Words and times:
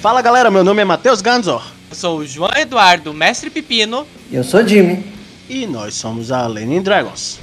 Fala 0.00 0.22
galera, 0.22 0.50
meu 0.50 0.64
nome 0.64 0.80
é 0.80 0.84
Matheus 0.86 1.20
Ganzor. 1.20 1.62
Eu 1.90 1.94
sou 1.94 2.18
o 2.20 2.26
João 2.26 2.50
Eduardo, 2.56 3.12
mestre 3.12 3.50
Pepino. 3.50 4.06
Eu 4.32 4.42
sou 4.42 4.66
Jimmy. 4.66 5.04
E 5.46 5.66
nós 5.66 5.92
somos 5.92 6.32
a 6.32 6.46
Lenin 6.46 6.80
Dragons. 6.80 7.38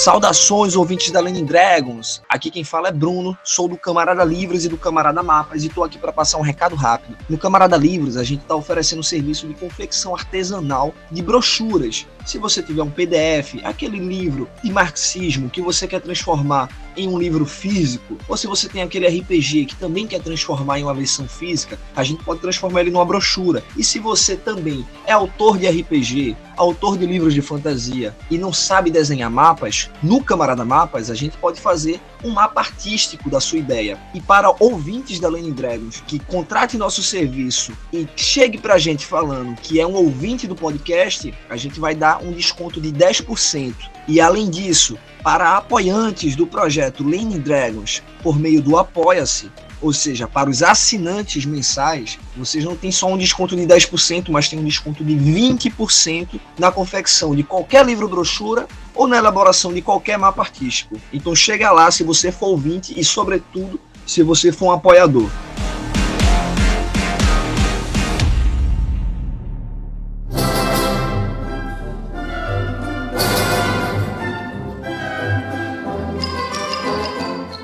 Saudações, 0.00 0.76
ouvintes 0.76 1.10
da 1.10 1.20
Lenin 1.20 1.44
Dragons! 1.44 2.22
Aqui 2.26 2.50
quem 2.50 2.64
fala 2.64 2.88
é 2.88 2.90
Bruno, 2.90 3.36
sou 3.44 3.68
do 3.68 3.76
Camarada 3.76 4.24
Livros 4.24 4.64
e 4.64 4.68
do 4.70 4.78
Camarada 4.78 5.22
Mapas 5.22 5.62
e 5.62 5.68
tô 5.68 5.84
aqui 5.84 5.98
para 5.98 6.10
passar 6.10 6.38
um 6.38 6.42
recado 6.42 6.74
rápido. 6.74 7.18
No 7.28 7.36
Camarada 7.36 7.76
Livros, 7.76 8.16
a 8.16 8.24
gente 8.24 8.42
tá 8.46 8.56
oferecendo 8.56 9.00
um 9.00 9.02
serviço 9.02 9.46
de 9.46 9.52
confecção 9.52 10.14
artesanal 10.14 10.94
de 11.10 11.20
brochuras. 11.20 12.06
Se 12.24 12.38
você 12.38 12.62
tiver 12.62 12.82
um 12.82 12.88
PDF, 12.88 13.62
aquele 13.62 13.98
livro 13.98 14.48
de 14.64 14.72
marxismo 14.72 15.50
que 15.50 15.60
você 15.60 15.86
quer 15.86 16.00
transformar 16.00 16.70
em 16.96 17.08
um 17.08 17.18
livro 17.18 17.46
físico, 17.46 18.16
ou 18.28 18.36
se 18.36 18.46
você 18.46 18.68
tem 18.68 18.82
aquele 18.82 19.06
RPG 19.06 19.66
que 19.66 19.76
também 19.76 20.06
quer 20.06 20.20
transformar 20.20 20.78
em 20.78 20.82
uma 20.82 20.94
versão 20.94 21.28
física, 21.28 21.78
a 21.94 22.02
gente 22.02 22.22
pode 22.24 22.40
transformar 22.40 22.80
ele 22.80 22.90
numa 22.90 23.04
brochura. 23.04 23.62
E 23.76 23.84
se 23.84 23.98
você 23.98 24.36
também 24.36 24.86
é 25.06 25.12
autor 25.12 25.58
de 25.58 25.68
RPG, 25.68 26.36
autor 26.56 26.98
de 26.98 27.06
livros 27.06 27.32
de 27.32 27.40
fantasia 27.40 28.14
e 28.30 28.36
não 28.36 28.52
sabe 28.52 28.90
desenhar 28.90 29.30
mapas, 29.30 29.90
no 30.02 30.22
Camarada 30.22 30.64
Mapas 30.64 31.10
a 31.10 31.14
gente 31.14 31.36
pode 31.38 31.60
fazer 31.60 32.00
um 32.22 32.30
mapa 32.30 32.60
artístico 32.60 33.30
da 33.30 33.40
sua 33.40 33.58
ideia. 33.58 33.98
E 34.14 34.20
para 34.20 34.54
ouvintes 34.60 35.18
da 35.18 35.28
Lenin 35.28 35.52
Dragons 35.52 36.02
que 36.06 36.18
contrate 36.18 36.76
nosso 36.76 37.02
serviço 37.02 37.72
e 37.92 38.06
chegue 38.14 38.58
pra 38.58 38.78
gente 38.78 39.06
falando 39.06 39.58
que 39.60 39.80
é 39.80 39.86
um 39.86 39.94
ouvinte 39.94 40.46
do 40.46 40.54
podcast, 40.54 41.32
a 41.48 41.56
gente 41.56 41.80
vai 41.80 41.94
dar 41.94 42.22
um 42.22 42.32
desconto 42.32 42.80
de 42.80 42.92
10%. 42.92 43.74
E 44.06 44.20
além 44.20 44.50
disso, 44.50 44.98
para 45.22 45.56
apoiantes 45.56 46.34
do 46.34 46.46
projeto 46.46 47.04
Lenin 47.04 47.38
Dragons 47.38 48.02
por 48.22 48.38
meio 48.38 48.62
do 48.62 48.76
Apoia-se, 48.76 49.50
ou 49.80 49.92
seja, 49.92 50.28
para 50.28 50.50
os 50.50 50.62
assinantes 50.62 51.46
mensais, 51.46 52.18
vocês 52.36 52.64
não 52.64 52.76
têm 52.76 52.92
só 52.92 53.06
um 53.06 53.16
desconto 53.16 53.56
de 53.56 53.62
10%, 53.62 54.28
mas 54.28 54.48
tem 54.48 54.58
um 54.58 54.64
desconto 54.64 55.02
de 55.02 55.14
20% 55.14 56.38
na 56.58 56.70
confecção 56.70 57.34
de 57.34 57.42
qualquer 57.42 57.84
livro 57.86 58.06
brochura 58.06 58.68
ou 58.94 59.06
na 59.06 59.16
elaboração 59.16 59.72
de 59.72 59.80
qualquer 59.80 60.18
mapa 60.18 60.42
artístico. 60.42 61.00
Então 61.12 61.34
chega 61.34 61.70
lá 61.72 61.90
se 61.90 62.04
você 62.04 62.30
for 62.30 62.48
ouvinte 62.48 62.98
e, 62.98 63.02
sobretudo, 63.02 63.80
se 64.06 64.22
você 64.22 64.52
for 64.52 64.66
um 64.66 64.72
apoiador. 64.72 65.30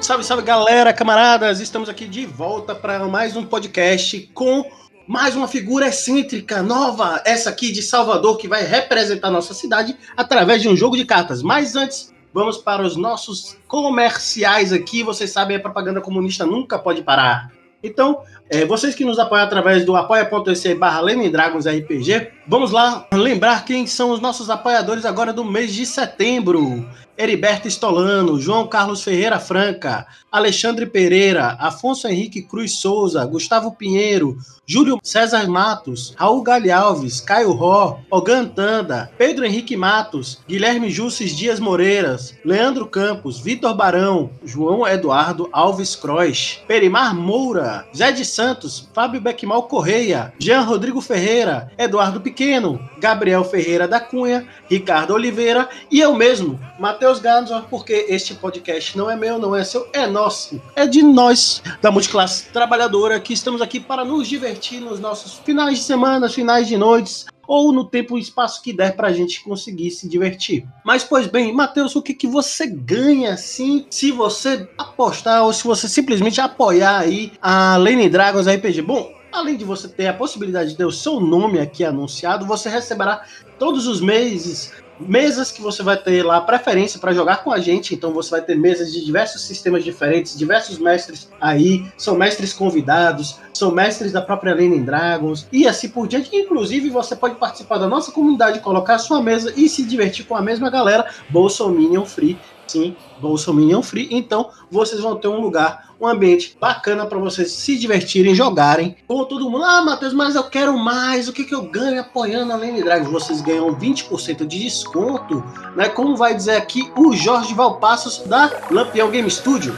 Salve, 0.06 0.22
salve 0.22 0.44
galera, 0.44 0.92
camaradas! 0.92 1.58
Estamos 1.58 1.88
aqui 1.88 2.06
de 2.06 2.24
volta 2.24 2.76
para 2.76 3.08
mais 3.08 3.36
um 3.36 3.44
podcast 3.44 4.30
com 4.32 4.64
mais 5.04 5.34
uma 5.34 5.48
figura 5.48 5.88
excêntrica, 5.88 6.62
nova, 6.62 7.20
essa 7.26 7.50
aqui 7.50 7.72
de 7.72 7.82
Salvador, 7.82 8.36
que 8.36 8.46
vai 8.46 8.62
representar 8.62 9.32
nossa 9.32 9.52
cidade 9.52 9.96
através 10.16 10.62
de 10.62 10.68
um 10.68 10.76
jogo 10.76 10.96
de 10.96 11.04
cartas. 11.04 11.42
Mas 11.42 11.74
antes, 11.74 12.14
vamos 12.32 12.56
para 12.56 12.84
os 12.84 12.94
nossos 12.96 13.56
comerciais 13.66 14.72
aqui. 14.72 15.02
Vocês 15.02 15.32
sabem, 15.32 15.56
a 15.56 15.60
propaganda 15.60 16.00
comunista 16.00 16.46
nunca 16.46 16.78
pode 16.78 17.02
parar. 17.02 17.50
Então, 17.82 18.22
é, 18.48 18.64
vocês 18.64 18.94
que 18.94 19.04
nos 19.04 19.18
apoiam 19.18 19.44
através 19.44 19.84
do 19.84 19.96
apoia.se 19.96 20.72
barra 20.76 21.00
RPG, 21.00 22.30
vamos 22.46 22.70
lá 22.70 23.08
lembrar 23.12 23.64
quem 23.64 23.88
são 23.88 24.10
os 24.10 24.20
nossos 24.20 24.50
apoiadores 24.50 25.04
agora 25.04 25.32
do 25.32 25.44
mês 25.44 25.74
de 25.74 25.84
setembro. 25.84 26.88
Heriberto 27.16 27.66
Estolano, 27.66 28.40
João 28.40 28.66
Carlos 28.66 29.02
Ferreira 29.02 29.38
Franca, 29.40 30.06
Alexandre 30.30 30.86
Pereira, 30.86 31.56
Afonso 31.58 32.06
Henrique 32.06 32.42
Cruz 32.42 32.72
Souza, 32.72 33.24
Gustavo 33.24 33.72
Pinheiro, 33.72 34.36
Júlio 34.68 34.98
César 35.00 35.46
Matos, 35.46 36.12
Raul 36.16 36.42
Galhalves, 36.42 37.20
Caio 37.20 37.52
Ró, 37.52 38.00
Ogan 38.10 38.46
Tanda, 38.46 39.08
Pedro 39.16 39.44
Henrique 39.44 39.76
Matos, 39.76 40.40
Guilherme 40.48 40.90
Jusces 40.90 41.36
Dias 41.36 41.60
Moreiras, 41.60 42.34
Leandro 42.44 42.84
Campos, 42.84 43.38
Vitor 43.38 43.76
Barão, 43.76 44.28
João 44.44 44.84
Eduardo 44.84 45.48
Alves 45.52 45.94
Croix, 45.94 46.58
Perimar 46.66 47.14
Moura, 47.14 47.86
Zé 47.96 48.10
de 48.10 48.24
Santos, 48.24 48.88
Fábio 48.92 49.20
Beckmal 49.20 49.68
Correia, 49.68 50.34
Jean 50.36 50.62
Rodrigo 50.62 51.00
Ferreira, 51.00 51.70
Eduardo 51.78 52.20
Pequeno, 52.20 52.80
Gabriel 52.98 53.44
Ferreira 53.44 53.86
da 53.86 54.00
Cunha, 54.00 54.48
Ricardo 54.68 55.14
Oliveira 55.14 55.68
e 55.92 56.00
eu 56.00 56.12
mesmo, 56.16 56.58
Matheus 56.76 57.20
Ganzor, 57.20 57.66
porque 57.70 58.06
este 58.08 58.34
podcast 58.34 58.98
não 58.98 59.08
é 59.08 59.14
meu, 59.14 59.38
não 59.38 59.54
é 59.54 59.62
seu, 59.62 59.88
é 59.92 60.08
nosso. 60.08 60.60
É 60.74 60.88
de 60.88 61.04
nós, 61.04 61.62
da 61.80 61.92
multiclasse 61.92 62.46
trabalhadora, 62.46 63.20
que 63.20 63.32
estamos 63.32 63.62
aqui 63.62 63.78
para 63.78 64.04
nos 64.04 64.26
divertir 64.26 64.55
nos 64.80 64.98
nossos 65.00 65.34
finais 65.34 65.78
de 65.78 65.84
semana, 65.84 66.28
finais 66.28 66.66
de 66.66 66.76
noites, 66.76 67.26
ou 67.46 67.72
no 67.72 67.84
tempo 67.84 68.18
e 68.18 68.20
espaço 68.20 68.62
que 68.62 68.72
der 68.72 68.96
para 68.96 69.08
a 69.08 69.12
gente 69.12 69.42
conseguir 69.42 69.90
se 69.90 70.08
divertir. 70.08 70.66
Mas, 70.84 71.04
pois 71.04 71.26
bem, 71.26 71.52
Matheus, 71.52 71.94
o 71.94 72.02
que, 72.02 72.14
que 72.14 72.26
você 72.26 72.66
ganha 72.66 73.34
assim 73.34 73.86
se 73.90 74.10
você 74.10 74.68
apostar 74.76 75.44
ou 75.44 75.52
se 75.52 75.64
você 75.64 75.88
simplesmente 75.88 76.40
apoiar 76.40 76.98
aí 76.98 77.32
a 77.40 77.76
Lane 77.76 78.08
Dragons 78.08 78.46
RPG? 78.48 78.82
Bom, 78.82 79.12
além 79.30 79.56
de 79.56 79.64
você 79.64 79.86
ter 79.88 80.08
a 80.08 80.14
possibilidade 80.14 80.70
de 80.70 80.76
ter 80.76 80.84
o 80.84 80.92
seu 80.92 81.20
nome 81.20 81.58
aqui 81.58 81.84
anunciado, 81.84 82.46
você 82.46 82.68
receberá 82.68 83.24
todos 83.58 83.86
os 83.86 84.00
meses 84.00 84.72
mesas 84.98 85.50
que 85.50 85.60
você 85.60 85.82
vai 85.82 85.96
ter 85.96 86.22
lá 86.22 86.40
preferência 86.40 86.98
para 86.98 87.12
jogar 87.12 87.42
com 87.42 87.52
a 87.52 87.58
gente. 87.58 87.94
Então 87.94 88.12
você 88.12 88.30
vai 88.30 88.42
ter 88.42 88.56
mesas 88.56 88.92
de 88.92 89.04
diversos 89.04 89.42
sistemas 89.42 89.84
diferentes, 89.84 90.36
diversos 90.36 90.78
mestres 90.78 91.28
aí, 91.40 91.86
são 91.96 92.16
mestres 92.16 92.52
convidados, 92.52 93.38
são 93.52 93.70
mestres 93.70 94.12
da 94.12 94.22
própria 94.22 94.54
Lenin 94.54 94.84
Dragons 94.84 95.46
e 95.52 95.66
assim 95.66 95.88
por 95.88 96.08
diante. 96.08 96.34
Inclusive 96.34 96.90
você 96.90 97.14
pode 97.14 97.36
participar 97.36 97.78
da 97.78 97.86
nossa 97.86 98.12
comunidade, 98.12 98.60
colocar 98.60 98.94
a 98.94 98.98
sua 98.98 99.22
mesa 99.22 99.52
e 99.56 99.68
se 99.68 99.84
divertir 99.84 100.26
com 100.26 100.36
a 100.36 100.42
mesma 100.42 100.70
galera 100.70 101.06
Bolsominion 101.30 102.04
Free 102.04 102.38
sim, 102.66 102.96
Bolsominion 103.20 103.82
Free. 103.82 104.08
Então, 104.10 104.50
vocês 104.70 105.00
vão 105.00 105.16
ter 105.16 105.28
um 105.28 105.40
lugar, 105.40 105.85
um 106.00 106.06
ambiente 106.06 106.56
bacana 106.60 107.06
para 107.06 107.18
vocês 107.18 107.52
se 107.52 107.76
divertirem, 107.78 108.34
jogarem 108.34 108.96
com 109.06 109.24
todo 109.24 109.50
mundo. 109.50 109.64
Ah, 109.64 109.82
Matheus, 109.82 110.12
mas 110.12 110.34
eu 110.34 110.44
quero 110.44 110.76
mais. 110.76 111.28
O 111.28 111.32
que, 111.32 111.44
que 111.44 111.54
eu 111.54 111.62
ganho 111.62 112.00
apoiando 112.00 112.52
a 112.52 112.56
Lane 112.56 112.82
Dragons? 112.82 113.10
Vocês 113.10 113.40
ganham 113.40 113.74
20% 113.74 114.46
de 114.46 114.58
desconto, 114.58 115.42
né? 115.74 115.88
Como 115.88 116.16
vai 116.16 116.34
dizer 116.34 116.56
aqui 116.56 116.92
o 116.96 117.12
Jorge 117.12 117.54
Valpassos 117.54 118.18
da 118.26 118.50
Lampião 118.70 119.10
Game 119.10 119.30
Studio. 119.30 119.74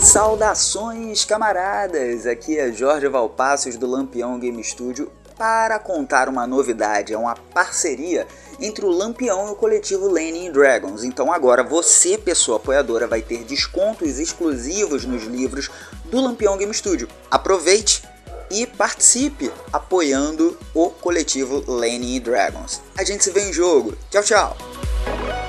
Saudações, 0.00 1.24
camaradas! 1.26 2.26
Aqui 2.26 2.58
é 2.58 2.72
Jorge 2.72 3.06
Valpassos 3.06 3.76
do 3.76 3.86
Lampião 3.86 4.38
Game 4.38 4.62
Studio 4.64 5.12
para 5.36 5.78
contar 5.78 6.28
uma 6.28 6.46
novidade, 6.46 7.14
é 7.14 7.18
uma 7.18 7.34
parceria 7.34 8.26
entre 8.60 8.84
o 8.84 8.90
Lampião 8.90 9.48
e 9.48 9.52
o 9.52 9.56
coletivo 9.56 10.08
Lenin 10.08 10.52
Dragons. 10.52 11.02
Então 11.02 11.32
agora 11.32 11.62
você, 11.62 12.18
pessoa 12.18 12.58
apoiadora, 12.58 13.06
vai 13.06 13.22
ter 13.22 13.44
descontos 13.44 14.18
exclusivos 14.18 15.04
nos 15.04 15.24
livros 15.24 15.70
do 16.04 16.20
Lampião 16.20 16.56
Game 16.56 16.74
Studio. 16.74 17.08
Aproveite 17.30 18.02
e 18.50 18.66
participe 18.66 19.50
apoiando 19.72 20.58
o 20.74 20.90
coletivo 20.90 21.64
Lenin 21.70 22.20
Dragons. 22.20 22.80
A 22.98 23.04
gente 23.04 23.24
se 23.24 23.30
vê 23.30 23.48
em 23.48 23.52
jogo. 23.52 23.96
Tchau, 24.10 24.22
tchau! 24.22 25.39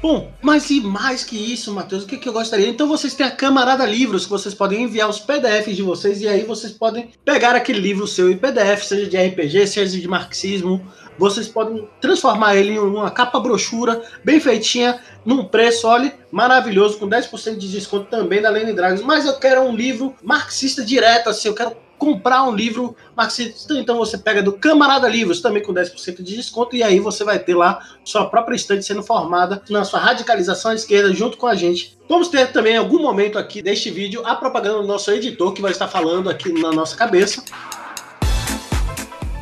Bom, 0.00 0.30
mas 0.40 0.70
e 0.70 0.80
mais 0.80 1.24
que 1.24 1.36
isso, 1.36 1.74
Matheus, 1.74 2.04
o 2.04 2.06
que, 2.06 2.18
que 2.18 2.28
eu 2.28 2.32
gostaria? 2.32 2.68
Então 2.68 2.86
vocês 2.86 3.14
têm 3.14 3.26
a 3.26 3.30
Camarada 3.32 3.84
Livros, 3.84 4.24
que 4.24 4.30
vocês 4.30 4.54
podem 4.54 4.84
enviar 4.84 5.08
os 5.08 5.18
PDFs 5.18 5.74
de 5.74 5.82
vocês, 5.82 6.20
e 6.20 6.28
aí 6.28 6.44
vocês 6.44 6.72
podem 6.72 7.10
pegar 7.24 7.56
aquele 7.56 7.80
livro 7.80 8.06
seu 8.06 8.30
em 8.30 8.36
PDF, 8.38 8.84
seja 8.84 9.10
de 9.10 9.16
RPG, 9.16 9.66
seja 9.66 9.98
de 9.98 10.06
marxismo, 10.06 10.80
vocês 11.18 11.48
podem 11.48 11.88
transformar 12.00 12.54
ele 12.54 12.74
em 12.74 12.78
uma 12.78 13.10
capa 13.10 13.40
brochura, 13.40 14.00
bem 14.24 14.38
feitinha, 14.38 15.00
num 15.24 15.44
preço, 15.44 15.88
olha, 15.88 16.14
maravilhoso, 16.30 16.96
com 16.98 17.08
10% 17.08 17.56
de 17.56 17.68
desconto 17.68 18.08
também 18.08 18.40
da 18.40 18.50
Lene 18.50 18.72
Dragons. 18.72 19.02
Mas 19.02 19.26
eu 19.26 19.34
quero 19.34 19.62
um 19.62 19.74
livro 19.74 20.14
marxista 20.22 20.84
direto, 20.84 21.28
assim, 21.28 21.48
eu 21.48 21.54
quero 21.54 21.76
comprar 21.98 22.44
um 22.44 22.54
livro 22.54 22.96
marxista, 23.16 23.74
então 23.74 23.96
você 23.96 24.16
pega 24.16 24.42
do 24.42 24.52
Camarada 24.52 25.08
Livros, 25.08 25.40
também 25.40 25.62
com 25.62 25.74
10% 25.74 26.22
de 26.22 26.36
desconto, 26.36 26.76
e 26.76 26.82
aí 26.82 27.00
você 27.00 27.24
vai 27.24 27.38
ter 27.38 27.54
lá 27.54 27.80
sua 28.04 28.26
própria 28.26 28.54
estante 28.54 28.84
sendo 28.84 29.02
formada 29.02 29.62
na 29.68 29.84
sua 29.84 29.98
radicalização 30.00 30.70
à 30.70 30.74
esquerda 30.74 31.12
junto 31.12 31.36
com 31.36 31.46
a 31.46 31.54
gente. 31.54 31.98
Vamos 32.08 32.28
ter 32.28 32.52
também 32.52 32.74
em 32.74 32.78
algum 32.78 33.02
momento 33.02 33.38
aqui 33.38 33.60
deste 33.60 33.90
vídeo 33.90 34.22
a 34.24 34.34
propaganda 34.34 34.80
do 34.80 34.86
nosso 34.86 35.10
editor 35.10 35.52
que 35.52 35.60
vai 35.60 35.72
estar 35.72 35.88
falando 35.88 36.30
aqui 36.30 36.52
na 36.52 36.72
nossa 36.72 36.96
cabeça. 36.96 37.42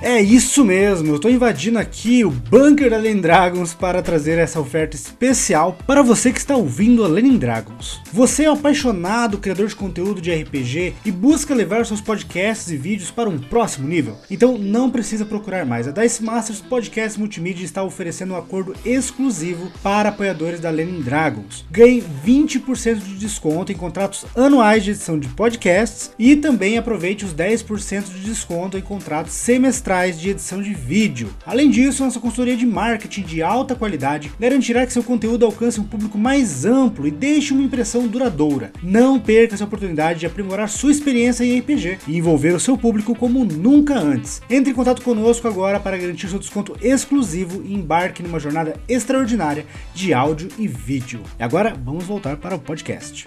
É 0.07 0.23
isso 0.23 0.65
mesmo, 0.65 1.09
eu 1.09 1.17
estou 1.17 1.29
invadindo 1.29 1.81
aqui 1.81 2.25
o 2.25 2.31
bunker 2.31 2.89
da 2.89 2.97
Lenin 2.97 3.21
Dragons 3.21 3.75
para 3.75 4.01
trazer 4.01 4.39
essa 4.39 4.61
oferta 4.61 4.95
especial 4.95 5.77
para 5.85 6.01
você 6.01 6.31
que 6.31 6.39
está 6.39 6.55
ouvindo 6.55 7.05
a 7.05 7.09
Lenin 7.09 7.37
Dragons. 7.37 8.01
Você 8.13 8.45
é 8.45 8.51
um 8.51 8.55
apaixonado 8.55 9.37
criador 9.37 9.67
de 9.67 9.75
conteúdo 9.75 10.21
de 10.21 10.33
RPG 10.33 10.95
e 11.05 11.11
busca 11.11 11.53
levar 11.53 11.85
seus 11.85 12.01
podcasts 12.01 12.71
e 12.71 12.77
vídeos 12.77 13.11
para 13.11 13.29
um 13.29 13.37
próximo 13.37 13.89
nível? 13.89 14.17
Então 14.31 14.57
não 14.57 14.93
precisa 14.93 15.27
procurar 15.27 15.67
mais. 15.67 15.89
A 15.89 15.91
Dice 15.91 16.23
Masters 16.23 16.61
Podcast 16.61 17.19
Multimídia 17.19 17.65
está 17.65 17.83
oferecendo 17.83 18.35
um 18.35 18.39
acordo 18.39 18.77
exclusivo 18.85 19.73
para 19.83 20.11
apoiadores 20.11 20.61
da 20.61 20.71
Lenin 20.71 21.01
Dragons. 21.01 21.65
Ganhe 21.69 22.01
20% 22.25 23.01
de 23.01 23.17
desconto 23.17 23.73
em 23.73 23.77
contratos 23.77 24.25
anuais 24.37 24.85
de 24.85 24.93
edição 24.93 25.19
de 25.19 25.27
podcasts 25.27 26.13
e 26.17 26.37
também 26.37 26.79
aproveite 26.79 27.25
os 27.25 27.35
10% 27.35 28.05
de 28.05 28.21
desconto 28.21 28.79
em 28.79 28.83
contratos 28.83 29.33
semestrais 29.33 29.96
de 29.97 30.31
edição 30.31 30.61
de 30.61 30.75
vídeo. 30.75 31.31
Além 31.47 31.71
disso, 31.71 32.05
nossa 32.05 32.21
consultoria 32.21 32.57
de 32.57 32.67
marketing 32.67 33.23
de 33.23 33.43
alta 33.43 33.75
qualidade 33.75 34.31
garantirá 34.39 34.85
que 34.85 34.93
seu 34.93 35.03
conteúdo 35.03 35.47
alcance 35.47 35.81
um 35.81 35.85
público 35.85 36.19
mais 36.19 36.67
amplo 36.67 37.07
e 37.07 37.11
deixe 37.11 37.55
uma 37.55 37.63
impressão 37.63 38.07
duradoura. 38.07 38.73
Não 38.83 39.19
perca 39.19 39.55
essa 39.55 39.65
oportunidade 39.65 40.21
de 40.21 40.27
aprimorar 40.27 40.69
sua 40.69 40.91
experiência 40.91 41.45
em 41.45 41.59
RPG 41.59 41.99
e 42.07 42.19
envolver 42.19 42.55
o 42.55 42.61
seu 42.61 42.77
público 42.77 43.15
como 43.15 43.43
nunca 43.43 43.99
antes. 43.99 44.43
Entre 44.51 44.71
em 44.71 44.75
contato 44.75 45.01
conosco 45.01 45.49
agora 45.49 45.81
para 45.81 45.97
garantir 45.97 46.29
seu 46.29 46.39
desconto 46.39 46.77
exclusivo 46.83 47.63
e 47.65 47.73
embarque 47.73 48.23
numa 48.23 48.39
jornada 48.39 48.79
extraordinária 48.87 49.65
de 49.95 50.13
áudio 50.13 50.49
e 50.59 50.69
vídeo. 50.69 51.23
E 51.39 51.43
agora 51.43 51.75
vamos 51.83 52.05
voltar 52.05 52.37
para 52.37 52.55
o 52.55 52.59
podcast. 52.59 53.27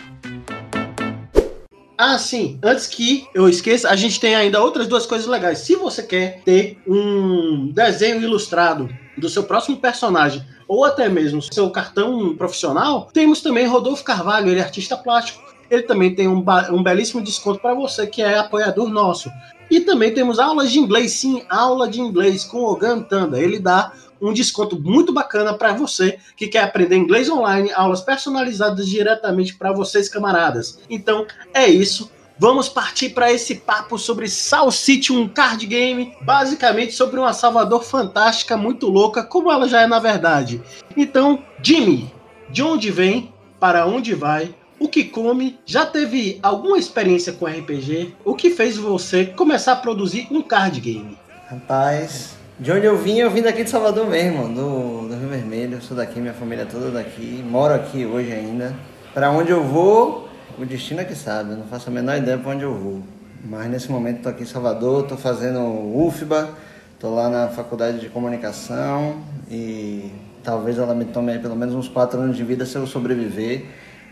Ah, 2.01 2.17
sim. 2.17 2.57
Antes 2.63 2.87
que 2.87 3.27
eu 3.33 3.49
esqueça, 3.49 3.89
a 3.89 3.95
gente 3.97 4.21
tem 4.21 4.33
ainda 4.33 4.63
outras 4.63 4.87
duas 4.87 5.05
coisas 5.05 5.27
legais. 5.27 5.59
Se 5.59 5.75
você 5.75 6.01
quer 6.01 6.41
ter 6.45 6.77
um 6.87 7.73
desenho 7.73 8.21
ilustrado 8.21 8.87
do 9.17 9.27
seu 9.27 9.43
próximo 9.43 9.75
personagem 9.75 10.41
ou 10.65 10.85
até 10.85 11.09
mesmo 11.09 11.41
seu 11.41 11.69
cartão 11.69 12.37
profissional, 12.37 13.09
temos 13.11 13.41
também 13.41 13.67
Rodolfo 13.67 14.01
Carvalho, 14.01 14.49
ele 14.49 14.61
é 14.61 14.63
artista 14.63 14.95
plástico. 14.95 15.43
Ele 15.69 15.83
também 15.83 16.15
tem 16.15 16.25
um, 16.29 16.41
um 16.71 16.81
belíssimo 16.81 17.21
desconto 17.21 17.59
para 17.59 17.73
você 17.73 18.07
que 18.07 18.21
é 18.21 18.37
apoiador 18.37 18.87
nosso. 18.89 19.29
E 19.69 19.81
também 19.81 20.13
temos 20.13 20.39
aulas 20.39 20.71
de 20.71 20.79
inglês, 20.79 21.11
sim, 21.11 21.43
aula 21.49 21.85
de 21.85 21.99
inglês 21.99 22.45
com 22.45 22.59
o 22.59 22.71
Ogan 22.71 23.01
Tanda. 23.01 23.37
Ele 23.37 23.59
dá 23.59 23.91
um 24.21 24.33
desconto 24.33 24.79
muito 24.79 25.13
bacana 25.13 25.53
para 25.53 25.73
você 25.73 26.19
que 26.35 26.47
quer 26.47 26.63
aprender 26.63 26.95
inglês 26.95 27.29
online, 27.29 27.71
aulas 27.71 28.01
personalizadas 28.01 28.87
diretamente 28.87 29.55
para 29.55 29.71
vocês, 29.71 30.09
camaradas. 30.09 30.79
Então 30.89 31.25
é 31.53 31.67
isso. 31.67 32.11
Vamos 32.41 32.69
partir 32.69 33.09
para 33.09 33.33
esse 33.33 33.55
papo 33.55 33.97
sobre 33.97 34.29
Soul 34.29 34.71
City, 34.71 35.11
um 35.11 35.27
card 35.27 35.65
game, 35.65 36.15
basicamente 36.21 36.93
sobre 36.93 37.19
uma 37.19 37.33
Salvador 37.33 37.83
fantástica, 37.83 38.55
muito 38.55 38.87
louca, 38.87 39.23
como 39.23 39.51
ela 39.51 39.67
já 39.67 39.81
é 39.81 39.87
na 39.87 39.99
verdade. 39.99 40.61
Então, 40.95 41.43
Jimmy, 41.61 42.09
de 42.49 42.63
onde 42.63 42.91
vem, 42.91 43.33
para 43.59 43.85
onde 43.85 44.15
vai, 44.15 44.55
o 44.79 44.87
que 44.87 45.03
come, 45.03 45.59
já 45.65 45.85
teve 45.85 46.39
alguma 46.41 46.77
experiência 46.77 47.33
com 47.33 47.45
RPG? 47.45 48.15
O 48.23 48.33
que 48.33 48.49
fez 48.49 48.77
você 48.77 49.25
começar 49.25 49.73
a 49.73 49.75
produzir 49.75 50.25
um 50.31 50.41
card 50.41 50.79
game? 50.79 51.17
Rapaz, 51.49 52.38
de 52.59 52.73
onde 52.73 52.85
eu 52.85 52.97
vim, 52.97 53.17
eu 53.19 53.31
vim 53.31 53.41
daqui 53.41 53.63
de 53.63 53.69
Salvador 53.69 54.05
mesmo, 54.05 54.49
do, 54.49 55.07
do 55.07 55.15
Rio 55.15 55.29
Vermelho. 55.29 55.75
Eu 55.75 55.81
sou 55.81 55.95
daqui, 55.95 56.19
minha 56.19 56.33
família 56.33 56.63
é 56.63 56.65
toda 56.65 56.91
daqui. 56.91 57.41
Moro 57.49 57.73
aqui 57.73 58.05
hoje 58.05 58.33
ainda. 58.33 58.75
Para 59.13 59.31
onde 59.31 59.49
eu 59.49 59.63
vou, 59.63 60.27
o 60.57 60.65
destino 60.65 60.99
é 60.99 61.05
que 61.05 61.15
sabe. 61.15 61.51
Eu 61.51 61.57
não 61.57 61.67
faço 61.67 61.89
a 61.89 61.93
menor 61.93 62.17
ideia 62.17 62.37
para 62.37 62.51
onde 62.51 62.63
eu 62.63 62.75
vou. 62.75 63.01
Mas 63.45 63.69
nesse 63.69 63.89
momento 63.89 64.17
estou 64.17 64.31
aqui 64.33 64.43
em 64.43 64.45
Salvador, 64.45 65.03
estou 65.03 65.17
fazendo 65.17 65.61
UFBA, 65.61 66.49
estou 66.95 67.15
lá 67.15 67.29
na 67.29 67.47
faculdade 67.47 67.97
de 67.97 68.09
comunicação 68.09 69.21
e 69.49 70.11
talvez 70.43 70.77
ela 70.77 70.93
me 70.93 71.05
tome 71.05 71.39
pelo 71.39 71.55
menos 71.55 71.73
uns 71.73 71.87
quatro 71.87 72.19
anos 72.19 72.35
de 72.35 72.43
vida 72.43 72.65
se 72.65 72.75
eu 72.75 72.85
sobreviver 72.85 73.67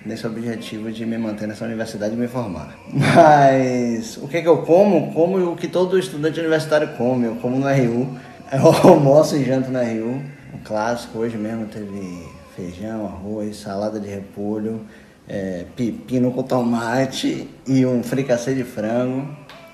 nesse 0.06 0.26
objetivo 0.26 0.90
de 0.90 1.06
me 1.06 1.18
manter 1.18 1.48
nessa 1.48 1.66
universidade 1.66 2.14
e 2.14 2.18
me 2.18 2.30
formar. 2.30 2.78
Mas 2.94 4.16
o 4.16 4.28
que, 4.30 4.42
que 4.42 4.48
eu 4.48 4.60
como? 4.60 5.12
Como 5.12 5.52
o 5.52 5.56
que 5.58 5.68
todo 5.68 6.00
estudante 6.00 6.40
universitário 6.40 6.88
come. 6.96 7.26
Eu 7.26 7.36
como 7.36 7.60
no 7.60 7.68
RU 7.68 8.18
almoço 8.84 9.36
e 9.36 9.44
janto 9.44 9.70
na 9.70 9.84
Rio. 9.84 10.22
Um 10.54 10.60
clássico, 10.64 11.20
hoje 11.20 11.38
mesmo 11.38 11.66
teve 11.66 12.26
feijão, 12.56 13.06
arroz, 13.06 13.58
salada 13.58 14.00
de 14.00 14.08
repolho, 14.08 14.82
é, 15.28 15.66
pepino 15.76 16.32
com 16.32 16.42
tomate 16.42 17.50
e 17.68 17.86
um 17.86 18.02
fricassê 18.02 18.54
de 18.54 18.64
frango. 18.64 19.28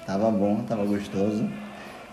Tava 0.07 0.31
bom, 0.31 0.63
tava 0.67 0.83
gostoso. 0.85 1.47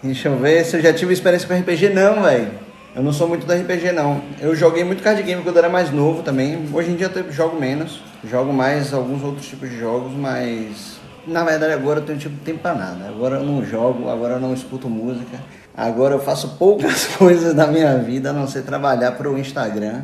Deixa 0.02 0.28
eu 0.28 0.36
ver 0.36 0.64
se 0.64 0.76
eu 0.76 0.82
já 0.82 0.92
tive 0.92 1.14
experiência 1.14 1.48
com 1.48 1.54
RPG. 1.54 1.90
Não, 1.90 2.22
velho. 2.22 2.50
Eu 2.94 3.02
não 3.02 3.12
sou 3.12 3.26
muito 3.26 3.46
do 3.46 3.52
RPG, 3.52 3.92
não. 3.92 4.20
Eu 4.38 4.54
joguei 4.54 4.84
muito 4.84 5.02
card 5.02 5.22
game 5.22 5.42
quando 5.42 5.56
eu 5.56 5.60
era 5.60 5.72
mais 5.72 5.90
novo 5.90 6.22
também. 6.22 6.68
Hoje 6.72 6.90
em 6.90 6.96
dia 6.96 7.10
eu 7.14 7.32
jogo 7.32 7.58
menos. 7.58 8.02
Jogo 8.24 8.52
mais 8.52 8.92
alguns 8.92 9.22
outros 9.22 9.46
tipos 9.46 9.70
de 9.70 9.78
jogos, 9.78 10.12
mas... 10.12 11.00
Na 11.26 11.44
verdade 11.44 11.72
agora 11.72 12.00
eu 12.00 12.04
tenho 12.04 12.18
tipo 12.18 12.36
tempo 12.44 12.58
pra 12.58 12.74
nada. 12.74 13.08
Agora 13.08 13.36
eu 13.36 13.44
não 13.44 13.64
jogo, 13.64 14.10
agora 14.10 14.34
eu 14.34 14.40
não 14.40 14.52
escuto 14.52 14.88
música. 14.88 15.38
Agora 15.80 16.14
eu 16.14 16.18
faço 16.18 16.56
poucas 16.58 17.06
coisas 17.16 17.54
na 17.54 17.66
minha 17.66 17.96
vida 17.96 18.28
a 18.28 18.32
não 18.34 18.46
ser 18.46 18.64
trabalhar 18.64 19.12
para 19.12 19.30
o 19.30 19.38
Instagram 19.38 20.02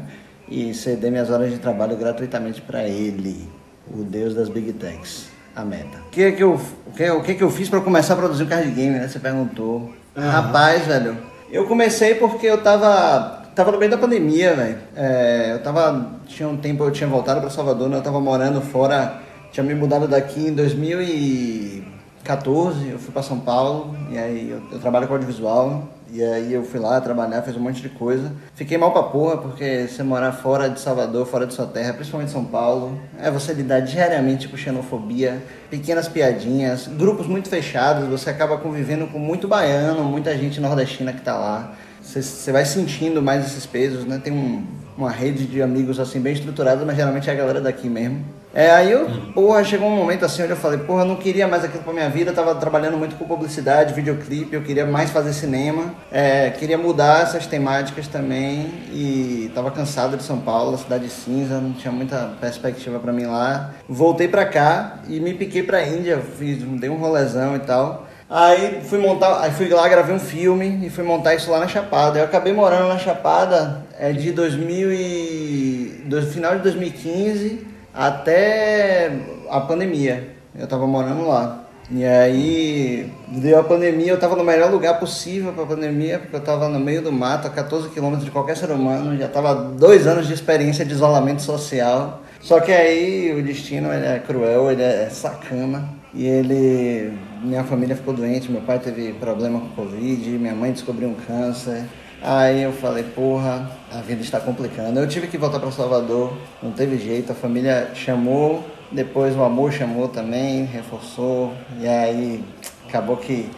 e 0.48 0.72
ceder 0.72 1.10
minhas 1.10 1.28
horas 1.30 1.50
de 1.50 1.58
trabalho 1.58 1.94
gratuitamente 1.98 2.62
para 2.62 2.84
ele, 2.84 3.46
o 3.86 4.02
deus 4.02 4.34
das 4.34 4.48
big 4.48 4.72
techs, 4.72 5.26
a 5.54 5.66
meta. 5.66 5.98
O 6.06 6.10
que 6.10 6.22
é 6.22 6.32
que 6.32 6.42
eu, 6.42 6.58
o 6.86 6.92
que, 6.92 7.10
o 7.10 7.22
que, 7.22 7.32
é 7.32 7.34
que 7.34 7.44
eu 7.44 7.50
fiz 7.50 7.68
para 7.68 7.82
começar 7.82 8.14
a 8.14 8.16
produzir 8.16 8.44
o 8.44 8.46
card 8.46 8.70
game, 8.70 8.98
né? 8.98 9.06
Você 9.06 9.18
perguntou. 9.18 9.92
Uhum. 10.16 10.30
Rapaz, 10.30 10.86
velho, 10.86 11.18
eu 11.52 11.66
comecei 11.66 12.14
porque 12.14 12.46
eu 12.46 12.62
tava 12.62 13.44
tava 13.54 13.70
no 13.70 13.76
meio 13.78 13.90
da 13.90 13.98
pandemia, 13.98 14.54
velho. 14.54 14.78
É, 14.96 15.50
eu 15.52 15.62
tava 15.62 16.10
tinha 16.26 16.48
um 16.48 16.56
tempo 16.56 16.84
eu 16.84 16.90
tinha 16.90 17.06
voltado 17.06 17.38
para 17.42 17.50
Salvador, 17.50 17.90
né? 17.90 17.98
eu 17.98 18.02
tava 18.02 18.18
morando 18.18 18.62
fora, 18.62 19.20
tinha 19.52 19.62
me 19.62 19.74
mudado 19.74 20.08
daqui 20.08 20.48
em 20.48 20.54
2000 20.54 21.02
e 21.02 21.95
14 22.26 22.88
eu 22.88 22.98
fui 22.98 23.12
para 23.12 23.22
São 23.22 23.38
Paulo 23.38 23.96
e 24.10 24.18
aí 24.18 24.50
eu, 24.50 24.60
eu, 24.72 24.78
trabalho 24.80 25.06
com 25.06 25.14
audiovisual 25.14 25.88
e 26.12 26.22
aí 26.22 26.52
eu 26.52 26.64
fui 26.64 26.80
lá 26.80 27.00
trabalhar, 27.00 27.42
fiz 27.42 27.56
um 27.56 27.60
monte 27.60 27.80
de 27.80 27.88
coisa. 27.88 28.32
Fiquei 28.54 28.76
mal 28.76 28.92
pra 28.92 29.04
porra 29.04 29.38
porque 29.38 29.86
você 29.88 30.02
morar 30.02 30.32
fora 30.32 30.68
de 30.68 30.80
Salvador, 30.80 31.26
fora 31.26 31.46
de 31.46 31.54
sua 31.54 31.66
terra, 31.66 31.92
principalmente 31.94 32.30
São 32.30 32.44
Paulo, 32.44 32.98
é 33.18 33.30
você 33.30 33.52
lidar 33.52 33.80
diariamente 33.80 34.48
com 34.48 34.56
xenofobia, 34.56 35.42
pequenas 35.70 36.08
piadinhas, 36.08 36.88
grupos 36.88 37.26
muito 37.26 37.48
fechados, 37.48 38.08
você 38.08 38.30
acaba 38.30 38.58
convivendo 38.58 39.06
com 39.06 39.18
muito 39.18 39.46
baiano, 39.48 40.04
muita 40.04 40.36
gente 40.36 40.60
nordestina 40.60 41.12
que 41.12 41.22
tá 41.22 41.36
lá. 41.36 41.74
Você, 42.02 42.22
você 42.22 42.52
vai 42.52 42.64
sentindo 42.64 43.22
mais 43.22 43.44
esses 43.46 43.66
pesos, 43.66 44.04
né? 44.04 44.20
Tem 44.22 44.32
um, 44.32 44.64
uma 44.96 45.10
rede 45.10 45.44
de 45.46 45.62
amigos 45.62 46.00
assim 46.00 46.20
bem 46.20 46.32
estruturada, 46.32 46.84
mas 46.84 46.96
geralmente 46.96 47.28
é 47.28 47.32
a 47.32 47.36
galera 47.36 47.60
daqui 47.60 47.88
mesmo. 47.88 48.24
É, 48.54 48.70
aí 48.70 48.90
eu, 48.90 49.06
porra, 49.34 49.62
chegou 49.62 49.86
um 49.86 49.94
momento 49.94 50.24
assim 50.24 50.42
onde 50.42 50.52
eu 50.52 50.56
falei, 50.56 50.78
porra, 50.78 51.02
eu 51.02 51.06
não 51.06 51.16
queria 51.16 51.46
mais 51.46 51.62
aquilo 51.62 51.82
pra 51.82 51.92
minha 51.92 52.08
vida, 52.08 52.30
eu 52.30 52.34
tava 52.34 52.54
trabalhando 52.54 52.96
muito 52.96 53.14
com 53.16 53.26
publicidade, 53.26 53.92
videoclipe, 53.92 54.56
eu 54.56 54.62
queria 54.62 54.86
mais 54.86 55.10
fazer 55.10 55.34
cinema, 55.34 55.94
é, 56.10 56.48
queria 56.48 56.78
mudar 56.78 57.22
essas 57.22 57.46
temáticas 57.46 58.08
também 58.08 58.72
e 58.90 59.52
tava 59.54 59.70
cansado 59.70 60.16
de 60.16 60.22
São 60.22 60.38
Paulo, 60.38 60.78
cidade 60.78 61.06
cinza, 61.10 61.60
não 61.60 61.74
tinha 61.74 61.92
muita 61.92 62.30
perspectiva 62.40 62.98
para 62.98 63.12
mim 63.12 63.26
lá. 63.26 63.72
Voltei 63.86 64.26
pra 64.26 64.46
cá 64.46 65.00
e 65.06 65.20
me 65.20 65.34
piquei 65.34 65.62
pra 65.62 65.86
Índia, 65.86 66.18
fiz, 66.38 66.62
dei 66.62 66.88
um 66.88 66.96
rolezão 66.96 67.56
e 67.56 67.58
tal. 67.58 68.05
Aí 68.28 68.80
fui 68.82 68.98
montar, 68.98 69.40
aí 69.40 69.52
fui 69.52 69.68
lá, 69.68 69.88
gravei 69.88 70.12
um 70.12 70.18
filme 70.18 70.84
e 70.84 70.90
fui 70.90 71.04
montar 71.04 71.36
isso 71.36 71.48
lá 71.48 71.60
na 71.60 71.68
Chapada. 71.68 72.18
Eu 72.18 72.24
acabei 72.24 72.52
morando 72.52 72.88
na 72.88 72.98
Chapada 72.98 73.86
é, 73.96 74.12
de 74.12 74.32
2000 74.32 74.92
e, 74.92 76.02
do 76.06 76.20
final 76.22 76.56
de 76.56 76.62
2015 76.62 77.64
até 77.94 79.12
a 79.48 79.60
pandemia. 79.60 80.28
Eu 80.58 80.66
tava 80.66 80.86
morando 80.88 81.26
lá. 81.26 81.66
E 81.88 82.04
aí 82.04 83.12
deu 83.28 83.60
a 83.60 83.62
pandemia, 83.62 84.10
eu 84.10 84.18
tava 84.18 84.34
no 84.34 84.42
melhor 84.42 84.72
lugar 84.72 84.98
possível 84.98 85.52
pra 85.52 85.64
pandemia, 85.64 86.18
porque 86.18 86.34
eu 86.34 86.40
tava 86.40 86.68
no 86.68 86.80
meio 86.80 87.00
do 87.00 87.12
mato, 87.12 87.46
a 87.46 87.50
14 87.50 87.90
quilômetros 87.90 88.24
de 88.24 88.32
qualquer 88.32 88.56
ser 88.56 88.72
humano, 88.72 89.16
já 89.16 89.28
tava 89.28 89.54
dois 89.54 90.04
anos 90.04 90.26
de 90.26 90.34
experiência 90.34 90.84
de 90.84 90.92
isolamento 90.92 91.42
social. 91.42 92.22
Só 92.46 92.60
que 92.60 92.70
aí 92.70 93.34
o 93.36 93.42
destino 93.42 93.92
ele 93.92 94.06
é 94.06 94.20
cruel, 94.20 94.70
ele 94.70 94.80
é 94.80 95.10
sacana. 95.10 95.88
E 96.14 96.24
ele. 96.24 97.12
Minha 97.42 97.64
família 97.64 97.96
ficou 97.96 98.14
doente, 98.14 98.52
meu 98.52 98.60
pai 98.60 98.78
teve 98.78 99.12
problema 99.14 99.58
com 99.58 99.68
Covid, 99.70 100.30
minha 100.38 100.54
mãe 100.54 100.70
descobriu 100.70 101.08
um 101.08 101.14
câncer. 101.14 101.84
Aí 102.22 102.62
eu 102.62 102.72
falei, 102.72 103.02
porra, 103.02 103.68
a 103.92 104.00
vida 104.00 104.22
está 104.22 104.38
complicando. 104.38 105.00
Eu 105.00 105.08
tive 105.08 105.26
que 105.26 105.36
voltar 105.36 105.58
para 105.58 105.72
Salvador, 105.72 106.38
não 106.62 106.70
teve 106.70 106.98
jeito, 106.98 107.32
a 107.32 107.34
família 107.34 107.90
chamou, 107.94 108.64
depois 108.92 109.34
o 109.36 109.42
amor 109.42 109.72
chamou 109.72 110.06
também, 110.06 110.64
reforçou, 110.66 111.52
e 111.80 111.88
aí 111.88 112.44
acabou 112.88 113.16
que 113.16 113.50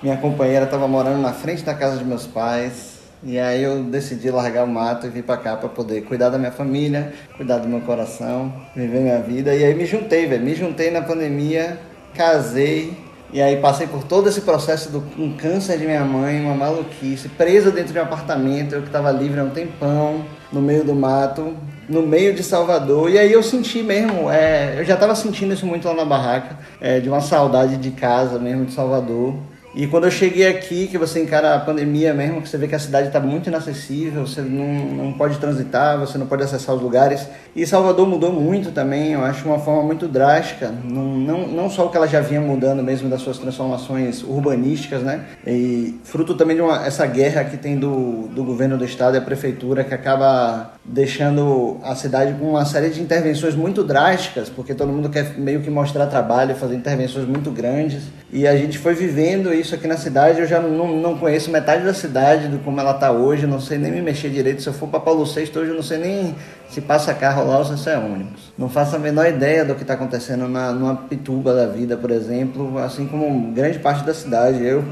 minha 0.00 0.16
companheira 0.18 0.66
estava 0.66 0.86
morando 0.86 1.20
na 1.20 1.32
frente 1.32 1.64
da 1.64 1.74
casa 1.74 1.98
de 1.98 2.04
meus 2.04 2.28
pais, 2.28 2.95
e 3.26 3.40
aí 3.40 3.60
eu 3.60 3.82
decidi 3.82 4.30
largar 4.30 4.62
o 4.62 4.68
mato 4.68 5.08
e 5.08 5.10
vir 5.10 5.24
para 5.24 5.36
cá 5.36 5.56
para 5.56 5.68
poder 5.68 6.02
cuidar 6.02 6.28
da 6.28 6.38
minha 6.38 6.52
família, 6.52 7.12
cuidar 7.36 7.58
do 7.58 7.66
meu 7.66 7.80
coração, 7.80 8.54
viver 8.74 9.00
minha 9.00 9.18
vida. 9.18 9.52
E 9.52 9.64
aí 9.64 9.74
me 9.74 9.84
juntei, 9.84 10.26
velho, 10.26 10.44
me 10.44 10.54
juntei 10.54 10.92
na 10.92 11.02
pandemia, 11.02 11.76
casei, 12.14 12.96
e 13.32 13.42
aí 13.42 13.56
passei 13.56 13.88
por 13.88 14.04
todo 14.04 14.28
esse 14.28 14.42
processo 14.42 14.90
do 14.90 15.02
um 15.18 15.36
câncer 15.36 15.76
de 15.76 15.86
minha 15.86 16.04
mãe, 16.04 16.40
uma 16.40 16.54
maluquice, 16.54 17.28
presa 17.30 17.72
dentro 17.72 17.92
de 17.92 17.98
um 17.98 18.02
apartamento, 18.02 18.76
eu 18.76 18.80
que 18.80 18.86
estava 18.86 19.10
livre 19.10 19.40
há 19.40 19.42
um 19.42 19.50
tempão, 19.50 20.24
no 20.52 20.62
meio 20.62 20.84
do 20.84 20.94
mato, 20.94 21.52
no 21.88 22.02
meio 22.02 22.32
de 22.32 22.44
Salvador. 22.44 23.10
E 23.10 23.18
aí 23.18 23.32
eu 23.32 23.42
senti 23.42 23.82
mesmo, 23.82 24.30
é, 24.30 24.78
eu 24.78 24.84
já 24.84 24.94
estava 24.94 25.16
sentindo 25.16 25.52
isso 25.52 25.66
muito 25.66 25.88
lá 25.88 25.94
na 25.94 26.04
barraca, 26.04 26.58
é, 26.80 27.00
de 27.00 27.08
uma 27.08 27.20
saudade 27.20 27.76
de 27.76 27.90
casa 27.90 28.38
mesmo, 28.38 28.66
de 28.66 28.72
Salvador. 28.72 29.34
E 29.76 29.86
quando 29.86 30.04
eu 30.04 30.10
cheguei 30.10 30.48
aqui, 30.48 30.86
que 30.86 30.96
você 30.96 31.22
encara 31.22 31.54
a 31.54 31.60
pandemia 31.60 32.14
mesmo, 32.14 32.40
que 32.40 32.48
você 32.48 32.56
vê 32.56 32.66
que 32.66 32.74
a 32.74 32.78
cidade 32.78 33.08
está 33.08 33.20
muito 33.20 33.50
inacessível, 33.50 34.26
você 34.26 34.40
não, 34.40 34.66
não 34.66 35.12
pode 35.12 35.36
transitar, 35.38 35.98
você 35.98 36.16
não 36.16 36.26
pode 36.26 36.42
acessar 36.42 36.74
os 36.74 36.80
lugares. 36.80 37.28
E 37.54 37.66
Salvador 37.66 38.08
mudou 38.08 38.32
muito 38.32 38.72
também, 38.72 39.12
eu 39.12 39.22
acho 39.22 39.46
uma 39.46 39.58
forma 39.58 39.82
muito 39.82 40.08
drástica, 40.08 40.72
não, 40.82 41.04
não, 41.04 41.46
não 41.46 41.68
só 41.68 41.84
o 41.84 41.90
que 41.90 41.96
ela 41.98 42.08
já 42.08 42.22
vinha 42.22 42.40
mudando 42.40 42.82
mesmo 42.82 43.10
das 43.10 43.20
suas 43.20 43.36
transformações 43.36 44.22
urbanísticas, 44.22 45.02
né? 45.02 45.26
E 45.46 46.00
fruto 46.04 46.34
também 46.34 46.56
de 46.56 46.62
uma, 46.62 46.86
essa 46.86 47.04
guerra 47.04 47.44
que 47.44 47.58
tem 47.58 47.78
do, 47.78 48.28
do 48.28 48.42
governo 48.44 48.78
do 48.78 48.84
estado 48.84 49.16
e 49.16 49.18
a 49.18 49.22
prefeitura, 49.22 49.84
que 49.84 49.92
acaba 49.92 50.72
deixando 50.88 51.78
a 51.82 51.96
cidade 51.96 52.34
com 52.34 52.50
uma 52.50 52.64
série 52.64 52.90
de 52.90 53.00
intervenções 53.02 53.56
muito 53.56 53.82
drásticas, 53.82 54.48
porque 54.48 54.72
todo 54.72 54.92
mundo 54.92 55.08
quer 55.10 55.36
meio 55.36 55.60
que 55.60 55.68
mostrar 55.68 56.06
trabalho, 56.06 56.54
fazer 56.54 56.76
intervenções 56.76 57.26
muito 57.26 57.50
grandes. 57.50 58.04
E 58.32 58.46
a 58.46 58.56
gente 58.56 58.78
foi 58.78 58.94
vivendo 58.94 59.52
isso 59.52 59.74
aqui 59.74 59.88
na 59.88 59.96
cidade. 59.96 60.40
Eu 60.40 60.46
já 60.46 60.60
não, 60.60 60.96
não 60.96 61.18
conheço 61.18 61.50
metade 61.50 61.84
da 61.84 61.92
cidade, 61.92 62.48
do 62.48 62.58
como 62.58 62.80
ela 62.80 62.92
está 62.92 63.10
hoje, 63.10 63.46
não 63.46 63.60
sei 63.60 63.78
nem 63.78 63.90
me 63.90 64.00
mexer 64.00 64.30
direito. 64.30 64.62
Se 64.62 64.68
eu 64.68 64.72
for 64.72 64.88
para 64.88 65.00
Paulo 65.00 65.24
VI 65.24 65.50
hoje, 65.56 65.70
eu 65.70 65.74
não 65.74 65.82
sei 65.82 65.98
nem 65.98 66.34
se 66.68 66.80
passa 66.80 67.12
carro 67.14 67.46
lá 67.46 67.58
ou 67.58 67.64
se 67.64 67.90
é 67.90 67.98
ônibus. 67.98 68.52
Não 68.56 68.68
faço 68.68 68.94
a 68.94 68.98
menor 68.98 69.26
ideia 69.26 69.64
do 69.64 69.74
que 69.74 69.82
está 69.82 69.94
acontecendo 69.94 70.48
na, 70.48 70.72
numa 70.72 70.94
pituba 70.94 71.52
da 71.52 71.66
vida, 71.66 71.96
por 71.96 72.10
exemplo, 72.10 72.78
assim 72.78 73.06
como 73.06 73.52
grande 73.52 73.78
parte 73.80 74.04
da 74.04 74.14
cidade. 74.14 74.64
Eu 74.64 74.84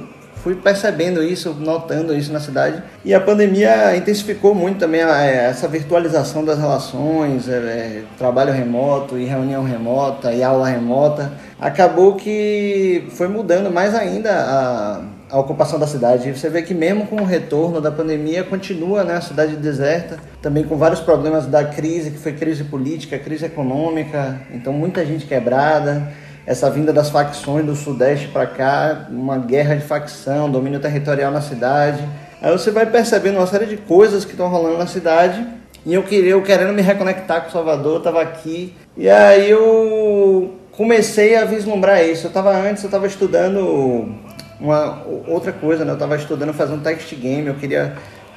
fui 0.45 0.55
percebendo 0.55 1.23
isso, 1.23 1.57
notando 1.59 2.15
isso 2.15 2.31
na 2.31 2.39
cidade. 2.39 2.83
E 3.03 3.15
a 3.15 3.21
pandemia 3.21 3.97
intensificou 3.97 4.55
muito 4.55 4.79
também 4.79 5.01
é, 5.01 5.47
essa 5.47 5.67
virtualização 5.67 6.45
das 6.45 6.59
relações, 6.59 7.49
é, 7.49 7.53
é, 7.53 8.03
trabalho 8.19 8.53
remoto 8.53 9.17
e 9.17 9.25
reunião 9.25 9.65
remota 9.65 10.35
e 10.35 10.43
aula 10.43 10.69
remota. 10.69 11.33
Acabou 11.59 12.17
que 12.17 13.09
foi 13.13 13.27
mudando 13.27 13.73
mais 13.73 13.95
ainda 13.95 14.31
a, 14.33 15.01
a 15.31 15.41
ocupação 15.41 15.79
da 15.79 15.87
cidade. 15.87 16.31
Você 16.31 16.51
vê 16.51 16.61
que 16.61 16.75
mesmo 16.75 17.07
com 17.07 17.17
o 17.17 17.25
retorno 17.25 17.81
da 17.81 17.91
pandemia, 17.91 18.45
continua 18.45 19.03
né, 19.03 19.15
a 19.15 19.23
cidade 19.23 19.57
deserta, 19.57 20.19
também 20.43 20.65
com 20.65 20.77
vários 20.77 21.01
problemas 21.01 21.47
da 21.47 21.65
crise, 21.65 22.11
que 22.11 22.19
foi 22.19 22.35
crise 22.35 22.65
política, 22.65 23.19
crise 23.19 23.47
econômica, 23.47 24.39
então 24.53 24.75
muita 24.75 25.07
gente 25.07 25.25
quebrada 25.25 26.13
essa 26.47 26.71
vinda 26.71 26.93
das 26.93 27.11
facções 27.11 27.65
do 27.65 27.75
Sudeste 27.75 28.29
para 28.29 28.47
cá, 28.47 29.07
uma 29.11 29.39
guerra 29.39 29.75
de 29.75 29.83
facção, 29.83 30.51
domínio 30.51 30.81
territorial 30.81 31.33
na 31.33 31.41
cidade. 31.41 32.07
Aí 32.41 32.53
você 32.53 32.71
vai 32.71 32.85
percebendo 32.85 33.39
uma 33.39 33.47
série 33.47 33.67
de 33.67 33.77
coisas 33.77 34.25
que 34.25 34.33
estão 34.33 34.49
rolando 34.49 34.77
na 34.77 34.87
cidade. 34.87 35.47
E 35.87 35.95
eu 35.95 36.03
queria, 36.03 36.31
eu 36.31 36.43
querendo 36.43 36.73
me 36.73 36.83
reconectar 36.83 37.43
com 37.43 37.51
Salvador, 37.51 37.99
estava 37.99 38.21
aqui. 38.21 38.75
E 38.97 39.09
aí 39.09 39.51
eu 39.51 40.55
comecei 40.73 41.37
a 41.37 41.45
vislumbrar 41.45 42.03
isso. 42.05 42.27
Eu 42.27 42.29
estava 42.29 42.55
antes, 42.55 42.83
eu 42.83 42.89
estava 42.89 43.07
estudando 43.07 44.15
uma 44.61 45.03
outra 45.27 45.53
coisa, 45.53 45.85
né? 45.85 45.93
Eu 45.93 45.95
estava 45.95 46.17
estudando 46.17 46.53
fazer 46.53 46.75
um 46.75 46.81
text 46.81 47.15
game. 47.15 47.47
Eu 47.47 47.55
queria 47.55 47.95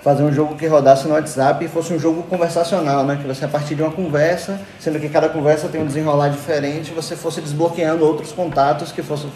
fazer 0.08 0.24
um 0.24 0.32
jogo 0.32 0.56
que 0.56 0.66
rodasse 0.66 1.06
no 1.06 1.16
WhatsApp 1.16 1.66
e 1.66 1.68
fosse 1.68 1.94
um 1.94 2.00
jogo 2.00 2.24
conversacional, 2.24 3.04
né? 3.04 3.20
Que 3.22 3.28
você 3.28 3.44
a 3.44 3.48
partir 3.50 3.76
de 3.76 3.82
uma 3.82 3.92
conversa, 3.92 4.58
sendo 4.80 5.02
que 5.02 5.10
cada 5.10 5.28
conversa 5.28 5.68
tem 5.68 5.82
um 5.82 5.86
desenrolar 5.86 6.30
diferente, 6.30 6.94
você 6.94 7.14
fosse 7.14 7.42
desbloqueando 7.42 8.06
outros 8.06 8.32
contatos 8.32 8.94
que 8.94 9.02
fossem, 9.02 9.30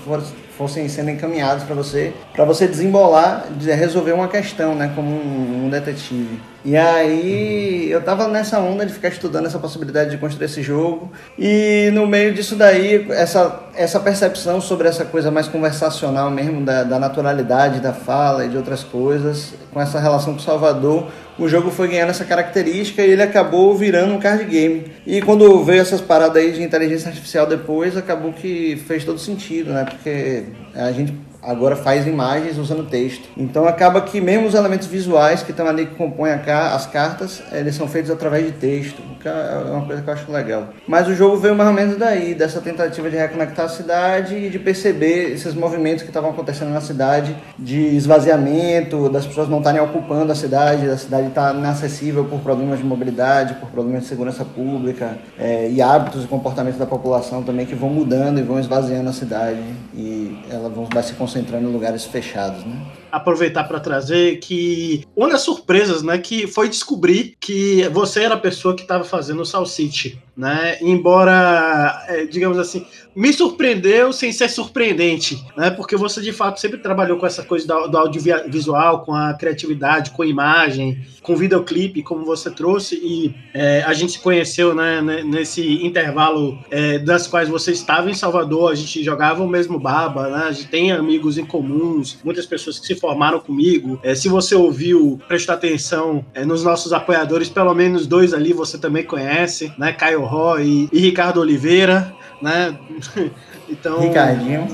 fossem 0.58 0.88
sendo 0.88 1.10
encaminhados 1.10 1.66
para 1.66 1.76
você, 1.76 2.14
para 2.32 2.46
você 2.46 2.70
desembolar, 2.70 3.48
resolver 3.60 4.14
uma 4.14 4.30
questão, 4.30 4.74
né? 4.74 4.90
Como 4.96 5.10
um, 5.10 5.66
um 5.66 5.70
detetive. 5.70 6.40
E 6.64 6.78
aí 6.78 7.90
eu 7.90 8.02
tava 8.02 8.28
nessa 8.28 8.60
onda 8.60 8.86
de 8.86 8.94
ficar 8.94 9.08
estudando 9.08 9.48
essa 9.48 9.58
possibilidade 9.58 10.12
de 10.12 10.18
construir 10.18 10.46
esse 10.46 10.62
jogo. 10.62 11.12
E 11.38 11.90
no 11.94 12.06
meio 12.06 12.34
disso 12.34 12.56
daí, 12.56 13.08
essa, 13.12 13.64
essa 13.76 14.00
percepção 14.00 14.62
sobre 14.62 14.88
essa 14.88 15.04
coisa 15.04 15.32
mais 15.32 15.48
conversacional 15.48 16.30
mesmo, 16.30 16.64
da, 16.64 16.84
da 16.84 17.00
naturalidade 17.00 17.80
da 17.80 17.94
fala 17.94 18.46
e 18.46 18.50
de 18.50 18.58
outras 18.58 18.84
coisas, 18.84 19.54
com 19.74 19.82
essa 19.82 20.00
relação 20.00 20.34
com 20.34 20.40
Salvador, 20.40 21.08
o 21.40 21.48
jogo 21.48 21.72
foi 21.72 21.88
ganhando 21.88 22.10
essa 22.10 22.26
característica 22.26 23.02
e 23.02 23.10
ele 23.10 23.24
acabou 23.24 23.76
virando 23.76 24.14
um 24.14 24.20
card 24.20 24.46
game. 24.46 24.92
E 25.08 25.22
quando 25.22 25.64
veio 25.64 25.82
essas 25.82 26.00
paradas 26.00 26.38
aí 26.38 26.52
de 26.52 26.62
inteligência 26.62 27.10
artificial 27.10 27.48
depois, 27.48 27.98
acabou 27.98 28.32
que 28.32 28.76
fez 28.88 29.04
todo 29.04 29.18
sentido, 29.18 29.74
né? 29.74 29.86
Porque 29.86 30.44
a 30.76 30.92
gente 30.92 31.31
agora 31.42 31.76
faz 31.76 32.06
imagens 32.06 32.58
usando 32.58 32.88
texto. 32.90 33.28
Então 33.36 33.68
acaba 33.68 34.02
que 34.02 34.22
mesmo 34.22 34.48
os 34.48 34.54
elementos 34.54 34.88
visuais 34.88 35.44
que 35.44 35.52
estão 35.52 35.68
ali 35.68 35.86
que 35.86 35.96
compõem 35.96 36.32
as 36.32 36.86
cartas, 36.86 37.42
eles 37.52 37.76
são 37.76 37.88
feitos 37.88 38.12
através 38.12 38.46
de 38.46 38.52
texto, 38.54 39.02
que 39.20 39.28
é 39.28 39.62
uma 39.72 39.86
coisa 39.86 40.02
que 40.02 40.10
eu 40.10 40.14
acho 40.14 40.32
legal. 40.32 40.70
Mas 40.88 41.08
o 41.08 41.16
jogo 41.16 41.38
veio 41.38 41.56
mais 41.56 41.70
ou 41.70 41.76
menos 41.76 41.98
daí, 41.98 42.34
dessa 42.34 42.62
tentativa 42.62 43.10
de 43.10 43.18
reconectar 43.18 43.66
a 43.66 43.70
cidade 43.70 44.36
e 44.36 44.50
de 44.50 44.60
perceber 44.60 45.34
esses 45.34 45.54
movimentos 45.54 46.04
que 46.04 46.10
estavam 46.10 46.32
acontecendo 46.32 46.70
na 46.70 46.82
cidade, 46.82 47.36
de 47.58 47.96
esvaziamento, 47.96 49.10
das 49.10 49.26
pessoas 49.26 49.50
não 49.50 49.60
estarem 49.60 49.82
ocupando 49.82 50.32
a 50.32 50.36
cidade, 50.36 50.88
da 50.88 50.98
cidade 50.98 51.28
estar 51.28 51.56
inacessível 51.56 52.26
por 52.26 52.40
problemas 52.40 52.80
de 52.80 52.86
mobilidade, 52.86 53.56
por 53.56 53.70
problemas 53.70 54.04
de 54.04 54.08
segurança 54.08 54.46
pública 54.46 55.18
é, 55.40 55.70
e 55.70 55.82
hábitos 55.82 56.24
e 56.24 56.28
comportamentos 56.28 56.80
da 56.80 56.86
população 56.86 57.44
também 57.44 57.66
que 57.66 57.76
vão 57.76 57.90
mudando 57.90 58.40
e 58.40 58.44
vão 58.44 58.60
esvaziando 58.60 59.10
a 59.10 59.14
cidade 59.14 59.60
e 59.94 60.40
ela 60.50 60.72
vai 60.92 61.04
se 61.04 61.14
concentrando 61.32 61.70
em 61.70 61.72
lugares 61.72 62.04
fechados, 62.04 62.66
né? 62.66 62.76
aproveitar 63.12 63.66
para 63.66 63.80
trazer 63.80 64.38
que 64.40 65.04
uma 65.16 65.30
das 65.30 65.42
surpresas, 65.42 66.02
né, 66.02 66.18
que 66.18 66.48
foi 66.48 66.70
descobrir 66.70 67.36
que 67.40 67.88
você 67.90 68.24
era 68.24 68.36
a 68.36 68.40
pessoa 68.40 68.76
que 68.76 68.84
estava 68.84 69.04
fazendo 69.04 69.42
o 69.42 69.46
Salsite, 69.46 70.22
né? 70.36 70.78
Embora, 70.82 72.06
é, 72.08 72.26
digamos 72.26 72.58
assim, 72.58 72.86
me 73.16 73.32
surpreendeu 73.34 74.14
sem 74.14 74.32
ser 74.32 74.50
surpreendente, 74.50 75.44
né? 75.58 75.70
Porque 75.70 75.96
você 75.96 76.22
de 76.22 76.32
fato 76.32 76.60
sempre 76.60 76.80
trabalhou 76.80 77.18
com 77.18 77.26
essa 77.26 77.44
coisa 77.44 77.68
do, 77.68 77.98
audiovisual, 77.98 79.04
com 79.04 79.14
a 79.14 79.34
criatividade, 79.34 80.12
com 80.12 80.24
imagem, 80.24 81.00
com 81.22 81.36
videoclipe, 81.36 82.02
como 82.02 82.26
você 82.26 82.50
trouxe, 82.50 82.96
e 82.96 83.34
é, 83.54 83.84
a 83.84 83.94
gente 83.94 84.14
se 84.14 84.20
conheceu, 84.20 84.74
né, 84.74 85.02
nesse 85.02 85.86
intervalo 85.86 86.58
é, 86.72 87.00
das 87.00 87.28
quais 87.28 87.48
você 87.48 87.72
estava 87.72 88.10
em 88.10 88.14
Salvador, 88.14 88.72
a 88.72 88.76
gente 88.76 89.04
jogava 89.04 89.44
o 89.44 89.48
mesmo 89.48 89.80
baba, 89.80 90.30
né? 90.30 90.46
A 90.48 90.52
gente 90.52 90.70
tem 90.70 90.92
amigos 90.92 91.38
em 91.38 91.46
comuns, 91.46 92.18
muitas 92.24 92.46
pessoas 92.46 92.80
que 92.80 92.88
se 92.88 92.96
formaram 92.96 93.40
comigo. 93.40 94.00
É, 94.04 94.16
se 94.16 94.30
você 94.30 94.56
ouviu, 94.56 95.20
prestar 95.28 95.54
atenção 95.54 96.26
é, 96.34 96.46
nos 96.46 96.64
nossos 96.64 96.94
apoiadores, 96.94 97.50
pelo 97.50 97.74
menos 97.74 98.08
dois 98.08 98.34
ali 98.34 98.54
você 98.54 98.78
também 98.78 99.04
conhece, 99.04 99.72
né? 99.78 99.92
Caio 99.92 100.24
Roy 100.24 100.90
e, 100.92 100.98
e 100.98 101.00
Ricardo 101.00 101.40
Oliveira, 101.40 102.16
né? 102.42 102.78
então. 103.70 104.00
Ricardinho. 104.00 104.68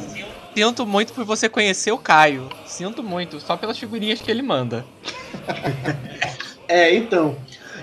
Sinto 0.55 0.87
muito 0.87 1.13
por 1.13 1.23
você 1.23 1.47
conhecer 1.47 1.91
o 1.91 1.97
Caio. 1.97 2.49
Sinto 2.65 3.03
muito, 3.03 3.39
só 3.39 3.55
pelas 3.55 3.77
figurinhas 3.77 4.19
que 4.19 4.31
ele 4.31 4.41
manda. 4.41 4.83
é, 6.67 6.95
então. 6.95 7.35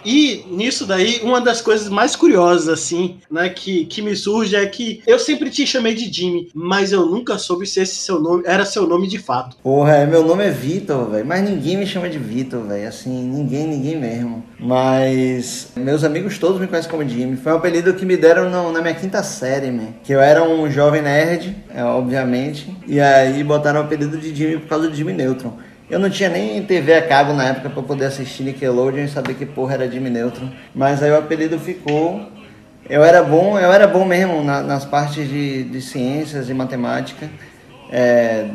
E 0.05 0.45
nisso 0.51 0.87
daí, 0.87 1.21
uma 1.23 1.41
das 1.41 1.61
coisas 1.61 1.89
mais 1.89 2.15
curiosas, 2.15 2.69
assim, 2.69 3.19
né, 3.31 3.49
que, 3.49 3.87
que 3.87 4.03
me 4.03 4.15
surge 4.15 4.55
é 4.55 4.67
que 4.67 5.03
eu 5.07 5.19
sempre 5.19 5.51
te 5.51 5.67
chamei 5.67 5.95
de 5.95 6.13
Jimmy, 6.13 6.49
mas 6.55 6.93
eu 6.93 7.07
nunca 7.07 7.39
soube 7.39 7.67
se 7.67 7.81
esse 7.81 7.97
seu 7.97 8.21
nome 8.21 8.43
era 8.47 8.65
seu 8.65 8.87
nome 8.87 9.07
de 9.09 9.19
fato. 9.19 9.57
Porra, 9.63 9.97
é, 9.97 10.07
meu 10.07 10.25
nome 10.25 10.45
é 10.45 10.51
Vitor, 10.51 11.11
velho. 11.11 11.27
Mas 11.27 11.43
ninguém 11.43 11.77
me 11.77 11.87
chama 11.87 12.09
de 12.09 12.19
Vitor, 12.19 12.63
velho. 12.63 12.89
Assim, 12.89 13.11
ninguém, 13.11 13.67
ninguém 13.67 13.99
mesmo. 13.99 14.45
Mas 14.59 15.69
meus 15.77 16.05
amigos 16.05 16.39
todos 16.39 16.61
me 16.61 16.67
conhecem 16.67 16.91
como 16.91 17.09
Jimmy. 17.09 17.37
Foi 17.37 17.53
um 17.53 17.57
apelido 17.57 17.95
que 17.95 18.05
me 18.05 18.17
deram 18.17 18.51
no, 18.51 18.73
na 18.73 18.81
minha 18.81 18.95
quinta 18.95 19.23
série, 19.23 19.71
man. 19.71 19.89
Que 20.03 20.13
eu 20.13 20.21
era 20.21 20.43
um 20.43 20.71
jovem 20.71 21.03
nerd, 21.03 21.57
é, 21.75 21.85
obviamente. 21.85 22.75
E 22.87 23.01
aí 23.01 23.43
botaram 23.43 23.81
o 23.81 23.85
apelido 23.85 24.17
de 24.19 24.35
Jimmy 24.35 24.59
por 24.59 24.69
causa 24.69 24.89
do 24.89 24.95
Jimmy 24.95 25.13
Neutron. 25.13 25.57
Eu 25.89 25.99
não 25.99 26.09
tinha 26.09 26.31
nem 26.31 26.63
TV 26.63 26.95
a 26.95 27.07
cabo 27.07 27.35
na 27.35 27.49
época 27.49 27.69
para 27.69 27.83
poder 27.83 28.07
assistir 28.07 28.43
Nickelodeon 28.43 29.05
e 29.05 29.09
saber 29.09 29.35
que 29.35 29.45
porra 29.45 29.75
era 29.75 29.91
Jimmy 29.91 30.09
Neutron. 30.09 30.49
Mas 30.75 31.03
aí 31.03 31.11
o 31.11 31.19
apelido 31.19 31.59
ficou. 31.59 32.27
Eu 32.89 33.05
era 33.05 33.23
bom, 33.23 33.59
eu 33.59 33.71
era 33.71 33.87
bom 33.87 34.05
mesmo 34.05 34.43
na, 34.43 34.63
nas 34.63 34.85
partes 34.85 35.29
de, 35.29 35.65
de 35.65 35.81
ciências 35.83 36.49
e 36.49 36.55
matemática. 36.55 37.29
É, 37.91 38.47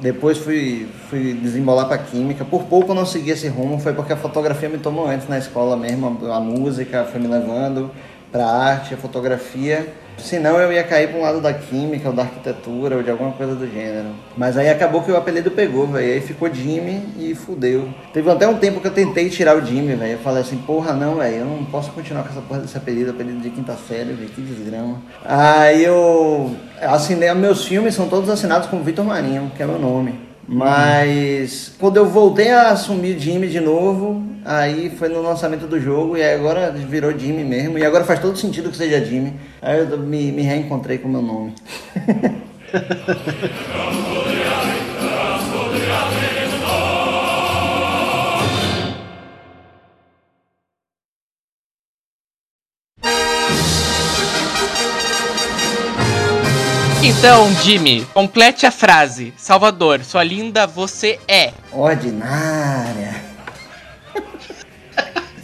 depois 0.00 0.38
fui, 0.38 0.88
fui 1.08 1.34
desembolar 1.34 1.86
para 1.86 1.98
química. 1.98 2.44
Por 2.44 2.64
pouco 2.64 2.90
eu 2.90 2.94
não 2.96 3.06
segui 3.06 3.30
esse 3.30 3.46
rumo, 3.46 3.78
foi 3.78 3.92
porque 3.92 4.12
a 4.12 4.16
fotografia 4.16 4.68
me 4.68 4.78
tomou 4.78 5.06
antes 5.06 5.28
na 5.28 5.38
escola 5.38 5.76
mesmo. 5.76 6.18
A, 6.28 6.36
a 6.36 6.40
música 6.40 7.04
foi 7.04 7.20
me 7.20 7.28
levando 7.28 7.92
para 8.32 8.46
arte, 8.46 8.94
a 8.94 8.96
fotografia. 8.96 9.86
Senão 10.16 10.58
eu 10.58 10.72
ia 10.72 10.84
cair 10.84 11.08
para 11.08 11.18
um 11.18 11.22
lado 11.22 11.40
da 11.40 11.52
química 11.52 12.08
ou 12.08 12.14
da 12.14 12.22
arquitetura 12.22 12.96
ou 12.96 13.02
de 13.02 13.10
alguma 13.10 13.32
coisa 13.32 13.54
do 13.54 13.66
gênero. 13.66 14.08
Mas 14.36 14.56
aí 14.56 14.68
acabou 14.68 15.02
que 15.02 15.10
o 15.10 15.16
apelido 15.16 15.50
pegou, 15.50 15.86
velho. 15.86 16.12
Aí 16.12 16.20
ficou 16.20 16.52
Jimmy 16.52 17.02
e 17.18 17.34
fudeu. 17.34 17.88
Teve 18.12 18.30
até 18.30 18.46
um 18.46 18.56
tempo 18.56 18.80
que 18.80 18.86
eu 18.86 18.92
tentei 18.92 19.28
tirar 19.28 19.56
o 19.56 19.64
Jimmy, 19.64 19.94
velho. 19.94 20.12
Eu 20.12 20.18
falei 20.18 20.42
assim, 20.42 20.58
porra, 20.58 20.92
não, 20.92 21.16
velho. 21.16 21.36
Eu 21.36 21.44
não 21.44 21.64
posso 21.64 21.90
continuar 21.92 22.22
com 22.22 22.30
essa 22.30 22.40
porra 22.40 22.60
desse 22.60 22.76
apelido, 22.76 23.10
apelido 23.10 23.40
de 23.40 23.50
quinta 23.50 23.76
série, 23.88 24.12
velho. 24.12 24.30
Que 24.30 24.40
desgrama. 24.40 25.02
Aí 25.24 25.84
eu 25.84 26.54
assinei, 26.80 27.32
meus 27.34 27.64
filmes 27.64 27.94
são 27.94 28.08
todos 28.08 28.30
assinados 28.30 28.68
com 28.68 28.82
Vitor 28.82 29.04
Marinho, 29.04 29.50
que 29.56 29.62
é 29.62 29.66
meu 29.66 29.78
nome. 29.78 30.31
Mas 30.46 31.72
quando 31.78 31.96
eu 31.96 32.06
voltei 32.06 32.50
a 32.50 32.70
assumir 32.70 33.18
Jimmy 33.18 33.48
de 33.48 33.60
novo, 33.60 34.22
aí 34.44 34.90
foi 34.90 35.08
no 35.08 35.22
lançamento 35.22 35.66
do 35.66 35.80
jogo 35.80 36.16
e 36.16 36.22
agora 36.22 36.70
virou 36.72 37.16
Jimmy 37.16 37.44
mesmo. 37.44 37.78
E 37.78 37.84
agora 37.84 38.04
faz 38.04 38.20
todo 38.20 38.36
sentido 38.36 38.70
que 38.70 38.76
seja 38.76 39.04
Jimmy. 39.04 39.34
Aí 39.60 39.78
eu 39.78 39.98
me, 39.98 40.32
me 40.32 40.42
reencontrei 40.42 40.98
com 40.98 41.08
o 41.08 41.12
meu 41.12 41.22
nome. 41.22 41.54
Então, 57.24 57.48
Jimmy, 57.62 58.04
complete 58.12 58.66
a 58.66 58.72
frase. 58.72 59.32
Salvador, 59.36 60.02
sua 60.02 60.24
linda, 60.24 60.66
você 60.66 61.20
é. 61.28 61.52
Ordinária. 61.70 63.14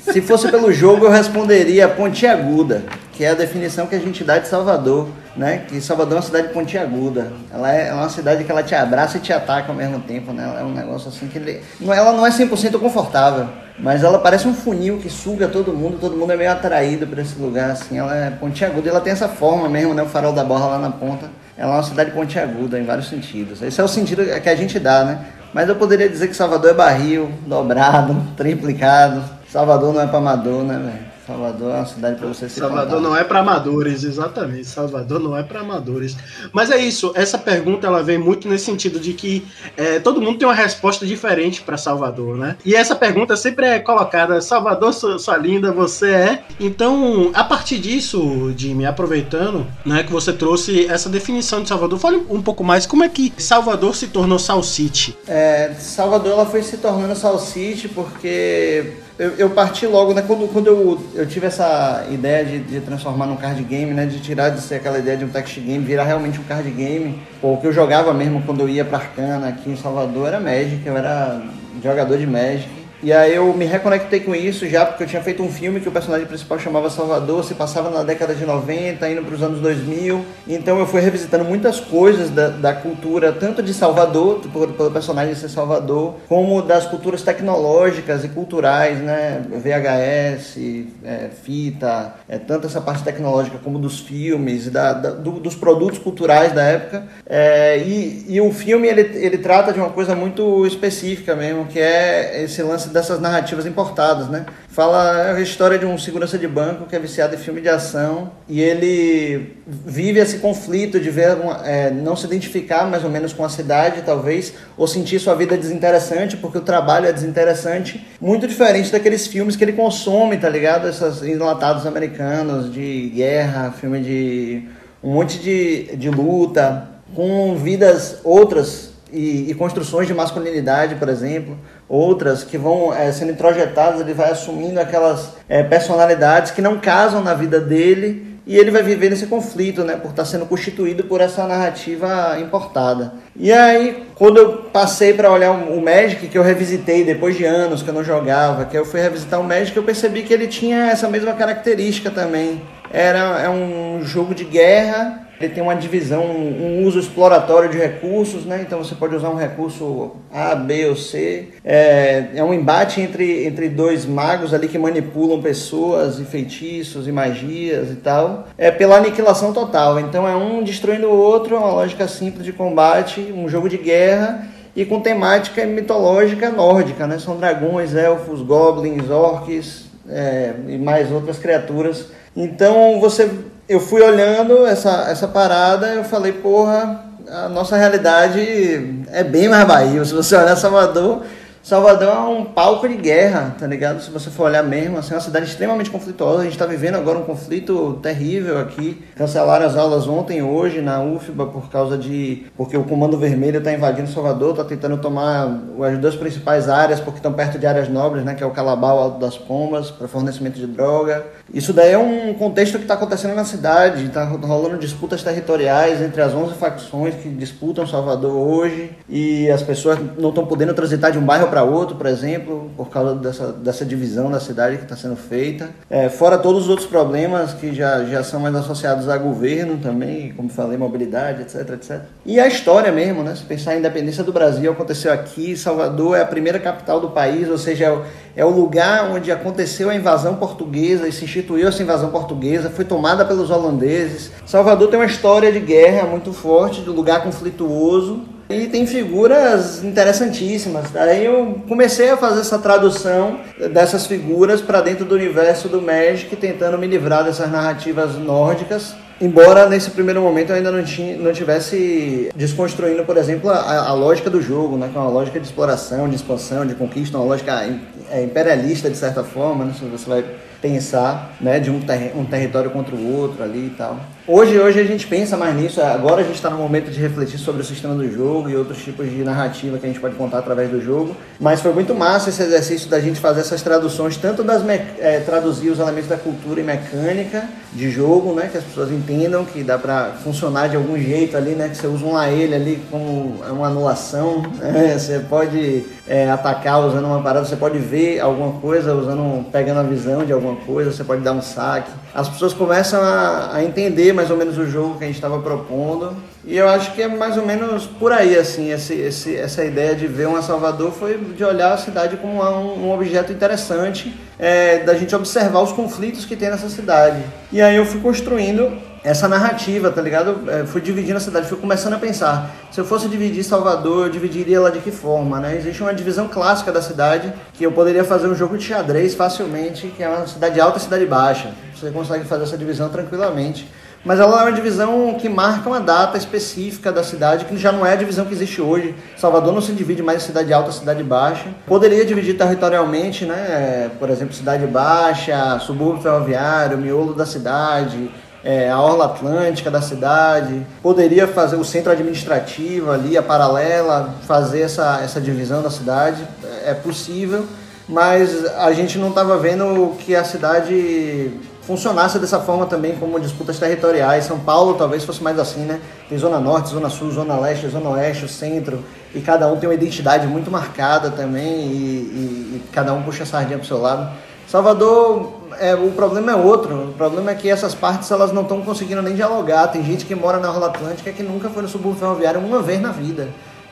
Se 0.01 0.21
fosse 0.21 0.49
pelo 0.49 0.73
jogo, 0.73 1.05
eu 1.05 1.11
responderia 1.13 1.87
pontiaguda, 1.87 2.83
que 3.13 3.25
é 3.25 3.31
a 3.31 3.35
definição 3.35 3.87
que 3.87 3.95
a 3.95 3.99
gente 4.01 4.25
dá 4.25 4.39
de 4.39 4.49
Salvador, 4.49 5.07
né? 5.37 5.67
Que 5.69 5.81
Salvador 5.81 6.15
é 6.15 6.17
uma 6.17 6.23
cidade 6.23 6.49
pontiaguda. 6.49 7.33
Ela 7.55 7.73
é 7.73 7.95
uma 7.95 8.09
cidade 8.09 8.43
que 8.43 8.51
ela 8.51 8.65
te 8.65 8.75
abraça 8.75 9.19
e 9.19 9.21
te 9.21 9.33
ataca 9.33 9.69
ao 9.69 9.75
mesmo 9.77 10.01
tempo, 10.01 10.33
né? 10.33 10.49
Ela 10.51 10.61
é 10.63 10.65
um 10.65 10.75
negócio 10.75 11.09
assim 11.09 11.29
que 11.29 11.39
ele... 11.39 11.63
ela 11.81 12.13
não 12.13 12.27
é 12.27 12.31
100% 12.31 12.77
confortável, 12.81 13.49
mas 13.79 14.03
ela 14.03 14.19
parece 14.19 14.49
um 14.49 14.53
funil 14.53 14.99
que 14.99 15.09
suga 15.09 15.47
todo 15.47 15.73
mundo, 15.73 15.99
todo 16.01 16.17
mundo 16.17 16.33
é 16.33 16.37
meio 16.37 16.51
atraído 16.51 17.07
para 17.07 17.23
esse 17.23 17.39
lugar 17.39 17.71
assim. 17.71 17.99
Ela 17.99 18.17
é 18.17 18.31
pontiaguda, 18.31 18.89
e 18.89 18.91
ela 18.91 19.01
tem 19.01 19.13
essa 19.13 19.29
forma 19.29 19.69
mesmo, 19.69 19.95
né? 19.95 20.03
O 20.03 20.07
farol 20.07 20.33
da 20.33 20.43
borra 20.43 20.67
lá 20.67 20.79
na 20.81 20.91
ponta 20.91 21.31
ela 21.59 21.73
é 21.73 21.77
uma 21.77 21.83
cidade 21.83 22.13
pontiaguda 22.13 22.79
em 22.79 22.85
vários 22.85 23.09
sentidos. 23.09 23.61
Esse 23.61 23.81
é 23.81 23.85
o 23.85 23.89
sentido 23.89 24.25
que 24.41 24.49
a 24.49 24.55
gente 24.55 24.79
dá, 24.79 25.05
né? 25.05 25.19
Mas 25.53 25.69
eu 25.69 25.75
poderia 25.75 26.09
dizer 26.09 26.29
que 26.29 26.35
Salvador 26.35 26.71
é 26.71 26.75
barril, 26.75 27.33
dobrado, 27.47 28.17
triplicado. 28.37 29.25
Salvador 29.51 29.93
não 29.93 30.01
é 30.01 30.07
para 30.07 30.19
amador, 30.19 30.63
né, 30.63 30.79
velho? 30.79 31.08
Salvador 31.29 31.71
é 31.73 31.75
uma 31.75 31.85
cidade 31.85 32.19
para 32.19 32.27
você 32.27 32.49
se 32.49 32.59
Salvador 32.59 32.97
contar. 32.97 33.01
não 33.03 33.15
é 33.15 33.23
para 33.23 33.41
amadores, 33.41 34.03
exatamente. 34.03 34.65
Salvador 34.65 35.21
não 35.21 35.37
é 35.37 35.43
para 35.43 35.61
amadores. 35.61 36.17
Mas 36.55 36.71
é 36.71 36.79
isso. 36.79 37.13
Essa 37.15 37.37
pergunta 37.37 37.87
ela 37.87 38.03
vem 38.03 38.17
muito 38.17 38.49
nesse 38.49 38.65
sentido 38.65 38.99
de 38.99 39.13
que 39.13 39.47
é, 39.77 39.99
todo 39.99 40.23
mundo 40.23 40.39
tem 40.39 40.49
uma 40.49 40.55
resposta 40.55 41.05
diferente 41.05 41.61
para 41.61 41.77
Salvador, 41.77 42.39
né? 42.39 42.57
E 42.65 42.75
essa 42.75 42.97
pergunta 42.97 43.37
sempre 43.37 43.67
é 43.67 43.79
colocada: 43.79 44.41
Salvador, 44.41 44.95
sua, 44.95 45.19
sua, 45.19 45.37
linda, 45.37 45.71
você 45.71 46.11
é. 46.11 46.45
Então, 46.59 47.31
a 47.35 47.45
partir 47.45 47.79
disso, 47.79 48.51
Jimmy, 48.57 48.87
aproveitando, 48.87 49.67
né, 49.85 50.03
que 50.03 50.11
você 50.11 50.33
trouxe 50.33 50.87
essa 50.87 51.11
definição 51.11 51.63
de 51.63 51.69
Salvador, 51.69 51.99
fale 51.99 52.25
um 52.31 52.41
pouco 52.41 52.65
mais 52.65 52.87
como 52.87 53.05
é 53.05 53.09
que 53.09 53.35
Salvador 53.37 53.95
se 53.95 54.07
tornou 54.07 54.39
Sal 54.39 54.63
City. 54.63 55.15
É, 55.27 55.75
Salvador 55.79 56.33
ela 56.33 56.47
foi 56.47 56.63
se 56.63 56.79
tornando 56.79 57.15
Sal 57.15 57.39
City 57.39 57.87
porque 57.87 58.95
eu, 59.19 59.31
eu, 59.37 59.51
parti 59.51 59.85
logo, 59.87 60.15
né? 60.15 60.23
Quando, 60.25 60.47
quando 60.53 60.69
eu, 60.69 61.01
eu 61.15 61.27
tive 61.27 61.47
essa 61.47 62.07
ideia 62.09 62.45
de, 62.45 62.61
de 62.61 62.81
transformar 62.81 63.27
num 63.27 63.37
card 63.37 63.63
game, 63.65 63.93
né? 63.93 64.07
De 64.07 64.21
tirar 64.21 64.51
de 64.51 64.61
ser 64.61 64.77
aquela 64.77 64.99
ideia 64.99 65.17
de 65.17 65.25
um 65.25 65.29
text 65.29 65.59
game, 65.59 65.85
virar 65.85 66.05
realmente 66.05 66.39
um 66.39 66.45
card 66.45 66.71
game. 66.71 67.21
Pô, 67.41 67.55
o 67.55 67.57
que 67.61 67.67
eu 67.67 67.73
jogava 67.73 68.15
mesmo 68.15 68.43
quando 68.43 68.61
eu 68.61 68.69
ia 68.69 68.85
pra 68.85 68.99
Arcana 68.99 69.49
aqui 69.49 69.71
em 69.71 69.77
Salvador 69.77 70.29
era 70.29 70.39
Magic, 70.39 70.87
eu 70.87 70.97
era 70.97 71.43
jogador 71.83 72.17
de 72.17 72.27
Magic. 72.27 72.69
E 73.03 73.13
aí 73.13 73.35
eu 73.35 73.55
me 73.55 73.65
reconectei 73.65 74.21
com 74.21 74.35
isso 74.35 74.69
já, 74.69 74.85
porque 74.85 75.05
eu 75.05 75.07
tinha 75.07 75.23
feito 75.23 75.43
um 75.43 75.51
filme 75.51 75.81
que 75.81 75.89
o 75.89 75.93
personagem 75.93 76.27
principal 76.27 76.59
chamava 76.59 76.91
Salvador, 76.91 77.45
se 77.45 77.55
passava 77.55 77.91
na 77.91 78.03
década 78.03 78.35
de 78.35 78.45
90, 78.45 79.09
indo 79.09 79.23
para 79.23 79.35
os 79.35 79.43
anos 79.43 79.61
2000. 79.61 80.25
Então 80.49 80.79
eu 80.79 80.87
fui 80.87 81.01
revisitando 81.01 81.45
muitas 81.45 81.79
coisas 81.79 82.31
da, 82.31 82.49
da 82.49 82.75
cultura, 82.75 83.33
tanto 83.33 83.63
de 83.63 83.73
Salvador, 83.73 84.41
pelo 84.41 84.91
personagem 84.91 85.35
ser 85.37 85.49
Salvador, 85.49 86.17
como 86.29 86.61
das 86.61 86.87
culturas 86.87 87.23
tecnológicas 87.23 88.25
e 88.25 88.29
culturais, 88.29 88.99
né? 88.99 89.43
VHS, 89.49 90.59
é, 91.05 91.29
fita, 91.43 92.15
é, 92.29 92.37
tanto 92.39 92.67
essa 92.67 92.81
parte 92.81 93.05
tecnológica 93.05 93.59
como 93.63 93.79
dos 93.79 94.01
filmes, 94.01 94.71
da, 94.71 94.93
da 94.93 95.11
do, 95.11 95.33
dos 95.33 95.55
produtos 95.55 95.99
culturais 96.01 96.53
da 96.53 96.63
época. 96.63 97.05
É, 97.25 97.79
e, 97.79 98.25
e 98.29 98.41
o 98.41 98.53
filme 98.53 98.89
ele, 98.89 99.03
ele 99.19 99.39
trata 99.39 99.73
de 99.73 99.79
uma 99.79 99.91
coisa 99.91 100.17
muito 100.17 100.67
específica 100.67 101.37
mesmo, 101.37 101.67
que 101.67 101.79
é 101.79 102.43
esse 102.43 102.61
lance 102.63 102.88
dessas 102.89 103.21
narrativas 103.21 103.67
importadas, 103.67 104.29
né? 104.29 104.47
Fala 104.69 105.33
a 105.33 105.41
história 105.41 105.79
de 105.79 105.85
um 105.85 105.99
segurança 105.99 106.39
de 106.39 106.47
banco 106.47 106.87
que 106.87 106.95
é 106.95 106.99
viciado 106.99 107.35
em 107.35 107.39
filme 107.39 107.61
de 107.61 107.69
ação 107.69 108.31
e 108.49 108.61
ele 108.61 109.57
vive 109.67 110.21
esse 110.21 110.39
conflito 110.39 111.01
de 111.01 111.11
ver 111.11 111.37
é, 111.65 111.91
não 111.91 112.15
se 112.15 112.27
identificar 112.27 112.87
mais 112.89 113.05
ou 113.05 113.11
menos 113.11 113.33
com 113.33 113.45
a 113.45 113.49
cidade, 113.49 114.03
talvez, 114.03 114.55
ou 114.77 114.87
sentir 114.87 115.19
sua 115.19 115.35
vida 115.35 115.57
desinteressante 115.57 116.37
porque 116.37 116.59
o 116.59 116.61
trabalho 116.61 117.07
é 117.07 117.13
desinteressante, 117.13 118.07
muito 118.21 118.47
diferente 118.47 118.93
daqueles 118.93 119.27
filmes 119.27 119.57
que 119.57 119.65
ele 119.65 119.73
consome, 119.73 120.37
tá 120.39 120.49
ligado? 120.49 120.89
Esses 120.89 121.23
enlatados 121.23 121.87
americanos 121.87 122.73
de 122.73 123.11
guerra, 123.15 123.73
filme 123.73 124.01
de 124.01 124.63
um 125.03 125.13
monte 125.13 125.39
de, 125.39 125.97
de 125.97 126.11
luta, 126.11 126.89
com 127.15 127.57
vidas 127.57 128.19
outras 128.23 128.91
e, 129.13 129.51
e 129.51 129.55
construções 129.55 130.07
de 130.07 130.15
masculinidade, 130.15 130.95
por 130.97 131.09
exemplo 131.09 131.57
outras 131.89 132.45
que 132.45 132.59
vão 132.59 132.93
é, 132.93 133.11
sendo 133.11 133.33
introjetadas, 133.33 134.01
ele 134.01 134.13
vai 134.13 134.31
assumindo 134.31 134.79
aquelas 134.79 135.35
é, 135.49 135.63
personalidades 135.63 136.51
que 136.51 136.61
não 136.61 136.79
casam 136.79 137.23
na 137.23 137.35
vida 137.35 137.59
dele 137.61 138.29
e 138.49 138.57
ele 138.57 138.71
vai 138.71 138.83
viver 138.83 139.11
nesse 139.11 139.27
conflito, 139.27 139.85
né, 139.85 139.95
por 139.95 140.11
estar 140.11 140.25
sendo 140.25 140.47
constituído 140.47 141.05
por 141.05 141.21
essa 141.21 141.47
narrativa 141.47 142.39
importada. 142.41 143.13
E 143.37 143.53
aí, 143.53 144.07
quando 144.15 144.39
eu 144.39 144.53
passei 144.73 145.13
para 145.13 145.31
olhar 145.31 145.51
o 145.51 145.83
Magic, 145.83 146.29
que 146.29 146.39
eu 146.39 146.43
revisitei 146.43 147.05
depois 147.05 147.37
de 147.37 147.45
anos 147.45 147.83
que 147.83 147.91
eu 147.91 147.95
não 147.95 148.03
jogava, 148.03 148.65
que 148.65 148.77
eu 148.77 148.87
fui 148.87 149.01
revisitar 149.01 149.39
o 149.39 149.45
Magic, 149.45 149.77
eu 149.77 149.83
percebi 149.83 150.23
que 150.23 150.33
ele 150.33 150.47
tinha 150.47 150.87
essa 150.87 151.11
mesma 151.11 151.35
característica 151.35 152.11
também. 152.11 152.63
Era 152.91 153.39
é 153.39 153.51
um 153.51 154.01
jogo 154.03 154.35
de 154.35 154.45
guerra 154.45 155.28
ele 155.41 155.55
tem 155.55 155.63
uma 155.63 155.75
divisão, 155.75 156.25
um 156.25 156.85
uso 156.85 156.99
exploratório 156.99 157.71
de 157.71 157.79
recursos, 157.79 158.45
né? 158.45 158.63
Então 158.67 158.83
você 158.83 158.95
pode 158.95 159.15
usar 159.15 159.31
um 159.31 159.37
recurso 159.37 160.17
A, 160.33 160.55
B 160.55 160.87
ou 160.87 160.97
C. 160.97 161.49
É, 161.65 162.27
é 162.35 162.43
um 162.43 162.53
embate 162.53 163.01
entre, 163.01 163.47
entre 163.47 163.69
dois 163.69 164.05
magos 164.05 164.53
ali 164.53 164.67
que 164.67 164.79
manipulam 164.79 165.41
pessoas 165.41 166.19
e 166.19 166.25
feitiços 166.25 167.07
e 167.07 167.13
magias 167.13 167.91
e 167.91 167.97
tal. 167.97 168.49
É 168.59 168.71
pela 168.71 168.97
aniquilação 168.97 169.53
total. 169.53 170.01
Então 170.01 170.27
é 170.27 170.35
um 170.35 170.63
destruindo 170.63 171.07
o 171.07 171.17
outro, 171.17 171.57
uma 171.57 171.71
lógica 171.71 172.09
simples 172.09 172.45
de 172.45 172.53
combate, 172.53 173.33
um 173.33 173.49
jogo 173.49 173.69
de 173.69 173.79
guerra 173.79 174.49
e 174.75 174.85
com 174.85 175.01
temática 175.01 175.65
mitológica 175.67 176.51
nórdica, 176.51 177.07
né? 177.07 177.19
São 177.19 177.37
dragões, 177.37 177.95
elfos, 177.95 178.43
goblins, 178.43 179.09
orcs 179.09 179.87
é, 180.09 180.53
e 180.67 180.77
mais 180.79 181.13
outras 181.13 181.39
criaturas. 181.39 182.07
Então 182.37 182.99
você 183.01 183.31
eu 183.69 183.79
fui 183.79 184.01
olhando 184.03 184.67
essa, 184.67 185.11
essa 185.11 185.29
parada 185.29 185.89
eu 185.89 186.05
falei, 186.05 186.33
porra, 186.33 187.05
a 187.31 187.49
nossa 187.49 187.77
realidade 187.77 189.05
é 189.13 189.23
bem 189.23 189.49
mais 189.49 189.67
Bahia. 189.67 190.03
Se 190.05 190.15
você 190.15 190.35
olhar 190.35 190.57
Salvador, 190.57 191.23
Salvador 191.63 192.09
é 192.09 192.19
um 192.21 192.45
palco 192.45 192.89
de 192.89 192.97
guerra, 192.97 193.55
tá 193.59 193.67
ligado? 193.67 194.01
Se 194.01 194.11
você 194.11 194.31
for 194.31 194.45
olhar 194.45 194.63
mesmo, 194.63 194.99
assim, 194.99 195.13
é 195.13 195.17
uma 195.17 195.23
cidade 195.23 195.47
extremamente 195.47 195.91
conflituosa. 195.91 196.41
A 196.41 196.45
gente 196.45 196.53
está 196.53 196.67
vivendo 196.67 196.95
agora 196.95 197.19
um 197.19 197.25
conflito 197.25 197.99
terrível 198.03 198.59
aqui. 198.59 199.05
Cancelaram 199.17 199.67
as 199.67 199.77
aulas 199.77 200.07
ontem, 200.07 200.43
hoje, 200.43 200.81
na 200.81 201.03
UFBA, 201.03 201.47
por 201.47 201.69
causa 201.69 201.99
de. 201.99 202.47
Porque 202.57 202.77
o 202.77 202.85
Comando 202.85 203.19
Vermelho 203.19 203.59
está 203.59 203.73
invadindo 203.73 204.09
Salvador, 204.09 204.53
está 204.53 204.65
tentando 204.65 204.97
tomar 204.99 205.61
as 205.83 205.99
duas 205.99 206.15
principais 206.15 206.69
áreas, 206.69 207.01
porque 207.01 207.19
estão 207.19 207.33
perto 207.33 207.59
de 207.59 207.67
áreas 207.67 207.89
nobres, 207.89 208.25
né? 208.25 208.35
Que 208.35 208.43
é 208.43 208.47
o 208.47 208.51
Calabal 208.51 208.99
Alto 208.99 209.19
das 209.19 209.37
Pombas, 209.37 209.91
para 209.91 210.09
fornecimento 210.09 210.59
de 210.59 210.67
droga. 210.67 211.27
Isso 211.53 211.73
daí 211.73 211.93
é 211.93 211.99
um 211.99 212.33
contexto 212.35 212.79
que 212.79 212.85
está 212.85 212.95
acontecendo 212.95 213.35
na 213.35 213.45
cidade. 213.45 214.07
Está 214.07 214.25
rolando 214.25 214.79
disputas 214.79 215.23
territoriais 215.23 216.01
entre 216.01 216.23
as 216.23 216.33
11 216.33 216.55
facções 216.55 217.15
que 217.15 217.29
disputam 217.29 217.87
Salvador 217.87 218.33
hoje. 218.33 218.91
E 219.09 219.51
as 219.51 219.63
pessoas 219.63 219.99
não 220.17 220.31
estão 220.31 220.47
podendo 220.47 220.73
transitar 220.73 221.11
de 221.13 221.19
um 221.19 221.23
bairro 221.23 221.48
para 221.49 221.59
para 221.59 221.65
outro, 221.65 221.97
por 221.97 222.07
exemplo, 222.07 222.71
por 222.77 222.89
causa 222.89 223.17
dessa, 223.17 223.53
dessa 223.53 223.85
divisão 223.85 224.31
da 224.31 224.39
cidade 224.39 224.77
que 224.77 224.85
está 224.85 224.95
sendo 224.95 225.17
feita. 225.17 225.71
É, 225.91 226.09
fora 226.09 226.39
todos 226.39 226.65
os 226.65 226.69
outros 226.69 226.87
problemas 226.87 227.53
que 227.53 227.75
já, 227.75 228.05
já 228.05 228.23
são 228.23 228.39
mais 228.39 228.55
associados 228.55 229.09
a 229.09 229.19
governo 229.19 229.79
também, 229.79 230.33
como 230.35 230.49
falei, 230.49 230.79
mobilidade, 230.79 231.43
etc, 231.43 231.71
etc. 231.71 232.01
E 232.25 232.39
a 232.39 232.47
história 232.47 232.93
mesmo, 232.93 233.25
né? 233.25 233.35
Se 233.35 233.43
pensar 233.43 233.75
em 233.75 233.79
independência 233.81 234.23
do 234.23 234.33
Brasil, 234.33 234.71
aconteceu 234.71 235.13
aqui, 235.13 235.57
Salvador 235.57 236.17
é 236.17 236.23
a 236.23 236.27
primeira 236.27 236.61
capital 236.61 237.01
do 237.01 237.11
país, 237.11 237.49
ou 237.49 237.59
seja, 237.59 237.87
é 237.87 237.93
o, 237.93 238.03
é 238.37 238.45
o 238.45 238.51
lugar 238.51 239.11
onde 239.11 239.33
aconteceu 239.33 239.91
a 239.91 239.95
invasão 239.95 240.37
portuguesa 240.37 241.09
e 241.09 241.13
se 241.13 241.25
instituiu 241.25 241.67
essa 241.67 241.83
invasão 241.83 242.11
portuguesa, 242.11 242.71
foi 242.71 242.85
tomada 242.85 243.25
pelos 243.25 243.51
holandeses. 243.51 244.31
Salvador 244.47 244.89
tem 244.89 244.99
uma 244.99 245.07
história 245.07 245.51
de 245.51 245.59
guerra 245.59 246.07
muito 246.07 246.33
forte, 246.33 246.83
de 246.83 246.91
lugar 246.91 247.25
conflituoso, 247.25 248.38
e 248.49 248.67
tem 248.67 248.87
figuras 248.87 249.85
interessantíssimas. 249.85 250.91
Daí 250.91 251.25
eu 251.27 251.63
comecei 251.69 252.11
a 252.11 252.17
fazer 252.17 252.41
essa 252.41 252.59
tradução 252.59 253.41
dessas 253.73 254.07
figuras 254.07 254.63
para 254.63 254.81
dentro 254.81 255.05
do 255.05 255.15
universo 255.15 255.69
do 255.69 255.83
Magic, 255.83 256.35
tentando 256.37 256.79
me 256.79 256.87
livrar 256.87 257.25
dessas 257.25 257.51
narrativas 257.51 258.17
nórdicas. 258.17 258.95
Embora 259.21 259.69
nesse 259.69 259.91
primeiro 259.91 260.23
momento 260.23 260.51
eu 260.51 260.57
ainda 260.57 260.71
não, 260.71 260.83
tinha, 260.83 261.17
não 261.17 261.33
tivesse 261.33 262.31
desconstruindo, 262.37 263.05
por 263.05 263.17
exemplo, 263.17 263.51
a, 263.51 263.89
a 263.89 263.93
lógica 263.93 264.31
do 264.31 264.41
jogo, 264.41 264.77
né? 264.77 264.89
que 264.91 264.97
é 264.97 265.01
uma 265.01 265.11
lógica 265.11 265.41
de 265.41 265.47
exploração, 265.47 266.09
de 266.09 266.15
expansão, 266.15 266.65
de 266.65 266.75
conquista, 266.75 267.19
uma 267.19 267.27
lógica 267.27 267.69
é, 268.11 268.23
imperialista 268.23 268.89
de 268.89 268.97
certa 268.97 269.25
forma, 269.25 269.65
né? 269.65 269.75
você 269.91 270.09
vai 270.09 270.25
pensar 270.63 271.33
né, 271.41 271.59
de 271.59 271.69
um, 271.69 271.81
ter 271.81 272.13
um 272.17 272.25
território 272.25 272.71
contra 272.71 272.95
o 272.95 273.17
outro 273.17 273.43
ali 273.43 273.67
e 273.67 273.75
tal. 273.77 273.99
Hoje, 274.31 274.59
hoje 274.59 274.79
a 274.79 274.85
gente 274.85 275.07
pensa 275.07 275.39
mais 275.39 275.57
nisso, 275.57 275.81
agora 275.81 276.21
a 276.21 276.23
gente 276.23 276.35
está 276.35 276.51
no 276.51 276.59
momento 276.59 276.91
de 276.91 277.01
refletir 277.01 277.39
sobre 277.39 277.63
o 277.63 277.65
sistema 277.65 277.95
do 277.95 278.07
jogo 278.13 278.51
e 278.51 278.55
outros 278.55 278.77
tipos 278.85 279.09
de 279.09 279.25
narrativa 279.25 279.79
que 279.79 279.87
a 279.87 279.89
gente 279.89 280.01
pode 280.01 280.17
contar 280.17 280.41
através 280.41 280.69
do 280.69 280.83
jogo. 280.83 281.17
Mas 281.41 281.63
foi 281.63 281.73
muito 281.73 281.95
massa 281.95 282.29
esse 282.29 282.43
exercício 282.43 282.91
da 282.91 283.01
gente 283.01 283.19
fazer 283.21 283.41
essas 283.41 283.63
traduções, 283.63 284.19
tanto 284.19 284.45
das 284.45 284.63
é, 284.99 285.21
traduzir 285.21 285.71
os 285.71 285.79
elementos 285.79 286.11
da 286.11 286.19
cultura 286.19 286.61
e 286.61 286.63
mecânica 286.63 287.49
de 287.73 287.91
jogo, 287.91 288.35
né, 288.35 288.51
que 288.53 288.59
as 288.59 288.65
pessoas 288.65 288.91
entendam 288.91 289.47
que 289.47 289.63
dá 289.63 289.79
para 289.79 290.13
funcionar 290.23 290.69
de 290.69 290.77
algum 290.77 290.99
jeito 290.99 291.35
ali, 291.35 291.53
né, 291.53 291.71
que 291.71 291.77
você 291.79 291.87
usa 291.87 292.05
um 292.05 292.13
laele 292.13 292.55
ali 292.55 292.83
como 292.91 293.43
uma 293.51 293.69
anulação, 293.69 294.43
né, 294.59 294.97
você 294.99 295.21
pode 295.21 295.87
é, 296.07 296.31
atacar 296.31 296.81
usando 296.81 297.05
uma 297.05 297.23
parada, 297.23 297.47
você 297.47 297.57
pode 297.57 297.79
ver 297.79 298.21
alguma 298.21 298.61
coisa 298.61 298.95
usando, 298.95 299.45
pegando 299.51 299.81
a 299.81 299.83
visão 299.83 300.25
de 300.25 300.33
alguma 300.33 300.57
coisa, 300.57 300.91
você 300.91 301.05
pode 301.05 301.23
dar 301.23 301.33
um 301.33 301.43
saque. 301.43 301.91
As 302.15 302.29
pessoas 302.29 302.53
começam 302.53 303.01
a, 303.03 303.57
a 303.57 303.65
entender 303.65 304.13
mais 304.19 304.33
ou 304.33 304.37
menos 304.37 304.59
o 304.59 304.67
jogo 304.67 304.99
que 304.99 305.05
a 305.05 305.07
gente 305.07 305.15
estava 305.15 305.39
propondo. 305.39 306.17
E 306.45 306.57
eu 306.57 306.69
acho 306.69 306.93
que 306.93 307.01
é 307.01 307.07
mais 307.07 307.37
ou 307.37 307.47
menos 307.47 307.87
por 307.87 308.11
aí, 308.11 308.37
assim, 308.37 308.73
esse, 308.73 308.93
esse, 308.95 309.37
essa 309.37 309.65
ideia 309.65 309.95
de 309.95 310.09
ver 310.09 310.27
uma 310.27 310.43
Salvador 310.43 310.91
foi 310.91 311.17
de 311.17 311.45
olhar 311.45 311.73
a 311.73 311.77
cidade 311.77 312.17
como 312.17 312.43
um, 312.43 312.87
um 312.87 312.93
objeto 312.93 313.33
interessante, 313.33 314.13
é, 314.37 314.79
da 314.79 314.95
gente 314.95 315.15
observar 315.15 315.61
os 315.61 315.71
conflitos 315.71 316.25
que 316.25 316.35
tem 316.35 316.51
nessa 316.51 316.69
cidade. 316.69 317.23
E 317.53 317.63
aí 317.63 317.77
eu 317.77 317.87
fui 317.87 318.01
construindo 318.01 318.77
essa 319.05 319.29
narrativa, 319.29 319.89
tá 319.89 320.03
ligado? 320.03 320.51
É, 320.51 320.67
fui 320.67 320.81
dividindo 320.81 321.17
a 321.17 321.21
cidade, 321.21 321.47
fui 321.47 321.59
começando 321.59 321.95
a 321.95 321.99
pensar, 321.99 322.51
se 322.73 322.81
eu 322.81 322.85
fosse 322.85 323.09
dividir 323.09 323.45
Salvador, 323.45 324.07
eu 324.07 324.11
dividiria 324.11 324.57
ela 324.57 324.71
de 324.73 324.81
que 324.81 324.91
forma, 324.91 325.39
né? 325.39 325.57
Existe 325.57 325.81
uma 325.81 325.95
divisão 325.95 326.27
clássica 326.27 326.73
da 326.73 326.83
cidade, 326.83 327.33
que 327.55 327.65
eu 327.65 327.71
poderia 327.71 328.03
fazer 328.03 328.27
um 328.27 328.35
jogo 328.35 328.59
de 328.59 328.65
xadrez 328.65 329.15
facilmente, 329.15 329.87
que 329.97 330.03
é 330.03 330.09
uma 330.09 330.27
cidade 330.27 330.61
alta 330.61 330.79
e 330.79 330.81
cidade 330.81 331.07
baixa. 331.07 331.53
Você 331.73 331.93
consegue 331.93 332.25
fazer 332.25 332.43
essa 332.43 332.59
divisão 332.59 332.89
tranquilamente 332.89 333.69
mas 334.05 334.21
ela 334.21 334.41
é 334.41 334.43
uma 334.45 334.53
divisão 334.53 335.15
que 335.21 335.29
marca 335.29 335.69
uma 335.69 335.81
data 335.81 336.17
específica 336.17 336.93
da 336.93 337.03
cidade, 337.03 337.45
que 337.45 337.57
já 337.57 337.73
não 337.73 337.85
é 337.85 337.93
a 337.93 337.97
divisão 337.97 338.25
que 338.25 338.33
existe 338.33 338.61
hoje. 338.61 338.95
Salvador 339.17 339.53
não 339.53 339.61
se 339.61 339.73
divide 339.73 340.03
mais 340.03 340.23
em 340.23 340.27
cidade 340.27 340.53
alta 340.53 340.71
e 340.71 340.73
cidade 340.73 341.03
baixa. 341.03 341.47
Poderia 341.67 342.05
dividir 342.05 342.37
territorialmente, 342.37 343.25
né? 343.25 343.91
Por 343.99 344.09
exemplo, 344.09 344.35
cidade 344.35 344.67
baixa, 344.67 345.59
subúrbio 345.61 346.03
ferroviário, 346.03 346.79
miolo 346.79 347.13
da 347.13 347.27
cidade, 347.27 348.11
é, 348.45 348.71
a 348.71 348.81
orla 348.81 349.07
atlântica 349.07 349.71
da 349.71 349.83
cidade. 349.83 350.65
Poderia 350.81 351.27
fazer 351.27 351.57
o 351.57 351.65
centro 351.65 351.91
administrativo 351.91 352.91
ali, 352.91 353.19
a 353.19 353.23
paralela, 353.23 354.15
fazer 354.27 354.63
essa, 354.63 355.01
essa 355.03 355.21
divisão 355.21 355.61
da 355.61 355.71
cidade. 355.71 356.27
É 356.65 356.73
possível, 356.73 357.45
mas 357.89 358.47
a 358.57 358.73
gente 358.73 358.97
não 358.97 359.09
estava 359.09 359.37
vendo 359.37 359.97
que 359.99 360.15
a 360.15 360.23
cidade 360.23 361.33
funcionasse 361.69 362.19
dessa 362.19 362.41
forma 362.41 362.65
também 362.65 362.97
como 362.97 363.21
disputas 363.21 363.59
territoriais. 363.59 364.25
São 364.25 364.39
Paulo 364.39 364.73
talvez 364.73 365.05
fosse 365.05 365.23
mais 365.23 365.39
assim, 365.39 365.61
né? 365.61 365.79
Tem 366.09 366.17
zona 366.17 366.41
norte, 366.41 366.71
zona 366.71 366.89
sul, 366.89 367.11
zona 367.11 367.39
leste, 367.39 367.69
zona 367.69 367.91
oeste, 367.91 368.25
o 368.25 368.29
centro, 368.29 368.83
e 369.15 369.21
cada 369.21 369.47
um 369.53 369.59
tem 369.59 369.69
uma 369.69 369.75
identidade 369.75 370.27
muito 370.27 370.51
marcada 370.51 371.11
também, 371.11 371.45
e, 371.45 371.75
e, 371.75 372.57
e 372.57 372.63
cada 372.73 372.95
um 372.95 373.03
puxa 373.03 373.25
a 373.25 373.27
sardinha 373.27 373.59
pro 373.59 373.67
seu 373.67 373.79
lado. 373.79 374.11
Salvador, 374.47 375.31
é, 375.61 375.75
o 375.75 375.91
problema 375.91 376.33
é 376.33 376.35
outro. 376.35 376.89
O 376.89 376.95
problema 376.95 377.33
é 377.33 377.35
que 377.35 377.51
essas 377.51 377.75
partes 377.75 378.11
elas 378.11 378.33
não 378.33 378.41
estão 378.41 378.63
conseguindo 378.63 379.03
nem 379.03 379.15
dialogar. 379.15 379.69
Tem 379.69 379.85
gente 379.85 380.07
que 380.07 380.15
mora 380.15 380.39
na 380.39 380.49
Orla 380.49 380.69
Atlântica 380.69 381.13
que 381.13 381.23
nunca 381.23 381.51
foi 381.51 381.61
no 381.61 381.69
subúrbio 381.69 382.01
ferroviário 382.01 382.41
uma 382.41 382.63
vez 382.63 382.81
na 382.81 382.91
vida 382.91 383.29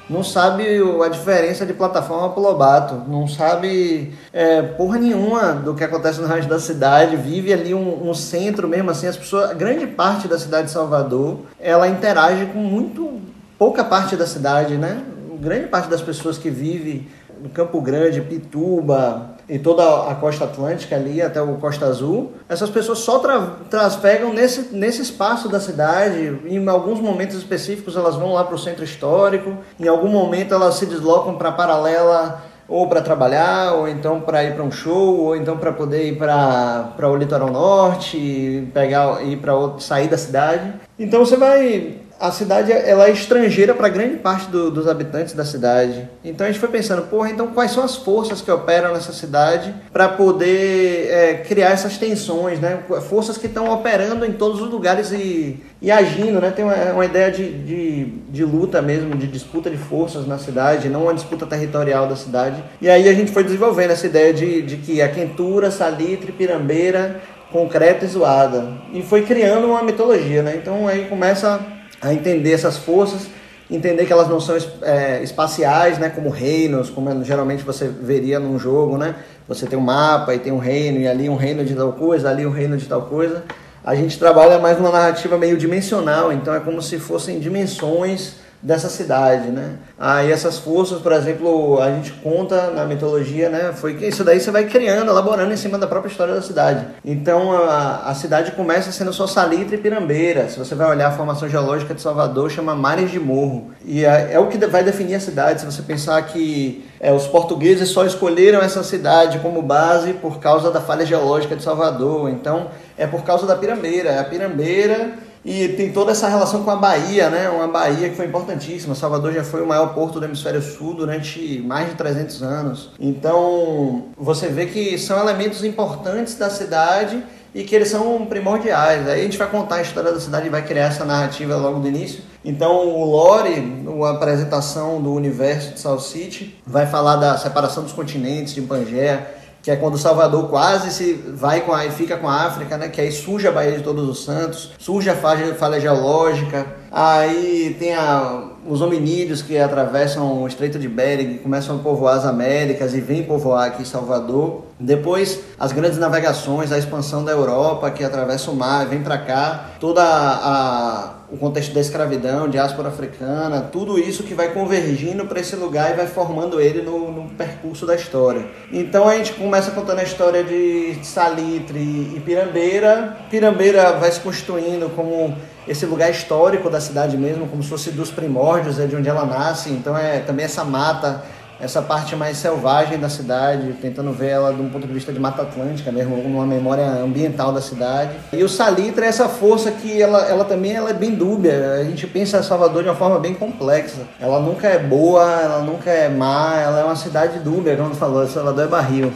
não 0.08 0.22
sabe 0.22 0.64
a 1.04 1.08
diferença 1.08 1.66
de 1.66 1.72
plataforma 1.72 2.30
para 2.30 2.40
Lobato, 2.42 2.94
não 3.08 3.26
sabe 3.26 4.12
é, 4.32 4.62
porra 4.62 4.98
nenhuma 4.98 5.52
do 5.52 5.74
que 5.74 5.82
acontece 5.82 6.20
no 6.20 6.26
resto 6.26 6.48
da 6.48 6.60
cidade, 6.60 7.16
vive 7.16 7.52
ali 7.52 7.74
um, 7.74 8.08
um, 8.08 8.14
centro 8.14 8.68
mesmo 8.68 8.90
assim, 8.90 9.06
as 9.06 9.16
pessoas, 9.16 9.56
grande 9.56 9.86
parte 9.86 10.28
da 10.28 10.38
cidade 10.38 10.66
de 10.66 10.72
Salvador, 10.72 11.40
ela 11.58 11.88
interage 11.88 12.46
com 12.46 12.58
muito 12.58 13.20
pouca 13.58 13.82
parte 13.84 14.16
da 14.16 14.26
cidade, 14.26 14.76
né? 14.76 15.02
Grande 15.40 15.66
parte 15.66 15.88
das 15.88 16.00
pessoas 16.00 16.38
que 16.38 16.50
vive 16.50 17.08
no 17.42 17.50
Campo 17.50 17.80
Grande, 17.80 18.20
Pituba, 18.20 19.35
e 19.48 19.58
toda 19.58 20.10
a 20.10 20.14
costa 20.14 20.44
atlântica 20.44 20.96
ali 20.96 21.22
até 21.22 21.40
o 21.40 21.54
Costa 21.54 21.86
Azul, 21.86 22.32
essas 22.48 22.68
pessoas 22.68 22.98
só 22.98 23.18
tra 23.20 23.40
trasfegam 23.70 24.32
nesse, 24.32 24.74
nesse 24.74 25.02
espaço 25.02 25.48
da 25.48 25.60
cidade. 25.60 26.40
Em 26.44 26.68
alguns 26.68 27.00
momentos 27.00 27.36
específicos 27.36 27.96
elas 27.96 28.16
vão 28.16 28.32
lá 28.32 28.44
para 28.44 28.54
o 28.54 28.58
centro 28.58 28.84
histórico, 28.84 29.56
em 29.78 29.86
algum 29.86 30.08
momento 30.08 30.52
elas 30.52 30.74
se 30.74 30.86
deslocam 30.86 31.36
para 31.36 31.52
paralela 31.52 32.42
ou 32.68 32.88
para 32.88 33.00
trabalhar, 33.00 33.74
ou 33.74 33.88
então 33.88 34.20
para 34.20 34.42
ir 34.42 34.54
para 34.54 34.64
um 34.64 34.72
show, 34.72 35.20
ou 35.20 35.36
então 35.36 35.56
para 35.56 35.72
poder 35.72 36.08
ir 36.08 36.18
para 36.18 37.08
o 37.08 37.16
litoral 37.16 37.50
norte, 37.50 38.68
pegar 38.74 39.22
ir 39.22 39.36
para 39.36 39.52
sair 39.78 40.08
da 40.08 40.18
cidade. 40.18 40.72
Então 40.98 41.24
você 41.24 41.36
vai 41.36 42.00
a 42.18 42.30
cidade 42.30 42.72
ela 42.72 43.08
é 43.08 43.10
estrangeira 43.10 43.74
para 43.74 43.88
grande 43.88 44.16
parte 44.16 44.48
do, 44.48 44.70
dos 44.70 44.88
habitantes 44.88 45.34
da 45.34 45.44
cidade. 45.44 46.08
Então 46.24 46.46
a 46.46 46.50
gente 46.50 46.58
foi 46.58 46.68
pensando, 46.68 47.02
porra, 47.02 47.30
então 47.30 47.48
quais 47.48 47.70
são 47.70 47.84
as 47.84 47.96
forças 47.96 48.40
que 48.40 48.50
operam 48.50 48.92
nessa 48.94 49.12
cidade 49.12 49.74
para 49.92 50.08
poder 50.08 51.08
é, 51.10 51.34
criar 51.46 51.70
essas 51.70 51.98
tensões, 51.98 52.58
né? 52.58 52.78
Forças 53.08 53.36
que 53.36 53.46
estão 53.46 53.70
operando 53.70 54.24
em 54.24 54.32
todos 54.32 54.62
os 54.62 54.70
lugares 54.70 55.12
e, 55.12 55.60
e 55.80 55.90
agindo, 55.90 56.40
né? 56.40 56.50
Tem 56.50 56.64
uma, 56.64 56.74
uma 56.92 57.04
ideia 57.04 57.30
de, 57.30 57.52
de, 57.52 58.04
de, 58.30 58.44
luta 58.44 58.80
mesmo, 58.80 59.14
de 59.14 59.26
disputa 59.26 59.68
de 59.68 59.76
forças 59.76 60.26
na 60.26 60.38
cidade, 60.38 60.88
não 60.88 61.02
uma 61.02 61.14
disputa 61.14 61.44
territorial 61.44 62.06
da 62.06 62.16
cidade. 62.16 62.62
E 62.80 62.88
aí 62.88 63.08
a 63.08 63.12
gente 63.12 63.30
foi 63.30 63.44
desenvolvendo 63.44 63.90
essa 63.90 64.06
ideia 64.06 64.32
de, 64.32 64.62
de 64.62 64.76
que 64.78 65.02
a 65.02 65.08
quentura, 65.08 65.70
salitre, 65.70 66.32
pirambeira 66.32 67.20
concreta 67.52 68.04
e 68.04 68.08
zoada. 68.08 68.68
E 68.92 69.02
foi 69.02 69.22
criando 69.22 69.68
uma 69.68 69.82
mitologia, 69.82 70.42
né? 70.42 70.56
Então 70.56 70.88
aí 70.88 71.06
começa 71.06 71.75
a 72.00 72.12
entender 72.12 72.52
essas 72.52 72.76
forças, 72.76 73.26
entender 73.70 74.06
que 74.06 74.12
elas 74.12 74.28
não 74.28 74.40
são 74.40 74.56
é, 74.82 75.22
espaciais, 75.22 75.98
né, 75.98 76.08
como 76.08 76.30
reinos, 76.30 76.90
como 76.90 77.24
geralmente 77.24 77.62
você 77.62 77.88
veria 77.88 78.38
num 78.38 78.58
jogo, 78.58 78.96
né? 78.96 79.16
Você 79.48 79.66
tem 79.66 79.78
um 79.78 79.82
mapa 79.82 80.34
e 80.34 80.38
tem 80.38 80.52
um 80.52 80.58
reino, 80.58 81.00
e 81.00 81.08
ali 81.08 81.28
um 81.28 81.36
reino 81.36 81.64
de 81.64 81.74
tal 81.74 81.92
coisa, 81.92 82.30
ali 82.30 82.46
um 82.46 82.50
reino 82.50 82.76
de 82.76 82.86
tal 82.86 83.02
coisa. 83.02 83.44
A 83.84 83.94
gente 83.94 84.18
trabalha 84.18 84.58
mais 84.58 84.78
numa 84.78 84.90
narrativa 84.90 85.38
meio 85.38 85.56
dimensional, 85.56 86.32
então 86.32 86.54
é 86.54 86.60
como 86.60 86.82
se 86.82 86.98
fossem 86.98 87.38
dimensões 87.38 88.45
dessa 88.62 88.88
cidade, 88.88 89.48
né? 89.48 89.76
Aí 89.98 90.30
essas 90.30 90.58
forças, 90.58 91.00
por 91.00 91.12
exemplo, 91.12 91.80
a 91.80 91.90
gente 91.90 92.12
conta 92.12 92.70
na 92.70 92.84
mitologia, 92.84 93.48
né? 93.48 93.72
Foi 93.74 93.94
que 93.94 94.06
isso 94.06 94.24
daí 94.24 94.40
você 94.40 94.50
vai 94.50 94.64
criando, 94.64 95.10
elaborando 95.10 95.52
em 95.52 95.56
cima 95.56 95.78
da 95.78 95.86
própria 95.86 96.10
história 96.10 96.34
da 96.34 96.42
cidade. 96.42 96.86
Então 97.04 97.52
a, 97.52 98.10
a 98.10 98.14
cidade 98.14 98.52
começa 98.52 98.90
sendo 98.92 99.12
só 99.12 99.26
salitre 99.26 99.76
e 99.76 99.78
pirambeira. 99.78 100.48
Se 100.48 100.58
você 100.58 100.74
vai 100.74 100.90
olhar 100.90 101.08
a 101.08 101.12
formação 101.12 101.48
geológica 101.48 101.94
de 101.94 102.00
Salvador, 102.00 102.50
chama 102.50 102.74
Mares 102.74 103.10
de 103.10 103.20
Morro. 103.20 103.70
E 103.84 104.04
é, 104.04 104.32
é 104.32 104.38
o 104.38 104.48
que 104.48 104.58
vai 104.66 104.82
definir 104.82 105.14
a 105.14 105.20
cidade. 105.20 105.60
Se 105.60 105.66
você 105.66 105.82
pensar 105.82 106.20
que 106.22 106.84
é, 107.00 107.12
os 107.12 107.26
portugueses 107.26 107.88
só 107.88 108.04
escolheram 108.04 108.60
essa 108.60 108.82
cidade 108.82 109.38
como 109.38 109.62
base 109.62 110.14
por 110.14 110.40
causa 110.40 110.70
da 110.70 110.80
falha 110.80 111.06
geológica 111.06 111.54
de 111.54 111.62
Salvador. 111.62 112.30
Então 112.30 112.68
é 112.98 113.06
por 113.06 113.22
causa 113.22 113.46
da 113.46 113.56
pirambeira. 113.56 114.20
A 114.20 114.24
pirambeira 114.24 115.25
e 115.46 115.68
tem 115.68 115.92
toda 115.92 116.10
essa 116.10 116.26
relação 116.26 116.64
com 116.64 116.70
a 116.72 116.76
Bahia, 116.76 117.30
né? 117.30 117.48
Uma 117.48 117.68
Bahia 117.68 118.08
que 118.08 118.16
foi 118.16 118.26
importantíssima. 118.26 118.96
Salvador 118.96 119.32
já 119.32 119.44
foi 119.44 119.62
o 119.62 119.66
maior 119.66 119.94
porto 119.94 120.18
do 120.18 120.24
hemisfério 120.24 120.60
sul 120.60 120.92
durante 120.92 121.62
mais 121.64 121.90
de 121.90 121.94
300 121.94 122.42
anos. 122.42 122.90
Então, 122.98 124.06
você 124.18 124.48
vê 124.48 124.66
que 124.66 124.98
são 124.98 125.20
elementos 125.20 125.62
importantes 125.62 126.34
da 126.34 126.50
cidade 126.50 127.22
e 127.54 127.62
que 127.62 127.76
eles 127.76 127.88
são 127.88 128.26
primordiais. 128.26 129.08
Aí 129.08 129.20
a 129.20 129.22
gente 129.22 129.38
vai 129.38 129.48
contar 129.48 129.76
a 129.76 129.82
história 129.82 130.10
da 130.10 130.18
cidade 130.18 130.48
e 130.48 130.50
vai 130.50 130.62
criar 130.62 130.86
essa 130.86 131.04
narrativa 131.04 131.54
logo 131.54 131.78
do 131.78 131.86
início. 131.86 132.22
Então, 132.44 132.88
o 132.88 133.04
Lore, 133.04 133.84
a 134.04 134.10
apresentação 134.10 135.00
do 135.00 135.12
universo 135.12 135.74
de 135.74 135.78
South 135.78 136.00
City, 136.00 136.60
vai 136.66 136.86
falar 136.86 137.16
da 137.16 137.38
separação 137.38 137.84
dos 137.84 137.92
continentes 137.92 138.52
de 138.52 138.62
Pangeia 138.62 139.45
que 139.66 139.70
é 139.72 139.74
quando 139.74 139.98
Salvador 139.98 140.48
quase 140.48 140.92
se 140.92 141.14
vai 141.14 141.62
com 141.62 141.72
a, 141.72 141.80
fica 141.90 142.16
com 142.16 142.28
a 142.28 142.44
África, 142.44 142.78
né? 142.78 142.88
Que 142.88 143.00
aí 143.00 143.10
surge 143.10 143.48
a 143.48 143.50
Baía 143.50 143.76
de 143.76 143.82
Todos 143.82 144.08
os 144.08 144.24
Santos, 144.24 144.70
surge 144.78 145.10
a 145.10 145.16
falha, 145.16 145.56
falha 145.56 145.80
geológica, 145.80 146.64
aí 146.88 147.74
tem 147.76 147.92
a, 147.92 148.44
os 148.68 148.80
hominídeos 148.80 149.42
que 149.42 149.58
atravessam 149.58 150.42
o 150.42 150.46
Estreito 150.46 150.78
de 150.78 150.88
Bering, 150.88 151.38
começam 151.38 151.76
a 151.76 151.78
povoar 151.78 152.16
as 152.16 152.24
Américas 152.24 152.94
e 152.94 153.00
vêm 153.00 153.22
povoar 153.22 153.68
aqui 153.68 153.86
Salvador. 153.86 154.64
Depois, 154.78 155.40
as 155.58 155.72
grandes 155.72 155.98
navegações, 155.98 156.72
a 156.72 156.78
expansão 156.78 157.24
da 157.24 157.32
Europa 157.32 157.90
que 157.90 158.04
atravessa 158.04 158.50
o 158.50 158.56
mar, 158.56 158.86
vem 158.86 159.02
para 159.02 159.18
cá, 159.18 159.70
toda 159.80 160.02
a 160.02 161.12
o 161.30 161.36
contexto 161.36 161.74
da 161.74 161.80
escravidão, 161.80 162.48
diáspora 162.48 162.88
africana, 162.88 163.60
tudo 163.60 163.98
isso 163.98 164.22
que 164.22 164.34
vai 164.34 164.52
convergindo 164.52 165.26
para 165.26 165.40
esse 165.40 165.56
lugar 165.56 165.90
e 165.90 165.94
vai 165.94 166.06
formando 166.06 166.60
ele 166.60 166.82
no, 166.82 167.10
no, 167.10 167.30
percurso 167.30 167.84
da 167.84 167.94
história. 167.94 168.46
Então 168.72 169.08
a 169.08 169.16
gente 169.16 169.32
começa 169.32 169.72
contando 169.72 169.98
a 169.98 170.04
história 170.04 170.44
de 170.44 170.98
Salitre 171.02 171.78
e 172.16 172.22
Pirambeira. 172.24 173.16
Pirambeira 173.28 173.92
vai 173.94 174.10
se 174.12 174.20
construindo 174.20 174.88
como 174.94 175.36
esse 175.66 175.86
lugar 175.86 176.10
histórico 176.10 176.70
da 176.70 176.80
cidade 176.80 177.16
mesmo, 177.16 177.46
como 177.48 177.62
se 177.62 177.68
fosse 177.68 177.90
dos 177.90 178.10
primórdios, 178.10 178.78
é 178.78 178.86
de 178.86 178.96
onde 178.96 179.08
ela 179.08 179.24
nasce. 179.24 179.70
Então 179.70 179.96
é 179.96 180.20
também 180.20 180.44
essa 180.44 180.64
mata 180.64 181.22
essa 181.58 181.80
parte 181.80 182.14
mais 182.14 182.36
selvagem 182.36 182.98
da 182.98 183.08
cidade, 183.08 183.72
tentando 183.80 184.12
ver 184.12 184.28
ela 184.28 184.52
de 184.52 184.60
um 184.60 184.68
ponto 184.68 184.86
de 184.86 184.92
vista 184.92 185.12
de 185.12 185.18
Mata 185.18 185.42
Atlântica 185.42 185.90
mesmo, 185.90 186.16
numa 186.16 186.44
memória 186.44 186.84
ambiental 186.84 187.52
da 187.52 187.60
cidade. 187.60 188.12
E 188.32 188.42
o 188.44 188.48
Salitre 188.48 189.04
é 189.04 189.08
essa 189.08 189.28
força 189.28 189.70
que 189.70 190.00
ela, 190.00 190.22
ela 190.26 190.44
também 190.44 190.72
ela 190.72 190.90
é 190.90 190.92
bem 190.94 191.14
dúbia. 191.14 191.76
A 191.80 191.84
gente 191.84 192.06
pensa 192.06 192.42
Salvador 192.42 192.82
de 192.82 192.88
uma 192.88 192.94
forma 192.94 193.18
bem 193.18 193.34
complexa. 193.34 194.02
Ela 194.20 194.38
nunca 194.40 194.68
é 194.68 194.78
boa, 194.78 195.22
ela 195.22 195.62
nunca 195.62 195.90
é 195.90 196.08
má, 196.08 196.56
ela 196.56 196.80
é 196.80 196.84
uma 196.84 196.96
cidade 196.96 197.38
dúbia, 197.38 197.76
como 197.76 197.94
falou, 197.94 198.26
Salvador 198.26 198.64
é 198.64 198.68
barril. 198.68 199.12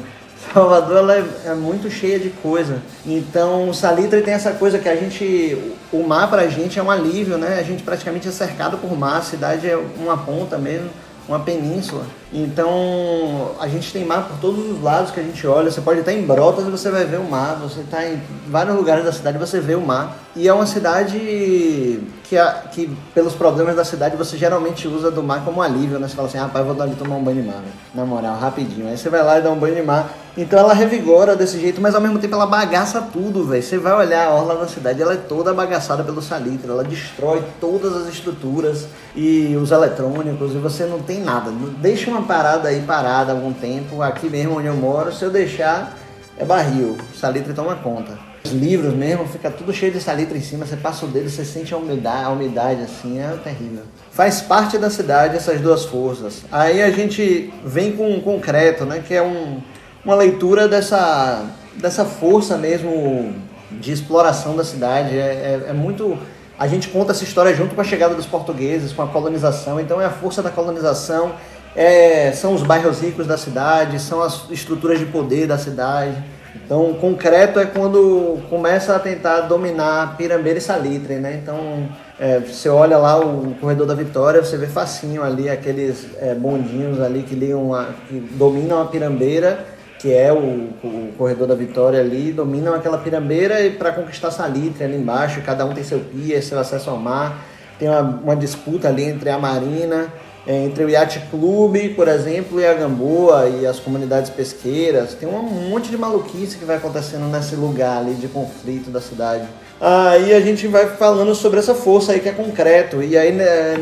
Salvador 0.53 0.97
ela 0.99 1.17
é, 1.17 1.25
é, 1.47 1.55
muito 1.55 1.91
cheia 1.91 2.19
de 2.19 2.31
coisa. 2.31 2.83
Então 3.07 3.69
o 3.69 3.75
Salitre 3.75 4.23
tem 4.23 4.35
essa 4.35 4.53
coisa 4.53 4.79
que 4.79 4.89
a 4.89 4.97
gente. 4.97 5.57
O 5.93 6.07
mar 6.07 6.29
pra 6.29 6.49
gente 6.49 6.79
é 6.79 6.83
um 6.83 6.91
alívio, 6.91 7.39
né? 7.39 7.59
A 7.59 7.63
gente 7.63 7.83
praticamente 7.83 8.29
é 8.29 8.33
cercado 8.33 8.79
por 8.79 8.97
mar, 8.97 9.19
a 9.19 9.23
cidade 9.23 9.69
é 9.69 9.77
uma 9.77 10.17
ponta 10.17 10.59
mesmo 10.59 10.91
uma 11.31 11.39
península. 11.39 12.05
Então 12.33 13.53
a 13.61 13.69
gente 13.69 13.93
tem 13.93 14.05
mar 14.05 14.27
por 14.27 14.39
todos 14.39 14.69
os 14.69 14.83
lados 14.83 15.13
que 15.13 15.21
a 15.21 15.23
gente 15.23 15.47
olha. 15.47 15.71
Você 15.71 15.81
pode 15.81 16.01
estar 16.01 16.13
em 16.13 16.23
Brotas 16.23 16.67
e 16.67 16.71
você 16.71 16.91
vai 16.91 17.05
ver 17.05 17.21
o 17.21 17.25
mar. 17.25 17.57
Você 17.63 17.81
está 17.81 18.05
em 18.07 18.21
vários 18.49 18.75
lugares 18.75 19.05
da 19.05 19.13
cidade 19.13 19.37
e 19.37 19.41
você 19.41 19.61
vê 19.61 19.77
o 19.77 19.81
mar. 19.81 20.17
E 20.35 20.49
é 20.49 20.53
uma 20.53 20.67
cidade 20.67 22.01
que, 22.31 22.39
a, 22.39 22.63
que, 22.71 22.97
pelos 23.13 23.35
problemas 23.35 23.75
da 23.75 23.85
cidade, 23.85 24.17
você 24.17 24.39
geralmente 24.39 24.87
usa 24.87 25.11
do 25.11 25.21
mar 25.21 25.45
como 25.45 25.61
alívio, 25.61 25.99
né? 25.99 26.07
Você 26.07 26.15
fala 26.15 26.29
assim, 26.29 26.39
rapaz, 26.39 26.65
vou 26.65 26.77
dar 26.77 26.85
ali 26.85 26.95
tomar 26.95 27.17
um 27.17 27.25
banho 27.25 27.43
de 27.43 27.49
mar, 27.49 27.57
véio. 27.57 27.75
na 27.93 28.05
moral, 28.05 28.39
rapidinho. 28.39 28.87
Aí 28.87 28.97
você 28.97 29.09
vai 29.11 29.21
lá 29.21 29.41
e 29.41 29.43
dá 29.43 29.51
um 29.51 29.59
banho 29.59 29.75
de 29.75 29.83
mar. 29.83 30.09
Então 30.37 30.57
ela 30.57 30.73
revigora 30.73 31.35
desse 31.35 31.59
jeito, 31.59 31.81
mas 31.81 31.93
ao 31.93 32.01
mesmo 32.01 32.21
tempo 32.21 32.37
ela 32.37 32.47
bagaça 32.47 33.03
tudo, 33.03 33.45
velho. 33.45 33.61
Você 33.61 33.79
vai 33.79 33.95
olhar 33.95 34.29
a 34.29 34.31
orla 34.31 34.55
da 34.55 34.69
cidade, 34.69 35.03
ela 35.03 35.15
é 35.15 35.17
toda 35.17 35.53
bagaçada 35.53 36.05
pelo 36.05 36.23
salitre, 36.23 36.71
ela 36.71 36.85
destrói 36.85 37.43
todas 37.61 37.97
as 37.97 38.07
estruturas 38.07 38.87
e 39.17 39.57
os 39.61 39.73
eletrônicos, 39.73 40.55
e 40.55 40.59
você 40.59 40.85
não 40.85 41.01
tem 41.01 41.21
nada. 41.21 41.51
Deixa 41.79 42.13
uma 42.13 42.23
parada 42.23 42.69
aí 42.69 42.81
parada 42.83 43.33
algum 43.33 43.53
tempo, 43.53 44.03
aqui 44.03 44.31
mesmo 44.31 44.59
onde 44.59 44.69
eu 44.69 44.77
moro, 44.77 45.13
se 45.13 45.25
eu 45.25 45.31
deixar, 45.31 45.99
é 46.39 46.45
barril. 46.45 46.97
O 47.13 47.19
salitre 47.19 47.53
toma 47.53 47.75
conta. 47.75 48.30
Os 48.51 48.57
livros 48.57 48.93
mesmo, 48.93 49.27
fica 49.27 49.49
tudo 49.49 49.73
cheio 49.73 49.93
de 49.93 50.01
salitre 50.01 50.37
em 50.37 50.41
cima, 50.43 50.67
você 50.67 50.77
passa 50.77 51.07
o 51.07 51.09
dedo, 51.09 51.31
você 51.31 51.45
sente 51.45 51.73
a 51.73 51.77
umidade, 51.77 52.25
a 52.25 52.31
umidade 52.31 52.83
assim, 52.83 53.21
é 53.21 53.39
terrível. 53.45 53.85
Faz 54.11 54.41
parte 54.41 54.77
da 54.77 54.91
cidade 54.91 55.37
essas 55.37 55.61
duas 55.61 55.85
forças. 55.85 56.43
Aí 56.51 56.83
a 56.83 56.91
gente 56.91 57.53
vem 57.65 57.93
com 57.93 58.13
o 58.17 58.21
concreto, 58.21 58.85
né, 58.85 59.03
que 59.07 59.15
é 59.15 59.23
um, 59.23 59.61
uma 60.05 60.17
leitura 60.17 60.67
dessa, 60.67 61.47
dessa 61.77 62.05
força 62.05 62.59
mesmo 62.59 63.33
de 63.71 63.93
exploração 63.93 64.57
da 64.57 64.65
cidade. 64.65 65.17
É, 65.17 65.63
é, 65.67 65.71
é 65.71 65.73
muito 65.73 66.19
a 66.59 66.67
gente 66.67 66.89
conta 66.89 67.13
essa 67.13 67.25
história 67.25 67.55
junto 67.55 67.75
com 67.75 67.81
a 67.81 67.85
chegada 67.85 68.15
dos 68.15 68.27
portugueses, 68.27 68.93
com 68.93 69.01
a 69.01 69.07
colonização. 69.07 69.81
Então 69.81 70.01
é 70.01 70.07
a 70.07 70.11
força 70.11 70.43
da 70.43 70.51
colonização, 70.51 71.33
é, 71.75 72.33
são 72.33 72.53
os 72.53 72.63
bairros 72.63 73.01
ricos 73.01 73.27
da 73.27 73.39
cidade, 73.39 74.01
são 74.01 74.21
as 74.21 74.51
estruturas 74.51 74.99
de 74.99 75.07
poder 75.07 75.47
da 75.47 75.57
cidade. 75.57 76.23
Então, 76.71 76.95
concreto 76.95 77.59
é 77.59 77.67
quando 77.67 78.39
começa 78.49 78.95
a 78.95 78.99
tentar 79.01 79.41
dominar 79.41 80.17
Pirambeira 80.17 80.61
e 80.61 80.63
Salitre, 80.63 81.15
né? 81.15 81.41
Então, 81.43 81.89
é, 82.17 82.39
você 82.39 82.69
olha 82.69 82.97
lá 82.97 83.19
o 83.19 83.57
corredor 83.61 83.89
da 83.89 83.95
Vitória, 83.97 84.41
você 84.41 84.57
vê 84.57 84.69
facinho 84.69 85.25
ali 85.25 85.51
aqueles 85.51 86.07
é, 86.21 86.33
bondinhos 86.33 87.01
ali 87.01 87.25
que, 87.25 87.35
ligam 87.35 87.75
a, 87.75 87.89
que 88.09 88.21
dominam 88.21 88.81
a 88.81 88.85
Pirambeira, 88.85 89.67
que 89.99 90.15
é 90.15 90.33
o, 90.33 90.37
o, 90.37 91.13
corredor 91.19 91.49
da 91.49 91.57
Vitória 91.57 91.99
ali, 91.99 92.31
dominam 92.31 92.73
aquela 92.73 92.99
Pirambeira 92.99 93.61
e 93.63 93.73
para 93.73 93.91
conquistar 93.91 94.31
Salitre 94.31 94.85
ali 94.85 94.97
embaixo, 94.97 95.43
cada 95.43 95.67
um 95.67 95.75
tem 95.75 95.83
seu 95.83 95.99
pia, 95.99 96.41
seu 96.41 96.57
acesso 96.57 96.89
ao 96.89 96.97
mar. 96.97 97.37
Tem 97.81 97.89
uma, 97.89 98.01
uma 98.01 98.37
disputa 98.37 98.87
ali 98.87 99.03
entre 99.03 99.29
a 99.29 99.41
Marina 99.41 100.07
entre 100.53 100.85
o 100.85 100.91
Yacht 100.91 101.21
Clube, 101.31 101.91
por 101.91 102.09
exemplo, 102.09 102.61
e 102.61 102.67
a 102.67 102.75
Gamboa 102.75 103.49
e 103.49 103.65
as 103.65 103.79
comunidades 103.79 104.31
pesqueiras. 104.31 105.15
Tem 105.15 105.29
um 105.29 105.43
monte 105.71 105.91
de 105.91 105.97
maluquice 105.97 106.59
que 106.59 106.65
vai 106.65 106.77
acontecendo 106.77 107.27
nesse 107.27 107.55
lugar 107.55 107.99
ali 107.99 108.15
de 108.15 108.27
conflito 108.27 108.91
da 108.91 109.01
cidade. 109.01 109.45
Aí 109.81 110.35
a 110.35 110.41
gente 110.41 110.67
vai 110.67 110.89
falando 110.89 111.35
sobre 111.37 111.61
essa 111.61 111.73
força 111.73 112.13
aí 112.13 112.21
que 112.21 112.29
é 112.29 112.33
concreto. 112.33 113.01
E 113.01 113.17
aí 113.17 113.31
né, 113.31 113.77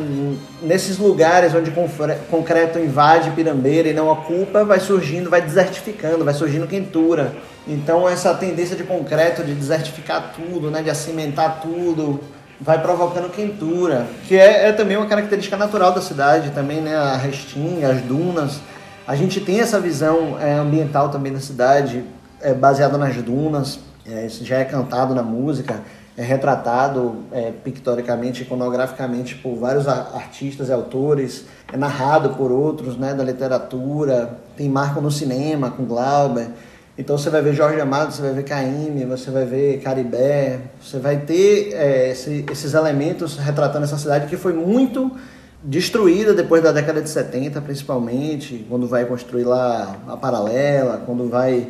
nesses 0.62 0.98
lugares 0.98 1.54
onde 1.54 1.72
concreto 2.30 2.78
invade 2.78 3.30
Pirambeira 3.30 3.88
e 3.88 3.94
não 3.94 4.08
ocupa, 4.08 4.62
vai 4.62 4.78
surgindo, 4.78 5.30
vai 5.30 5.40
desertificando, 5.40 6.22
vai 6.22 6.34
surgindo 6.34 6.66
quentura. 6.66 7.34
Então 7.66 8.06
essa 8.06 8.34
tendência 8.34 8.76
de 8.76 8.84
concreto 8.84 9.42
de 9.42 9.54
desertificar 9.54 10.34
tudo, 10.36 10.70
né, 10.70 10.82
de 10.82 10.90
acimentar 10.90 11.60
tudo, 11.62 12.20
vai 12.60 12.80
provocando 12.82 13.30
quentura, 13.30 14.06
que 14.26 14.36
é, 14.36 14.68
é, 14.68 14.72
também 14.72 14.96
uma 14.96 15.06
característica 15.06 15.56
natural 15.56 15.92
da 15.92 16.00
cidade, 16.00 16.50
também 16.50 16.80
né, 16.80 16.96
a 16.96 17.16
restinga, 17.16 17.88
as 17.90 18.02
dunas. 18.02 18.60
A 19.06 19.14
gente 19.14 19.40
tem 19.40 19.60
essa 19.60 19.78
visão 19.78 20.36
é, 20.40 20.54
ambiental 20.54 21.08
também 21.08 21.32
da 21.32 21.40
cidade, 21.40 22.04
é, 22.40 22.52
baseada 22.52 22.98
nas 22.98 23.16
dunas, 23.16 23.78
é, 24.06 24.26
isso 24.26 24.44
já 24.44 24.58
é 24.58 24.64
cantado 24.64 25.14
na 25.14 25.22
música, 25.22 25.80
é 26.16 26.22
retratado 26.22 27.24
é, 27.30 27.52
pictoricamente, 27.62 28.42
iconograficamente 28.42 29.36
por 29.36 29.54
vários 29.54 29.86
artistas 29.86 30.68
e 30.68 30.72
autores, 30.72 31.44
é 31.72 31.76
narrado 31.76 32.30
por 32.30 32.50
outros 32.50 32.96
né, 32.96 33.14
da 33.14 33.22
literatura, 33.22 34.36
tem 34.56 34.68
marco 34.68 35.00
no 35.00 35.12
cinema 35.12 35.70
com 35.70 35.84
Glauber. 35.84 36.48
Então 36.98 37.16
você 37.16 37.30
vai 37.30 37.40
ver 37.40 37.54
Jorge 37.54 37.80
Amado, 37.80 38.12
você 38.12 38.20
vai 38.20 38.32
ver 38.32 38.42
Caíme, 38.42 39.04
você 39.04 39.30
vai 39.30 39.44
ver 39.44 39.80
Caribé, 39.80 40.58
você 40.82 40.98
vai 40.98 41.18
ter 41.18 41.72
é, 41.72 42.10
esse, 42.10 42.44
esses 42.50 42.74
elementos 42.74 43.36
retratando 43.36 43.84
essa 43.84 43.96
cidade 43.96 44.26
que 44.26 44.36
foi 44.36 44.52
muito 44.52 45.12
destruída 45.62 46.34
depois 46.34 46.60
da 46.60 46.72
década 46.72 47.00
de 47.00 47.08
70, 47.08 47.60
principalmente, 47.60 48.66
quando 48.68 48.88
vai 48.88 49.04
construir 49.04 49.44
lá 49.44 49.96
a 50.08 50.16
paralela, 50.16 51.00
quando 51.06 51.28
vai 51.28 51.68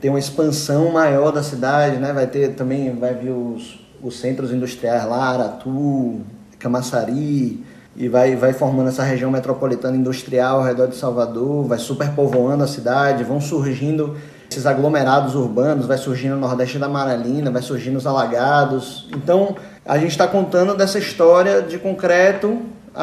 ter 0.00 0.10
uma 0.10 0.18
expansão 0.18 0.92
maior 0.92 1.32
da 1.32 1.42
cidade, 1.42 1.96
né? 1.96 2.12
Vai 2.12 2.28
ter 2.28 2.54
também, 2.54 2.94
vai 2.94 3.14
vir 3.14 3.30
os, 3.30 3.80
os 4.00 4.20
centros 4.20 4.52
industriais 4.52 5.04
lá, 5.06 5.30
Aratu, 5.30 6.20
Camaçari, 6.56 7.64
e 7.96 8.08
vai, 8.08 8.36
vai 8.36 8.52
formando 8.52 8.90
essa 8.90 9.02
região 9.02 9.28
metropolitana 9.28 9.96
industrial 9.96 10.58
ao 10.58 10.64
redor 10.64 10.86
de 10.86 10.94
Salvador, 10.94 11.64
vai 11.64 11.78
superpovoando 11.78 12.62
a 12.62 12.68
cidade, 12.68 13.24
vão 13.24 13.40
surgindo 13.40 14.16
esses 14.50 14.66
aglomerados 14.66 15.34
urbanos, 15.34 15.86
vai 15.86 15.98
surgindo 15.98 16.34
o 16.34 16.38
Nordeste 16.38 16.78
da 16.78 16.88
Maralina, 16.88 17.50
vai 17.50 17.62
surgindo 17.62 17.96
os 17.96 18.06
alagados. 18.06 19.06
Então, 19.14 19.56
a 19.84 19.98
gente 19.98 20.10
está 20.10 20.26
contando 20.26 20.74
dessa 20.74 20.98
história 20.98 21.60
de 21.62 21.78
concreto 21.78 22.62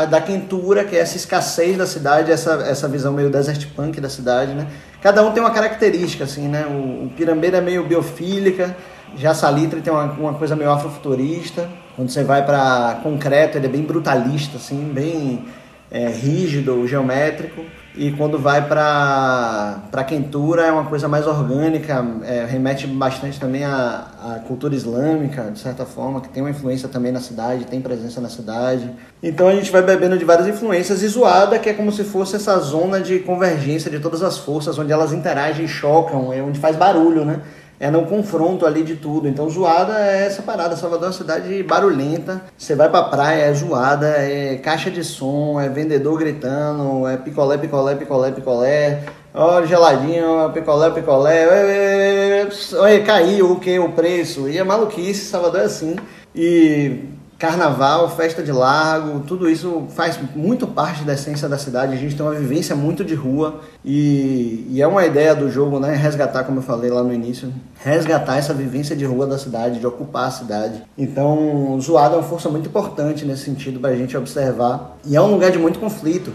da 0.09 0.19
quentura, 0.19 0.83
que 0.83 0.95
é 0.95 0.99
essa 0.99 1.15
escassez 1.15 1.77
da 1.77 1.85
cidade, 1.85 2.29
essa, 2.31 2.53
essa 2.67 2.87
visão 2.87 3.13
meio 3.13 3.29
desert 3.29 3.65
punk 3.75 4.01
da 4.01 4.09
cidade, 4.09 4.53
né? 4.53 4.67
Cada 5.01 5.23
um 5.23 5.31
tem 5.31 5.41
uma 5.41 5.51
característica, 5.51 6.25
assim, 6.25 6.47
né? 6.49 6.65
O, 6.65 7.05
o 7.05 7.09
Pirambeira 7.15 7.59
é 7.59 7.61
meio 7.61 7.85
biofílica, 7.85 8.75
já 9.15 9.33
Salitre 9.33 9.79
tem 9.79 9.93
uma, 9.93 10.03
uma 10.03 10.33
coisa 10.33 10.55
meio 10.55 10.69
afrofuturista. 10.71 11.69
Quando 11.95 12.09
você 12.09 12.23
vai 12.23 12.45
para 12.45 12.99
concreto, 13.03 13.57
ele 13.57 13.67
é 13.67 13.69
bem 13.69 13.83
brutalista, 13.83 14.57
assim, 14.57 14.91
bem 14.93 15.45
é, 15.89 16.09
rígido, 16.09 16.85
geométrico. 16.85 17.63
E 17.97 18.11
quando 18.11 18.37
vai 18.37 18.67
para 18.67 20.03
quentura 20.05 20.63
é 20.63 20.71
uma 20.71 20.83
coisa 20.83 21.07
mais 21.07 21.25
orgânica, 21.25 22.05
é, 22.23 22.45
remete 22.45 22.85
bastante 22.87 23.39
também 23.39 23.63
à, 23.63 24.07
à 24.21 24.39
cultura 24.45 24.75
islâmica, 24.75 25.43
de 25.43 25.59
certa 25.59 25.85
forma, 25.85 26.19
que 26.19 26.27
tem 26.27 26.43
uma 26.43 26.49
influência 26.49 26.89
também 26.89 27.11
na 27.11 27.21
cidade, 27.21 27.65
tem 27.65 27.79
presença 27.79 28.19
na 28.19 28.27
cidade. 28.27 28.91
Então 29.23 29.47
a 29.47 29.55
gente 29.55 29.71
vai 29.71 29.81
bebendo 29.81 30.17
de 30.17 30.25
várias 30.25 30.47
influências 30.47 31.01
e 31.01 31.07
zoada, 31.07 31.57
que 31.57 31.69
é 31.69 31.73
como 31.73 31.89
se 31.91 32.03
fosse 32.03 32.35
essa 32.35 32.59
zona 32.59 32.99
de 32.99 33.19
convergência 33.19 33.89
de 33.89 33.99
todas 33.99 34.21
as 34.21 34.37
forças, 34.37 34.77
onde 34.77 34.91
elas 34.91 35.13
interagem 35.13 35.63
e 35.63 35.67
chocam, 35.67 36.33
é 36.33 36.41
onde 36.41 36.59
faz 36.59 36.75
barulho, 36.75 37.23
né? 37.23 37.39
É 37.79 37.89
no 37.91 38.05
confronto 38.05 38.65
ali 38.65 38.83
de 38.83 38.95
tudo. 38.95 39.27
Então, 39.27 39.49
zoada 39.49 39.99
é 39.99 40.25
essa 40.25 40.41
parada. 40.41 40.75
Salvador 40.75 41.05
é 41.05 41.07
uma 41.07 41.13
cidade 41.13 41.63
barulhenta. 41.63 42.41
Você 42.57 42.75
vai 42.75 42.89
pra 42.89 43.03
praia, 43.03 43.43
é 43.43 43.53
zoada, 43.53 44.07
é 44.07 44.57
caixa 44.57 44.89
de 44.89 45.03
som, 45.03 45.59
é 45.59 45.69
vendedor 45.69 46.17
gritando, 46.17 47.07
é 47.07 47.17
picolé, 47.17 47.57
picolé, 47.57 47.95
picolé, 47.95 48.31
picolé. 48.31 49.03
Olha, 49.33 49.67
geladinho, 49.67 50.49
picolé, 50.53 50.89
picolé. 50.91 52.47
Olha, 52.77 53.03
caiu 53.03 53.51
o 53.51 53.59
que? 53.59 53.77
O 53.79 53.89
preço. 53.89 54.47
E 54.47 54.57
é 54.57 54.63
maluquice, 54.63 55.25
Salvador 55.25 55.61
é 55.61 55.65
assim. 55.65 55.95
E 56.33 57.14
carnaval, 57.37 58.09
festa 58.15 58.41
de 58.41 58.51
largo, 58.51 59.19
tudo 59.21 59.49
isso 59.49 59.87
faz 59.89 60.17
muito 60.35 60.65
parte 60.65 61.03
da 61.03 61.13
essência 61.13 61.49
da 61.49 61.57
cidade. 61.57 61.93
A 61.93 61.97
gente 61.97 62.15
tem 62.15 62.25
uma 62.25 62.33
vivência 62.33 62.75
muito 62.75 63.03
de 63.03 63.13
rua 63.13 63.59
e, 63.83 64.65
e, 64.69 64.81
é 64.81 64.87
uma 64.87 65.05
ideia 65.05 65.35
do 65.35 65.51
jogo, 65.51 65.79
né? 65.79 65.95
Resgatar, 65.95 66.45
como 66.45 66.59
eu 66.59 66.63
falei 66.63 66.89
lá 66.89 67.03
no 67.03 67.13
início, 67.13 67.53
resgatar 67.83 68.37
essa 68.37 68.53
vivência 68.53 68.95
de 68.95 69.05
rua 69.05 69.27
da 69.27 69.37
cidade, 69.37 69.79
de 69.79 69.87
ocupar 69.87 70.27
a 70.27 70.31
cidade. 70.31 70.81
Então, 70.97 71.73
o 71.73 71.81
Zoado 71.81 72.15
é 72.15 72.17
uma 72.19 72.23
força 72.23 72.49
muito 72.49 72.69
importante 72.69 73.25
nesse 73.25 73.43
sentido 73.43 73.79
para 73.79 73.91
a 73.91 73.95
gente 73.95 74.15
observar 74.15 74.97
e 75.05 75.15
é 75.15 75.21
um 75.21 75.31
lugar 75.31 75.51
de 75.51 75.57
muito 75.57 75.79
conflito. 75.79 76.31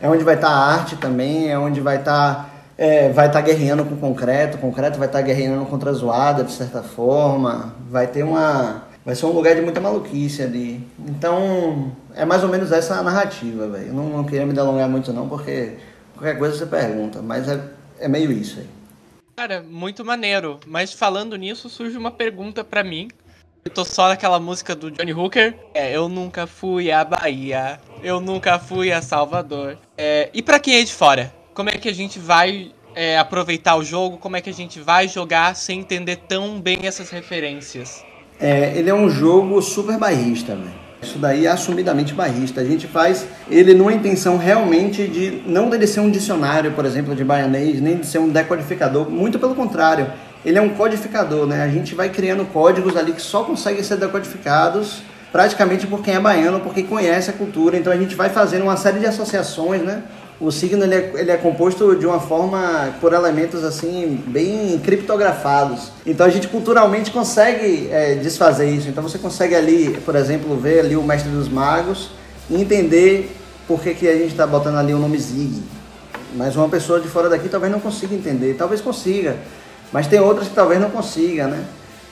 É 0.00 0.08
onde 0.08 0.22
vai 0.22 0.34
estar 0.34 0.48
tá 0.48 0.54
a 0.54 0.72
arte 0.72 0.96
também, 0.96 1.50
é 1.50 1.58
onde 1.58 1.80
vai 1.80 1.98
estar 1.98 2.34
tá 2.34 2.54
é, 2.76 3.08
vai 3.10 3.26
estar 3.26 3.40
tá 3.40 3.46
guerreando 3.46 3.84
com 3.84 3.94
o 3.94 3.98
concreto, 3.98 4.56
o 4.56 4.60
concreto 4.60 4.98
vai 4.98 5.06
estar 5.06 5.20
tá 5.20 5.24
guerreando 5.24 5.64
contra 5.66 5.90
a 5.90 5.92
zoada, 5.92 6.42
de 6.42 6.52
certa 6.52 6.82
forma. 6.82 7.72
Vai 7.88 8.06
ter 8.08 8.24
uma, 8.24 8.82
vai 9.04 9.14
ser 9.14 9.26
um 9.26 9.32
lugar 9.32 9.54
de 9.54 9.60
muita 9.60 9.80
maluquice 9.80 10.42
ali. 10.42 10.86
Então, 10.98 11.94
é 12.14 12.24
mais 12.24 12.42
ou 12.42 12.48
menos 12.48 12.72
essa 12.72 12.94
a 12.94 13.02
narrativa, 13.02 13.68
velho. 13.68 13.88
Eu 13.88 13.94
não, 13.94 14.08
não, 14.08 14.24
queria 14.24 14.46
me 14.46 14.52
delongar 14.52 14.88
muito 14.88 15.12
não, 15.12 15.28
porque 15.28 15.76
qualquer 16.14 16.38
coisa 16.38 16.56
você 16.56 16.66
pergunta, 16.66 17.20
mas 17.20 17.48
é, 17.48 17.60
é 17.98 18.08
meio 18.08 18.32
isso 18.32 18.60
aí. 18.60 18.66
Cara, 19.36 19.62
muito 19.62 20.04
maneiro. 20.04 20.60
Mas 20.66 20.92
falando 20.92 21.36
nisso, 21.36 21.68
surge 21.68 21.98
uma 21.98 22.10
pergunta 22.10 22.62
para 22.62 22.84
mim. 22.84 23.08
Eu 23.64 23.70
tô 23.70 23.84
só 23.84 24.08
naquela 24.08 24.38
música 24.38 24.76
do 24.76 24.90
Johnny 24.90 25.12
Hooker. 25.12 25.56
É, 25.72 25.96
eu 25.96 26.08
nunca 26.08 26.46
fui 26.46 26.92
à 26.92 27.04
Bahia. 27.04 27.80
Eu 28.02 28.20
nunca 28.20 28.58
fui 28.58 28.92
a 28.92 29.02
Salvador. 29.02 29.78
É, 29.96 30.30
e 30.32 30.42
para 30.42 30.60
quem 30.60 30.76
é 30.76 30.84
de 30.84 30.92
fora? 30.92 31.34
Como 31.52 31.68
é 31.68 31.72
que 31.72 31.88
a 31.88 31.92
gente 31.92 32.18
vai 32.18 32.72
é, 32.94 33.18
aproveitar 33.18 33.74
o 33.76 33.82
jogo? 33.82 34.18
Como 34.18 34.36
é 34.36 34.40
que 34.40 34.50
a 34.50 34.54
gente 34.54 34.78
vai 34.78 35.08
jogar 35.08 35.56
sem 35.56 35.80
entender 35.80 36.16
tão 36.28 36.60
bem 36.60 36.80
essas 36.86 37.10
referências? 37.10 38.04
É, 38.44 38.76
ele 38.76 38.90
é 38.90 38.94
um 38.94 39.08
jogo 39.08 39.62
super 39.62 39.96
bairrista, 39.96 40.54
velho. 40.54 40.68
Isso 41.02 41.16
daí 41.16 41.46
é 41.46 41.48
assumidamente 41.48 42.12
bairrista. 42.12 42.60
A 42.60 42.64
gente 42.64 42.86
faz 42.86 43.26
ele 43.50 43.72
numa 43.72 43.90
intenção 43.90 44.36
realmente 44.36 45.08
de 45.08 45.42
não 45.46 45.70
dele 45.70 45.86
ser 45.86 46.00
um 46.00 46.10
dicionário, 46.10 46.70
por 46.72 46.84
exemplo, 46.84 47.14
de 47.14 47.24
baianês, 47.24 47.80
nem 47.80 47.96
de 47.96 48.06
ser 48.06 48.18
um 48.18 48.28
decodificador. 48.28 49.08
Muito 49.08 49.38
pelo 49.38 49.54
contrário, 49.54 50.08
ele 50.44 50.58
é 50.58 50.60
um 50.60 50.68
codificador, 50.68 51.46
né? 51.46 51.62
A 51.62 51.68
gente 51.68 51.94
vai 51.94 52.10
criando 52.10 52.44
códigos 52.44 52.98
ali 52.98 53.12
que 53.12 53.22
só 53.22 53.44
conseguem 53.44 53.82
ser 53.82 53.96
decodificados 53.96 55.00
praticamente 55.32 55.86
por 55.86 56.02
quem 56.02 56.14
é 56.14 56.20
baiano, 56.20 56.60
por 56.60 56.74
quem 56.74 56.84
conhece 56.84 57.30
a 57.30 57.32
cultura. 57.32 57.78
Então 57.78 57.90
a 57.90 57.96
gente 57.96 58.14
vai 58.14 58.28
fazendo 58.28 58.64
uma 58.64 58.76
série 58.76 58.98
de 58.98 59.06
associações, 59.06 59.80
né? 59.80 60.02
O 60.40 60.50
signo 60.50 60.82
ele 60.84 60.94
é, 60.94 61.12
ele 61.14 61.30
é 61.30 61.36
composto 61.36 61.94
de 61.94 62.06
uma 62.06 62.18
forma 62.18 62.94
por 63.00 63.12
elementos 63.12 63.62
assim 63.62 64.22
bem 64.26 64.78
criptografados. 64.78 65.92
Então 66.04 66.26
a 66.26 66.30
gente 66.30 66.48
culturalmente 66.48 67.10
consegue 67.10 67.88
é, 67.90 68.14
desfazer 68.16 68.68
isso. 68.68 68.88
Então 68.88 69.02
você 69.02 69.18
consegue 69.18 69.54
ali, 69.54 70.00
por 70.04 70.16
exemplo, 70.16 70.56
ver 70.56 70.80
ali 70.80 70.96
o 70.96 71.02
mestre 71.02 71.30
dos 71.30 71.48
magos 71.48 72.10
e 72.50 72.60
entender 72.60 73.34
por 73.66 73.80
que, 73.80 73.94
que 73.94 74.08
a 74.08 74.16
gente 74.16 74.32
está 74.32 74.46
botando 74.46 74.76
ali 74.76 74.92
o 74.92 74.98
nome 74.98 75.18
Zig. 75.18 75.62
Mas 76.36 76.56
uma 76.56 76.68
pessoa 76.68 77.00
de 77.00 77.08
fora 77.08 77.28
daqui 77.28 77.48
talvez 77.48 77.70
não 77.70 77.80
consiga 77.80 78.14
entender, 78.14 78.54
talvez 78.54 78.80
consiga, 78.80 79.36
mas 79.92 80.08
tem 80.08 80.18
outras 80.18 80.48
que 80.48 80.54
talvez 80.54 80.80
não 80.80 80.90
consiga, 80.90 81.46
né? 81.46 81.64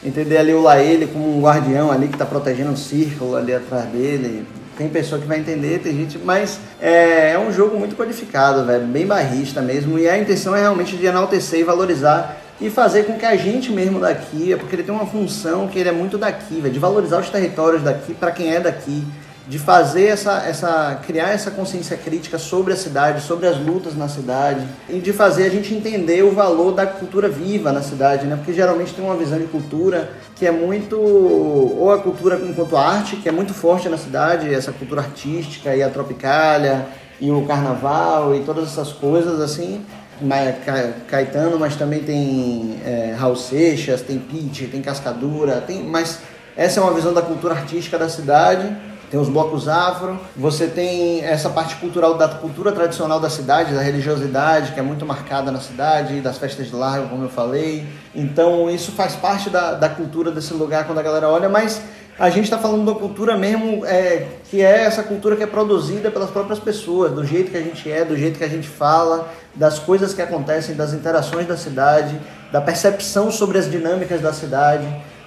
Entender 0.04 0.38
ali 0.38 0.54
o 0.54 0.62
Laele 0.62 1.08
como 1.08 1.36
um 1.36 1.40
guardião 1.42 1.90
ali 1.90 2.06
que 2.06 2.14
está 2.14 2.24
protegendo 2.24 2.70
um 2.70 2.76
círculo 2.76 3.36
ali 3.36 3.52
atrás 3.52 3.86
dele, 3.86 4.46
tem 4.76 4.88
pessoa 4.88 5.20
que 5.20 5.26
vai 5.26 5.38
entender, 5.38 5.80
tem 5.80 5.94
gente, 5.94 6.18
mas 6.18 6.58
é, 6.80 7.32
é 7.32 7.38
um 7.38 7.52
jogo 7.52 7.78
muito 7.78 7.94
codificado, 7.94 8.64
velho, 8.64 8.86
bem 8.86 9.06
barrista 9.06 9.60
mesmo. 9.60 9.98
E 9.98 10.08
a 10.08 10.18
intenção 10.18 10.54
é 10.54 10.60
realmente 10.60 10.96
de 10.96 11.06
enaltecer 11.06 11.60
e 11.60 11.64
valorizar 11.64 12.38
e 12.60 12.70
fazer 12.70 13.04
com 13.04 13.18
que 13.18 13.26
a 13.26 13.36
gente 13.36 13.72
mesmo 13.72 13.98
daqui, 13.98 14.52
é 14.52 14.56
porque 14.56 14.74
ele 14.76 14.82
tem 14.82 14.94
uma 14.94 15.06
função 15.06 15.68
que 15.68 15.78
ele 15.78 15.88
é 15.88 15.92
muito 15.92 16.16
daqui, 16.16 16.60
velho, 16.60 16.72
de 16.72 16.78
valorizar 16.78 17.18
os 17.18 17.28
territórios 17.28 17.82
daqui 17.82 18.14
para 18.14 18.30
quem 18.30 18.54
é 18.54 18.60
daqui 18.60 19.04
de 19.46 19.58
fazer 19.58 20.06
essa, 20.06 20.44
essa 20.46 21.00
criar 21.04 21.30
essa 21.30 21.50
consciência 21.50 21.96
crítica 21.96 22.38
sobre 22.38 22.72
a 22.72 22.76
cidade, 22.76 23.22
sobre 23.22 23.48
as 23.48 23.58
lutas 23.58 23.96
na 23.96 24.08
cidade 24.08 24.64
e 24.88 25.00
de 25.00 25.12
fazer 25.12 25.44
a 25.44 25.48
gente 25.48 25.74
entender 25.74 26.22
o 26.22 26.30
valor 26.30 26.72
da 26.72 26.86
cultura 26.86 27.28
viva 27.28 27.72
na 27.72 27.82
cidade, 27.82 28.26
né? 28.26 28.36
Porque 28.36 28.52
geralmente 28.52 28.94
tem 28.94 29.04
uma 29.04 29.16
visão 29.16 29.38
de 29.38 29.46
cultura 29.46 30.10
que 30.36 30.46
é 30.46 30.52
muito 30.52 30.96
ou 30.96 31.90
a 31.90 31.98
cultura 31.98 32.40
enquanto 32.42 32.76
arte, 32.76 33.16
que 33.16 33.28
é 33.28 33.32
muito 33.32 33.52
forte 33.52 33.88
na 33.88 33.98
cidade, 33.98 34.52
essa 34.52 34.70
cultura 34.70 35.00
artística 35.00 35.74
e 35.74 35.82
a 35.82 35.90
tropicália 35.90 36.86
e 37.20 37.30
o 37.30 37.44
carnaval 37.44 38.34
e 38.34 38.40
todas 38.40 38.64
essas 38.68 38.92
coisas 38.92 39.40
assim, 39.40 39.84
Caetano, 41.08 41.58
mas 41.58 41.74
também 41.74 42.00
tem 42.00 42.80
é, 42.84 43.14
Raul 43.18 43.34
Seixas, 43.34 44.02
tem 44.02 44.20
Pete, 44.20 44.66
tem 44.66 44.80
Cascadura, 44.80 45.60
tem, 45.60 45.82
mas 45.82 46.20
essa 46.56 46.78
é 46.78 46.82
uma 46.82 46.92
visão 46.92 47.12
da 47.12 47.22
cultura 47.22 47.54
artística 47.54 47.98
da 47.98 48.08
cidade 48.08 48.91
tem 49.12 49.20
os 49.20 49.28
blocos 49.28 49.68
afro, 49.68 50.18
você 50.34 50.66
tem 50.66 51.22
essa 51.22 51.50
parte 51.50 51.76
cultural 51.76 52.14
da 52.14 52.26
cultura 52.28 52.72
tradicional 52.72 53.20
da 53.20 53.28
cidade, 53.28 53.74
da 53.74 53.82
religiosidade, 53.82 54.72
que 54.72 54.80
é 54.80 54.82
muito 54.82 55.04
marcada 55.04 55.52
na 55.52 55.60
cidade, 55.60 56.18
das 56.22 56.38
festas 56.38 56.68
de 56.68 56.74
largo, 56.74 57.10
como 57.10 57.22
eu 57.22 57.28
falei. 57.28 57.86
Então 58.14 58.70
isso 58.70 58.90
faz 58.92 59.14
parte 59.14 59.50
da, 59.50 59.74
da 59.74 59.90
cultura 59.90 60.30
desse 60.30 60.54
lugar 60.54 60.86
quando 60.86 60.96
a 60.96 61.02
galera 61.02 61.28
olha, 61.28 61.46
mas 61.46 61.82
a 62.18 62.30
gente 62.30 62.44
está 62.44 62.56
falando 62.56 62.86
da 62.90 62.98
cultura 62.98 63.36
mesmo, 63.36 63.84
é, 63.84 64.28
que 64.50 64.62
é 64.62 64.84
essa 64.84 65.02
cultura 65.02 65.36
que 65.36 65.42
é 65.42 65.46
produzida 65.46 66.10
pelas 66.10 66.30
próprias 66.30 66.58
pessoas, 66.58 67.12
do 67.12 67.22
jeito 67.22 67.50
que 67.50 67.58
a 67.58 67.62
gente 67.62 67.92
é, 67.92 68.06
do 68.06 68.16
jeito 68.16 68.38
que 68.38 68.44
a 68.44 68.48
gente 68.48 68.66
fala, 68.66 69.28
das 69.54 69.78
coisas 69.78 70.14
que 70.14 70.22
acontecem, 70.22 70.74
das 70.74 70.94
interações 70.94 71.46
da 71.46 71.58
cidade, 71.58 72.18
da 72.50 72.62
percepção 72.62 73.30
sobre 73.30 73.58
as 73.58 73.70
dinâmicas 73.70 74.22
da 74.22 74.32
cidade. 74.32 74.86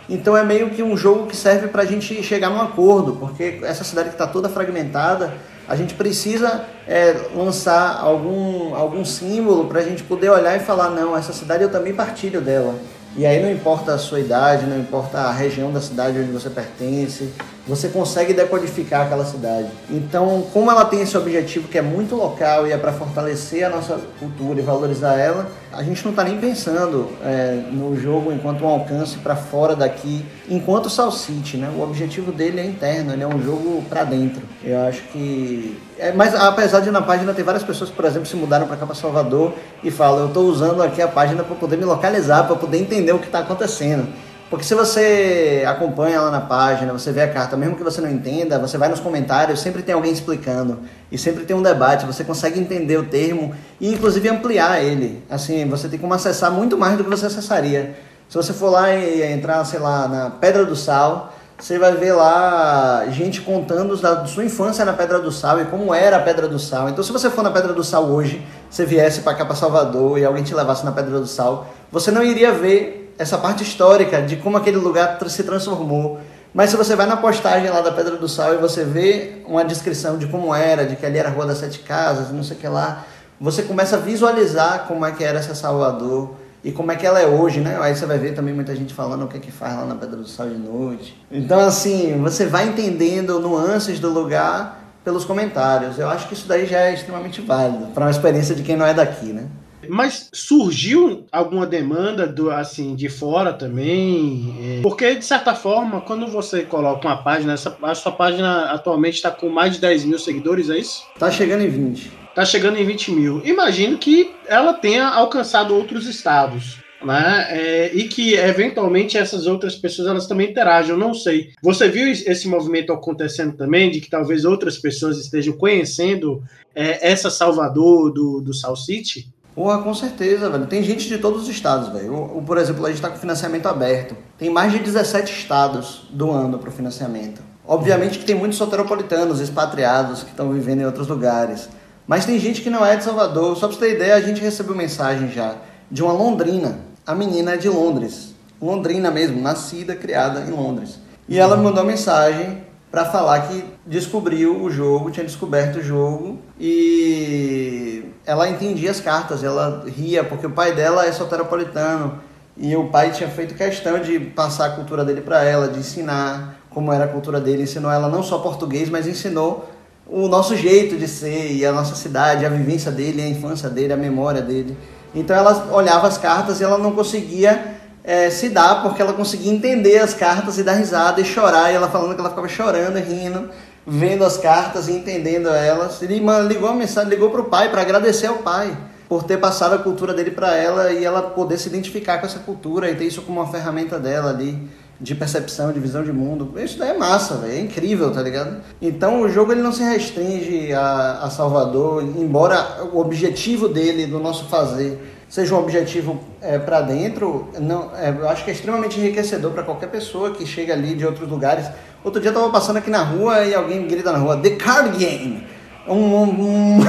Então 0.09 0.37
é 0.37 0.43
meio 0.43 0.69
que 0.69 0.83
um 0.83 0.95
jogo 0.95 1.27
que 1.27 1.35
serve 1.35 1.67
para 1.67 1.81
a 1.81 1.85
gente 1.85 2.21
chegar 2.21 2.49
num 2.49 2.61
acordo, 2.61 3.13
porque 3.13 3.59
essa 3.63 3.83
cidade 3.83 4.09
que 4.09 4.15
está 4.15 4.27
toda 4.27 4.47
fragmentada, 4.47 5.33
a 5.67 5.75
gente 5.75 5.95
precisa 5.95 6.63
é, 6.87 7.15
lançar 7.35 7.99
algum, 7.99 8.75
algum 8.75 9.03
símbolo 9.03 9.65
para 9.65 9.79
a 9.79 9.83
gente 9.83 10.03
poder 10.03 10.29
olhar 10.29 10.55
e 10.55 10.59
falar, 10.59 10.91
não, 10.91 11.17
essa 11.17 11.33
cidade 11.33 11.63
eu 11.63 11.71
também 11.71 11.93
partilho 11.93 12.39
dela. 12.39 12.75
E 13.17 13.25
aí 13.25 13.41
não 13.41 13.49
importa 13.49 13.93
a 13.93 13.97
sua 13.97 14.19
idade, 14.19 14.65
não 14.65 14.77
importa 14.77 15.19
a 15.19 15.31
região 15.31 15.71
da 15.71 15.81
cidade 15.81 16.19
onde 16.19 16.31
você 16.31 16.49
pertence, 16.49 17.33
você 17.67 17.89
consegue 17.89 18.33
decodificar 18.33 19.05
aquela 19.05 19.25
cidade. 19.25 19.67
Então, 19.89 20.45
como 20.53 20.69
ela 20.69 20.85
tem 20.85 21.01
esse 21.01 21.17
objetivo 21.17 21.67
que 21.67 21.77
é 21.77 21.81
muito 21.81 22.15
local 22.15 22.67
e 22.67 22.71
é 22.71 22.77
para 22.77 22.93
fortalecer 22.93 23.65
a 23.65 23.69
nossa 23.69 23.99
cultura 24.19 24.59
e 24.59 24.63
valorizar 24.63 25.15
ela, 25.15 25.47
a 25.73 25.81
gente 25.81 26.03
não 26.03 26.11
está 26.11 26.23
nem 26.23 26.37
pensando 26.37 27.09
é, 27.23 27.63
no 27.71 27.99
jogo 27.99 28.31
enquanto 28.31 28.63
um 28.63 28.67
alcance 28.67 29.17
para 29.17 29.35
fora 29.35 29.75
daqui, 29.75 30.23
enquanto 30.47 30.89
Sal 30.89 31.11
City, 31.11 31.57
né? 31.57 31.71
O 31.75 31.81
objetivo 31.81 32.31
dele 32.31 32.61
é 32.61 32.65
interno, 32.65 33.13
ele 33.13 33.23
é 33.23 33.27
um 33.27 33.41
jogo 33.41 33.83
para 33.89 34.03
dentro. 34.03 34.43
Eu 34.63 34.81
acho 34.83 35.01
que 35.11 35.77
é, 35.97 36.11
mas 36.11 36.35
apesar 36.35 36.81
de 36.81 36.91
na 36.91 37.01
página 37.01 37.33
ter 37.33 37.43
várias 37.43 37.63
pessoas 37.63 37.89
que, 37.89 37.95
por 37.95 38.05
exemplo, 38.05 38.27
se 38.27 38.35
mudaram 38.35 38.67
para 38.67 38.75
cá 38.75 38.85
para 38.85 38.95
Salvador 38.95 39.53
e 39.83 39.89
falam, 39.89 40.21
eu 40.21 40.27
estou 40.27 40.45
usando 40.45 40.83
aqui 40.83 41.01
a 41.01 41.07
página 41.07 41.43
para 41.43 41.55
poder 41.55 41.77
me 41.77 41.85
localizar, 41.85 42.45
para 42.45 42.55
poder 42.55 42.77
entender 42.77 43.13
o 43.13 43.19
que 43.19 43.27
está 43.27 43.39
acontecendo. 43.39 44.07
Porque 44.49 44.63
se 44.63 44.75
você 44.75 45.63
acompanha 45.67 46.21
lá 46.21 46.29
na 46.29 46.41
página, 46.41 46.93
você 46.93 47.11
vê 47.11 47.21
a 47.21 47.27
carta, 47.27 47.57
mesmo 47.57 47.75
que 47.75 47.83
você 47.83 47.99
não 47.99 48.09
entenda, 48.09 48.59
você 48.59 48.77
vai 48.77 48.87
nos 48.87 48.99
comentários, 48.99 49.59
sempre 49.59 49.81
tem 49.81 49.95
alguém 49.95 50.11
explicando 50.11 50.81
e 51.11 51.17
sempre 51.17 51.45
tem 51.45 51.55
um 51.55 51.63
debate, 51.63 52.05
você 52.05 52.23
consegue 52.23 52.59
entender 52.59 52.97
o 52.97 53.05
termo 53.05 53.55
e 53.81 53.91
inclusive 53.91 54.29
ampliar 54.29 54.83
ele. 54.83 55.23
Assim, 55.29 55.67
você 55.67 55.89
tem 55.89 55.97
como 55.97 56.13
acessar 56.13 56.51
muito 56.51 56.77
mais 56.77 56.95
do 56.95 57.03
que 57.03 57.09
você 57.09 57.25
acessaria. 57.25 57.95
Se 58.29 58.37
você 58.37 58.53
for 58.53 58.69
lá 58.69 58.93
e 58.93 59.23
entrar, 59.33 59.63
sei 59.65 59.79
lá, 59.79 60.07
na 60.07 60.29
Pedra 60.29 60.63
do 60.63 60.75
Sal, 60.75 61.33
você 61.57 61.79
vai 61.79 61.93
ver 61.93 62.13
lá 62.13 63.05
gente 63.09 63.41
contando 63.41 63.97
da 63.97 64.25
sua 64.25 64.43
infância 64.43 64.85
na 64.85 64.93
Pedra 64.93 65.19
do 65.19 65.31
Sal 65.31 65.61
e 65.61 65.65
como 65.65 65.93
era 65.93 66.17
a 66.17 66.19
Pedra 66.19 66.47
do 66.47 66.59
Sal. 66.59 66.89
Então, 66.89 67.03
se 67.03 67.11
você 67.11 67.29
for 67.29 67.43
na 67.43 67.49
Pedra 67.49 67.73
do 67.73 67.83
Sal 67.83 68.03
hoje, 68.05 68.45
você 68.69 68.85
viesse 68.85 69.21
para 69.21 69.33
cá 69.33 69.45
para 69.45 69.55
Salvador 69.55 70.19
e 70.19 70.25
alguém 70.25 70.43
te 70.43 70.53
levasse 70.53 70.85
na 70.85 70.91
Pedra 70.91 71.19
do 71.19 71.27
Sal, 71.27 71.67
você 71.91 72.11
não 72.11 72.21
iria 72.21 72.51
ver 72.51 73.04
essa 73.17 73.37
parte 73.37 73.63
histórica 73.63 74.21
de 74.21 74.35
como 74.37 74.57
aquele 74.57 74.77
lugar 74.77 75.17
se 75.27 75.43
transformou. 75.43 76.19
Mas 76.53 76.69
se 76.69 76.77
você 76.77 76.95
vai 76.95 77.05
na 77.05 77.17
postagem 77.17 77.69
lá 77.69 77.81
da 77.81 77.91
Pedra 77.91 78.15
do 78.15 78.29
Sal 78.29 78.53
e 78.53 78.57
você 78.57 78.85
vê 78.85 79.41
uma 79.45 79.65
descrição 79.65 80.17
de 80.17 80.27
como 80.27 80.55
era, 80.55 80.85
de 80.85 80.95
que 80.95 81.05
ali 81.05 81.17
era 81.17 81.27
a 81.27 81.31
Rua 81.31 81.45
das 81.45 81.57
Sete 81.57 81.79
Casas, 81.79 82.31
não 82.31 82.43
sei 82.43 82.55
o 82.55 82.59
que 82.59 82.67
lá, 82.67 83.05
você 83.39 83.63
começa 83.63 83.97
a 83.97 83.99
visualizar 83.99 84.85
como 84.87 85.05
é 85.05 85.11
que 85.11 85.23
era 85.23 85.39
essa 85.39 85.53
Salvador 85.53 86.35
e 86.63 86.71
como 86.71 86.91
é 86.91 86.95
que 86.95 87.05
ela 87.05 87.19
é 87.19 87.27
hoje, 87.27 87.59
né? 87.59 87.77
Aí 87.81 87.95
você 87.95 88.05
vai 88.05 88.17
ver 88.17 88.33
também 88.33 88.53
muita 88.53 88.75
gente 88.75 88.93
falando 88.93 89.25
o 89.25 89.27
que 89.27 89.37
é 89.37 89.39
que 89.39 89.51
faz 89.51 89.75
lá 89.75 89.85
na 89.85 89.95
Pedra 89.95 90.17
do 90.17 90.27
Sal 90.27 90.47
de 90.47 90.57
noite. 90.57 91.21
Então, 91.29 91.59
assim, 91.59 92.17
você 92.21 92.45
vai 92.45 92.67
entendendo 92.67 93.39
nuances 93.39 93.99
do 93.99 94.09
lugar 94.09 94.81
pelos 95.03 95.25
comentários. 95.25 95.99
Eu 95.99 96.09
acho 96.09 96.27
que 96.27 96.33
isso 96.33 96.47
daí 96.47 96.65
já 96.65 96.79
é 96.79 96.93
extremamente 96.93 97.41
válido 97.41 97.87
para 97.87 98.05
uma 98.05 98.11
experiência 98.11 98.55
de 98.55 98.63
quem 98.63 98.75
não 98.75 98.85
é 98.85 98.93
daqui, 98.93 99.33
né? 99.33 99.45
Mas 99.89 100.29
surgiu 100.33 101.25
alguma 101.31 101.65
demanda 101.65 102.27
do 102.27 102.51
assim 102.51 102.95
de 102.95 103.09
fora 103.09 103.53
também? 103.53 104.55
É, 104.61 104.81
porque, 104.81 105.15
de 105.15 105.25
certa 105.25 105.53
forma, 105.53 106.01
quando 106.01 106.27
você 106.27 106.63
coloca 106.63 107.07
uma 107.07 107.23
página, 107.23 107.53
essa, 107.53 107.77
a 107.81 107.95
sua 107.95 108.11
página 108.11 108.71
atualmente 108.71 109.15
está 109.15 109.31
com 109.31 109.49
mais 109.49 109.73
de 109.73 109.81
10 109.81 110.05
mil 110.05 110.19
seguidores, 110.19 110.69
é 110.69 110.77
isso? 110.77 111.03
Tá 111.17 111.31
chegando 111.31 111.61
em 111.61 111.69
20 111.69 112.25
está 112.35 112.43
chegando 112.43 112.77
em 112.77 112.85
20 112.85 113.11
mil. 113.11 113.41
Imagino 113.45 113.97
que 113.97 114.31
ela 114.45 114.73
tenha 114.73 115.07
alcançado 115.07 115.73
outros 115.73 116.05
estados. 116.05 116.83
Né? 117.01 117.47
É, 117.49 117.91
e 117.93 118.07
que 118.07 118.33
eventualmente 118.33 119.15
essas 119.17 119.45
outras 119.45 119.75
pessoas 119.75 120.07
elas 120.07 120.27
também 120.27 120.49
interagem, 120.49 120.91
eu 120.91 120.97
não 120.97 121.13
sei. 121.13 121.51
Você 121.61 121.87
viu 121.87 122.09
esse 122.09 122.47
movimento 122.47 122.91
acontecendo 122.91 123.55
também, 123.55 123.91
de 123.91 124.01
que 124.01 124.09
talvez 124.09 124.43
outras 124.43 124.77
pessoas 124.77 125.19
estejam 125.19 125.53
conhecendo 125.53 126.43
é, 126.73 127.07
essa 127.09 127.29
Salvador 127.29 128.11
do, 128.11 128.41
do 128.41 128.53
South 128.53 128.77
City? 128.77 129.27
Porra, 129.55 129.81
com 129.81 129.93
certeza, 129.93 130.49
velho. 130.49 130.67
Tem 130.67 130.83
gente 130.83 131.07
de 131.07 131.17
todos 131.17 131.43
os 131.43 131.47
estados, 131.47 131.87
velho. 131.87 132.43
Por 132.45 132.57
exemplo, 132.57 132.85
a 132.85 132.89
gente 132.89 132.97
está 132.97 133.09
com 133.09 133.17
financiamento 133.17 133.67
aberto. 133.67 134.13
Tem 134.37 134.49
mais 134.49 134.73
de 134.73 134.79
17 134.79 135.31
estados 135.31 136.07
doando 136.11 136.59
para 136.59 136.67
o 136.67 136.71
financiamento. 136.73 137.41
Obviamente 137.65 138.19
que 138.19 138.25
tem 138.25 138.35
muitos 138.35 138.57
soteropolitanos, 138.57 139.39
expatriados, 139.39 140.23
que 140.23 140.31
estão 140.31 140.51
vivendo 140.51 140.81
em 140.81 140.85
outros 140.85 141.07
lugares. 141.07 141.69
Mas 142.05 142.25
tem 142.25 142.37
gente 142.37 142.61
que 142.61 142.69
não 142.69 142.85
é 142.85 142.97
de 142.97 143.05
Salvador. 143.05 143.55
Só 143.55 143.69
pra 143.69 143.77
você 143.77 143.85
ter 143.85 143.95
ideia, 143.95 144.15
a 144.15 144.21
gente 144.21 144.41
recebeu 144.41 144.75
mensagem 144.75 145.31
já 145.31 145.55
de 145.89 146.03
uma 146.03 146.11
londrina. 146.11 146.79
A 147.07 147.15
menina 147.15 147.53
é 147.53 147.57
de 147.57 147.69
Londres. 147.69 148.35
Londrina 148.61 149.09
mesmo, 149.09 149.41
nascida, 149.41 149.95
criada 149.95 150.41
em 150.41 150.51
Londres. 150.51 150.99
E 151.29 151.39
ela 151.39 151.55
me 151.55 151.63
mandou 151.63 151.81
uma 151.81 151.89
mensagem 151.89 152.61
para 152.95 153.03
falar 153.03 153.49
que 153.49 153.61
descobriu 153.85 154.63
o 154.63 154.71
jogo, 154.71 155.11
tinha 155.11 155.25
descoberto 155.25 155.79
o 155.79 155.83
jogo 155.83 156.39
e 156.57 158.05
ela 158.25 158.47
entendia 158.47 158.89
as 158.89 159.01
cartas, 159.01 159.43
ela 159.43 159.83
ria 159.85 160.23
porque 160.23 160.47
o 160.47 160.49
pai 160.49 160.73
dela 160.73 161.05
é 161.05 161.11
soteropolitano 161.11 162.21
e 162.55 162.73
o 162.73 162.87
pai 162.87 163.11
tinha 163.11 163.27
feito 163.27 163.53
questão 163.53 163.99
de 163.99 164.17
passar 164.17 164.67
a 164.67 164.69
cultura 164.69 165.03
dele 165.03 165.19
para 165.19 165.43
ela, 165.43 165.67
de 165.67 165.79
ensinar 165.79 166.55
como 166.69 166.93
era 166.93 167.03
a 167.03 167.07
cultura 167.09 167.41
dele, 167.41 167.63
ensinou 167.63 167.91
ela 167.91 168.07
não 168.07 168.23
só 168.23 168.37
português, 168.37 168.89
mas 168.89 169.05
ensinou 169.05 169.69
o 170.07 170.29
nosso 170.29 170.55
jeito 170.55 170.95
de 170.95 171.09
ser 171.09 171.51
e 171.51 171.65
a 171.65 171.73
nossa 171.73 171.95
cidade, 171.95 172.45
a 172.45 172.49
vivência 172.49 172.93
dele, 172.93 173.21
a 173.21 173.27
infância 173.27 173.69
dele, 173.69 173.91
a 173.91 173.97
memória 173.97 174.41
dele. 174.41 174.77
Então 175.13 175.35
ela 175.35 175.67
olhava 175.73 176.07
as 176.07 176.17
cartas 176.17 176.61
e 176.61 176.63
ela 176.63 176.77
não 176.77 176.93
conseguia 176.93 177.74
é, 178.05 178.29
se 178.29 178.49
dar 178.49 178.83
porque 178.83 179.01
ela 179.01 179.13
conseguia 179.13 179.51
entender 179.51 179.97
as 179.97 180.13
cartas 180.13 180.59
e 180.59 180.63
dar 180.63 180.73
risada 180.73 181.19
e 181.19 181.25
chorar. 181.25 181.71
E 181.71 181.75
ela 181.75 181.89
falando 181.89 182.13
que 182.13 182.19
ela 182.19 182.29
ficava 182.29 182.47
chorando 182.47 182.97
rindo, 182.97 183.49
vendo 183.85 184.23
as 184.23 184.37
cartas 184.37 184.87
e 184.87 184.91
entendendo 184.91 185.49
elas. 185.49 186.01
Ele 186.01 186.21
ligou 186.47 186.69
a 186.69 186.73
mensagem, 186.73 187.09
ligou 187.09 187.31
para 187.31 187.41
o 187.41 187.45
pai 187.45 187.69
para 187.69 187.81
agradecer 187.81 188.27
ao 188.27 188.37
pai 188.37 188.77
por 189.09 189.23
ter 189.23 189.37
passado 189.37 189.75
a 189.75 189.79
cultura 189.79 190.13
dele 190.13 190.31
para 190.31 190.55
ela 190.55 190.91
e 190.91 191.03
ela 191.03 191.21
poder 191.21 191.57
se 191.57 191.67
identificar 191.67 192.19
com 192.19 192.25
essa 192.25 192.39
cultura 192.39 192.89
e 192.89 192.95
ter 192.95 193.05
isso 193.05 193.21
como 193.21 193.39
uma 193.39 193.51
ferramenta 193.51 193.99
dela 193.99 194.29
ali 194.29 194.67
de 194.99 195.13
percepção, 195.13 195.73
de 195.73 195.79
visão 195.79 196.03
de 196.03 196.11
mundo. 196.11 196.53
Isso 196.57 196.79
daí 196.79 196.91
é 196.91 196.97
massa, 196.97 197.35
véio, 197.35 197.53
é 197.53 197.59
incrível, 197.59 198.11
tá 198.11 198.21
ligado? 198.21 198.61
Então 198.81 199.21
o 199.21 199.29
jogo 199.29 199.51
ele 199.51 199.61
não 199.61 199.71
se 199.71 199.83
restringe 199.83 200.73
a, 200.73 201.19
a 201.23 201.29
Salvador, 201.29 202.01
embora 202.01 202.83
o 202.93 202.99
objetivo 202.99 203.67
dele, 203.67 204.05
do 204.05 204.19
nosso 204.19 204.45
fazer, 204.45 205.14
seja 205.29 205.55
um 205.55 205.59
objetivo 205.59 206.19
é, 206.41 206.57
para 206.57 206.81
dentro, 206.81 207.49
não, 207.59 207.91
é, 207.95 208.09
eu 208.09 208.29
acho 208.29 208.43
que 208.43 208.51
é 208.51 208.53
extremamente 208.53 208.99
enriquecedor 208.99 209.51
para 209.51 209.63
qualquer 209.63 209.87
pessoa 209.87 210.31
que 210.31 210.45
chega 210.45 210.73
ali 210.73 210.95
de 210.95 211.05
outros 211.05 211.29
lugares. 211.29 211.65
Outro 212.03 212.21
dia 212.21 212.29
eu 212.29 212.33
tava 212.33 212.49
passando 212.49 212.77
aqui 212.77 212.89
na 212.89 213.03
rua 213.03 213.43
e 213.43 213.53
alguém 213.53 213.87
grita 213.87 214.11
na 214.11 214.19
rua, 214.19 214.37
The 214.37 214.51
Card 214.51 214.97
Game! 214.97 215.43
Um, 215.87 215.93
um, 215.93 216.79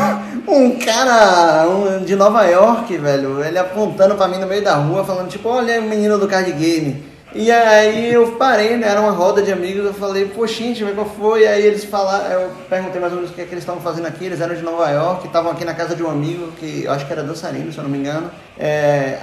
um, 0.49 0.79
cara 0.81 1.67
um, 1.69 2.05
de 2.05 2.17
Nova 2.17 2.45
York, 2.45 2.97
velho, 2.97 3.45
ele 3.45 3.59
apontando 3.59 4.15
para 4.15 4.29
mim 4.29 4.39
no 4.39 4.47
meio 4.47 4.65
da 4.65 4.77
rua, 4.77 5.05
falando 5.05 5.29
tipo, 5.29 5.49
olha 5.49 5.81
o 5.81 5.85
menino 5.85 6.19
do 6.19 6.27
card 6.27 6.51
game. 6.53 7.16
E 7.39 7.51
aí 7.51 8.15
eu 8.15 8.33
parei, 8.33 8.79
né? 8.79 8.89
Era 8.89 9.01
uma 9.01 9.11
roda 9.11 9.43
de 9.43 9.53
amigos, 9.53 9.85
eu 9.85 9.93
falei, 9.93 10.25
poxa, 10.25 10.55
gente, 10.55 10.83
qual 10.95 11.07
foi? 11.07 11.43
E 11.43 11.47
aí 11.47 11.67
eles 11.67 11.85
falaram, 11.85 12.31
eu 12.31 12.51
perguntei 12.69 12.99
mais 12.99 13.13
ou 13.13 13.19
menos 13.19 13.31
o 13.31 13.35
que, 13.35 13.43
é 13.43 13.45
que 13.45 13.53
eles 13.53 13.63
estavam 13.63 13.83
fazendo 13.83 14.07
aqui, 14.07 14.25
eles 14.25 14.41
eram 14.41 14.55
de 14.55 14.63
Nova 14.63 14.89
York, 14.89 15.27
estavam 15.27 15.53
aqui 15.53 15.63
na 15.63 15.75
casa 15.75 15.95
de 15.95 16.03
um 16.03 16.11
amigo, 16.11 16.51
que 16.59 16.85
eu 16.85 16.93
acho 16.93 17.07
que 17.07 17.13
era 17.13 17.23
dançarino, 17.23 17.71
se 17.71 17.77
eu 17.77 17.85
não 17.85 17.91
me 17.91 17.99
engano, 17.99 18.31
é, 18.59 19.19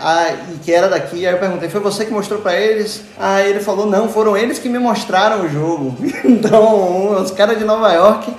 e 0.53 0.59
que 0.59 0.72
era 0.72 0.88
daqui, 0.88 1.26
aí 1.26 1.34
eu 1.34 1.39
perguntei, 1.39 1.70
foi 1.70 1.82
você 1.82 2.05
que 2.05 2.11
mostrou 2.11 2.39
para 2.39 2.55
eles? 2.55 3.01
Aí 3.18 3.49
ele 3.49 3.61
falou, 3.61 3.88
não, 3.88 4.07
foram 4.07 4.38
eles 4.38 4.59
que 4.59 4.70
me 4.70 4.78
mostraram 4.78 5.45
o 5.45 5.49
jogo. 5.49 5.97
então, 6.24 7.20
os 7.20 7.32
caras 7.32 7.57
de 7.57 7.66
Nova 7.66 7.91
York 7.93 8.32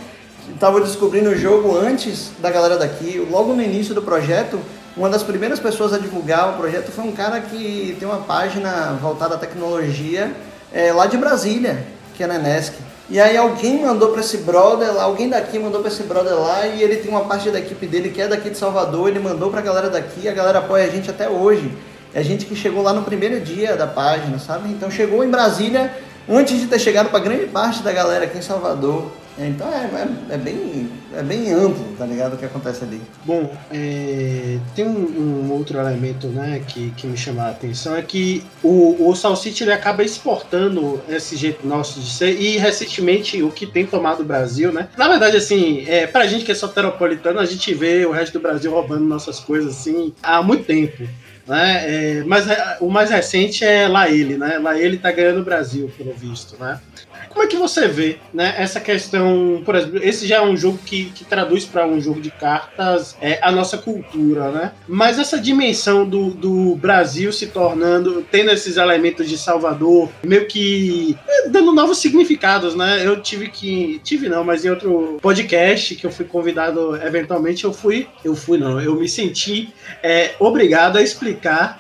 estavam 0.55 0.81
descobrindo 0.81 1.31
o 1.31 1.37
jogo 1.37 1.77
antes 1.77 2.31
da 2.39 2.51
galera 2.51 2.79
daqui, 2.79 3.27
logo 3.29 3.53
no 3.55 3.63
início 3.63 3.93
do 3.93 4.03
projeto, 4.03 4.61
uma 4.97 5.09
das 5.09 5.25
primeiras 5.25 5.59
pessoas 5.59 5.93
a 5.93 5.99
divulgar 5.99 6.51
o 6.51 6.53
projeto 6.57 6.93
foi 6.93 7.05
um 7.05 7.13
cara 7.13 7.41
que 7.41 7.97
tem 7.99 8.07
uma 8.07 8.21
página 8.21 8.97
voltada 9.03 9.35
à 9.35 9.39
tecnologia 9.39 10.33
é, 10.73 10.93
lá 10.93 11.07
de 11.07 11.17
Brasília, 11.17 11.85
que 12.15 12.23
é 12.23 12.27
na 12.29 12.37
Enesc. 12.37 12.75
E 13.11 13.21
aí 13.21 13.37
alguém 13.37 13.83
mandou 13.83 14.13
para 14.13 14.21
esse 14.21 14.39
brother 14.39 14.95
lá, 14.95 15.03
alguém 15.03 15.29
daqui 15.29 15.59
mandou 15.59 15.81
para 15.81 15.91
esse 15.91 16.05
brother 16.05 16.35
lá 16.35 16.67
e 16.67 16.81
ele 16.81 16.97
tem 16.97 17.11
uma 17.11 17.25
parte 17.25 17.51
da 17.51 17.59
equipe 17.59 17.87
dele 17.87 18.11
que 18.11 18.21
é 18.21 18.29
daqui 18.29 18.49
de 18.49 18.57
Salvador, 18.57 19.09
ele 19.09 19.19
mandou 19.19 19.51
para 19.51 19.61
a 19.61 19.63
galera 19.63 19.91
daqui, 19.91 20.29
a 20.29 20.33
galera 20.33 20.61
apoia 20.61 20.85
a 20.85 20.89
gente 20.89 21.11
até 21.11 21.29
hoje. 21.29 21.71
É 22.15 22.23
gente 22.23 22.47
que 22.47 22.55
chegou 22.55 22.81
lá 22.81 22.93
no 22.93 23.03
primeiro 23.03 23.41
dia 23.41 23.77
da 23.77 23.89
página, 23.89 24.39
sabe? 24.39 24.71
Então 24.71 24.89
chegou 24.91 25.25
em 25.25 25.29
Brasília 25.29 25.93
antes 26.29 26.61
de 26.61 26.67
ter 26.67 26.79
chegado 26.79 27.11
para 27.11 27.19
grande 27.21 27.47
parte 27.47 27.83
da 27.83 27.93
galera 27.93 28.25
aqui 28.25 28.39
em 28.39 28.43
Salvador. 28.43 29.11
Então 29.37 29.67
é, 29.69 29.85
é, 30.31 30.35
é, 30.35 30.39
bem, 30.39 30.89
é 31.13 31.23
bem 31.23 31.53
amplo, 31.53 31.85
tá 31.99 32.07
ligado? 32.07 32.35
O 32.35 32.37
que 32.37 32.45
acontece 32.45 32.85
ali. 32.85 33.01
Bom, 33.25 33.53
é, 33.71 34.59
tem 34.77 34.87
um, 34.87 35.49
um, 35.49 35.53
outro 35.53 35.79
elemento 35.79 36.29
né, 36.29 36.63
que, 36.69 36.93
que 36.93 37.07
me 37.07 37.17
chama 37.17 37.43
a 37.43 37.51
atenção, 37.51 37.97
é 37.97 38.03
que 38.03 38.45
o, 38.63 39.09
o 39.09 39.15
Salsite 39.17 39.65
ele 39.65 39.73
acaba 39.73 40.05
exportando 40.05 41.03
esse 41.09 41.37
jeito 41.37 41.67
nosso 41.67 42.01
de 42.01 42.11
ser, 42.11 42.41
e 42.41 42.59
recentemente 42.59 43.43
o 43.43 43.51
que 43.51 43.67
tem 43.67 43.85
tomado 43.85 44.21
o 44.21 44.25
Brasil, 44.25 44.73
né? 44.73 44.89
Na 44.97 45.09
verdade, 45.09 45.37
assim, 45.37 45.85
é, 45.89 46.07
pra 46.07 46.27
gente 46.27 46.45
que 46.45 46.53
é 46.53 46.55
soteropolitano, 46.55 47.41
a 47.41 47.45
gente 47.45 47.75
vê 47.75 48.07
o 48.07 48.13
resto 48.13 48.35
do 48.35 48.41
Brasil 48.41 48.71
roubando 48.71 49.05
nossas 49.05 49.41
coisas 49.41 49.79
assim 49.79 50.13
há 50.23 50.41
muito 50.43 50.65
tempo. 50.65 51.09
Né? 51.47 52.21
É, 52.21 52.25
mas 52.25 52.49
é, 52.49 52.79
o 52.81 52.89
mais 52.89 53.11
recente 53.11 53.65
é 53.65 53.87
lá 53.87 54.09
ele, 54.09 54.37
né? 54.39 54.59
Lá 54.59 54.79
ele 54.79 54.97
tá 54.97 55.13
ganhando 55.13 55.41
o 55.41 55.45
Brasil, 55.45 55.91
pelo 55.97 56.13
visto, 56.13 56.57
né? 56.59 56.81
Como 57.29 57.45
é 57.45 57.49
que 57.49 57.57
você 57.57 57.89
vê 57.89 58.19
né, 58.33 58.55
essa 58.57 58.81
questão? 58.81 59.61
Por 59.65 59.75
exemplo, 59.75 59.99
esse 60.03 60.25
já 60.25 60.37
é 60.37 60.41
um 60.41 60.57
jogo 60.57 60.79
que, 60.87 61.07
que 61.07 61.25
traduz 61.25 61.65
para 61.65 61.85
um 61.85 62.01
jogo 62.01 62.21
de 62.21 62.31
cartas 62.31 63.17
é, 63.21 63.41
a 63.43 63.51
nossa 63.51 63.77
cultura, 63.77 64.53
né? 64.53 64.73
Mas 64.87 65.19
essa 65.19 65.39
dimensão 65.39 66.09
do, 66.09 66.31
do 66.31 66.77
Brasil 66.77 67.33
se 67.33 67.49
tornando, 67.49 68.25
tendo 68.31 68.53
esses 68.53 68.77
elementos 68.77 69.29
de 69.29 69.37
Salvador, 69.37 70.09
meio 70.23 70.47
que 70.47 71.19
é, 71.29 71.49
dando 71.49 71.73
novos 71.73 71.99
significados, 71.99 72.77
né? 72.77 73.05
Eu 73.05 73.21
tive 73.21 73.49
que. 73.49 74.01
Tive 74.05 74.29
não, 74.29 74.45
mas 74.45 74.65
em 74.65 74.71
outro 74.71 75.19
podcast 75.21 75.97
que 75.97 76.07
eu 76.07 76.13
fui 76.13 76.25
convidado 76.25 76.97
eventualmente, 76.97 77.65
eu 77.65 77.73
fui. 77.73 78.07
Eu 78.25 78.37
fui, 78.37 78.59
não, 78.59 78.81
eu 78.81 78.95
me 78.95 79.09
senti 79.09 79.73
é, 80.03 80.35
obrigado 80.39 80.99
a 80.99 81.03
explicar 81.03 81.34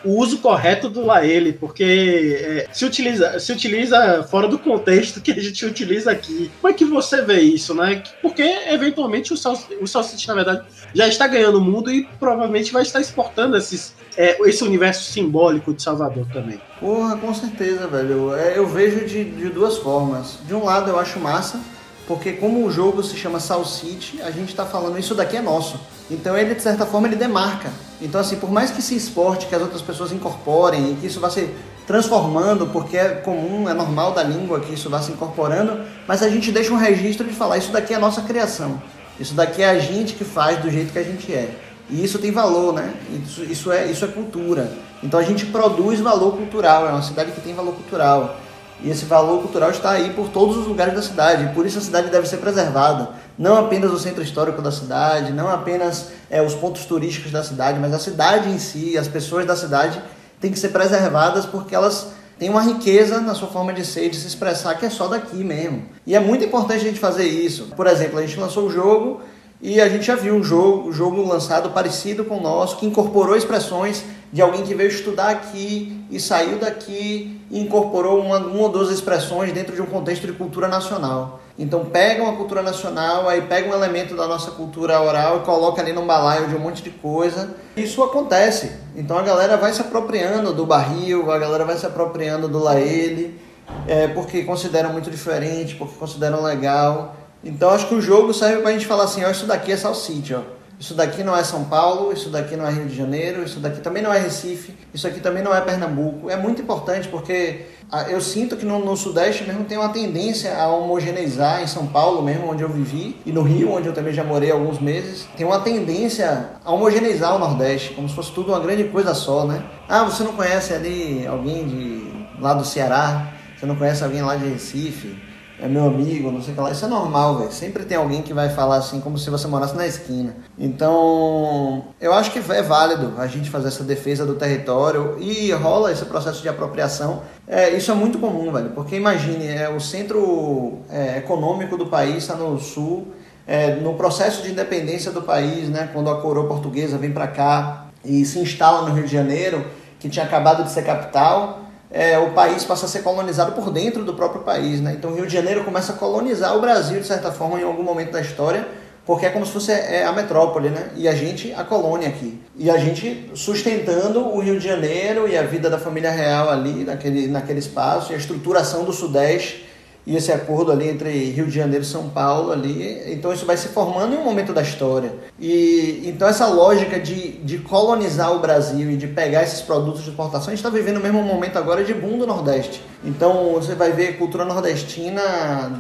o 0.05 0.19
uso 0.19 0.39
correto 0.39 0.89
do 0.89 1.05
Laele, 1.05 1.53
porque 1.53 2.41
é, 2.41 2.67
se, 2.73 2.85
utiliza, 2.85 3.39
se 3.39 3.53
utiliza 3.53 4.23
fora 4.25 4.49
do 4.49 4.59
contexto 4.59 5.21
que 5.21 5.33
a 5.33 5.41
gente 5.41 5.65
utiliza 5.65 6.11
aqui. 6.11 6.51
Como 6.61 6.73
é 6.73 6.77
que 6.77 6.85
você 6.85 7.23
vê 7.23 7.41
isso, 7.41 7.75
né? 7.75 8.03
Porque 8.23 8.43
eventualmente 8.43 9.33
o 9.33 9.37
Salsicite, 9.37 9.83
o 9.83 9.87
Salsicite 9.87 10.29
na 10.29 10.35
verdade, 10.35 10.63
já 10.95 11.09
está 11.09 11.27
ganhando 11.27 11.59
o 11.59 11.61
mundo 11.61 11.91
e 11.91 12.05
provavelmente 12.19 12.73
vai 12.73 12.83
estar 12.83 13.01
exportando 13.01 13.57
esses, 13.57 13.95
é, 14.17 14.37
esse 14.49 14.63
universo 14.63 15.11
simbólico 15.11 15.73
de 15.75 15.83
Salvador 15.83 16.27
também. 16.33 16.61
Porra, 16.81 17.17
com 17.17 17.33
certeza, 17.35 17.87
velho. 17.87 18.35
É, 18.35 18.59
eu 18.59 18.67
vejo 18.67 19.05
de, 19.07 19.25
de 19.25 19.49
duas 19.49 19.79
formas. 19.79 20.39
De 20.47 20.55
um 20.55 20.65
lado 20.65 20.91
eu 20.91 20.99
acho 20.99 21.19
massa, 21.19 21.61
porque 22.07 22.33
como 22.33 22.65
o 22.65 22.71
jogo 22.71 23.03
se 23.03 23.17
chama 23.17 23.41
Sal 23.41 23.65
City, 23.65 24.21
a 24.23 24.31
gente 24.31 24.51
está 24.51 24.67
falando 24.67 24.99
isso 24.99 25.15
daqui 25.15 25.37
é 25.37 25.43
nosso. 25.43 25.81
Então 26.11 26.37
ele, 26.37 26.55
de 26.55 26.63
certa 26.63 26.85
forma, 26.85 27.09
ele 27.09 27.17
demarca. 27.17 27.71
Então, 28.01 28.21
assim, 28.21 28.37
por 28.37 28.51
mais 28.51 28.71
que 28.71 28.83
se 28.83 28.95
exporte, 28.95 29.47
que 29.47 29.55
as 29.55 29.63
outras 29.63 29.81
pessoas 29.81 30.13
incorporem 30.13 30.93
e 30.93 30.97
que 30.97 31.07
isso 31.07 31.21
vai 31.21 31.31
ser 31.31 31.57
transformando, 31.87 32.67
porque 32.67 32.97
é 32.97 33.09
comum, 33.11 33.69
é 33.69 33.75
normal 33.75 34.13
da 34.13 34.23
língua 34.23 34.61
que 34.61 34.75
isso 34.75 34.91
vá 34.91 35.01
se 35.01 35.13
incorporando, 35.13 35.83
mas 36.07 36.23
a 36.23 36.29
gente 36.29 36.51
deixa 36.53 36.73
um 36.73 36.77
registro 36.77 37.27
de 37.27 37.35
falar, 37.35 37.59
isso 37.59 37.73
daqui 37.73 37.95
é 37.95 37.99
nossa 37.99 38.23
criação. 38.23 38.81
Isso 39.19 39.35
daqui 39.35 39.63
é 39.63 39.71
a 39.71 39.79
gente 39.79 40.15
que 40.15 40.25
faz 40.25 40.59
do 40.61 40.71
jeito 40.71 40.93
que 40.93 40.99
a 40.99 41.03
gente 41.03 41.33
é. 41.33 41.55
E 41.89 42.03
isso 42.03 42.19
tem 42.19 42.31
valor, 42.31 42.73
né? 42.73 42.95
Isso, 43.23 43.45
isso, 43.45 43.73
é, 43.73 43.87
isso 43.87 44.05
é 44.05 44.09
cultura. 44.09 44.73
Então 45.03 45.21
a 45.21 45.23
gente 45.23 45.47
produz 45.47 46.01
valor 46.01 46.37
cultural, 46.37 46.89
é 46.89 46.91
uma 46.91 47.03
cidade 47.03 47.33
que 47.33 47.41
tem 47.41 47.55
valor 47.55 47.75
cultural. 47.75 48.41
E 48.85 48.91
esse 48.91 49.07
valor 49.07 49.41
cultural 49.41 49.71
está 49.71 49.93
aí 49.93 50.11
por 50.11 50.29
todos 50.29 50.59
os 50.59 50.67
lugares 50.67 50.93
da 50.93 51.01
cidade. 51.01 51.55
Por 51.55 51.65
isso 51.65 51.79
a 51.79 51.81
cidade 51.81 52.11
deve 52.11 52.29
ser 52.29 52.37
preservada. 52.37 53.09
Não 53.39 53.57
apenas 53.57 53.91
o 53.91 53.99
centro 53.99 54.23
histórico 54.23 54.61
da 54.61 54.71
cidade, 54.71 55.33
não 55.33 55.49
apenas 55.49 56.09
é, 56.29 56.43
os 56.43 56.55
pontos 56.55 56.85
turísticos 56.85 57.33
da 57.33 57.43
cidade, 57.43 57.81
mas 57.81 57.95
a 57.95 57.99
cidade 57.99 58.51
em 58.51 58.59
si, 58.59 58.99
as 58.99 59.09
pessoas 59.09 59.47
da 59.47 59.57
cidade 59.57 60.03
têm 60.39 60.53
que 60.53 60.59
ser 60.59 60.69
preservadas 60.69 61.47
porque 61.47 61.75
elas 61.75 62.09
têm 62.39 62.51
uma 62.51 62.61
riqueza 62.61 63.23
na 63.23 63.35
sua 63.35 63.49
forma 63.49 63.73
de 63.73 63.87
ser 63.87 64.05
e 64.05 64.11
de 64.11 64.17
se 64.17 64.27
expressar 64.27 64.75
que 64.75 64.85
é 64.85 64.91
só 64.91 65.09
daqui 65.09 65.43
mesmo. 65.43 65.87
E 66.07 66.15
é 66.15 66.21
muito 66.21 66.45
importante 66.45 66.83
a 66.83 66.89
gente 66.89 67.01
fazer 67.01 67.25
isso. 67.25 67.69
Por 67.75 67.87
exemplo, 67.87 68.19
a 68.19 68.21
gente 68.21 68.39
lançou 68.39 68.67
o 68.67 68.71
jogo 68.71 69.23
e 69.65 69.81
a 69.81 69.89
gente 69.89 70.05
já 70.05 70.15
viu 70.15 70.35
um 70.35 70.45
jogo, 70.45 70.91
um 70.91 70.93
jogo 70.93 71.27
lançado 71.27 71.71
parecido 71.71 72.23
com 72.27 72.37
o 72.37 72.41
nosso, 72.43 72.77
que 72.77 72.85
incorporou 72.85 73.35
expressões 73.35 74.05
de 74.31 74.43
alguém 74.43 74.63
que 74.63 74.75
veio 74.75 74.91
estudar 74.91 75.31
aqui 75.31 76.05
e 76.11 76.21
saiu 76.21 76.59
daqui 76.59 77.41
e 77.51 77.61
incorporou 77.61 78.21
uma, 78.21 78.37
uma 78.41 78.61
ou 78.61 78.69
duas 78.69 78.91
expressões 78.91 79.55
dentro 79.55 79.75
de 79.75 79.81
um 79.81 79.87
contexto 79.87 80.27
de 80.27 80.35
cultura 80.35 80.69
nacional. 80.69 81.41
Então 81.59 81.87
pega 81.87 82.23
uma 82.23 82.37
cultura 82.37 82.61
nacional, 82.61 83.27
aí 83.27 83.41
pega 83.41 83.71
um 83.71 83.73
elemento 83.73 84.15
da 84.15 84.27
nossa 84.27 84.51
cultura 84.51 85.01
oral 85.01 85.39
e 85.39 85.41
coloca 85.47 85.81
ali 85.81 85.95
num 85.95 86.07
balaio 86.07 86.47
de 86.47 86.55
um 86.55 86.59
monte 86.59 86.83
de 86.83 86.91
coisa. 86.91 87.55
Isso 87.75 88.03
acontece. 88.03 88.71
Então 88.95 89.17
a 89.17 89.23
galera 89.23 89.57
vai 89.57 89.73
se 89.73 89.81
apropriando 89.81 90.53
do 90.53 90.67
barril, 90.67 91.33
a 91.33 91.39
galera 91.39 91.65
vai 91.65 91.79
se 91.79 91.87
apropriando 91.87 92.49
do 92.49 92.59
laele, 92.59 93.41
é, 93.89 94.09
porque 94.09 94.43
consideram 94.43 94.93
muito 94.93 95.11
diferente, 95.11 95.75
porque 95.75 95.95
consideram 95.99 96.43
legal. 96.43 97.17
Então 97.45 97.71
acho 97.71 97.89
que 97.89 97.95
o 97.95 98.01
jogo 98.01 98.33
serve 98.33 98.63
pra 98.63 98.73
gente 98.73 98.87
falar 98.87 99.05
assim, 99.05 99.25
ó, 99.25 99.31
isso 99.31 99.47
daqui 99.47 99.73
é 99.73 99.77
Salsite, 99.77 100.35
ó. 100.35 100.41
Isso 100.79 100.95
daqui 100.95 101.23
não 101.23 101.37
é 101.37 101.45
São 101.45 101.65
Paulo, 101.65 102.13
isso 102.13 102.31
daqui 102.31 102.57
não 102.57 102.67
é 102.67 102.71
Rio 102.71 102.87
de 102.87 102.97
Janeiro, 102.97 103.45
isso 103.45 103.61
daqui 103.61 103.81
também 103.81 104.03
não 104.03 104.13
é 104.13 104.19
Recife, 104.19 104.75
isso 104.93 105.07
aqui 105.07 105.21
também 105.21 105.43
não 105.43 105.55
é 105.55 105.61
Pernambuco. 105.61 106.29
É 106.29 106.37
muito 106.37 106.61
importante 106.61 107.07
porque 107.09 107.67
ah, 107.91 108.11
eu 108.11 108.21
sinto 108.21 108.57
que 108.57 108.67
no, 108.67 108.85
no, 108.85 108.97
Sudeste 108.97 109.45
mesmo 109.45 109.65
tem 109.65 109.79
uma 109.79 109.91
tendência 109.91 110.57
a 110.57 110.67
homogeneizar, 110.67 111.63
em 111.63 111.67
São 111.67 111.87
Paulo 111.87 112.23
mesmo, 112.23 112.51
onde 112.51 112.63
eu 112.63 112.69
vivi, 112.69 113.17
e 113.25 113.31
no 113.31 113.43
Rio, 113.43 113.73
onde 113.73 113.87
eu 113.87 113.95
também 113.95 114.13
já 114.13 114.25
morei 114.25 114.51
alguns 114.51 114.81
meses, 114.81 115.29
tem 115.37 115.47
uma 115.47 115.61
tendência 115.61 116.51
a 116.65 116.73
homogeneizar 116.73 117.37
o 117.37 117.39
Nordeste, 117.39 117.95
como 117.95 118.09
se 118.09 118.15
fosse 118.15 118.33
tudo 118.33 118.51
uma 118.51 118.61
grande 118.61 118.85
coisa 118.85 119.15
só, 119.15 119.47
né? 119.47 119.63
Ah, 119.89 120.03
você 120.03 120.25
não 120.25 120.33
conhece 120.33 120.75
ali 120.75 121.25
alguém 121.27 121.67
de 121.69 122.41
lá 122.41 122.53
do 122.53 122.65
Ceará, 122.65 123.33
você 123.57 123.65
não 123.65 123.77
conhece 123.77 124.03
alguém 124.03 124.23
lá 124.23 124.35
de 124.35 124.49
Recife, 124.49 125.17
é 125.61 125.69
meu 125.69 125.87
amigo, 125.87 126.33
não 126.33 126.43
sei 126.43 126.53
o 126.53 126.57
que 126.57 126.61
lá. 126.63 126.71
Isso 126.71 126.85
é 126.85 126.89
normal, 126.89 127.39
velho. 127.39 127.53
Sempre 127.53 127.85
tem 127.85 127.97
alguém 127.97 128.23
que 128.23 128.35
vai 128.35 128.49
falar 128.49 128.77
assim, 128.77 129.01
como 129.01 129.17
se 129.17 129.31
você 129.31 129.47
morasse 129.47 129.77
na 129.77 129.87
esquina. 129.87 130.35
Então, 130.59 131.85
eu 132.01 132.13
acho 132.13 132.33
que 132.33 132.39
é 132.39 132.63
válido 132.63 133.15
a 133.19 133.27
gente 133.27 133.51
fazer 133.51 133.69
essa 133.69 133.85
defesa 133.85 134.27
do 134.27 134.35
território 134.35 135.17
e 135.21 135.53
rola 135.53 135.93
esse 135.93 136.05
processo 136.07 136.43
de 136.43 136.49
apropriação. 136.49 137.23
É, 137.47 137.71
isso 137.71 137.91
é 137.91 137.95
muito 137.95 138.19
comum, 138.19 138.53
velho. 138.53 138.71
Porque 138.71 138.97
imagine, 138.97 139.47
é, 139.47 139.69
o 139.69 139.79
centro 139.79 140.81
é, 140.91 141.19
econômico 141.19 141.77
do 141.77 141.87
país 141.87 142.17
está 142.17 142.35
no 142.35 142.59
sul. 142.59 143.09
É, 143.47 143.77
no 143.77 143.95
processo 143.95 144.43
de 144.43 144.51
independência 144.51 145.13
do 145.13 145.23
país, 145.23 145.69
né, 145.69 145.91
quando 145.93 146.11
a 146.11 146.21
coroa 146.21 146.49
portuguesa 146.49 146.97
vem 146.97 147.13
para 147.13 147.29
cá 147.29 147.89
e 148.03 148.25
se 148.25 148.39
instala 148.39 148.89
no 148.89 148.95
Rio 148.95 149.05
de 149.05 149.13
Janeiro, 149.13 149.65
que 150.01 150.09
tinha 150.09 150.25
acabado 150.25 150.65
de 150.65 150.71
ser 150.71 150.83
capital, 150.83 151.64
é, 151.91 152.19
o 152.19 152.33
país 152.33 152.65
passa 152.65 152.87
a 152.87 152.89
ser 152.89 153.03
colonizado 153.03 153.53
por 153.53 153.71
dentro 153.71 154.05
do 154.05 154.15
próprio 154.15 154.43
país. 154.43 154.81
Né? 154.81 154.95
Então 154.97 155.11
o 155.11 155.15
Rio 155.15 155.27
de 155.27 155.33
Janeiro 155.33 155.65
começa 155.65 155.93
a 155.93 155.97
colonizar 155.97 156.57
o 156.57 156.61
Brasil, 156.61 157.01
de 157.01 157.07
certa 157.07 157.31
forma, 157.31 157.61
em 157.61 157.65
algum 157.65 157.83
momento 157.83 158.13
da 158.13 158.21
história, 158.21 158.67
porque 159.07 159.27
é 159.27 159.31
como 159.31 159.45
se 159.45 159.53
fosse 159.53 159.71
é, 159.71 160.05
a 160.05 160.13
metrópole, 160.13 160.71
né? 160.71 160.91
E 160.97 161.07
a 161.07 161.15
gente, 161.15 161.53
a 161.53 161.63
colônia 161.63 162.09
aqui. 162.09 162.41
E 162.57 162.71
a 162.71 162.79
gente 162.79 163.31
sustentando 163.35 164.21
o 164.21 164.41
Rio 164.41 164.59
de 164.59 164.67
Janeiro 164.67 165.29
e 165.29 165.37
a 165.37 165.43
vida 165.43 165.69
da 165.69 165.79
família 165.79 166.11
real 166.11 166.49
ali, 166.49 166.85
naquele, 166.85 167.27
naquele 167.27 167.59
espaço, 167.59 168.13
e 168.13 168.15
a 168.15 168.19
estruturação 168.19 168.83
do 168.83 168.93
Sudeste 168.95 169.67
e 170.07 170.17
esse 170.17 170.31
acordo 170.31 170.71
ali 170.71 170.89
entre 170.89 171.11
Rio 171.31 171.47
de 171.47 171.55
Janeiro 171.55 171.83
e 171.83 171.87
São 171.87 172.11
Paulo 172.11 172.53
ali, 172.53 173.13
então 173.13 173.33
isso 173.33 173.47
vai 173.47 173.57
se 173.57 173.69
formando 173.69 174.15
em 174.15 174.19
um 174.19 174.25
momento 174.25 174.53
da 174.53 174.61
história. 174.61 175.15
E 175.41 176.03
então 176.05 176.29
essa 176.29 176.47
lógica 176.47 177.01
de, 177.01 177.33
de 177.39 177.59
colonizar 177.59 178.35
o 178.35 178.39
Brasil 178.39 178.91
e 178.91 178.97
de 178.97 179.07
pegar 179.07 179.43
esses 179.43 179.63
produtos 179.63 180.03
de 180.03 180.11
exportação, 180.11 180.49
a 180.49 180.51
gente 180.51 180.65
está 180.65 180.69
vivendo 180.69 180.99
o 180.99 181.01
mesmo 181.01 181.23
momento 181.23 181.59
agora 181.59 181.83
de 181.83 181.95
boom 181.95 182.19
do 182.19 182.27
Nordeste. 182.27 182.83
Então 183.03 183.53
você 183.55 183.75
vai 183.75 183.93
ver 183.93 184.19
cultura 184.19 184.45
nordestina 184.45 185.23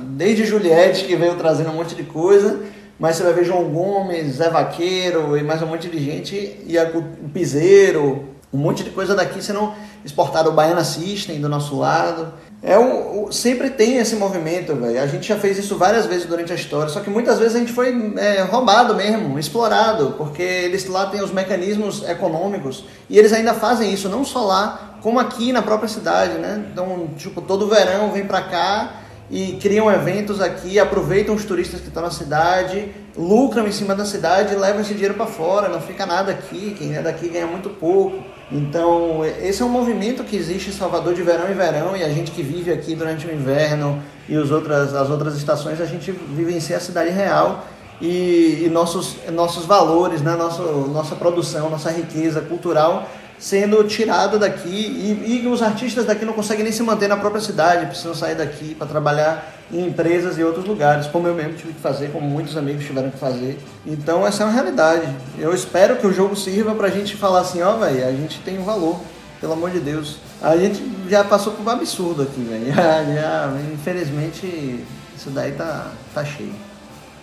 desde 0.08 0.46
Juliette, 0.46 1.04
que 1.04 1.16
veio 1.16 1.34
trazendo 1.36 1.70
um 1.70 1.74
monte 1.74 1.94
de 1.94 2.04
coisa, 2.04 2.60
mas 2.98 3.16
você 3.16 3.24
vai 3.24 3.34
ver 3.34 3.44
João 3.44 3.64
Gomes, 3.64 4.36
Zé 4.36 4.48
Vaqueiro 4.48 5.36
e 5.36 5.42
mais 5.42 5.60
um 5.60 5.66
monte 5.66 5.88
de 5.88 5.98
gente, 5.98 6.60
e 6.66 6.78
a, 6.78 6.84
o 6.84 7.28
Piseiro, 7.28 8.24
um 8.52 8.58
monte 8.58 8.84
de 8.84 8.90
coisa 8.90 9.14
daqui 9.14 9.42
sendo 9.42 9.72
exportada, 10.04 10.48
o 10.48 10.52
Baiana 10.52 10.84
System 10.84 11.40
do 11.40 11.48
nosso 11.48 11.76
lado. 11.76 12.32
É 12.66 12.78
um, 12.78 13.30
sempre 13.30 13.68
tem 13.68 13.98
esse 13.98 14.16
movimento, 14.16 14.74
velho. 14.74 15.02
A 15.02 15.06
gente 15.06 15.28
já 15.28 15.36
fez 15.36 15.58
isso 15.58 15.76
várias 15.76 16.06
vezes 16.06 16.24
durante 16.24 16.50
a 16.50 16.54
história, 16.54 16.88
só 16.88 17.00
que 17.00 17.10
muitas 17.10 17.38
vezes 17.38 17.54
a 17.54 17.58
gente 17.58 17.72
foi 17.72 18.14
é, 18.16 18.40
roubado 18.40 18.94
mesmo, 18.94 19.38
explorado, 19.38 20.14
porque 20.16 20.42
eles 20.42 20.88
lá 20.88 21.04
têm 21.06 21.22
os 21.22 21.30
mecanismos 21.30 22.08
econômicos 22.08 22.86
e 23.10 23.18
eles 23.18 23.34
ainda 23.34 23.52
fazem 23.52 23.92
isso, 23.92 24.08
não 24.08 24.24
só 24.24 24.46
lá, 24.46 24.96
como 25.02 25.20
aqui 25.20 25.52
na 25.52 25.60
própria 25.60 25.90
cidade, 25.90 26.38
né? 26.38 26.64
Então, 26.72 27.10
tipo, 27.18 27.42
todo 27.42 27.68
verão 27.68 28.10
vem 28.12 28.24
pra 28.24 28.40
cá 28.40 29.02
e 29.30 29.58
criam 29.60 29.92
eventos 29.92 30.40
aqui, 30.40 30.78
aproveitam 30.78 31.34
os 31.34 31.44
turistas 31.44 31.80
que 31.80 31.88
estão 31.88 32.02
na 32.02 32.10
cidade, 32.10 32.94
lucram 33.14 33.66
em 33.66 33.72
cima 33.72 33.94
da 33.94 34.06
cidade 34.06 34.54
e 34.54 34.56
levam 34.56 34.80
esse 34.80 34.94
dinheiro 34.94 35.12
para 35.12 35.26
fora, 35.26 35.68
não 35.68 35.82
fica 35.82 36.06
nada 36.06 36.32
aqui, 36.32 36.74
quem 36.78 36.96
é 36.96 37.02
daqui 37.02 37.28
ganha 37.28 37.46
muito 37.46 37.68
pouco. 37.68 38.24
Então, 38.54 39.24
esse 39.42 39.60
é 39.62 39.64
um 39.64 39.68
movimento 39.68 40.22
que 40.22 40.36
existe 40.36 40.70
em 40.70 40.72
Salvador 40.72 41.12
de 41.12 41.22
verão 41.22 41.50
em 41.50 41.54
verão 41.54 41.96
e 41.96 42.04
a 42.04 42.08
gente 42.08 42.30
que 42.30 42.40
vive 42.40 42.70
aqui 42.70 42.94
durante 42.94 43.26
o 43.26 43.34
inverno 43.34 44.00
e 44.28 44.36
os 44.36 44.52
outras, 44.52 44.94
as 44.94 45.10
outras 45.10 45.36
estações, 45.36 45.80
a 45.80 45.86
gente 45.86 46.12
vivencia 46.12 46.76
a 46.76 46.80
cidade 46.80 47.10
real 47.10 47.66
e, 48.00 48.62
e 48.64 48.70
nossos, 48.72 49.16
nossos 49.32 49.66
valores, 49.66 50.22
né? 50.22 50.36
Nosso, 50.36 50.62
nossa 50.62 51.16
produção, 51.16 51.68
nossa 51.68 51.90
riqueza 51.90 52.40
cultural 52.40 53.08
sendo 53.36 53.82
tirada 53.84 54.38
daqui 54.38 54.70
e, 54.70 55.42
e, 55.44 55.48
os 55.48 55.60
artistas 55.60 56.04
daqui 56.06 56.24
não 56.24 56.32
conseguem 56.32 56.62
nem 56.62 56.72
se 56.72 56.82
manter 56.82 57.08
na 57.08 57.16
própria 57.16 57.42
cidade, 57.42 57.86
precisam 57.86 58.14
sair 58.14 58.36
daqui 58.36 58.74
para 58.76 58.86
trabalhar 58.86 59.53
em 59.72 59.86
empresas 59.86 60.38
e 60.38 60.44
outros 60.44 60.64
lugares, 60.64 61.06
como 61.06 61.26
eu 61.26 61.34
mesmo 61.34 61.54
tive 61.54 61.72
que 61.72 61.80
fazer, 61.80 62.10
como 62.10 62.26
muitos 62.28 62.56
amigos 62.56 62.84
tiveram 62.84 63.10
que 63.10 63.18
fazer. 63.18 63.58
Então 63.86 64.26
essa 64.26 64.42
é 64.42 64.46
uma 64.46 64.52
realidade. 64.52 65.06
Eu 65.38 65.54
espero 65.54 65.96
que 65.96 66.06
o 66.06 66.12
jogo 66.12 66.36
sirva 66.36 66.74
para 66.74 66.88
a 66.88 66.90
gente 66.90 67.16
falar 67.16 67.40
assim, 67.40 67.62
ó, 67.62 67.74
oh, 67.74 67.78
velho, 67.78 68.06
a 68.06 68.12
gente 68.12 68.40
tem 68.40 68.58
um 68.58 68.64
valor, 68.64 69.00
pelo 69.40 69.52
amor 69.52 69.70
de 69.70 69.80
Deus. 69.80 70.18
A 70.40 70.56
gente 70.56 70.82
já 71.08 71.24
passou 71.24 71.52
por 71.54 71.66
um 71.66 71.70
absurdo 71.70 72.22
aqui, 72.22 72.40
velho. 72.42 72.66
Infelizmente 73.72 74.84
isso 75.16 75.30
daí 75.30 75.52
tá, 75.52 75.90
tá 76.12 76.24
cheio. 76.24 76.52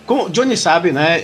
Como 0.06 0.30
Johnny 0.30 0.58
sabe, 0.58 0.92
né? 0.92 1.22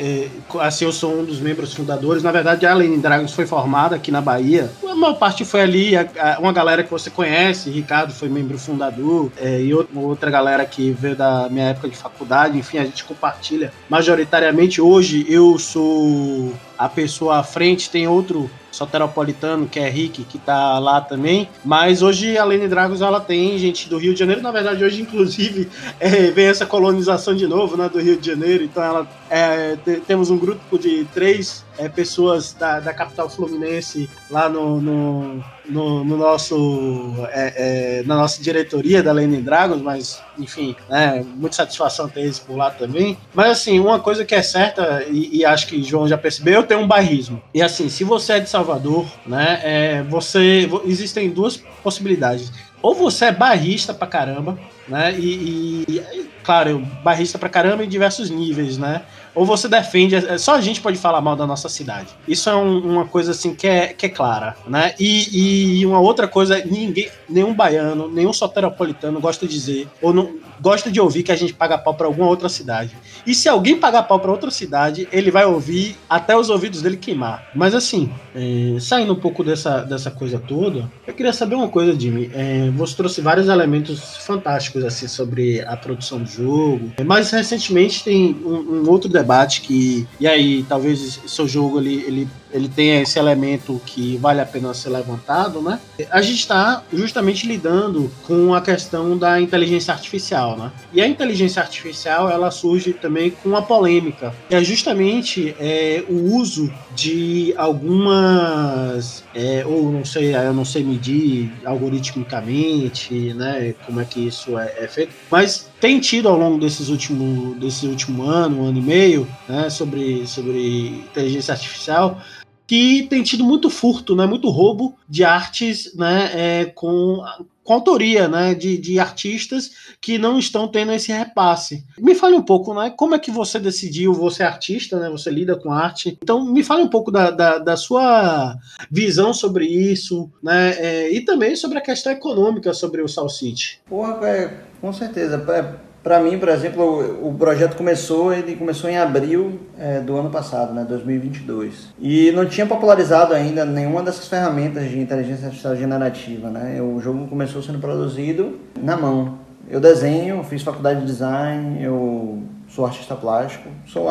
Assim, 0.62 0.86
eu 0.86 0.92
sou 0.92 1.20
um 1.20 1.26
dos 1.26 1.40
membros 1.40 1.74
fundadores. 1.74 2.24
Na 2.24 2.32
verdade, 2.32 2.66
a 2.66 2.74
Lenin 2.74 3.00
Dragons 3.00 3.34
foi 3.34 3.46
formada 3.46 3.96
aqui 3.96 4.12
na 4.12 4.22
Bahia. 4.22 4.72
A 4.88 4.96
maior 4.96 5.16
parte 5.16 5.44
foi 5.44 5.62
ali, 5.62 5.92
uma 6.40 6.54
galera 6.54 6.84
que 6.84 6.92
você 6.92 7.10
conhece. 7.10 7.70
Ricardo 7.70 8.14
foi 8.14 8.30
membro 8.30 8.58
fundador, 8.58 9.32
é, 9.38 9.62
e 9.62 9.74
outra 9.74 10.32
galera 10.32 10.66
que 10.66 10.92
veio 10.92 11.16
da 11.16 11.50
minha 11.50 11.70
época 11.70 11.90
de 11.90 11.98
faculdade. 11.98 12.58
Enfim, 12.58 12.78
a 12.78 12.86
gente 12.86 13.04
compartilha 13.04 13.74
majoritariamente. 13.90 14.82
Hoje 14.82 15.26
eu 15.28 15.58
sou 15.60 16.54
a 16.78 16.88
pessoa 16.88 17.40
à 17.40 17.44
frente, 17.44 17.90
tem 17.90 18.08
outro 18.08 18.50
soteropolitano, 18.78 19.68
que 19.68 19.80
é 19.80 19.90
Rick, 19.90 20.24
que 20.24 20.38
tá 20.38 20.78
lá 20.80 21.02
também. 21.02 21.50
Mas 21.66 22.02
hoje 22.02 22.38
a 22.38 22.46
Lene 22.46 22.68
Dragos 22.68 23.02
ela 23.02 23.20
tem 23.20 23.58
gente 23.58 23.90
do 23.90 23.98
Rio 23.98 24.14
de 24.14 24.20
Janeiro. 24.20 24.42
Na 24.42 24.52
verdade, 24.52 24.84
hoje, 24.84 25.02
inclusive, 25.02 25.70
é, 26.00 26.32
vem 26.32 26.46
essa 26.46 26.66
colonização 26.66 27.36
de 27.36 27.48
novo, 27.48 27.76
né, 27.76 27.90
do 27.90 28.00
Rio 28.00 28.18
de 28.18 28.28
Janeiro. 28.28 28.64
Então 28.64 28.84
ela 28.84 29.08
é, 29.30 29.76
temos 30.06 30.30
um 30.30 30.38
grupo 30.38 30.78
de 30.78 31.06
três 31.14 31.66
é, 31.78 31.90
pessoas 31.90 32.54
da, 32.54 32.80
da 32.80 32.94
capital 32.94 33.30
fluminense 33.30 34.10
lá 34.30 34.48
no, 34.48 34.80
no, 34.80 35.44
no, 35.70 36.04
no 36.04 36.18
nosso 36.18 37.16
é, 37.30 38.00
é, 38.00 38.04
na 38.04 38.16
nossa 38.16 38.42
diretoria 38.42 39.04
da 39.04 39.12
Lenin 39.12 39.42
Dragons, 39.42 39.82
mas 39.82 40.22
enfim, 40.38 40.76
né, 40.90 41.26
muita 41.36 41.56
satisfação 41.56 42.08
ter 42.08 42.22
eles 42.22 42.40
por 42.40 42.56
lá 42.56 42.70
também. 42.70 43.18
Mas 43.34 43.52
assim, 43.52 43.80
uma 43.80 44.00
coisa 44.00 44.26
que 44.26 44.36
é 44.36 44.42
certa, 44.42 45.04
e, 45.10 45.38
e 45.38 45.46
acho 45.46 45.68
que 45.68 45.84
João 45.84 46.08
já 46.08 46.18
percebeu, 46.18 46.56
eu 46.56 46.64
tenho 46.64 46.82
um 46.82 46.88
bairrismo. 46.88 47.42
E 47.54 47.62
assim, 47.62 47.90
se 47.90 48.04
você 48.04 48.34
é 48.34 48.40
de 48.40 48.50
Salvador, 48.50 49.06
né, 49.26 49.60
é, 49.64 50.04
você 50.04 50.70
existem 50.86 51.30
duas 51.30 51.58
possibilidades. 51.84 52.52
Ou 52.82 52.94
você 52.94 53.26
é 53.26 53.32
barrista 53.32 53.94
pra 53.94 54.08
caramba, 54.08 54.58
né? 54.88 55.14
E, 55.18 55.84
e, 55.90 56.30
claro, 56.44 56.80
barrista 57.04 57.40
pra 57.40 57.50
caramba 57.50 57.84
em 57.84 57.90
diversos 57.90 58.30
níveis, 58.30 58.78
né? 58.78 59.02
Ou 59.38 59.46
você 59.46 59.68
defende, 59.68 60.16
é, 60.16 60.36
só 60.40 60.56
a 60.56 60.62
gente 60.62 60.82
pode 60.82 60.98
falar 60.98 61.22
mal 61.22 61.36
da 61.36 61.46
nossa 61.46 61.70
cidade. 61.70 62.08
Isso 62.28 62.50
é 62.50 62.56
um, 62.56 62.80
uma 62.80 63.06
coisa 63.06 63.32
assim 63.32 63.54
que 63.54 63.68
é, 63.68 63.94
que 63.94 64.08
é 64.08 64.10
clara, 64.10 64.58
né? 64.68 64.96
E, 65.00 65.82
e 65.82 65.86
uma 65.86 66.00
outra 66.00 66.28
coisa, 66.28 66.58
ninguém, 66.66 67.08
nenhum 67.30 67.54
baiano, 67.54 68.10
nenhum 68.10 68.34
soteropolitano 68.34 69.22
gosta 69.22 69.46
de 69.46 69.54
dizer, 69.54 69.88
ou 70.02 70.12
não 70.12 70.38
gosta 70.60 70.90
de 70.90 71.00
ouvir 71.00 71.22
que 71.22 71.32
a 71.32 71.36
gente 71.36 71.54
paga 71.54 71.78
pau 71.78 71.94
pra 71.94 72.08
alguma 72.08 72.28
outra 72.28 72.50
cidade. 72.50 72.98
E 73.28 73.36
se 73.36 73.48
alguém 73.48 73.78
pagar 73.78 74.04
pau 74.04 74.20
pra 74.20 74.32
outra 74.32 74.50
cidade, 74.50 75.08
ele 75.12 75.30
vai 75.30 75.46
ouvir 75.46 75.96
até 76.10 76.36
os 76.36 76.50
ouvidos 76.50 76.82
dele 76.82 76.98
queimar. 76.98 77.48
Mas 77.54 77.76
assim, 77.76 78.12
é, 78.34 78.80
saindo 78.80 79.14
um 79.14 79.20
pouco 79.20 79.44
dessa, 79.44 79.82
dessa 79.82 80.10
coisa 80.10 80.40
toda, 80.40 80.90
eu 81.06 81.14
queria 81.14 81.32
saber 81.32 81.54
uma 81.54 81.70
coisa, 81.70 81.98
Jimmy. 81.98 82.32
É, 82.34 82.72
você 82.72 82.96
trouxe 82.96 83.22
vários 83.22 83.48
elementos 83.48 84.18
fantásticos 84.18 84.84
assim 84.84 85.08
sobre 85.08 85.62
a 85.62 85.78
produção 85.78 86.18
do 86.18 86.28
jogo. 86.28 86.92
Mas 87.06 87.30
recentemente 87.30 88.04
tem 88.04 88.36
um, 88.44 88.84
um 88.84 88.90
outro 88.90 89.08
debate 89.08 89.27
que. 89.62 90.08
E 90.20 90.28
aí, 90.28 90.64
talvez 90.64 91.20
seu 91.28 91.48
jogo 91.48 91.80
ele, 91.80 92.04
ele 92.08 92.28
ele 92.52 92.70
tem 92.70 93.02
esse 93.02 93.20
elemento 93.20 93.82
que 93.86 94.18
vale 94.18 94.42
a 94.42 94.46
pena 94.46 94.74
ser 94.74 94.90
levantado, 94.90 95.62
né? 95.62 95.80
A 96.10 96.22
gente 96.22 96.40
está 96.40 96.84
justamente 96.92 97.48
lidando 97.48 98.12
com 98.26 98.54
a 98.54 98.62
questão 98.62 99.18
da 99.18 99.40
inteligência 99.40 99.94
artificial, 99.94 100.58
né? 100.58 100.72
E 100.94 101.02
a 101.02 101.08
inteligência 101.08 101.62
artificial 101.62 102.30
ela 102.30 102.52
surge 102.52 102.94
também 102.94 103.32
com 103.32 103.50
uma 103.50 103.62
polêmica, 103.62 104.34
que 104.48 104.56
é 104.56 104.64
justamente 104.64 105.56
é, 105.60 106.04
o 106.10 106.36
uso 106.36 106.72
de 106.96 107.54
algumas, 107.58 109.24
é, 109.36 109.66
ou 109.66 109.92
não 109.92 110.06
sei, 110.06 110.36
eu 110.36 110.54
não 110.54 110.66
sei 110.66 110.84
medir 110.84 111.52
algoritmicamente, 111.66 113.34
né? 113.34 113.76
Como 113.86 114.00
é 114.00 114.06
que 114.06 114.28
isso 114.28 114.58
é, 114.58 114.74
é 114.80 114.88
feito, 114.88 115.14
mas 115.30 115.70
tem 115.80 116.00
tido 116.00 116.28
ao 116.28 116.38
longo 116.38 116.60
desses 116.60 116.90
últimos 116.90 117.58
desse 117.58 117.86
último 117.86 118.24
ano, 118.24 118.62
um 118.62 118.68
ano 118.68 118.80
e 118.80 118.82
meio, 118.82 119.28
né? 119.48 119.70
Sobre 119.70 120.26
sobre 120.26 120.88
inteligência 120.88 121.54
artificial 121.54 122.20
que 122.68 123.04
tem 123.10 123.24
tido 123.24 123.46
muito 123.46 123.70
furto, 123.70 124.16
né, 124.16 124.26
muito 124.26 124.50
roubo 124.50 124.96
de 125.08 125.24
artes 125.24 125.96
né, 125.96 126.32
é, 126.34 126.66
com, 126.66 127.24
com 127.64 127.74
autoria 127.74 128.28
né, 128.28 128.54
de, 128.54 128.78
de 128.78 129.00
artistas 129.00 129.72
que 130.02 130.18
não 130.18 130.38
estão 130.38 130.68
tendo 130.68 130.92
esse 130.92 131.12
repasse. 131.12 131.86
Me 131.98 132.14
fale 132.14 132.36
um 132.36 132.42
pouco, 132.42 132.74
né, 132.74 132.94
como 132.96 133.16
é 133.16 133.20
que 133.20 133.32
você 133.32 133.58
decidiu, 133.58 134.14
você 134.14 134.44
é 134.44 134.46
artista, 134.46 135.00
né, 135.00 135.10
você 135.10 135.32
lida 135.32 135.56
com 135.56 135.72
arte, 135.72 136.18
então 136.22 136.46
me 136.46 136.62
fale 136.62 136.84
um 136.84 136.90
pouco 136.90 137.10
da, 137.10 137.32
da, 137.32 137.58
da 137.58 137.78
sua 137.78 138.58
visão 138.92 139.34
sobre 139.34 139.66
isso, 139.66 140.30
né, 140.44 140.76
é, 140.78 141.12
e 141.14 141.22
também 141.22 141.56
sobre 141.56 141.78
a 141.78 141.82
questão 141.82 142.12
econômica 142.12 142.74
sobre 142.74 143.02
o 143.02 143.08
Sal 143.08 143.30
City. 143.30 143.80
Porra, 143.88 144.28
é, 144.28 144.62
com 144.82 144.92
certeza. 144.92 145.44
É, 145.50 145.87
para 146.08 146.22
mim, 146.22 146.40
por 146.40 146.48
exemplo, 146.48 147.28
o, 147.28 147.34
projeto 147.34 147.76
começou, 147.76 148.32
ele 148.32 148.56
começou 148.56 148.90
em 148.90 148.98
abril 148.98 149.60
é, 149.78 150.00
do 150.00 150.16
ano 150.16 150.30
passado, 150.30 150.74
né, 150.74 150.86
2022. 150.88 151.90
E 152.00 152.32
não 152.32 152.46
tinha 152.46 152.66
popularizado 152.66 153.34
ainda 153.34 153.66
nenhuma 153.66 154.02
dessas 154.02 154.26
ferramentas 154.26 154.90
de 154.90 154.98
inteligência 155.02 155.48
artificial 155.48 155.76
generativa, 155.76 156.50
né? 156.50 156.82
O 156.82 157.02
jogo 157.02 157.28
começou 157.28 157.62
sendo 157.62 157.80
produzido 157.80 158.58
na 158.82 158.96
mão. 158.96 159.40
Eu 159.70 159.82
desenho, 159.82 160.42
fiz 160.46 160.64
faculdade 160.64 161.02
de 161.02 161.08
design, 161.08 161.84
eu 161.84 162.42
sou 162.70 162.86
artista 162.86 163.14
plástico, 163.14 163.68
sou 163.86 164.08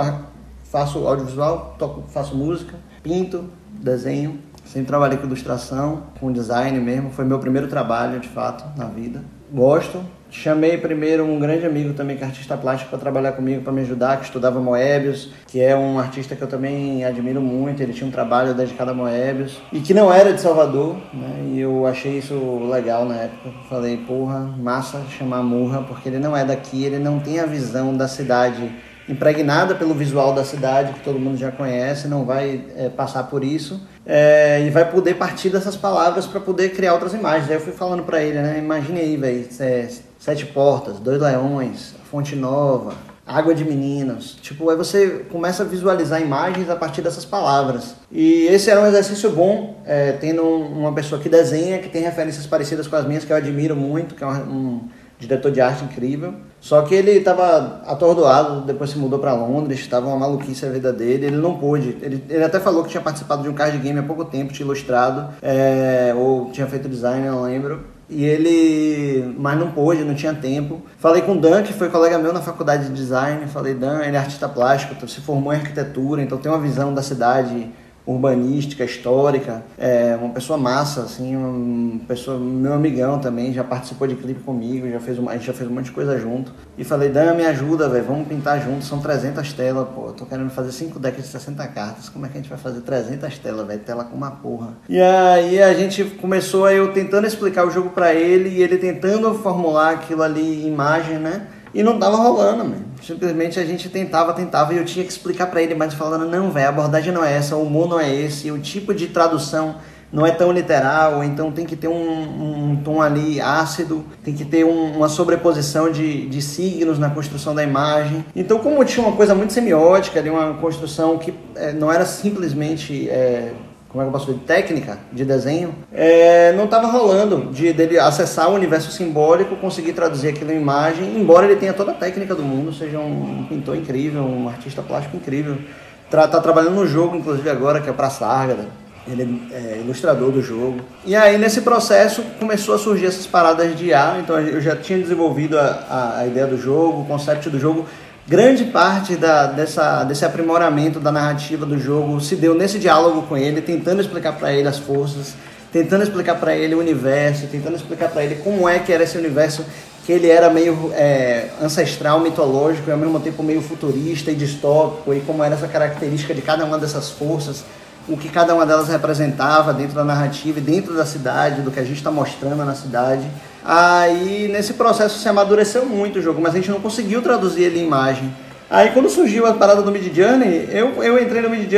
faço 0.65 0.99
audiovisual, 0.99 1.77
toco, 1.79 2.05
faço 2.11 2.37
música, 2.37 2.75
pinto, 3.03 3.47
desenho. 3.71 4.39
Sempre 4.67 4.89
trabalhei 4.89 5.17
com 5.17 5.27
ilustração, 5.27 6.03
com 6.21 6.31
design 6.31 6.79
mesmo. 6.79 7.09
Foi 7.09 7.25
meu 7.25 7.39
primeiro 7.39 7.69
trabalho, 7.69 8.21
de 8.21 8.29
fato, 8.29 8.79
na 8.79 8.85
vida. 8.85 9.25
Gosto, 9.51 10.05
Chamei 10.43 10.77
primeiro 10.77 11.25
um 11.25 11.39
grande 11.39 11.65
amigo 11.65 11.95
também, 11.95 12.15
que 12.15 12.23
é 12.23 12.27
artista 12.27 12.59
plástico, 12.59 12.91
para 12.91 12.99
trabalhar 12.99 13.33
comigo, 13.33 13.63
para 13.63 13.73
me 13.73 13.81
ajudar, 13.81 14.19
que 14.19 14.27
estudava 14.27 14.61
Moebius, 14.61 15.31
que 15.47 15.63
é 15.63 15.75
um 15.75 15.99
artista 15.99 16.37
que 16.37 16.43
eu 16.43 16.47
também 16.47 17.03
admiro 17.05 17.41
muito. 17.41 17.83
Ele 17.83 17.95
tinha 17.95 18.07
um 18.07 18.11
trabalho 18.11 18.53
dedicado 18.53 18.91
a 18.91 18.95
Moebius 18.95 19.59
e 19.73 19.81
que 19.81 19.95
não 19.95 20.13
era 20.13 20.35
de 20.35 20.41
Salvador, 20.41 20.97
né? 21.13 21.47
E 21.53 21.61
eu 21.61 21.87
achei 21.87 22.19
isso 22.19 22.69
legal 22.71 23.07
na 23.07 23.15
época. 23.17 23.51
Falei, 23.69 23.97
porra, 23.97 24.41
massa 24.59 25.03
chamar 25.09 25.43
Murra, 25.43 25.83
porque 25.83 26.09
ele 26.09 26.19
não 26.19 26.37
é 26.37 26.45
daqui, 26.45 26.85
ele 26.85 26.99
não 26.99 27.19
tem 27.19 27.41
a 27.41 27.47
visão 27.47 27.97
da 27.97 28.07
cidade 28.07 28.71
impregnada 29.09 29.75
pelo 29.75 29.95
visual 29.95 30.35
da 30.35 30.45
cidade, 30.45 30.93
que 30.93 31.01
todo 31.01 31.19
mundo 31.19 31.39
já 31.39 31.51
conhece, 31.51 32.09
não 32.09 32.25
vai 32.25 32.65
é, 32.77 32.89
passar 32.89 33.25
por 33.25 33.43
isso, 33.43 33.81
é, 34.05 34.63
e 34.67 34.71
vai 34.71 34.91
poder 34.91 35.15
partir 35.15 35.49
dessas 35.49 35.77
palavras 35.77 36.27
para 36.27 36.41
poder 36.41 36.71
criar 36.71 36.93
outras 36.93 37.15
imagens. 37.15 37.49
Aí 37.49 37.57
eu 37.57 37.61
fui 37.61 37.73
falando 37.73 38.03
para 38.03 38.23
ele, 38.23 38.41
né? 38.41 38.59
Imagine 38.59 39.01
aí, 39.01 39.17
velho, 39.17 39.49
é, 39.61 39.89
Sete 40.19 40.47
Portas, 40.47 40.99
Dois 40.99 41.21
Leões, 41.21 41.95
Fonte 42.11 42.35
Nova, 42.35 42.95
Água 43.27 43.55
de 43.55 43.65
Meninos. 43.65 44.37
Tipo, 44.41 44.71
aí 44.71 44.77
você 44.77 45.27
começa 45.31 45.63
a 45.63 45.67
visualizar 45.67 46.23
imagens 46.23 46.71
a 46.71 46.77
partir 46.77 47.03
dessas 47.03 47.25
palavras. 47.25 47.97
E 48.11 48.47
esse 48.47 48.71
era 48.71 48.81
um 48.81 48.87
exercício 48.87 49.31
bom, 49.31 49.83
é, 49.85 50.13
tendo 50.13 50.43
uma 50.43 50.93
pessoa 50.93 51.21
que 51.21 51.29
desenha, 51.29 51.79
que 51.79 51.89
tem 51.89 52.03
referências 52.03 52.47
parecidas 52.47 52.87
com 52.87 52.97
as 52.97 53.05
minhas, 53.07 53.25
que 53.25 53.33
eu 53.33 53.37
admiro 53.37 53.75
muito, 53.75 54.15
que 54.15 54.23
é 54.23 54.27
um, 54.27 54.89
diretor 55.19 55.51
de 55.51 55.61
arte 55.61 55.85
incrível. 55.85 56.35
Só 56.61 56.83
que 56.83 56.95
ele 56.95 57.13
estava 57.13 57.83
atordoado, 57.87 58.63
depois 58.63 58.91
se 58.91 58.99
mudou 58.99 59.19
para 59.19 59.33
Londres, 59.35 59.81
estava 59.81 60.07
uma 60.07 60.17
maluquice 60.17 60.67
a 60.67 60.71
vida 60.71 60.93
dele, 60.93 61.27
ele 61.27 61.37
não 61.37 61.59
pôde. 61.59 61.97
Ele, 62.03 62.23
ele 62.29 62.45
até 62.45 62.59
falou 62.59 62.83
que 62.83 62.91
tinha 62.91 63.01
participado 63.01 63.43
de 63.43 63.49
um 63.49 63.55
card 63.55 63.79
game 63.79 63.99
há 63.99 64.03
pouco 64.03 64.25
tempo, 64.25 64.53
tinha 64.53 64.65
ilustrado, 64.65 65.35
é, 65.43 66.13
ou 66.17 66.51
tinha 66.51 66.67
feito 66.67 66.89
design, 66.89 67.27
não 67.27 67.43
lembro. 67.43 67.96
E 68.09 68.25
ele, 68.25 69.35
mas 69.37 69.59
não 69.59 69.73
pôde, 69.73 70.05
não 70.05 70.15
tinha 70.15 70.33
tempo. 70.33 70.81
Falei 70.99 71.23
com 71.23 71.33
o 71.33 71.41
Dan, 71.41 71.63
que 71.63 71.73
foi 71.73 71.89
colega 71.89 72.19
meu 72.19 72.33
na 72.33 72.41
faculdade 72.41 72.89
de 72.89 72.95
design. 72.95 73.47
Falei, 73.49 73.75
Dan, 73.75 74.03
ele 74.05 74.17
é 74.17 74.21
artista 74.21 74.49
plástico, 74.49 75.09
se 75.09 75.21
formou 75.21 75.53
em 75.53 75.57
arquitetura, 75.57 76.23
então 76.23 76.39
tem 76.39 76.51
uma 76.51 76.61
visão 76.61 76.95
da 76.95 77.03
cidade 77.03 77.69
urbanística, 78.07 78.85
histórica, 78.85 79.65
é 79.77 80.17
uma 80.21 80.31
pessoa 80.31 80.57
massa, 80.57 81.03
assim, 81.03 81.35
uma 81.35 81.99
pessoa, 82.07 82.39
meu 82.39 82.73
amigão 82.73 83.19
também, 83.19 83.53
já 83.53 83.65
participou 83.65 84.07
de 84.07 84.15
clipe 84.15 84.41
comigo, 84.41 84.89
já 84.89 85.01
fez 85.01 85.19
uma, 85.19 85.33
a 85.33 85.35
gente 85.35 85.47
já 85.47 85.53
fez 85.53 85.69
um 85.69 85.75
monte 85.75 85.87
de 85.87 85.93
coisa 85.93 86.17
junto. 86.19 86.53
E 86.79 86.85
falei, 86.85 87.09
Dan, 87.09 87.35
me 87.35 87.45
ajuda, 87.45 87.89
velho, 87.89 88.05
vamos 88.05 88.29
pintar 88.29 88.63
junto, 88.63 88.85
são 88.85 89.01
300 89.01 89.53
telas, 89.53 89.89
pô, 89.89 90.13
tô 90.13 90.25
querendo 90.25 90.51
fazer 90.51 90.71
5 90.71 90.99
decks 91.01 91.25
de 91.25 91.31
60 91.31 91.67
cartas, 91.69 92.09
como 92.09 92.25
é 92.27 92.29
que 92.29 92.39
a 92.39 92.41
gente 92.41 92.51
vai 92.51 92.59
fazer 92.59 92.81
300 92.83 93.39
telas, 93.39 93.67
velho, 93.67 93.81
tela 93.81 94.05
com 94.05 94.17
uma 94.17 94.31
porra. 94.31 94.69
E 94.89 95.01
aí 95.01 95.61
a 95.61 95.75
gente 95.75 96.05
começou, 96.05 96.71
eu 96.71 96.93
tentando 96.93 97.27
explicar 97.27 97.67
o 97.67 97.71
jogo 97.71 97.91
para 97.91 98.15
ele, 98.15 98.51
e 98.51 98.63
ele 98.63 98.79
tentando 98.79 99.35
formular 99.35 99.91
aquilo 99.91 100.23
ali 100.23 100.65
em 100.65 100.69
imagem, 100.69 101.19
né, 101.19 101.49
e 101.75 101.83
não 101.83 101.99
tava 101.99 102.17
rolando, 102.17 102.65
mano. 102.65 102.85
Simplesmente 103.03 103.61
a 103.61 103.65
gente 103.65 103.89
tentava, 103.89 104.33
tentava 104.33 104.73
e 104.75 104.79
eu 104.79 104.85
tinha 104.85 105.05
que 105.05 105.13
explicar 105.13 105.47
para 105.47 105.63
ele, 105.63 105.75
mas 105.75 105.95
falando, 105.95 106.27
não, 106.27 106.51
velho, 106.51 106.67
a 106.67 106.71
abordagem 106.71 107.13
não 107.13 107.25
é 107.25 107.35
essa, 107.35 107.57
o 107.57 107.63
humor 107.63 107.89
não 107.89 108.01
é 108.01 108.13
esse, 108.13 108.51
o 108.51 108.59
tipo 108.59 108.95
de 108.95 109.09
tradução 109.09 109.77
não 110.13 110.25
é 110.25 110.31
tão 110.31 110.53
literal, 110.53 111.23
então 111.25 111.51
tem 111.51 111.67
que 111.67 111.75
ter 111.75 111.89
um, 111.89 112.71
um 112.71 112.77
tom 112.77 113.03
ali 113.03 113.41
ácido, 113.41 114.05
tem 114.25 114.35
que 114.35 114.45
ter 114.45 114.65
um, 114.65 114.97
uma 114.97 115.09
sobreposição 115.09 115.91
de, 115.91 116.27
de 116.27 116.41
signos 116.41 116.99
na 116.99 117.11
construção 117.11 117.55
da 117.55 117.63
imagem. 117.63 118.25
Então, 118.35 118.59
como 118.59 118.85
tinha 118.85 119.05
uma 119.05 119.17
coisa 119.17 119.35
muito 119.35 119.53
semiótica, 119.53 120.19
ali, 120.19 120.31
uma 120.31 120.55
construção 120.55 121.19
que 121.19 121.35
é, 121.57 121.73
não 121.73 121.93
era 121.93 122.07
simplesmente 122.07 123.09
é, 123.11 123.53
como 123.97 124.03
é 124.03 124.05
que 124.05 124.09
eu 124.09 124.13
posso 124.13 124.27
dizer, 124.27 124.45
técnica 124.45 124.99
de 125.11 125.25
desenho, 125.25 125.75
é, 125.91 126.53
não 126.53 126.67
estava 126.67 126.87
rolando 126.87 127.51
de 127.51 127.73
dele 127.73 127.99
acessar 127.99 128.51
o 128.51 128.55
universo 128.55 128.93
simbólico, 128.93 129.57
conseguir 129.57 129.95
traduzir 129.95 130.29
aquilo 130.29 130.53
em 130.53 130.61
imagem, 130.61 131.17
embora 131.17 131.47
ele 131.47 131.57
tenha 131.57 131.73
toda 131.73 131.93
a 131.93 131.95
técnica 131.95 132.35
do 132.35 132.43
mundo, 132.43 132.75
seja 132.75 132.99
um 132.99 133.47
pintor 133.49 133.75
incrível, 133.75 134.23
um 134.23 134.51
artista 134.51 134.83
plástico 134.83 135.17
incrível. 135.17 135.57
Está 136.05 136.41
trabalhando 136.43 136.75
no 136.75 136.87
jogo, 136.87 137.17
inclusive 137.17 137.49
agora, 137.49 137.81
que 137.81 137.89
é 137.89 137.93
para 137.93 138.11
Sargada. 138.11 138.67
Ele 139.09 139.49
é 139.51 139.81
ilustrador 139.83 140.31
do 140.31 140.43
jogo. 140.43 140.81
E 141.05 141.17
aí, 141.17 141.39
nesse 141.39 141.63
processo, 141.63 142.23
começou 142.39 142.75
a 142.75 142.79
surgir 142.79 143.07
essas 143.07 143.27
paradas 143.27 143.77
de 143.79 143.87
IA. 143.87 144.19
Então, 144.21 144.39
eu 144.39 144.61
já 144.61 144.77
tinha 144.77 144.99
desenvolvido 144.99 145.59
a, 145.59 145.87
a, 145.89 146.19
a 146.19 146.27
ideia 146.27 146.47
do 146.47 146.59
jogo, 146.59 147.03
o 147.03 147.05
conceito 147.07 147.49
do 147.49 147.59
jogo 147.59 147.87
grande 148.27 148.65
parte 148.65 149.17
da, 149.17 149.47
dessa, 149.47 150.03
desse 150.05 150.25
aprimoramento 150.25 150.99
da 150.99 151.13
narrativa 151.13 151.65
do 151.65 151.79
jogo 151.79 152.21
se 152.21 152.35
deu 152.35 152.55
nesse 152.55 152.79
diálogo 152.79 153.23
com 153.23 153.37
ele, 153.37 153.61
tentando 153.61 154.01
explicar 154.01 154.33
para 154.33 154.53
ele 154.53 154.67
as 154.67 154.79
forças, 154.79 155.35
tentando 155.73 156.03
explicar 156.03 156.35
para 156.37 156.57
ele 156.57 156.75
o 156.75 156.79
universo, 156.81 157.47
tentando 157.47 157.77
explicar 157.77 158.09
para 158.09 158.25
ele 158.25 158.37
como 158.37 158.69
é 158.69 158.79
que 158.79 158.93
era 158.93 159.05
esse 159.05 159.17
universo 159.17 159.65
que 160.05 160.13
ele 160.13 160.29
era 160.29 160.49
meio 160.49 160.93
é, 160.95 161.49
ancestral, 161.61 162.21
mitológico 162.21 162.89
e 162.89 162.93
ao 162.93 162.99
mesmo 162.99 163.19
tempo 163.19 163.43
meio 163.43 163.61
futurista 163.61 164.31
e 164.31 164.35
distópico 164.35 165.13
e 165.13 165.21
como 165.21 165.43
era 165.43 165.55
essa 165.55 165.67
característica 165.67 166.33
de 166.33 166.43
cada 166.43 166.65
uma 166.65 166.79
dessas 166.79 167.11
forças, 167.11 167.65
o 168.09 168.17
que 168.17 168.29
cada 168.29 168.55
uma 168.55 168.65
delas 168.65 168.89
representava 168.89 169.75
dentro 169.75 169.97
da 169.97 170.05
narrativa 170.05 170.59
e 170.59 170.63
dentro 170.63 170.95
da 170.95 171.05
cidade, 171.05 171.63
do 171.63 171.73
que 171.73 171.81
a 171.81 171.85
gente 171.85 171.97
está 171.97 172.11
mostrando 172.11 172.65
na 172.65 172.75
cidade. 172.75 173.29
Aí 173.69 174.47
nesse 174.47 174.75
processo 174.75 175.19
se 175.19 175.29
amadureceu 175.29 175.85
muito 175.85 176.21
o 176.21 176.23
jogo, 176.23 176.41
mas 176.41 176.55
a 176.55 176.57
gente 176.57 176.71
não 176.71 176.81
conseguiu 176.81 177.21
traduzir 177.21 177.65
ele 177.65 177.81
em 177.81 177.85
imagem. 177.85 178.33
Aí 178.71 178.91
quando 178.91 179.11
surgiu 179.11 179.45
a 179.45 179.55
parada 179.55 179.83
do 179.83 179.91
Mid 179.91 180.17
eu, 180.17 181.03
eu 181.03 181.21
entrei 181.21 181.43
no 181.43 181.51
Mid 181.51 181.69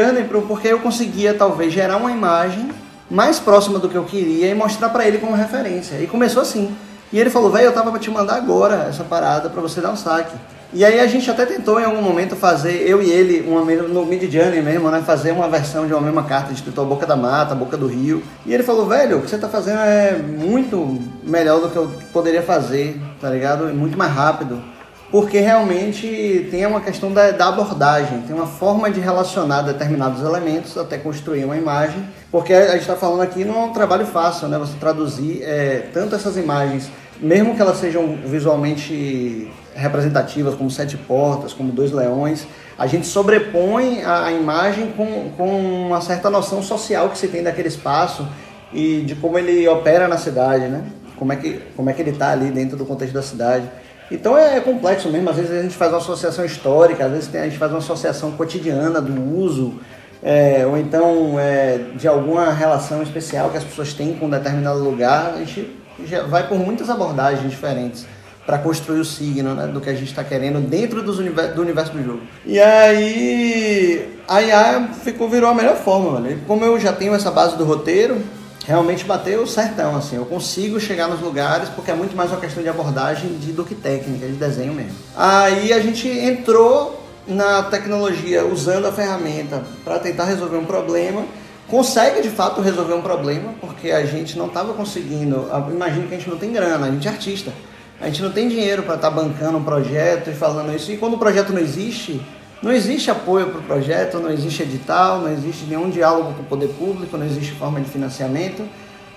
porque 0.46 0.68
eu 0.68 0.80
conseguia 0.80 1.32
talvez 1.32 1.72
gerar 1.72 1.96
uma 1.96 2.12
imagem 2.12 2.70
mais 3.10 3.38
próxima 3.38 3.78
do 3.78 3.88
que 3.88 3.94
eu 3.94 4.04
queria 4.04 4.48
e 4.48 4.54
mostrar 4.54 4.90
para 4.90 5.08
ele 5.08 5.16
como 5.16 5.34
referência. 5.34 5.96
E 5.96 6.06
começou 6.06 6.42
assim. 6.42 6.76
E 7.12 7.18
ele 7.18 7.30
falou, 7.30 7.50
velho, 7.50 7.66
eu 7.66 7.72
tava 7.72 7.90
pra 7.90 8.00
te 8.00 8.10
mandar 8.10 8.36
agora 8.36 8.86
essa 8.88 9.04
parada 9.04 9.48
pra 9.48 9.60
você 9.62 9.80
dar 9.80 9.90
um 9.90 9.96
saque. 9.96 10.36
E 10.70 10.84
aí 10.84 11.00
a 11.00 11.06
gente 11.06 11.30
até 11.30 11.46
tentou 11.46 11.80
em 11.80 11.84
algum 11.84 12.02
momento 12.02 12.36
fazer, 12.36 12.86
eu 12.86 13.00
e 13.00 13.10
ele, 13.10 13.40
uma, 13.48 13.62
no 13.62 14.04
Mid 14.04 14.30
Journey 14.30 14.60
mesmo, 14.60 14.90
né? 14.90 15.02
Fazer 15.04 15.32
uma 15.32 15.48
versão 15.48 15.86
de 15.86 15.94
uma 15.94 16.02
mesma 16.02 16.24
carta 16.24 16.52
escrito 16.52 16.84
Boca 16.84 17.06
da 17.06 17.16
Mata, 17.16 17.54
Boca 17.54 17.74
do 17.74 17.86
Rio. 17.86 18.22
E 18.44 18.52
ele 18.52 18.62
falou, 18.62 18.86
velho, 18.86 19.16
o 19.16 19.22
que 19.22 19.30
você 19.30 19.38
tá 19.38 19.48
fazendo 19.48 19.78
é 19.78 20.18
muito 20.18 21.00
melhor 21.22 21.62
do 21.62 21.70
que 21.70 21.76
eu 21.76 21.90
poderia 22.12 22.42
fazer, 22.42 23.00
tá 23.18 23.30
ligado? 23.30 23.64
Muito 23.74 23.96
mais 23.96 24.12
rápido. 24.12 24.62
Porque 25.10 25.38
realmente 25.38 26.46
tem 26.50 26.66
uma 26.66 26.82
questão 26.82 27.10
da, 27.10 27.30
da 27.30 27.48
abordagem, 27.48 28.20
tem 28.26 28.36
uma 28.36 28.46
forma 28.46 28.90
de 28.90 29.00
relacionar 29.00 29.62
determinados 29.62 30.22
elementos 30.22 30.76
até 30.76 30.98
construir 30.98 31.46
uma 31.46 31.56
imagem. 31.56 32.06
Porque 32.30 32.52
a 32.52 32.72
gente 32.72 32.82
está 32.82 32.96
falando 32.96 33.22
aqui 33.22 33.44
não 33.44 33.62
é 33.62 33.64
um 33.64 33.72
trabalho 33.72 34.06
fácil, 34.06 34.48
né? 34.48 34.58
Você 34.58 34.74
traduzir 34.78 35.42
é, 35.42 35.88
tanto 35.92 36.14
essas 36.14 36.36
imagens, 36.36 36.90
mesmo 37.20 37.54
que 37.54 37.62
elas 37.62 37.78
sejam 37.78 38.18
visualmente 38.24 39.50
representativas, 39.74 40.54
como 40.54 40.70
sete 40.70 40.96
portas, 40.96 41.52
como 41.52 41.72
dois 41.72 41.90
leões, 41.92 42.46
a 42.76 42.86
gente 42.86 43.06
sobrepõe 43.06 44.02
a, 44.02 44.26
a 44.26 44.32
imagem 44.32 44.92
com, 44.92 45.30
com 45.36 45.86
uma 45.86 46.00
certa 46.00 46.28
noção 46.28 46.62
social 46.62 47.08
que 47.08 47.16
se 47.16 47.28
tem 47.28 47.42
daquele 47.42 47.68
espaço 47.68 48.28
e 48.72 49.02
de 49.02 49.14
como 49.14 49.38
ele 49.38 49.66
opera 49.66 50.06
na 50.06 50.18
cidade, 50.18 50.66
né? 50.66 50.84
Como 51.16 51.32
é 51.32 51.36
que, 51.36 51.62
como 51.74 51.88
é 51.88 51.92
que 51.92 52.02
ele 52.02 52.10
está 52.10 52.30
ali 52.30 52.50
dentro 52.50 52.76
do 52.76 52.84
contexto 52.84 53.14
da 53.14 53.22
cidade. 53.22 53.68
Então 54.10 54.36
é, 54.36 54.56
é 54.56 54.60
complexo 54.60 55.08
mesmo, 55.10 55.28
às 55.30 55.36
vezes 55.36 55.50
a 55.50 55.62
gente 55.62 55.76
faz 55.76 55.92
uma 55.92 55.98
associação 55.98 56.44
histórica, 56.44 57.06
às 57.06 57.10
vezes 57.10 57.34
a 57.34 57.44
gente 57.44 57.58
faz 57.58 57.72
uma 57.72 57.78
associação 57.78 58.32
cotidiana 58.32 59.00
do 59.00 59.36
uso, 59.36 59.74
é, 60.22 60.66
ou 60.66 60.76
então 60.76 61.38
é, 61.38 61.78
de 61.94 62.08
alguma 62.08 62.52
relação 62.52 63.02
especial 63.02 63.50
que 63.50 63.56
as 63.56 63.64
pessoas 63.64 63.92
têm 63.92 64.14
com 64.14 64.26
um 64.26 64.30
determinado 64.30 64.78
lugar, 64.78 65.34
a 65.34 65.38
gente 65.38 65.70
já 66.04 66.22
vai 66.24 66.46
por 66.46 66.58
muitas 66.58 66.90
abordagens 66.90 67.50
diferentes 67.50 68.06
para 68.48 68.56
construir 68.56 69.00
o 69.00 69.04
signo 69.04 69.54
né, 69.54 69.66
do 69.66 69.78
que 69.78 69.90
a 69.90 69.94
gente 69.94 70.08
está 70.08 70.24
querendo 70.24 70.58
dentro 70.66 71.02
dos 71.02 71.18
universo, 71.18 71.54
do 71.54 71.60
universo 71.60 71.92
do 71.92 72.02
jogo. 72.02 72.22
E 72.46 72.58
aí 72.58 74.08
a 74.26 74.40
IA 74.40 74.88
ficou, 75.04 75.28
virou 75.28 75.50
a 75.50 75.54
melhor 75.54 75.76
forma, 75.76 76.12
mano. 76.12 76.38
Como 76.46 76.64
eu 76.64 76.80
já 76.80 76.90
tenho 76.90 77.14
essa 77.14 77.30
base 77.30 77.58
do 77.58 77.64
roteiro, 77.64 78.22
realmente 78.66 79.04
bateu 79.04 79.46
certão, 79.46 79.94
assim. 79.94 80.16
Eu 80.16 80.24
consigo 80.24 80.80
chegar 80.80 81.08
nos 81.08 81.20
lugares 81.20 81.68
porque 81.68 81.90
é 81.90 81.94
muito 81.94 82.16
mais 82.16 82.30
uma 82.30 82.40
questão 82.40 82.62
de 82.62 82.70
abordagem 82.70 83.36
de, 83.38 83.52
do 83.52 83.64
que 83.64 83.74
técnica, 83.74 84.26
de 84.26 84.32
desenho 84.32 84.72
mesmo. 84.72 84.96
Aí 85.14 85.70
a 85.70 85.80
gente 85.80 86.08
entrou 86.08 86.97
na 87.28 87.62
tecnologia 87.62 88.44
usando 88.44 88.86
a 88.86 88.92
ferramenta 88.92 89.62
para 89.84 89.98
tentar 89.98 90.24
resolver 90.24 90.56
um 90.56 90.64
problema 90.64 91.24
consegue 91.68 92.22
de 92.22 92.30
fato 92.30 92.60
resolver 92.60 92.94
um 92.94 93.02
problema, 93.02 93.54
porque 93.60 93.90
a 93.90 94.04
gente 94.04 94.36
não 94.36 94.46
estava 94.46 94.72
conseguindo. 94.72 95.48
Imagina 95.70 96.06
que 96.06 96.14
a 96.14 96.18
gente 96.18 96.30
não 96.30 96.38
tem 96.38 96.50
grana, 96.50 96.86
a 96.86 96.90
gente 96.90 97.06
é 97.06 97.10
artista. 97.10 97.52
A 98.00 98.06
gente 98.06 98.22
não 98.22 98.30
tem 98.30 98.48
dinheiro 98.48 98.82
para 98.82 98.94
estar 98.94 99.10
tá 99.10 99.14
bancando 99.14 99.58
um 99.58 99.64
projeto 99.64 100.30
e 100.30 100.34
falando 100.34 100.74
isso. 100.74 100.90
E 100.90 100.96
quando 100.96 101.14
o 101.14 101.18
projeto 101.18 101.52
não 101.52 101.60
existe, 101.60 102.20
não 102.62 102.72
existe 102.72 103.10
apoio 103.10 103.48
para 103.48 103.60
o 103.60 103.62
projeto, 103.62 104.18
não 104.18 104.30
existe 104.30 104.62
edital, 104.62 105.20
não 105.20 105.32
existe 105.32 105.64
nenhum 105.66 105.90
diálogo 105.90 106.32
com 106.32 106.42
o 106.42 106.46
poder 106.46 106.68
público, 106.68 107.16
não 107.16 107.26
existe 107.26 107.52
forma 107.52 107.80
de 107.80 107.90
financiamento, 107.90 108.62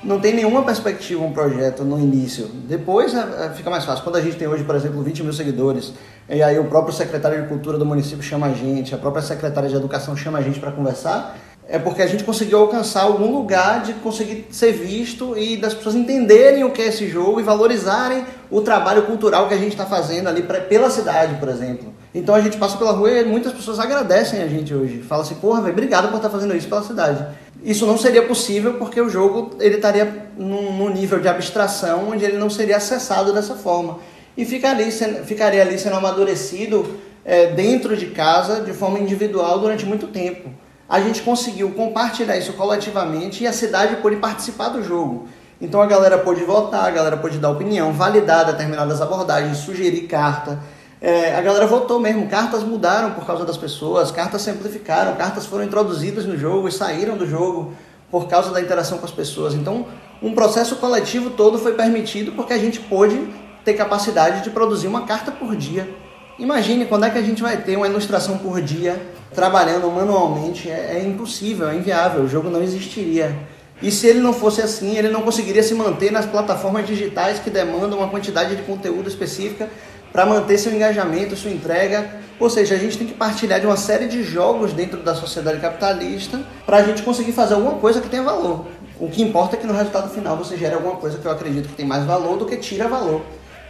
não 0.04 0.20
tem 0.20 0.34
nenhuma 0.34 0.64
perspectiva 0.64 1.24
um 1.24 1.32
projeto 1.32 1.84
no 1.84 2.00
início. 2.00 2.48
Depois 2.68 3.14
é, 3.14 3.52
fica 3.56 3.70
mais 3.70 3.86
fácil. 3.86 4.04
Quando 4.04 4.16
a 4.16 4.22
gente 4.22 4.36
tem 4.36 4.48
hoje, 4.48 4.64
por 4.64 4.76
exemplo, 4.76 5.02
20 5.02 5.24
mil 5.24 5.34
seguidores, 5.34 5.94
e 6.30 6.42
aí 6.42 6.58
o 6.58 6.66
próprio 6.66 6.94
secretário 6.94 7.42
de 7.42 7.48
Cultura 7.48 7.78
do 7.78 7.86
município 7.86 8.24
chama 8.24 8.48
a 8.48 8.54
gente, 8.54 8.96
a 8.96 8.98
própria 8.98 9.22
secretária 9.22 9.70
de 9.70 9.76
Educação 9.76 10.16
chama 10.16 10.40
a 10.40 10.42
gente 10.42 10.60
para 10.60 10.72
conversar, 10.72 11.38
é 11.68 11.80
porque 11.80 12.02
a 12.02 12.08
gente 12.08 12.24
conseguiu 12.24 12.60
alcançar 12.60 13.04
algum 13.04 13.32
lugar 13.32 13.84
de 13.84 13.94
conseguir 13.94 14.48
ser 14.52 14.74
visto 14.74 15.38
e 15.38 15.56
das 15.56 15.74
pessoas 15.74 15.96
entenderem 15.96 16.64
o 16.64 16.72
que 16.72 16.82
é 16.82 16.88
esse 16.88 17.08
jogo 17.08 17.40
e 17.40 17.44
valorizarem 17.44 18.26
o 18.50 18.62
trabalho 18.62 19.04
cultural 19.04 19.48
que 19.48 19.54
a 19.54 19.58
gente 19.58 19.72
está 19.72 19.86
fazendo 19.86 20.28
ali 20.28 20.42
pra, 20.42 20.60
pela 20.60 20.90
cidade, 20.90 21.36
por 21.36 21.48
exemplo. 21.48 21.94
Então 22.14 22.36
a 22.36 22.42
gente 22.42 22.58
passa 22.58 22.78
pela 22.78 22.92
rua 22.92 23.10
e 23.10 23.26
muitas 23.26 23.54
pessoas 23.54 23.80
agradecem 23.80 24.42
a 24.42 24.48
gente 24.48 24.74
hoje. 24.74 25.02
Fala 25.02 25.22
assim, 25.22 25.36
porra, 25.36 25.62
velho, 25.62 25.72
obrigado 25.72 26.10
por 26.10 26.18
estar 26.18 26.28
tá 26.28 26.30
fazendo 26.30 26.54
isso 26.56 26.68
pela 26.68 26.84
cidade. 26.84 27.26
Isso 27.64 27.86
não 27.86 27.98
seria 27.98 28.24
possível 28.24 28.76
porque 28.76 29.00
o 29.00 29.10
jogo 29.10 29.56
ele 29.60 29.76
estaria 29.76 30.30
num, 30.38 30.72
num 30.78 30.90
nível 30.90 31.20
de 31.20 31.28
abstração 31.28 32.10
onde 32.10 32.26
ele 32.26 32.38
não 32.38 32.50
seria 32.50 32.78
acessado 32.78 33.34
dessa 33.34 33.56
forma. 33.56 34.00
E 34.36 34.46
fica 34.46 34.70
ali, 34.70 34.92
ficaria 35.26 35.62
ali 35.62 35.78
sendo 35.78 35.96
amadurecido 35.96 36.98
é, 37.24 37.48
dentro 37.48 37.96
de 37.96 38.08
casa 38.08 38.62
de 38.62 38.74
forma 38.74 38.98
individual 38.98 39.60
durante 39.60 39.86
muito 39.86 40.08
tempo 40.08 40.50
a 40.92 41.00
gente 41.00 41.22
conseguiu 41.22 41.72
compartilhar 41.72 42.36
isso 42.36 42.52
coletivamente 42.52 43.46
e 43.46 43.48
a 43.48 43.54
cidade 43.54 43.96
pôde 44.02 44.18
participar 44.18 44.68
do 44.68 44.84
jogo. 44.84 45.30
Então 45.62 45.82
a 45.82 45.86
galera 45.86 46.18
pôde 46.18 46.44
votar, 46.44 46.84
a 46.84 46.92
galera 46.92 47.16
pôde 47.16 47.38
dar 47.38 47.50
opinião, 47.50 47.94
validar 47.94 48.46
determinadas 48.46 49.02
abordagens, 49.02 49.60
sugerir 49.60 50.02
carta. 50.02 50.60
É, 51.02 51.36
a 51.36 51.42
galera 51.42 51.66
votou 51.66 52.00
mesmo, 52.00 52.28
cartas 52.28 52.62
mudaram 52.62 53.14
por 53.14 53.26
causa 53.26 53.44
das 53.44 53.58
pessoas, 53.58 54.12
cartas 54.12 54.44
simplificaram, 54.44 55.16
cartas 55.16 55.48
foram 55.48 55.64
introduzidas 55.64 56.28
no 56.28 56.38
jogo 56.38 56.68
e 56.68 56.72
saíram 56.72 57.18
do 57.18 57.26
jogo 57.26 57.74
por 58.12 58.28
causa 58.28 58.52
da 58.52 58.62
interação 58.62 59.00
com 59.00 59.06
as 59.06 59.12
pessoas. 59.12 59.56
Então, 59.56 59.88
um 60.22 60.36
processo 60.36 60.76
coletivo 60.76 61.32
todo 61.32 61.58
foi 61.58 61.74
permitido 61.74 62.34
porque 62.34 62.54
a 62.54 62.58
gente 62.60 62.80
pôde 62.82 63.20
ter 63.66 63.74
capacidade 63.74 64.44
de 64.44 64.52
produzir 64.52 64.86
uma 64.86 65.02
carta 65.08 65.32
por 65.32 65.56
dia. 65.56 65.90
Imagine 66.38 66.86
quando 66.86 67.06
é 67.06 67.10
que 67.10 67.18
a 67.18 67.24
gente 67.24 67.42
vai 67.42 67.58
ter 67.58 67.76
uma 67.76 67.88
ilustração 67.88 68.38
por 68.38 68.62
dia 68.62 69.02
trabalhando 69.34 69.90
manualmente 69.90 70.70
é, 70.70 70.98
é 70.98 71.04
impossível, 71.04 71.68
é 71.68 71.76
inviável, 71.76 72.22
o 72.22 72.28
jogo 72.28 72.48
não 72.48 72.62
existiria. 72.62 73.36
E 73.82 73.90
se 73.92 74.06
ele 74.06 74.20
não 74.20 74.34
fosse 74.34 74.62
assim, 74.62 74.96
ele 74.96 75.10
não 75.10 75.24
conseguiria 75.24 75.64
se 75.64 75.74
manter 75.74 76.12
nas 76.12 76.28
plataformas 76.28 76.86
digitais 76.86 77.40
que 77.40 77.50
demandam 77.50 77.98
uma 77.98 78.10
quantidade 78.10 78.56
de 78.56 78.62
conteúdo 78.62 79.10
específica 79.10 79.68
para 80.12 80.26
manter 80.26 80.58
seu 80.58 80.74
engajamento, 80.74 81.36
sua 81.36 81.52
entrega. 81.52 82.22
Ou 82.40 82.50
seja, 82.50 82.76
a 82.76 82.78
gente 82.78 82.98
tem 82.98 83.08
que 83.08 83.14
partilhar 83.14 83.60
de 83.60 83.68
uma 83.68 83.78
série 83.78 84.08
de 84.08 84.24
jogos 84.24 84.74
dentro 84.74 85.02
da 85.02 85.14
sociedade 85.14 85.60
capitalista 85.60 86.42
para 86.66 86.78
a 86.78 86.84
gente 86.84 87.04
conseguir 87.04 87.32
fazer 87.32 87.54
alguma 87.54 87.76
coisa 87.76 88.02
que 88.02 88.10
tenha 88.10 88.24
valor. 88.24 88.66
O 89.00 89.08
que 89.08 89.22
importa 89.22 89.56
é 89.56 89.60
que 89.60 89.68
no 89.68 89.74
resultado 89.74 90.10
final 90.10 90.38
você 90.38 90.58
gere 90.58 90.76
alguma 90.76 90.96
coisa 90.96 91.18
que 91.18 91.26
eu 91.26 91.32
acredito 91.32 91.70
que 91.70 91.76
tem 91.76 91.86
mais 91.86 92.04
valor 92.04 92.38
do 92.38 92.46
que 92.46 92.58
tira 92.58 92.88
valor. 92.88 93.22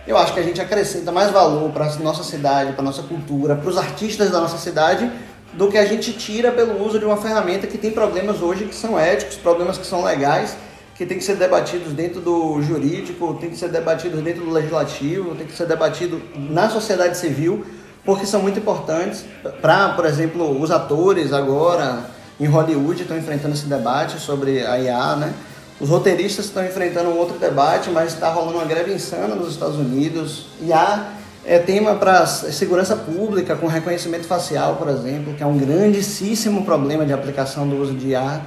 Eu 0.08 0.18
acho 0.18 0.34
que 0.34 0.40
a 0.40 0.44
gente 0.44 0.60
acrescenta 0.60 1.12
mais 1.12 1.32
valor 1.32 1.70
para 1.72 1.86
a 1.86 1.96
nossa 1.98 2.24
cidade, 2.24 2.74
para 2.74 2.82
a 2.82 2.86
nossa 2.86 3.04
cultura, 3.04 3.56
para 3.56 3.70
os 3.70 3.78
artistas 3.78 4.32
da 4.32 4.42
nossa 4.42 4.58
cidade, 4.58 5.12
do 5.54 5.70
que 5.70 5.78
a 5.78 5.86
gente 5.86 6.14
tira 6.14 6.52
pelo 6.52 6.84
uso 6.84 6.98
de 6.98 7.06
uma 7.06 7.18
ferramenta 7.18 7.68
que 7.68 7.78
tem 7.78 7.92
problemas 7.92 8.42
hoje 8.42 8.66
que 8.66 8.76
são 8.76 8.98
éticos, 8.98 9.36
problemas 9.36 9.78
que 9.78 9.86
são 9.86 10.04
legais, 10.04 10.56
que 11.02 11.06
tem 11.08 11.18
que 11.18 11.24
ser 11.24 11.36
debatidos 11.36 11.94
dentro 11.94 12.22
do 12.22 12.62
jurídico, 12.62 13.36
tem 13.42 13.50
que 13.50 13.58
ser 13.58 13.70
debatidos 13.70 14.22
dentro 14.22 14.46
do 14.46 14.52
legislativo, 14.52 15.34
tem 15.34 15.48
que 15.48 15.58
ser 15.58 15.66
debatido 15.66 16.22
na 16.36 16.70
sociedade 16.70 17.18
civil, 17.18 17.66
porque 18.06 18.24
são 18.24 18.40
muito 18.40 18.60
importantes 18.60 19.26
para, 19.64 19.90
por 19.94 20.06
exemplo, 20.06 20.62
os 20.62 20.70
atores 20.70 21.34
agora 21.34 22.06
em 22.40 22.46
Hollywood 22.46 23.02
estão 23.02 23.18
enfrentando 23.18 23.56
esse 23.56 23.66
debate 23.66 24.20
sobre 24.20 24.64
a 24.64 24.78
IA, 24.78 25.16
né? 25.16 25.34
Os 25.80 25.90
roteiristas 25.90 26.46
estão 26.46 26.64
enfrentando 26.64 27.10
um 27.10 27.18
outro 27.18 27.40
debate, 27.40 27.90
mas 27.90 28.14
está 28.14 28.30
rolando 28.30 28.60
uma 28.60 28.66
greve 28.66 28.94
insana 28.94 29.34
nos 29.34 29.50
Estados 29.50 29.78
Unidos. 29.78 30.50
IA 30.62 31.14
é 31.44 31.58
tema 31.58 31.96
para 31.96 32.28
segurança 32.28 32.96
pública, 32.96 33.56
com 33.56 33.66
reconhecimento 33.66 34.28
facial, 34.28 34.76
por 34.76 34.88
exemplo, 34.88 35.34
que 35.34 35.42
é 35.42 35.48
um 35.48 35.58
grandíssimo 35.58 36.64
problema 36.64 37.08
de 37.08 37.12
aplicação 37.12 37.68
do 37.68 37.82
uso 37.82 37.96
de 37.96 38.10
IA. 38.10 38.42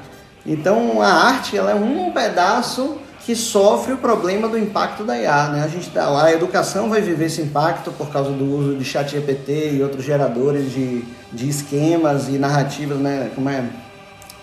Então, 0.47 1.01
a 1.01 1.09
arte 1.09 1.57
ela 1.57 1.71
é 1.71 1.75
um 1.75 2.11
pedaço 2.13 2.99
que 3.25 3.35
sofre 3.35 3.95
o 3.95 3.97
problema 3.97 4.49
do 4.49 4.59
impacto 4.59 5.03
da 5.03 5.19
IA. 5.19 5.49
Né? 5.49 5.63
A 5.63 5.69
gente 5.69 5.89
tá 5.91 6.11
lá, 6.11 6.25
a 6.27 6.33
educação 6.33 6.91
vai 6.91 7.01
viver 7.01 7.27
esse 7.27 7.41
impacto 7.41 7.91
por 7.93 8.11
causa 8.11 8.31
do 8.31 8.45
uso 8.45 8.77
de 8.77 8.85
chat 8.85 9.11
GPT 9.11 9.73
e 9.73 9.83
outros 9.83 10.05
geradores 10.05 10.71
de, 10.71 11.03
de 11.33 11.49
esquemas 11.49 12.29
e 12.29 12.33
narrativas, 12.33 12.99
né? 12.99 13.31
como 13.35 13.49
é 13.49 13.65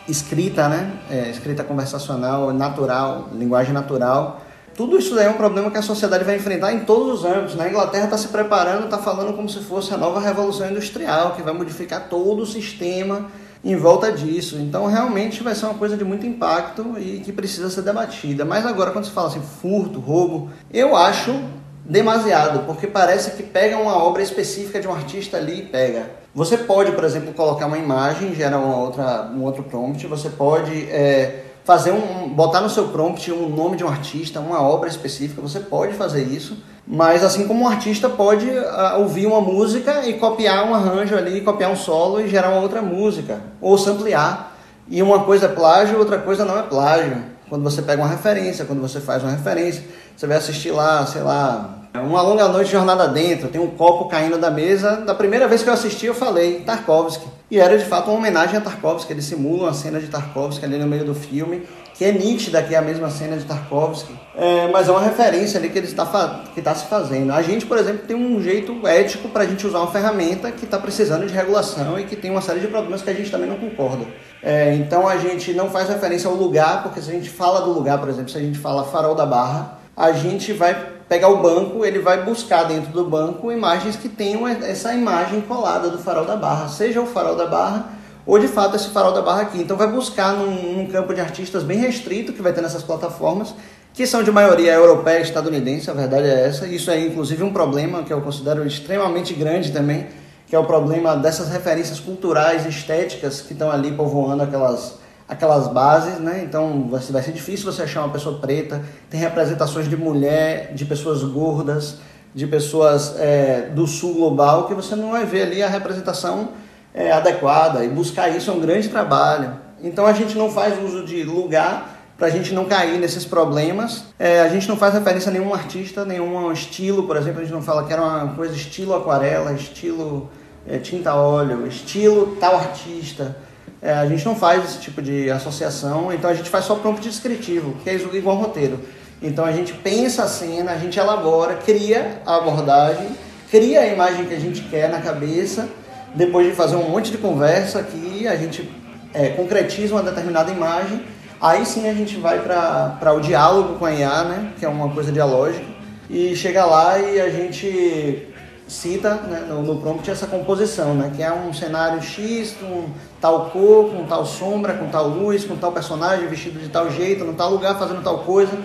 escrita, 0.07 0.67
né? 0.67 0.91
É, 1.11 1.29
escrita 1.29 1.63
conversacional, 1.63 2.51
natural, 2.51 3.29
linguagem 3.33 3.71
natural 3.71 4.41
tudo 4.75 4.97
isso 4.97 5.19
é 5.19 5.29
um 5.29 5.33
problema 5.33 5.69
que 5.69 5.77
a 5.77 5.81
sociedade 5.81 6.23
vai 6.23 6.37
enfrentar 6.37 6.73
em 6.73 6.79
todos 6.79 7.19
os 7.19 7.25
âmbitos. 7.25 7.55
Na 7.55 7.65
né? 7.65 7.69
Inglaterra 7.69 8.05
está 8.05 8.17
se 8.17 8.29
preparando, 8.29 8.85
está 8.85 8.97
falando 8.97 9.35
como 9.35 9.49
se 9.49 9.59
fosse 9.59 9.93
a 9.93 9.97
nova 9.97 10.19
revolução 10.19 10.69
industrial, 10.69 11.33
que 11.33 11.41
vai 11.41 11.53
modificar 11.53 12.07
todo 12.09 12.43
o 12.43 12.45
sistema 12.45 13.27
em 13.63 13.75
volta 13.75 14.11
disso. 14.11 14.57
Então, 14.57 14.87
realmente 14.87 15.43
vai 15.43 15.53
ser 15.55 15.65
uma 15.65 15.75
coisa 15.75 15.95
de 15.95 16.03
muito 16.03 16.25
impacto 16.25 16.95
e 16.97 17.19
que 17.19 17.31
precisa 17.31 17.69
ser 17.69 17.81
debatida. 17.81 18.43
Mas 18.43 18.65
agora, 18.65 18.91
quando 18.91 19.05
se 19.05 19.11
fala 19.11 19.27
assim, 19.27 19.41
furto, 19.41 19.99
roubo, 19.99 20.49
eu 20.71 20.95
acho 20.95 21.39
demasiado, 21.85 22.65
porque 22.65 22.87
parece 22.87 23.31
que 23.31 23.43
pega 23.43 23.77
uma 23.77 23.97
obra 24.01 24.21
específica 24.21 24.79
de 24.79 24.87
um 24.87 24.93
artista 24.93 25.37
ali 25.37 25.59
e 25.59 25.65
pega. 25.65 26.09
Você 26.33 26.57
pode, 26.57 26.93
por 26.93 27.03
exemplo, 27.03 27.33
colocar 27.33 27.65
uma 27.65 27.77
imagem, 27.77 28.33
gera 28.33 28.57
uma 28.57 28.77
outra, 28.77 29.29
um 29.33 29.43
outro 29.43 29.63
prompt, 29.63 30.07
você 30.07 30.29
pode. 30.29 30.89
É, 30.89 31.50
fazer 31.63 31.91
um, 31.91 32.29
botar 32.29 32.61
no 32.61 32.69
seu 32.69 32.87
prompt 32.89 33.31
um 33.31 33.49
nome 33.49 33.77
de 33.77 33.83
um 33.83 33.87
artista, 33.87 34.39
uma 34.39 34.61
obra 34.61 34.89
específica, 34.89 35.41
você 35.41 35.59
pode 35.59 35.93
fazer 35.93 36.23
isso, 36.23 36.57
mas 36.87 37.23
assim 37.23 37.47
como 37.47 37.63
um 37.63 37.67
artista 37.67 38.09
pode 38.09 38.49
uh, 38.49 38.99
ouvir 38.99 39.27
uma 39.27 39.41
música 39.41 40.07
e 40.07 40.15
copiar 40.15 40.67
um 40.67 40.73
arranjo 40.73 41.15
ali, 41.15 41.41
copiar 41.41 41.71
um 41.71 41.75
solo 41.75 42.19
e 42.19 42.27
gerar 42.27 42.49
uma 42.49 42.61
outra 42.61 42.81
música, 42.81 43.41
ou 43.59 43.77
samplear. 43.77 44.51
E 44.87 45.01
uma 45.01 45.23
coisa 45.23 45.45
é 45.45 45.49
plágio, 45.49 45.97
outra 45.97 46.17
coisa 46.17 46.43
não 46.43 46.57
é 46.57 46.63
plágio. 46.63 47.23
quando 47.47 47.63
você 47.63 47.81
pega 47.81 48.01
uma 48.01 48.09
referência, 48.09 48.65
quando 48.65 48.81
você 48.81 48.99
faz 48.99 49.23
uma 49.23 49.31
referência, 49.31 49.83
você 50.17 50.27
vai 50.27 50.37
assistir 50.37 50.71
lá, 50.71 51.05
sei 51.05 51.21
lá, 51.21 51.80
uma 51.99 52.21
longa 52.21 52.47
noite 52.47 52.71
jornada 52.71 53.07
dentro, 53.07 53.49
tem 53.49 53.59
um 53.59 53.67
copo 53.67 54.07
caindo 54.07 54.37
da 54.37 54.49
mesa. 54.49 54.97
Da 54.97 55.13
primeira 55.13 55.47
vez 55.47 55.61
que 55.61 55.69
eu 55.69 55.73
assisti, 55.73 56.05
eu 56.05 56.15
falei 56.15 56.61
Tarkovsky. 56.61 57.27
E 57.49 57.59
era 57.59 57.77
de 57.77 57.83
fato 57.83 58.09
uma 58.09 58.17
homenagem 58.17 58.55
a 58.55 58.61
Tarkovsky. 58.61 59.11
Ele 59.11 59.21
simula 59.21 59.63
uma 59.63 59.73
cena 59.73 59.99
de 59.99 60.07
Tarkovsky 60.07 60.63
ali 60.63 60.77
no 60.77 60.87
meio 60.87 61.03
do 61.03 61.13
filme, 61.13 61.67
que 61.93 62.05
é 62.05 62.11
nítida, 62.13 62.63
que 62.63 62.73
é 62.73 62.77
a 62.77 62.81
mesma 62.81 63.09
cena 63.09 63.35
de 63.35 63.43
Tarkovsky. 63.43 64.13
É, 64.37 64.69
mas 64.71 64.87
é 64.87 64.91
uma 64.91 65.01
referência 65.01 65.59
ali 65.59 65.69
que 65.69 65.77
ele 65.77 65.87
está, 65.87 66.43
que 66.53 66.59
está 66.61 66.73
se 66.73 66.85
fazendo. 66.85 67.33
A 67.33 67.41
gente, 67.41 67.65
por 67.65 67.77
exemplo, 67.77 68.07
tem 68.07 68.15
um 68.15 68.41
jeito 68.41 68.87
ético 68.87 69.27
para 69.27 69.43
a 69.43 69.45
gente 69.45 69.67
usar 69.67 69.79
uma 69.79 69.91
ferramenta 69.91 70.49
que 70.49 70.63
está 70.63 70.79
precisando 70.79 71.27
de 71.27 71.33
regulação 71.33 71.99
e 71.99 72.05
que 72.05 72.15
tem 72.15 72.31
uma 72.31 72.41
série 72.41 72.61
de 72.61 72.67
problemas 72.67 73.01
que 73.01 73.09
a 73.09 73.13
gente 73.13 73.29
também 73.29 73.49
não 73.49 73.57
concorda. 73.57 74.05
É, 74.41 74.73
então 74.75 75.07
a 75.07 75.17
gente 75.17 75.53
não 75.53 75.69
faz 75.69 75.89
referência 75.89 76.29
ao 76.29 76.35
lugar, 76.35 76.83
porque 76.83 77.01
se 77.01 77.09
a 77.09 77.13
gente 77.13 77.29
fala 77.29 77.59
do 77.61 77.73
lugar, 77.73 77.99
por 77.99 78.07
exemplo, 78.07 78.29
se 78.29 78.37
a 78.37 78.41
gente 78.41 78.57
fala 78.57 78.85
farol 78.85 79.13
da 79.13 79.25
barra, 79.25 79.81
a 79.95 80.13
gente 80.13 80.53
vai 80.53 80.73
pegar 81.11 81.27
o 81.27 81.41
banco, 81.41 81.85
ele 81.85 81.99
vai 81.99 82.23
buscar 82.23 82.63
dentro 82.63 82.89
do 82.93 83.03
banco 83.03 83.51
imagens 83.51 83.97
que 83.97 84.07
tenham 84.07 84.47
essa 84.47 84.93
imagem 84.93 85.41
colada 85.41 85.89
do 85.89 85.97
farol 85.97 86.23
da 86.23 86.37
barra, 86.37 86.69
seja 86.69 87.01
o 87.01 87.05
farol 87.05 87.35
da 87.35 87.47
barra 87.47 87.89
ou 88.25 88.39
de 88.39 88.47
fato 88.47 88.77
esse 88.77 88.87
farol 88.91 89.11
da 89.11 89.21
barra 89.21 89.41
aqui. 89.41 89.59
Então 89.59 89.75
vai 89.75 89.87
buscar 89.87 90.31
num, 90.31 90.77
num 90.77 90.85
campo 90.85 91.13
de 91.13 91.19
artistas 91.19 91.63
bem 91.63 91.79
restrito 91.79 92.31
que 92.31 92.41
vai 92.41 92.53
ter 92.53 92.61
nessas 92.61 92.81
plataformas, 92.81 93.53
que 93.93 94.07
são 94.07 94.23
de 94.23 94.31
maioria 94.31 94.71
europeia 94.71 95.19
e 95.19 95.23
estadunidense, 95.23 95.91
a 95.91 95.93
verdade 95.93 96.29
é 96.29 96.47
essa. 96.47 96.65
Isso 96.65 96.89
é 96.89 96.97
inclusive 97.01 97.43
um 97.43 97.51
problema 97.51 98.03
que 98.03 98.13
eu 98.13 98.21
considero 98.21 98.65
extremamente 98.65 99.33
grande 99.33 99.73
também, 99.73 100.07
que 100.47 100.55
é 100.55 100.59
o 100.59 100.63
problema 100.63 101.17
dessas 101.17 101.49
referências 101.49 101.99
culturais, 101.99 102.65
estéticas 102.65 103.41
que 103.41 103.51
estão 103.51 103.69
ali 103.69 103.91
povoando 103.91 104.43
aquelas 104.43 105.00
aquelas 105.31 105.69
bases, 105.69 106.19
né? 106.19 106.43
Então 106.43 106.89
vai 106.89 107.01
ser, 107.01 107.13
vai 107.13 107.23
ser 107.23 107.31
difícil 107.31 107.71
você 107.71 107.83
achar 107.83 108.01
uma 108.01 108.11
pessoa 108.11 108.39
preta. 108.39 108.83
Tem 109.09 109.17
representações 109.17 109.89
de 109.89 109.95
mulher, 109.95 110.73
de 110.73 110.83
pessoas 110.83 111.23
gordas, 111.23 111.99
de 112.35 112.45
pessoas 112.45 113.15
é, 113.17 113.69
do 113.73 113.87
sul 113.87 114.13
global 114.13 114.67
que 114.67 114.73
você 114.73 114.93
não 114.93 115.11
vai 115.11 115.25
ver 115.25 115.43
ali 115.43 115.63
a 115.63 115.69
representação 115.69 116.49
é, 116.93 117.13
adequada. 117.13 117.85
E 117.85 117.87
buscar 117.87 118.27
isso 118.27 118.51
é 118.51 118.53
um 118.53 118.59
grande 118.59 118.89
trabalho. 118.89 119.53
Então 119.81 120.05
a 120.05 120.11
gente 120.11 120.37
não 120.37 120.51
faz 120.51 120.77
uso 120.83 121.05
de 121.05 121.23
lugar 121.23 121.97
para 122.17 122.27
a 122.27 122.29
gente 122.29 122.53
não 122.53 122.65
cair 122.65 122.99
nesses 122.99 123.23
problemas. 123.23 124.03
É, 124.19 124.41
a 124.41 124.49
gente 124.49 124.67
não 124.67 124.75
faz 124.75 124.93
referência 124.93 125.29
a 125.29 125.33
nenhum 125.33 125.53
artista, 125.53 126.03
nenhum 126.03 126.51
estilo, 126.51 127.03
por 127.03 127.15
exemplo, 127.15 127.39
a 127.39 127.43
gente 127.43 127.53
não 127.53 127.61
fala 127.61 127.85
que 127.85 127.93
era 127.93 128.01
uma 128.01 128.33
coisa 128.33 128.53
estilo 128.53 128.93
aquarela, 128.93 129.53
estilo 129.53 130.29
é, 130.67 130.77
tinta 130.77 131.15
óleo, 131.15 131.65
estilo 131.65 132.35
tal 132.37 132.57
artista. 132.57 133.37
É, 133.81 133.93
a 133.93 134.05
gente 134.05 134.23
não 134.25 134.35
faz 134.35 134.63
esse 134.63 134.79
tipo 134.79 135.01
de 135.01 135.31
associação, 135.31 136.13
então 136.13 136.29
a 136.29 136.33
gente 136.35 136.49
faz 136.49 136.65
só 136.65 136.75
prompt 136.75 137.01
descritivo, 137.01 137.75
que 137.83 137.89
é 137.89 137.95
igual 137.95 138.37
roteiro. 138.37 138.79
Então 139.21 139.43
a 139.43 139.51
gente 139.51 139.73
pensa 139.73 140.23
a 140.23 140.27
cena, 140.27 140.71
a 140.71 140.77
gente 140.77 140.99
elabora, 140.99 141.55
cria 141.55 142.21
a 142.25 142.37
abordagem, 142.37 143.09
cria 143.49 143.81
a 143.81 143.87
imagem 143.87 144.25
que 144.25 144.33
a 144.35 144.39
gente 144.39 144.61
quer 144.63 144.89
na 144.89 145.01
cabeça, 145.01 145.67
depois 146.13 146.47
de 146.47 146.53
fazer 146.53 146.75
um 146.75 146.89
monte 146.89 147.11
de 147.11 147.17
conversa 147.17 147.79
aqui, 147.79 148.27
a 148.27 148.35
gente 148.35 148.69
é, 149.13 149.29
concretiza 149.29 149.95
uma 149.95 150.03
determinada 150.03 150.51
imagem, 150.51 151.03
aí 151.39 151.65
sim 151.65 151.89
a 151.89 151.93
gente 151.93 152.17
vai 152.17 152.39
para 152.39 153.13
o 153.13 153.19
diálogo 153.19 153.79
com 153.79 153.85
a 153.85 153.93
IA, 153.93 154.23
né, 154.25 154.53
que 154.59 154.65
é 154.65 154.69
uma 154.69 154.89
coisa 154.89 155.11
dialógica, 155.11 155.65
e 156.09 156.35
chega 156.35 156.65
lá 156.65 156.99
e 156.99 157.19
a 157.19 157.29
gente 157.29 158.27
cita 158.71 159.15
né, 159.15 159.45
no, 159.49 159.61
no, 159.61 159.81
prompt 159.81 160.09
essa 160.09 160.25
composição, 160.25 160.95
né, 160.95 161.11
que 161.13 161.21
é 161.21 161.31
um 161.31 161.53
cenário 161.53 162.01
X, 162.01 162.55
com 162.57 162.85
tal 163.19 163.49
cor, 163.49 163.91
com 163.91 164.05
tal 164.05 164.25
sombra, 164.25 164.73
com 164.73 164.87
tal 164.87 165.09
luz, 165.09 165.43
com 165.43 165.57
tal 165.57 165.73
personagem 165.73 166.25
vestido 166.27 166.57
de 166.57 166.69
tal 166.69 166.89
jeito, 166.89 167.25
no 167.25 167.33
tal 167.33 167.51
lugar 167.51 167.77
fazendo 167.77 168.01
tal 168.01 168.19
coisa. 168.19 168.57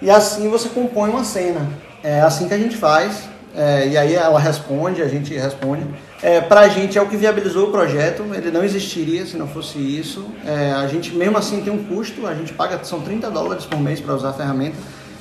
E 0.00 0.10
assim 0.10 0.48
você 0.48 0.70
compõe 0.70 1.10
uma 1.10 1.22
cena. 1.22 1.68
É 2.02 2.22
assim 2.22 2.48
que 2.48 2.54
a 2.54 2.58
gente 2.58 2.76
faz. 2.76 3.28
É, 3.54 3.86
e 3.86 3.98
aí 3.98 4.14
ela 4.14 4.40
responde, 4.40 5.02
a 5.02 5.08
gente 5.08 5.34
responde. 5.34 5.84
É, 6.22 6.40
pra 6.40 6.66
gente 6.68 6.96
é 6.96 7.02
o 7.02 7.06
que 7.06 7.16
viabilizou 7.18 7.68
o 7.68 7.70
projeto, 7.70 8.24
ele 8.32 8.50
não 8.50 8.64
existiria 8.64 9.26
se 9.26 9.36
não 9.36 9.46
fosse 9.46 9.78
isso. 9.78 10.26
É, 10.46 10.72
a 10.72 10.86
gente 10.86 11.14
mesmo 11.14 11.36
assim 11.36 11.60
tem 11.60 11.70
um 11.70 11.84
custo, 11.84 12.26
a 12.26 12.34
gente 12.34 12.54
paga, 12.54 12.82
são 12.82 13.02
30 13.02 13.30
dólares 13.30 13.66
por 13.66 13.78
mês 13.78 14.00
para 14.00 14.14
usar 14.14 14.30
a 14.30 14.32
ferramenta 14.32 14.76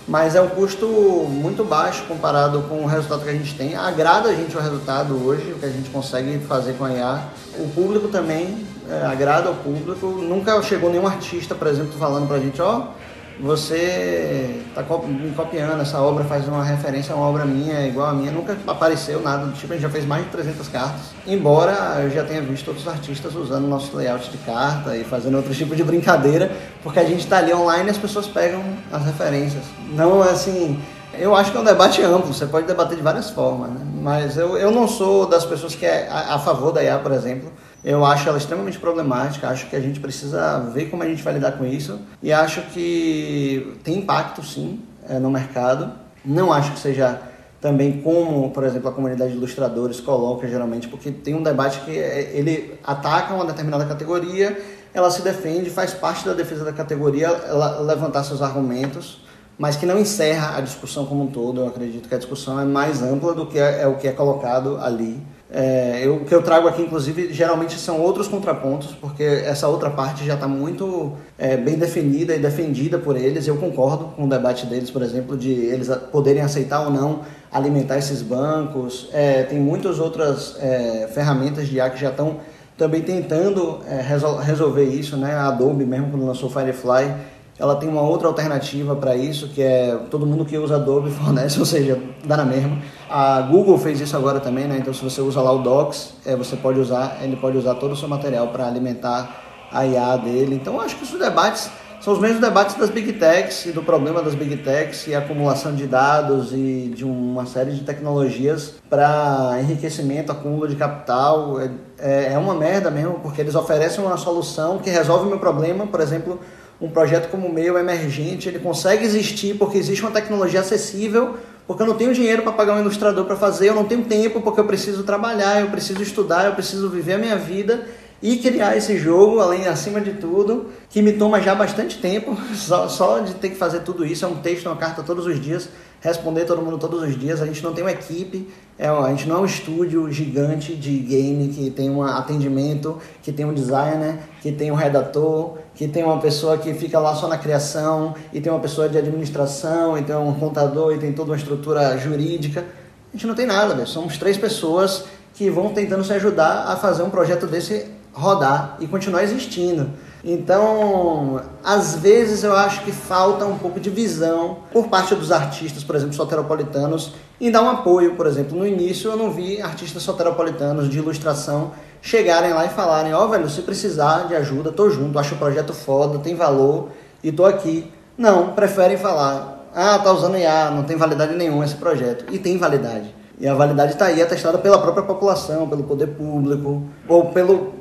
mas 0.07 0.35
é 0.35 0.41
um 0.41 0.49
custo 0.49 0.87
muito 0.87 1.63
baixo 1.63 2.03
comparado 2.07 2.61
com 2.63 2.83
o 2.83 2.85
resultado 2.85 3.23
que 3.23 3.29
a 3.29 3.33
gente 3.33 3.55
tem. 3.55 3.75
Agrada 3.75 4.29
a 4.29 4.33
gente 4.33 4.55
o 4.55 4.59
resultado 4.59 5.13
hoje, 5.25 5.51
o 5.51 5.59
que 5.59 5.65
a 5.65 5.69
gente 5.69 5.89
consegue 5.89 6.39
fazer 6.39 6.73
com 6.73 6.85
a 6.85 6.91
IA. 6.91 7.23
O 7.59 7.69
público 7.69 8.07
também 8.07 8.65
é, 8.89 9.05
agrada 9.05 9.49
ao 9.49 9.55
público. 9.55 10.07
Nunca 10.07 10.61
chegou 10.63 10.89
nenhum 10.89 11.07
artista, 11.07 11.55
por 11.55 11.67
exemplo, 11.67 11.93
falando 11.97 12.27
pra 12.27 12.39
gente, 12.39 12.61
ó, 12.61 12.79
oh, 12.79 13.00
você 13.39 14.61
está 14.69 14.81
me 15.07 15.31
copiando, 15.31 15.81
essa 15.81 15.99
obra 15.99 16.23
faz 16.23 16.47
uma 16.47 16.63
referência 16.63 17.13
a 17.13 17.17
uma 17.17 17.27
obra 17.27 17.45
minha, 17.45 17.87
igual 17.87 18.07
a 18.07 18.13
minha, 18.13 18.31
nunca 18.31 18.57
apareceu 18.67 19.21
nada 19.21 19.45
do 19.45 19.53
tipo, 19.53 19.73
a 19.73 19.75
gente 19.75 19.83
já 19.83 19.89
fez 19.89 20.05
mais 20.05 20.23
de 20.25 20.29
300 20.31 20.67
cartas, 20.67 21.01
embora 21.25 21.99
eu 22.01 22.09
já 22.09 22.23
tenha 22.23 22.41
visto 22.41 22.67
outros 22.67 22.87
artistas 22.87 23.35
usando 23.35 23.67
nosso 23.67 23.95
layout 23.95 24.29
de 24.29 24.37
carta 24.39 24.95
e 24.95 25.03
fazendo 25.03 25.37
outro 25.37 25.53
tipo 25.53 25.75
de 25.75 25.83
brincadeira, 25.83 26.51
porque 26.83 26.99
a 26.99 27.05
gente 27.05 27.21
está 27.21 27.37
ali 27.37 27.53
online 27.53 27.87
e 27.87 27.91
as 27.91 27.97
pessoas 27.97 28.27
pegam 28.27 28.63
as 28.91 29.05
referências. 29.05 29.63
Não, 29.93 30.21
assim, 30.21 30.79
eu 31.17 31.35
acho 31.35 31.51
que 31.51 31.57
é 31.57 31.59
um 31.59 31.65
debate 31.65 32.01
amplo, 32.01 32.33
você 32.33 32.45
pode 32.45 32.67
debater 32.67 32.95
de 32.95 33.03
várias 33.03 33.29
formas, 33.29 33.69
né? 33.71 33.81
mas 34.01 34.37
eu, 34.37 34.57
eu 34.57 34.71
não 34.71 34.87
sou 34.87 35.27
das 35.27 35.45
pessoas 35.45 35.75
que 35.75 35.85
é 35.85 36.07
a, 36.09 36.35
a 36.35 36.39
favor 36.39 36.71
da 36.71 36.83
IA, 36.83 36.97
por 36.99 37.11
exemplo, 37.11 37.51
eu 37.83 38.05
acho 38.05 38.27
ela 38.29 38.37
extremamente 38.37 38.77
problemática, 38.77 39.47
acho 39.47 39.67
que 39.67 39.75
a 39.75 39.79
gente 39.79 39.99
precisa 39.99 40.59
ver 40.73 40.89
como 40.89 41.01
a 41.03 41.07
gente 41.07 41.23
vai 41.23 41.33
lidar 41.33 41.53
com 41.53 41.65
isso 41.65 41.99
e 42.21 42.31
acho 42.31 42.61
que 42.73 43.75
tem 43.83 43.97
impacto 43.97 44.43
sim 44.43 44.81
é, 45.09 45.17
no 45.17 45.31
mercado. 45.31 45.91
Não 46.23 46.53
acho 46.53 46.73
que 46.73 46.79
seja 46.79 47.19
também 47.59 48.01
como, 48.01 48.49
por 48.51 48.63
exemplo, 48.63 48.89
a 48.89 48.91
comunidade 48.91 49.31
de 49.31 49.37
ilustradores 49.37 49.99
coloca 49.99 50.47
geralmente, 50.47 50.87
porque 50.87 51.11
tem 51.11 51.35
um 51.35 51.43
debate 51.43 51.79
que 51.81 51.97
é, 51.97 52.31
ele 52.33 52.79
ataca 52.83 53.33
uma 53.33 53.45
determinada 53.45 53.85
categoria, 53.85 54.59
ela 54.93 55.09
se 55.09 55.21
defende, 55.21 55.69
faz 55.69 55.93
parte 55.93 56.25
da 56.25 56.33
defesa 56.33 56.65
da 56.65 56.73
categoria 56.73 57.27
ela 57.27 57.79
levantar 57.81 58.23
seus 58.23 58.41
argumentos, 58.41 59.21
mas 59.57 59.75
que 59.75 59.85
não 59.85 59.99
encerra 59.99 60.57
a 60.57 60.61
discussão 60.61 61.05
como 61.05 61.23
um 61.23 61.27
todo. 61.27 61.61
Eu 61.61 61.67
acredito 61.67 62.09
que 62.09 62.15
a 62.15 62.17
discussão 62.17 62.59
é 62.59 62.65
mais 62.65 63.01
ampla 63.01 63.33
do 63.33 63.45
que 63.45 63.59
é, 63.59 63.83
é 63.83 63.87
o 63.87 63.95
que 63.95 64.07
é 64.07 64.11
colocado 64.11 64.77
ali. 64.77 65.21
É, 65.53 66.07
o 66.07 66.23
que 66.23 66.33
eu 66.33 66.41
trago 66.41 66.65
aqui, 66.67 66.81
inclusive, 66.81 67.33
geralmente 67.33 67.77
são 67.77 67.99
outros 67.99 68.27
contrapontos, 68.29 68.95
porque 68.99 69.23
essa 69.23 69.67
outra 69.67 69.89
parte 69.89 70.25
já 70.25 70.35
está 70.35 70.47
muito 70.47 71.11
é, 71.37 71.57
bem 71.57 71.75
definida 71.75 72.33
e 72.33 72.39
defendida 72.39 72.97
por 72.97 73.17
eles. 73.17 73.47
Eu 73.47 73.57
concordo 73.57 74.05
com 74.15 74.23
o 74.23 74.29
debate 74.29 74.65
deles, 74.65 74.89
por 74.89 75.01
exemplo, 75.01 75.37
de 75.37 75.51
eles 75.51 75.89
poderem 76.09 76.41
aceitar 76.41 76.85
ou 76.85 76.89
não 76.89 77.19
alimentar 77.51 77.97
esses 77.97 78.21
bancos. 78.21 79.09
É, 79.11 79.43
tem 79.43 79.59
muitas 79.59 79.99
outras 79.99 80.55
é, 80.61 81.09
ferramentas 81.13 81.67
de 81.67 81.75
IA 81.75 81.89
que 81.89 81.99
já 81.99 82.11
estão 82.11 82.37
também 82.77 83.01
tentando 83.01 83.79
é, 83.87 84.01
resol 84.01 84.37
resolver 84.37 84.85
isso, 84.85 85.17
né? 85.17 85.33
A 85.33 85.49
Adobe 85.49 85.85
mesmo, 85.85 86.11
quando 86.11 86.25
lançou 86.25 86.49
Firefly, 86.49 87.13
ela 87.61 87.75
tem 87.75 87.87
uma 87.87 88.01
outra 88.01 88.27
alternativa 88.27 88.95
para 88.95 89.15
isso, 89.15 89.47
que 89.49 89.61
é 89.61 89.95
todo 90.09 90.25
mundo 90.25 90.43
que 90.43 90.57
usa 90.57 90.77
Adobe 90.77 91.11
fornece, 91.13 91.59
ou 91.59 91.65
seja, 91.65 92.01
dá 92.25 92.35
na 92.35 92.43
mesma. 92.43 92.79
A 93.07 93.39
Google 93.41 93.77
fez 93.77 94.01
isso 94.01 94.17
agora 94.17 94.39
também, 94.39 94.67
né? 94.67 94.77
Então 94.79 94.91
se 94.91 95.03
você 95.03 95.21
usa 95.21 95.39
lá 95.39 95.51
o 95.51 95.59
Docs, 95.59 96.15
é, 96.25 96.35
você 96.35 96.55
pode 96.55 96.79
usar, 96.79 97.19
ele 97.21 97.35
pode 97.35 97.55
usar 97.57 97.75
todo 97.75 97.91
o 97.91 97.95
seu 97.95 98.09
material 98.09 98.47
para 98.47 98.65
alimentar 98.65 99.69
a 99.71 99.85
IA 99.85 100.17
dele. 100.17 100.55
Então 100.55 100.81
acho 100.81 100.95
que 100.95 101.03
os 101.03 101.11
debates 101.11 101.69
são 102.01 102.13
os 102.13 102.19
mesmos 102.19 102.41
debates 102.41 102.75
das 102.77 102.89
Big 102.89 103.13
Techs 103.13 103.67
e 103.67 103.71
do 103.71 103.83
problema 103.83 104.23
das 104.23 104.33
Big 104.33 104.57
Techs 104.57 105.05
e 105.05 105.13
acumulação 105.13 105.75
de 105.75 105.85
dados 105.85 106.51
e 106.51 106.91
de 106.95 107.05
uma 107.05 107.45
série 107.45 107.73
de 107.73 107.81
tecnologias 107.83 108.73
para 108.89 109.59
enriquecimento, 109.61 110.31
acúmulo 110.31 110.67
de 110.67 110.75
capital. 110.75 111.61
É, 111.61 111.69
é, 111.99 112.33
é 112.33 112.37
uma 112.39 112.55
merda 112.55 112.89
mesmo, 112.89 113.19
porque 113.19 113.39
eles 113.39 113.53
oferecem 113.53 114.03
uma 114.03 114.17
solução 114.17 114.79
que 114.79 114.89
resolve 114.89 115.27
o 115.27 115.29
meu 115.29 115.37
problema, 115.37 115.85
por 115.85 116.01
exemplo, 116.01 116.39
um 116.81 116.89
projeto 116.89 117.29
como 117.29 117.47
o 117.47 117.53
meu, 117.53 117.77
emergente, 117.77 118.49
ele 118.49 118.57
consegue 118.57 119.05
existir 119.05 119.55
porque 119.55 119.77
existe 119.77 120.01
uma 120.01 120.11
tecnologia 120.11 120.61
acessível, 120.61 121.37
porque 121.67 121.83
eu 121.83 121.87
não 121.87 121.93
tenho 121.93 122.13
dinheiro 122.13 122.41
para 122.41 122.51
pagar 122.51 122.75
um 122.75 122.81
ilustrador 122.81 123.23
para 123.25 123.35
fazer, 123.35 123.69
eu 123.69 123.75
não 123.75 123.85
tenho 123.85 124.03
tempo 124.03 124.41
porque 124.41 124.59
eu 124.59 124.65
preciso 124.65 125.03
trabalhar, 125.03 125.61
eu 125.61 125.67
preciso 125.67 126.01
estudar, 126.01 126.45
eu 126.45 126.53
preciso 126.53 126.89
viver 126.89 127.13
a 127.13 127.17
minha 127.19 127.37
vida 127.37 127.87
e 128.21 128.37
criar 128.37 128.75
esse 128.75 128.97
jogo, 128.97 129.39
além 129.39 129.67
acima 129.67 130.01
de 130.01 130.13
tudo, 130.13 130.67
que 130.89 131.01
me 131.01 131.13
toma 131.13 131.39
já 131.39 131.55
bastante 131.55 131.99
tempo, 131.99 132.35
só, 132.53 132.87
só 132.87 133.19
de 133.19 133.35
ter 133.35 133.49
que 133.49 133.55
fazer 133.55 133.81
tudo 133.81 134.05
isso, 134.05 134.25
é 134.25 134.27
um 134.27 134.37
texto, 134.37 134.65
uma 134.65 134.75
carta 134.75 135.03
todos 135.03 135.25
os 135.25 135.39
dias, 135.39 135.69
responder 136.01 136.45
todo 136.45 136.61
mundo 136.61 136.77
todos 136.77 137.03
os 137.03 137.17
dias. 137.17 137.41
A 137.41 137.45
gente 137.45 137.63
não 137.63 137.73
tem 137.73 137.83
uma 137.83 137.91
equipe, 137.91 138.49
é, 138.77 138.87
a 138.87 139.09
gente 139.09 139.27
não 139.29 139.37
é 139.37 139.39
um 139.39 139.45
estúdio 139.45 140.11
gigante 140.11 140.75
de 140.75 140.97
game 140.97 141.47
que 141.49 141.69
tem 141.69 141.89
um 141.89 142.01
atendimento, 142.03 142.97
que 143.21 143.31
tem 143.31 143.45
um 143.45 143.53
designer, 143.53 144.17
que 144.41 144.51
tem 144.51 144.71
um 144.71 144.75
redator, 144.75 145.59
que 145.75 145.87
tem 145.87 146.03
uma 146.03 146.19
pessoa 146.19 146.57
que 146.57 146.73
fica 146.73 146.99
lá 146.99 147.15
só 147.15 147.27
na 147.27 147.37
criação, 147.37 148.15
e 148.33 148.41
tem 148.41 148.51
uma 148.51 148.59
pessoa 148.59 148.89
de 148.89 148.97
administração, 148.97 149.97
e 149.97 150.01
tem 150.01 150.15
um 150.15 150.33
contador, 150.33 150.93
e 150.93 150.97
tem 150.97 151.13
toda 151.13 151.31
uma 151.31 151.37
estrutura 151.37 151.95
jurídica. 151.97 152.65
A 153.13 153.15
gente 153.15 153.27
não 153.27 153.35
tem 153.35 153.45
nada, 153.45 153.75
véio. 153.75 153.87
somos 153.87 154.17
três 154.17 154.37
pessoas 154.37 155.05
que 155.35 155.49
vão 155.49 155.69
tentando 155.69 156.03
se 156.03 156.11
ajudar 156.13 156.65
a 156.67 156.75
fazer 156.75 157.03
um 157.03 157.09
projeto 157.09 157.45
desse 157.45 157.85
rodar 158.11 158.77
e 158.79 158.87
continuar 158.87 159.23
existindo. 159.23 159.89
Então, 160.23 161.41
às 161.63 161.95
vezes 161.95 162.43
eu 162.43 162.55
acho 162.55 162.83
que 162.83 162.91
falta 162.91 163.45
um 163.45 163.57
pouco 163.57 163.79
de 163.79 163.89
visão 163.89 164.57
por 164.71 164.87
parte 164.87 165.15
dos 165.15 165.31
artistas, 165.31 165.83
por 165.83 165.95
exemplo, 165.95 166.13
soteropolitanos, 166.13 167.13
em 167.39 167.49
dar 167.49 167.63
um 167.63 167.69
apoio, 167.69 168.15
por 168.15 168.27
exemplo. 168.27 168.57
No 168.57 168.67
início 168.67 169.09
eu 169.09 169.17
não 169.17 169.31
vi 169.31 169.59
artistas 169.61 170.03
soteropolitanos 170.03 170.89
de 170.89 170.99
ilustração 170.99 171.71
chegarem 172.01 172.53
lá 172.53 172.65
e 172.65 172.69
falarem, 172.69 173.13
ó, 173.13 173.25
oh, 173.25 173.29
velho, 173.29 173.49
se 173.49 173.61
precisar 173.63 174.27
de 174.27 174.35
ajuda, 174.35 174.71
tô 174.71 174.89
junto, 174.89 175.17
acho 175.17 175.35
o 175.35 175.37
projeto 175.37 175.73
foda, 175.73 176.19
tem 176.19 176.35
valor 176.35 176.89
e 177.23 177.31
tô 177.31 177.45
aqui. 177.45 177.91
Não, 178.15 178.49
preferem 178.53 178.97
falar, 178.97 179.67
ah, 179.73 179.97
tá 179.97 180.11
usando 180.11 180.37
IA, 180.37 180.69
não 180.69 180.83
tem 180.83 180.97
validade 180.97 181.35
nenhuma 181.35 181.65
esse 181.65 181.75
projeto. 181.75 182.25
E 182.31 182.37
tem 182.37 182.57
validade. 182.57 183.15
E 183.39 183.47
a 183.47 183.55
validade 183.55 183.93
está 183.93 184.05
aí 184.05 184.21
atestada 184.21 184.59
pela 184.59 184.79
própria 184.79 185.03
população, 185.03 185.67
pelo 185.67 185.83
poder 185.83 186.07
público, 186.09 186.83
ou 187.07 187.25
pelo, 187.31 187.73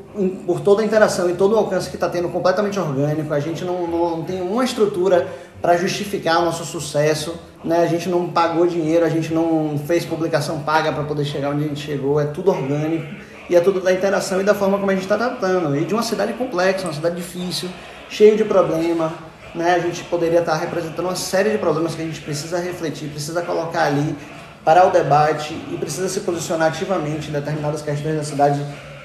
por 0.47 0.61
toda 0.61 0.83
a 0.83 0.85
interação 0.85 1.31
e 1.31 1.35
todo 1.35 1.55
o 1.55 1.59
alcance 1.59 1.89
que 1.89 1.97
está 1.97 2.09
tendo 2.09 2.29
completamente 2.29 2.79
orgânico. 2.79 3.33
A 3.33 3.41
gente 3.41 3.65
não, 3.65 3.87
não 3.87 4.23
tem 4.23 4.41
uma 4.41 4.65
estrutura 4.65 5.29
para 5.61 5.77
justificar 5.77 6.41
o 6.41 6.45
nosso 6.45 6.65
sucesso. 6.65 7.35
Né? 7.65 7.79
A 7.79 7.87
gente 7.87 8.09
não 8.09 8.29
pagou 8.29 8.67
dinheiro, 8.67 9.05
a 9.05 9.09
gente 9.09 9.33
não 9.33 9.79
fez 9.87 10.05
publicação 10.05 10.61
paga 10.61 10.93
para 10.93 11.05
poder 11.05 11.25
chegar 11.25 11.51
onde 11.51 11.65
a 11.65 11.69
gente 11.69 11.81
chegou. 11.81 12.21
É 12.21 12.27
tudo 12.27 12.51
orgânico 12.51 13.07
e 13.49 13.57
é 13.57 13.61
tudo 13.61 13.81
da 13.81 13.93
interação 13.93 14.41
e 14.41 14.45
da 14.45 14.55
forma 14.55 14.79
como 14.79 14.91
a 14.91 14.95
gente 14.95 15.05
está 15.05 15.17
tratando. 15.17 15.77
E 15.77 15.85
de 15.85 15.95
uma 15.95 16.03
cidade 16.03 16.33
complexa, 16.33 16.87
uma 16.87 16.95
cidade 16.95 17.17
difícil, 17.17 17.69
cheia 18.09 18.37
de 18.37 18.45
problema. 18.45 19.13
Né? 19.55 19.75
A 19.75 19.79
gente 19.79 20.05
poderia 20.05 20.41
estar 20.41 20.53
tá 20.53 20.59
representando 20.59 21.07
uma 21.07 21.17
série 21.17 21.51
de 21.51 21.59
problemas 21.59 21.95
que 21.95 22.03
a 22.03 22.05
gente 22.05 22.21
precisa 22.21 22.59
refletir, 22.59 23.09
precisa 23.09 23.43
colocar 23.43 23.85
ali 23.85 24.17
parar 24.65 24.87
o 24.87 24.91
debate 24.91 25.55
e 25.71 25.77
precisa 25.79 26.09
se 26.09 26.21
posicionar 26.21 26.69
ativamente 26.69 27.29
em 27.29 27.33
determinadas 27.33 27.83
questões 27.83 28.17
da 28.17 28.25
cidade 28.25 28.61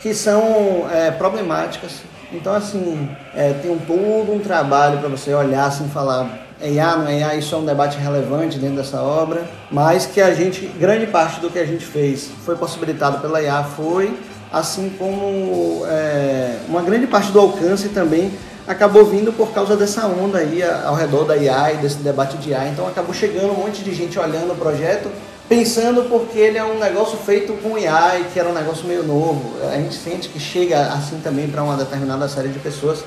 que 0.05 0.13
são 0.13 0.87
é, 0.93 1.09
problemáticas. 1.09 1.93
Então, 2.31 2.53
assim, 2.53 3.09
é, 3.33 3.53
tem 3.53 3.71
um, 3.71 3.79
todo 3.79 4.35
um 4.35 4.39
trabalho 4.39 4.99
para 4.99 5.09
você 5.09 5.33
olhar 5.33 5.65
assim, 5.65 5.89
falar 5.89 6.45
é 6.61 6.69
IA, 6.69 6.95
não 6.95 7.07
é 7.07 7.17
IA, 7.21 7.35
isso 7.37 7.55
é 7.55 7.57
um 7.57 7.65
debate 7.65 7.97
relevante 7.97 8.59
dentro 8.59 8.75
dessa 8.75 9.01
obra, 9.01 9.49
mas 9.71 10.05
que 10.05 10.21
a 10.21 10.31
gente, 10.31 10.67
grande 10.79 11.07
parte 11.07 11.39
do 11.39 11.49
que 11.49 11.57
a 11.57 11.65
gente 11.65 11.83
fez 11.83 12.29
foi 12.45 12.55
possibilitado 12.55 13.17
pela 13.17 13.41
IA, 13.41 13.63
foi, 13.63 14.15
assim 14.53 14.91
como 14.95 15.83
é, 15.87 16.59
uma 16.69 16.83
grande 16.83 17.07
parte 17.07 17.31
do 17.31 17.39
alcance 17.39 17.89
também 17.89 18.31
acabou 18.67 19.05
vindo 19.05 19.33
por 19.33 19.53
causa 19.53 19.75
dessa 19.75 20.05
onda 20.05 20.37
aí 20.37 20.61
ao 20.61 20.93
redor 20.93 21.23
da 21.23 21.35
IA 21.35 21.73
e 21.73 21.77
desse 21.77 21.97
debate 21.97 22.37
de 22.37 22.51
IA. 22.51 22.67
Então 22.67 22.87
acabou 22.87 23.13
chegando 23.13 23.53
um 23.53 23.63
monte 23.63 23.83
de 23.83 23.91
gente 23.91 24.19
olhando 24.19 24.53
o 24.53 24.55
projeto 24.55 25.09
pensando 25.47 26.09
porque 26.09 26.37
ele 26.37 26.57
é 26.57 26.63
um 26.63 26.79
negócio 26.79 27.17
feito 27.17 27.53
com 27.61 27.77
IA 27.77 28.19
e 28.19 28.23
que 28.25 28.39
era 28.39 28.49
um 28.49 28.53
negócio 28.53 28.87
meio 28.87 29.03
novo. 29.03 29.53
A 29.71 29.75
gente 29.77 29.95
sente 29.95 30.29
que 30.29 30.39
chega 30.39 30.87
assim 30.93 31.19
também 31.19 31.47
para 31.47 31.63
uma 31.63 31.77
determinada 31.77 32.27
série 32.27 32.49
de 32.49 32.59
pessoas, 32.59 33.03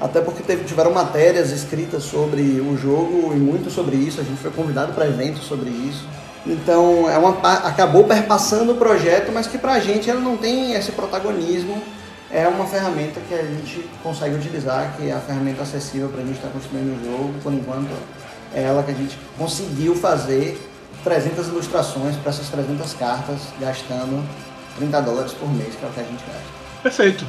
até 0.00 0.20
porque 0.20 0.42
teve, 0.42 0.64
tiveram 0.64 0.92
matérias 0.92 1.50
escritas 1.50 2.02
sobre 2.04 2.42
o 2.60 2.76
jogo 2.76 3.32
e 3.34 3.36
muito 3.36 3.70
sobre 3.70 3.96
isso. 3.96 4.20
A 4.20 4.24
gente 4.24 4.40
foi 4.40 4.50
convidado 4.50 4.92
para 4.92 5.06
eventos 5.06 5.44
sobre 5.44 5.70
isso. 5.70 6.06
Então 6.46 7.08
é 7.08 7.16
uma, 7.16 7.38
acabou 7.58 8.04
perpassando 8.04 8.72
o 8.72 8.76
projeto, 8.76 9.30
mas 9.32 9.46
que 9.46 9.58
para 9.58 9.74
a 9.74 9.80
gente 9.80 10.10
ela 10.10 10.20
não 10.20 10.36
tem 10.36 10.72
esse 10.72 10.92
protagonismo. 10.92 11.80
É 12.30 12.48
uma 12.48 12.66
ferramenta 12.66 13.20
que 13.28 13.34
a 13.34 13.42
gente 13.42 13.86
consegue 14.02 14.34
utilizar, 14.34 14.94
que 14.96 15.10
é 15.10 15.12
a 15.12 15.20
ferramenta 15.20 15.62
acessível 15.62 16.08
para 16.08 16.22
a 16.22 16.24
gente 16.24 16.36
estar 16.36 16.48
tá 16.48 16.54
construindo 16.54 16.98
o 16.98 17.04
jogo. 17.04 17.34
Por 17.42 17.52
enquanto, 17.52 17.90
é 18.54 18.62
ela 18.62 18.82
que 18.82 18.90
a 18.90 18.94
gente 18.94 19.18
conseguiu 19.36 19.94
fazer 19.94 20.58
300 21.04 21.48
ilustrações 21.48 22.16
para 22.16 22.30
essas 22.30 22.48
300 22.48 22.94
cartas, 22.94 23.40
gastando 23.60 24.24
30 24.76 25.00
dólares 25.02 25.32
por 25.32 25.48
mês, 25.52 25.74
que 25.74 25.84
é 25.84 25.88
o 25.88 25.92
que 25.92 26.00
a 26.00 26.04
gente 26.04 26.24
gasta. 26.26 26.62
Perfeito. 26.82 27.26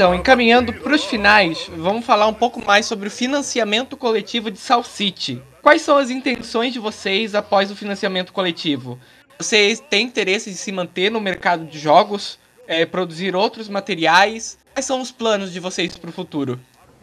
Então, 0.00 0.14
encaminhando 0.14 0.72
para 0.72 0.94
os 0.94 1.04
finais, 1.04 1.70
vamos 1.76 2.06
falar 2.06 2.26
um 2.26 2.32
pouco 2.32 2.64
mais 2.64 2.86
sobre 2.86 3.08
o 3.08 3.10
financiamento 3.10 3.98
coletivo 3.98 4.50
de 4.50 4.58
South 4.58 4.84
City. 4.84 5.42
Quais 5.60 5.82
são 5.82 5.98
as 5.98 6.08
intenções 6.08 6.72
de 6.72 6.78
vocês 6.78 7.34
após 7.34 7.70
o 7.70 7.76
financiamento 7.76 8.32
coletivo? 8.32 8.98
Vocês 9.38 9.78
têm 9.78 10.06
interesse 10.06 10.48
em 10.48 10.54
se 10.54 10.72
manter 10.72 11.10
no 11.10 11.20
mercado 11.20 11.66
de 11.66 11.78
jogos, 11.78 12.38
é, 12.66 12.86
produzir 12.86 13.36
outros 13.36 13.68
materiais? 13.68 14.56
Quais 14.72 14.86
são 14.86 15.02
os 15.02 15.12
planos 15.12 15.52
de 15.52 15.60
vocês 15.60 15.94
para 15.98 16.08
o 16.08 16.12
futuro? 16.14 16.58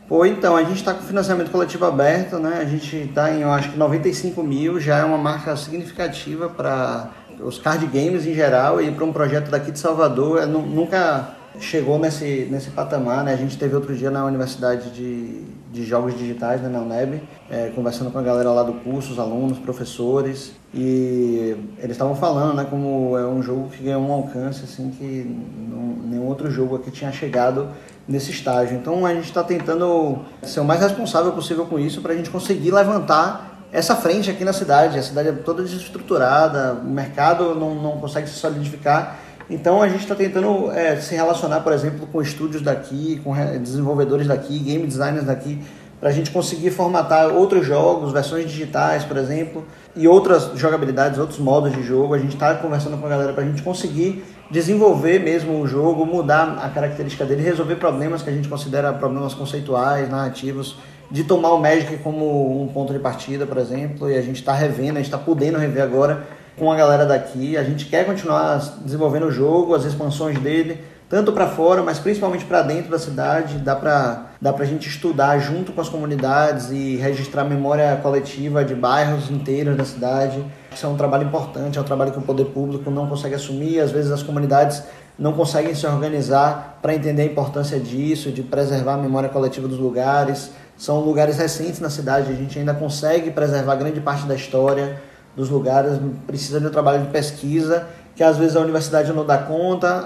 Pô, 0.10 0.26
então, 0.26 0.56
a 0.56 0.64
gente 0.64 0.78
está 0.78 0.96
com 0.96 1.04
financiamento 1.04 1.52
coletivo 1.52 1.86
aberto, 1.86 2.40
né? 2.40 2.58
A 2.60 2.66
gente 2.66 2.96
está 2.96 3.32
em, 3.32 3.42
eu 3.42 3.52
acho 3.52 3.74
que 3.74 3.78
95 3.78 4.42
mil, 4.42 4.80
já 4.80 4.98
é 4.98 5.06
uma 5.06 5.20
marca 5.20 5.56
significativa 5.56 6.50
para 6.50 7.12
os 7.42 7.60
card 7.60 7.86
games 7.86 8.26
em 8.26 8.34
geral 8.34 8.82
e 8.82 8.90
para 8.90 9.06
um 9.06 9.14
projeto 9.14 9.52
daqui 9.52 9.70
de 9.70 9.78
Salvador. 9.78 10.42
É, 10.42 10.48
nunca 10.48 11.37
chegou 11.60 12.00
nesse, 12.00 12.48
nesse 12.52 12.70
patamar, 12.72 13.24
né? 13.24 13.34
A 13.34 13.38
gente 13.38 13.58
teve 13.58 13.76
outro 13.76 13.96
dia 13.96 14.10
na 14.12 14.26
Universidade 14.26 14.92
de, 14.92 15.44
de 15.72 15.86
Jogos 15.86 16.18
Digitais, 16.18 16.62
né, 16.62 16.70
na 16.70 16.80
UNEB, 16.80 17.22
é, 17.50 17.72
conversando 17.76 18.12
com 18.12 18.20
a 18.20 18.22
galera 18.22 18.50
lá 18.52 18.64
do 18.64 18.74
curso, 18.74 19.14
os 19.14 19.20
alunos, 19.20 19.58
professores, 19.60 20.54
e 20.74 21.56
eles 21.80 21.92
estavam 21.92 22.16
falando, 22.16 22.56
né, 22.56 22.66
como 22.70 23.18
é 23.18 23.26
um 23.26 23.42
jogo 23.42 23.70
que 23.70 23.84
ganhou 23.84 24.02
um 24.02 24.12
alcance, 24.12 24.64
assim, 24.64 24.90
que 24.92 25.26
não, 25.70 26.10
nenhum 26.10 26.26
outro 26.26 26.50
jogo 26.50 26.76
aqui 26.76 26.92
tinha 26.92 27.12
chegado 27.12 27.70
nesse 28.08 28.32
estágio. 28.32 28.78
Então 28.78 29.06
a 29.06 29.14
gente 29.14 29.26
está 29.26 29.44
tentando 29.44 30.20
ser 30.44 30.60
o 30.60 30.66
mais 30.66 30.82
responsável 30.82 31.32
possível 31.32 31.66
com 31.66 31.78
isso 31.78 32.02
para 32.02 32.14
a 32.14 32.16
gente 32.16 32.30
conseguir 32.30 32.72
levantar 32.72 33.66
essa 33.72 33.96
frente 33.96 34.30
aqui 34.30 34.46
na 34.46 34.54
cidade. 34.54 34.98
A 34.98 35.04
cidade 35.04 35.30
é 35.30 35.32
toda 35.32 35.62
desestruturada, 35.62 36.74
o 36.74 36.88
mercado 36.88 37.54
não, 37.54 37.76
não 37.76 37.98
consegue 37.98 38.28
se 38.28 38.36
solidificar 38.36 39.20
então 39.50 39.82
a 39.82 39.88
gente 39.88 40.02
está 40.02 40.16
tentando 40.16 40.72
é, 40.72 40.98
se 40.98 41.16
relacionar, 41.16 41.62
por 41.62 41.72
exemplo, 41.72 42.08
com 42.08 42.22
estúdios 42.22 42.62
daqui, 42.62 43.22
com 43.24 43.34
desenvolvedores 43.60 44.28
daqui, 44.28 44.60
game 44.60 44.86
designers 44.86 45.26
daqui, 45.26 45.62
para 46.00 46.10
a 46.10 46.12
gente 46.12 46.30
conseguir 46.30 46.70
formatar 46.70 47.30
outros 47.30 47.66
jogos, 47.66 48.12
versões 48.12 48.50
digitais, 48.50 49.04
por 49.04 49.18
exemplo, 49.18 49.66
e 49.96 50.08
outras 50.08 50.52
jogabilidades, 50.56 51.18
outros 51.18 51.40
modos 51.40 51.72
de 51.72 51.82
jogo. 51.82 52.14
A 52.14 52.20
gente 52.20 52.34
está 52.34 52.54
conversando 52.56 52.98
com 52.98 53.06
a 53.08 53.10
galera 53.10 53.34
para 53.34 53.44
a 53.44 53.48
gente 53.48 53.64
conseguir 53.64 54.24
desenvolver 54.52 55.20
mesmo 55.20 55.60
o 55.60 55.68
jogo, 55.68 56.06
mudar 56.06 56.60
a 56.62 56.70
característica 56.70 57.26
dele, 57.26 57.42
resolver 57.42 57.76
problemas 57.76 58.22
que 58.22 58.30
a 58.30 58.34
gente 58.34 58.48
considera 58.48 58.94
problemas 58.94 59.34
conceituais, 59.34 60.10
narrativos, 60.10 60.78
de 61.10 61.24
tomar 61.24 61.54
o 61.54 61.58
Magic 61.58 61.98
como 61.98 62.62
um 62.62 62.68
ponto 62.68 62.94
de 62.94 63.00
partida, 63.00 63.46
por 63.46 63.58
exemplo, 63.58 64.10
e 64.10 64.18
a 64.18 64.22
gente 64.22 64.38
está 64.38 64.54
revendo, 64.54 64.94
a 64.94 65.02
gente 65.02 65.06
está 65.06 65.18
podendo 65.18 65.58
rever 65.58 65.82
agora 65.82 66.28
com 66.58 66.72
a 66.72 66.76
galera 66.76 67.06
daqui. 67.06 67.56
A 67.56 67.64
gente 67.64 67.86
quer 67.86 68.06
continuar 68.06 68.58
desenvolvendo 68.84 69.28
o 69.28 69.32
jogo, 69.32 69.76
as 69.76 69.86
expansões 69.86 70.40
dele, 70.40 70.82
tanto 71.08 71.32
para 71.32 71.48
fora, 71.48 71.84
mas 71.84 72.00
principalmente 72.00 72.44
para 72.46 72.64
dentro 72.64 72.92
da 72.92 73.00
cidade. 73.00 73.60
Dá 73.60 73.76
para 73.76 74.26
dá 74.42 74.54
a 74.56 74.66
gente 74.66 74.90
estudar 74.90 75.40
junto 75.40 75.72
com 75.72 75.82
as 75.82 75.90
comunidades 75.90 76.70
e 76.72 76.98
registrar 76.98 77.44
memória 77.44 77.96
coletiva 78.02 78.64
de 78.66 78.76
bairros 78.76 79.30
inteiros 79.30 79.78
da 79.78 79.86
cidade. 79.86 80.44
Isso 80.72 80.86
é 80.86 80.90
um 80.90 80.98
trabalho 80.98 81.24
importante, 81.24 81.78
é 81.78 81.82
um 81.82 81.84
trabalho 81.84 82.12
que 82.12 82.20
o 82.20 82.22
poder 82.22 82.46
público 82.46 82.90
não 82.92 83.08
consegue 83.08 83.36
assumir. 83.36 83.80
Às 83.80 83.92
vezes 83.92 84.12
as 84.12 84.22
comunidades 84.22 84.84
não 85.18 85.34
conseguem 85.34 85.74
se 85.74 85.86
organizar 85.88 86.80
para 86.82 86.94
entender 86.94 87.24
a 87.24 87.26
importância 87.26 87.80
disso, 87.80 88.32
de 88.32 88.44
preservar 88.44 88.96
a 88.96 88.98
memória 88.98 89.30
coletiva 89.30 89.68
dos 89.68 89.80
lugares. 89.80 90.52
São 90.78 91.00
lugares 91.00 91.38
recentes 91.38 91.80
na 91.80 91.90
cidade, 91.90 92.32
a 92.32 92.36
gente 92.36 92.60
ainda 92.60 92.74
consegue 92.74 93.32
preservar 93.32 93.76
grande 93.76 94.00
parte 94.00 94.28
da 94.28 94.36
história 94.36 95.02
dos 95.38 95.50
lugares, 95.50 96.00
precisa 96.26 96.60
de 96.60 96.68
um 96.68 96.72
trabalho 96.72 97.04
de 97.04 97.10
pesquisa 97.12 97.88
que 98.18 98.24
às 98.24 98.36
vezes 98.36 98.56
a 98.56 98.62
universidade 98.62 99.14
não 99.14 99.24
dá 99.24 99.38
conta, 99.38 100.04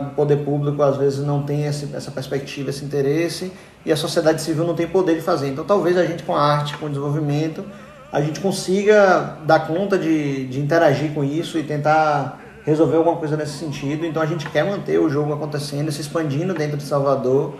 o 0.00 0.14
poder 0.14 0.38
público 0.38 0.82
às 0.82 0.96
vezes 0.96 1.18
não 1.18 1.42
tem 1.42 1.66
esse, 1.66 1.94
essa 1.94 2.10
perspectiva, 2.10 2.70
esse 2.70 2.82
interesse, 2.82 3.52
e 3.84 3.92
a 3.92 3.96
sociedade 3.96 4.40
civil 4.40 4.66
não 4.66 4.74
tem 4.74 4.86
poder 4.86 5.16
de 5.16 5.20
fazer. 5.20 5.50
Então 5.50 5.62
talvez 5.62 5.98
a 5.98 6.06
gente 6.06 6.22
com 6.22 6.34
a 6.34 6.40
arte, 6.40 6.74
com 6.78 6.86
o 6.86 6.88
desenvolvimento, 6.88 7.62
a 8.10 8.18
gente 8.22 8.40
consiga 8.40 9.36
dar 9.44 9.66
conta 9.66 9.98
de, 9.98 10.46
de 10.46 10.58
interagir 10.58 11.12
com 11.12 11.22
isso 11.22 11.58
e 11.58 11.62
tentar 11.62 12.40
resolver 12.64 12.96
alguma 12.96 13.16
coisa 13.16 13.36
nesse 13.36 13.58
sentido. 13.58 14.06
Então 14.06 14.22
a 14.22 14.26
gente 14.26 14.48
quer 14.48 14.64
manter 14.64 14.98
o 14.98 15.10
jogo 15.10 15.34
acontecendo, 15.34 15.92
se 15.92 16.00
expandindo 16.00 16.54
dentro 16.54 16.78
de 16.78 16.84
Salvador, 16.84 17.56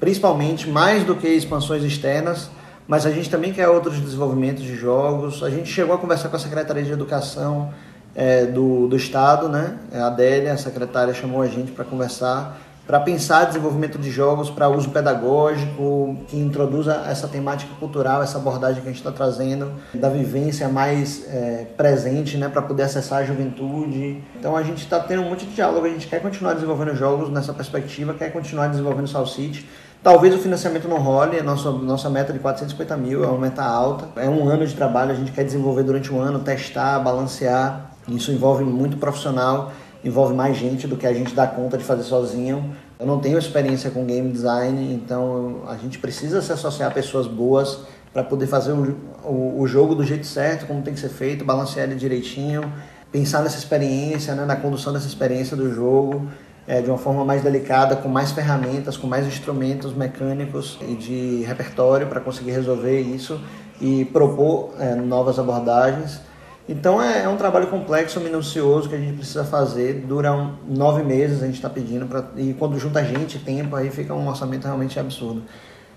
principalmente 0.00 0.68
mais 0.68 1.04
do 1.04 1.14
que 1.14 1.28
expansões 1.28 1.84
externas, 1.84 2.50
mas 2.88 3.04
a 3.04 3.10
gente 3.10 3.28
também 3.28 3.52
quer 3.52 3.68
outros 3.68 4.00
desenvolvimentos 4.00 4.64
de 4.64 4.74
jogos. 4.74 5.42
A 5.42 5.50
gente 5.50 5.70
chegou 5.70 5.94
a 5.94 5.98
conversar 5.98 6.30
com 6.30 6.36
a 6.36 6.38
Secretaria 6.38 6.82
de 6.82 6.90
Educação 6.90 7.70
é, 8.14 8.46
do, 8.46 8.88
do 8.88 8.96
Estado, 8.96 9.46
né? 9.46 9.76
A 9.92 10.06
Adélia, 10.06 10.54
a 10.54 10.56
secretária, 10.56 11.12
chamou 11.12 11.42
a 11.42 11.46
gente 11.46 11.70
para 11.70 11.84
conversar, 11.84 12.58
para 12.86 12.98
pensar 12.98 13.44
desenvolvimento 13.44 13.98
de 13.98 14.10
jogos 14.10 14.48
para 14.48 14.70
uso 14.70 14.88
pedagógico, 14.88 16.16
que 16.28 16.38
introduza 16.38 17.04
essa 17.06 17.28
temática 17.28 17.74
cultural, 17.78 18.22
essa 18.22 18.38
abordagem 18.38 18.80
que 18.80 18.88
a 18.88 18.90
gente 18.90 19.00
está 19.00 19.12
trazendo, 19.12 19.70
da 19.92 20.08
vivência 20.08 20.66
mais 20.66 21.26
é, 21.28 21.66
presente, 21.76 22.38
né? 22.38 22.48
Para 22.48 22.62
poder 22.62 22.84
acessar 22.84 23.18
a 23.18 23.24
juventude. 23.24 24.24
Então 24.40 24.56
a 24.56 24.62
gente 24.62 24.78
está 24.78 24.98
tendo 24.98 25.20
um 25.20 25.28
monte 25.28 25.44
de 25.44 25.54
diálogo, 25.54 25.84
a 25.84 25.90
gente 25.90 26.06
quer 26.06 26.22
continuar 26.22 26.54
desenvolvendo 26.54 26.96
jogos 26.96 27.28
nessa 27.28 27.52
perspectiva, 27.52 28.14
quer 28.14 28.32
continuar 28.32 28.68
desenvolvendo 28.68 29.08
South 29.08 29.26
City 29.26 29.68
Talvez 30.02 30.32
o 30.32 30.38
financiamento 30.38 30.86
não 30.86 30.98
role, 30.98 31.38
a 31.38 31.42
nossa, 31.42 31.72
nossa 31.72 32.08
meta 32.08 32.32
de 32.32 32.38
450 32.38 32.96
mil 32.96 33.24
é 33.24 33.26
uma 33.26 33.38
meta 33.38 33.64
alta. 33.64 34.08
É 34.20 34.28
um 34.28 34.48
ano 34.48 34.64
de 34.64 34.74
trabalho, 34.74 35.10
a 35.10 35.14
gente 35.14 35.32
quer 35.32 35.44
desenvolver 35.44 35.82
durante 35.82 36.12
um 36.12 36.20
ano, 36.20 36.38
testar, 36.38 37.00
balancear. 37.00 37.90
Isso 38.06 38.30
envolve 38.30 38.62
muito 38.62 38.96
profissional, 38.96 39.72
envolve 40.04 40.34
mais 40.34 40.56
gente 40.56 40.86
do 40.86 40.96
que 40.96 41.06
a 41.06 41.12
gente 41.12 41.34
dá 41.34 41.48
conta 41.48 41.76
de 41.76 41.82
fazer 41.82 42.04
sozinho. 42.04 42.74
Eu 42.98 43.06
não 43.06 43.18
tenho 43.18 43.38
experiência 43.38 43.90
com 43.90 44.04
game 44.04 44.30
design, 44.30 44.94
então 44.94 45.62
a 45.68 45.76
gente 45.76 45.98
precisa 45.98 46.40
se 46.40 46.52
associar 46.52 46.90
a 46.90 46.94
pessoas 46.94 47.26
boas 47.26 47.80
para 48.12 48.22
poder 48.22 48.46
fazer 48.46 48.72
o, 48.72 48.96
o, 49.24 49.60
o, 49.60 49.66
jogo 49.66 49.94
do 49.94 50.04
jeito 50.04 50.26
certo, 50.26 50.66
como 50.66 50.80
tem 50.80 50.94
que 50.94 51.00
ser 51.00 51.10
feito, 51.10 51.44
balancear 51.44 51.86
ele 51.86 51.96
direitinho, 51.96 52.72
pensar 53.12 53.42
nessa 53.42 53.58
experiência, 53.58 54.34
né, 54.34 54.44
na 54.44 54.56
condução 54.56 54.92
dessa 54.92 55.06
experiência 55.06 55.56
do 55.56 55.72
jogo 55.72 56.26
é, 56.68 56.82
de 56.82 56.90
uma 56.90 56.98
forma 56.98 57.24
mais 57.24 57.42
delicada, 57.42 57.96
com 57.96 58.08
mais 58.08 58.30
ferramentas, 58.30 58.94
com 58.94 59.06
mais 59.06 59.26
instrumentos 59.26 59.94
mecânicos 59.94 60.78
e 60.86 60.94
de 60.94 61.42
repertório 61.44 62.06
para 62.06 62.20
conseguir 62.20 62.50
resolver 62.50 63.00
isso 63.00 63.40
e 63.80 64.04
propor 64.04 64.74
é, 64.78 64.94
novas 64.94 65.38
abordagens. 65.38 66.20
Então 66.68 67.02
é, 67.02 67.22
é, 67.22 67.28
um 67.28 67.38
trabalho 67.38 67.68
complexo, 67.68 68.20
minucioso 68.20 68.90
que 68.90 68.94
a 68.94 68.98
gente 68.98 69.16
precisa 69.16 69.44
fazer. 69.44 70.04
Dura 70.06 70.30
um, 70.30 70.52
nove 70.68 71.02
meses, 71.02 71.42
a 71.42 71.46
gente 71.46 71.54
está 71.54 71.70
pedindo. 71.70 72.04
Pra, 72.04 72.22
e 72.36 72.52
quando 72.52 72.78
junta 72.78 73.02
gente, 73.02 73.38
tempo, 73.38 73.74
aí 73.74 73.90
fica 73.90 74.12
um 74.12 74.28
orçamento 74.28 74.66
realmente 74.66 75.00
absurdo. 75.00 75.44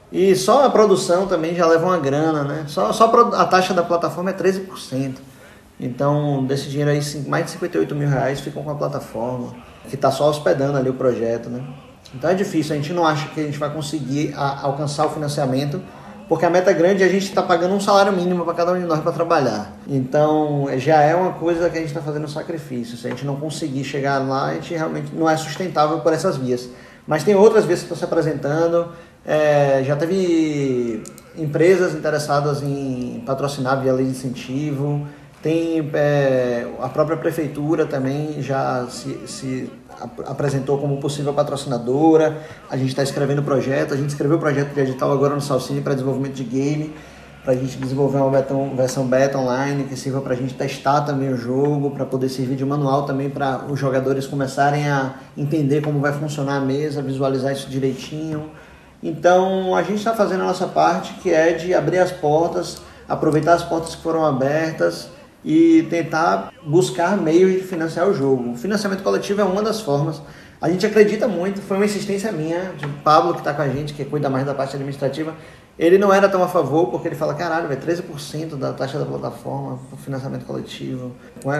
E 0.09 0.33
só 0.37 0.65
a 0.65 0.69
produção 0.69 1.27
também 1.27 1.53
já 1.53 1.65
leva 1.65 1.85
uma 1.85 1.97
grana, 1.97 2.45
né? 2.45 2.63
Só, 2.67 2.93
só 2.93 3.11
a 3.35 3.45
taxa 3.45 3.73
da 3.73 3.83
plataforma 3.83 4.29
é 4.29 4.33
13%. 4.33 5.17
Então, 5.77 6.45
desse 6.45 6.69
dinheiro 6.69 6.91
aí, 6.91 7.01
mais 7.27 7.45
de 7.45 7.51
58 7.51 7.93
mil 7.93 8.07
reais 8.07 8.39
ficam 8.39 8.63
com 8.63 8.69
a 8.69 8.75
plataforma, 8.75 9.53
que 9.87 9.95
está 9.95 10.11
só 10.11 10.29
hospedando 10.29 10.77
ali 10.77 10.89
o 10.89 10.93
projeto, 10.93 11.49
né? 11.49 11.61
Então 12.13 12.29
é 12.29 12.33
difícil, 12.33 12.73
a 12.73 12.77
gente 12.77 12.91
não 12.93 13.05
acha 13.05 13.29
que 13.29 13.39
a 13.39 13.43
gente 13.43 13.57
vai 13.57 13.69
conseguir 13.69 14.33
a, 14.35 14.65
alcançar 14.65 15.05
o 15.05 15.09
financiamento, 15.09 15.81
porque 16.27 16.45
a 16.45 16.49
meta 16.49 16.71
é 16.71 16.73
grande 16.73 17.03
e 17.03 17.05
a 17.05 17.09
gente 17.09 17.25
está 17.25 17.41
pagando 17.41 17.73
um 17.73 17.79
salário 17.79 18.11
mínimo 18.13 18.45
para 18.45 18.53
cada 18.53 18.71
um 18.73 18.79
de 18.79 18.85
nós 18.85 18.99
para 19.01 19.11
trabalhar. 19.11 19.73
Então 19.87 20.65
já 20.77 21.01
é 21.01 21.15
uma 21.15 21.33
coisa 21.33 21.69
que 21.69 21.77
a 21.77 21.81
gente 21.81 21.89
está 21.89 22.01
fazendo 22.01 22.27
sacrifício. 22.27 22.97
Se 22.97 23.07
a 23.07 23.09
gente 23.09 23.25
não 23.25 23.35
conseguir 23.35 23.83
chegar 23.83 24.17
lá, 24.19 24.47
a 24.47 24.53
gente 24.53 24.73
realmente 24.73 25.13
não 25.13 25.29
é 25.29 25.35
sustentável 25.35 25.99
por 25.99 26.13
essas 26.13 26.37
vias. 26.37 26.69
Mas 27.05 27.23
tem 27.23 27.35
outras 27.35 27.65
vias 27.65 27.79
que 27.79 27.85
estão 27.85 27.97
se 27.97 28.05
apresentando. 28.05 28.89
É, 29.25 29.83
já 29.85 29.95
teve 29.95 31.03
empresas 31.37 31.93
interessadas 31.93 32.61
em 32.61 33.23
patrocinar 33.25 33.81
via 33.81 33.93
lei 33.93 34.05
de 34.05 34.11
incentivo. 34.11 35.05
Tem 35.41 35.89
é, 35.95 36.67
a 36.79 36.87
própria 36.87 37.17
prefeitura 37.17 37.87
também 37.87 38.41
já 38.43 38.85
se, 38.87 39.27
se 39.27 39.71
apresentou 40.27 40.77
como 40.77 40.97
possível 40.97 41.33
patrocinadora. 41.33 42.37
A 42.69 42.77
gente 42.77 42.89
está 42.89 43.01
escrevendo 43.01 43.39
o 43.39 43.43
projeto. 43.43 43.93
A 43.93 43.97
gente 43.97 44.09
escreveu 44.09 44.37
o 44.37 44.39
projeto 44.39 44.71
de 44.71 44.79
edital 44.79 45.11
agora 45.11 45.33
no 45.33 45.41
Salcine 45.41 45.81
para 45.81 45.93
desenvolvimento 45.93 46.33
de 46.33 46.43
game, 46.43 46.93
para 47.43 47.53
a 47.53 47.55
gente 47.55 47.75
desenvolver 47.77 48.19
uma 48.19 48.29
beta, 48.29 48.53
versão 48.75 49.07
beta 49.07 49.35
online 49.39 49.85
que 49.85 49.95
sirva 49.95 50.21
para 50.21 50.33
a 50.33 50.37
gente 50.37 50.53
testar 50.53 51.01
também 51.01 51.33
o 51.33 51.37
jogo, 51.37 51.89
para 51.89 52.05
poder 52.05 52.29
servir 52.29 52.55
de 52.55 52.63
manual 52.63 53.07
também 53.07 53.27
para 53.27 53.65
os 53.65 53.79
jogadores 53.79 54.27
começarem 54.27 54.87
a 54.87 55.15
entender 55.35 55.81
como 55.81 55.99
vai 55.99 56.13
funcionar 56.13 56.57
a 56.57 56.61
mesa, 56.61 57.01
visualizar 57.01 57.51
isso 57.51 57.67
direitinho. 57.67 58.51
Então 59.01 59.75
a 59.75 59.81
gente 59.81 59.97
está 59.97 60.13
fazendo 60.13 60.41
a 60.41 60.45
nossa 60.45 60.67
parte 60.67 61.15
que 61.15 61.33
é 61.33 61.53
de 61.53 61.73
abrir 61.73 61.97
as 61.97 62.11
portas, 62.11 62.79
aproveitar 63.09 63.55
as 63.55 63.63
portas 63.63 63.95
que 63.95 64.03
foram 64.03 64.23
abertas 64.23 65.09
e 65.43 65.87
tentar 65.89 66.51
buscar 66.65 67.17
meios 67.17 67.51
de 67.53 67.59
financiar 67.59 68.07
o 68.07 68.13
jogo. 68.13 68.51
O 68.51 68.55
financiamento 68.55 69.03
coletivo 69.03 69.41
é 69.41 69.43
uma 69.43 69.61
das 69.61 69.81
formas. 69.81 70.21
A 70.61 70.69
gente 70.69 70.85
acredita 70.85 71.27
muito, 71.27 71.59
foi 71.61 71.77
uma 71.77 71.85
insistência 71.85 72.31
minha, 72.31 72.73
de 72.77 72.87
Pablo 73.03 73.33
que 73.33 73.39
está 73.39 73.53
com 73.53 73.63
a 73.63 73.67
gente, 73.67 73.93
que 73.93 74.05
cuida 74.05 74.29
mais 74.29 74.45
da 74.45 74.53
parte 74.53 74.75
administrativa. 74.75 75.33
Ele 75.79 75.97
não 75.97 76.13
era 76.13 76.29
tão 76.29 76.43
a 76.43 76.47
favor, 76.47 76.91
porque 76.91 77.07
ele 77.07 77.15
fala, 77.15 77.33
caralho, 77.33 77.71
é 77.71 77.75
13% 77.75 78.55
da 78.55 78.71
taxa 78.71 78.99
da 78.99 79.05
plataforma 79.05 79.79
para 79.89 79.97
financiamento 79.97 80.45
coletivo. 80.45 81.13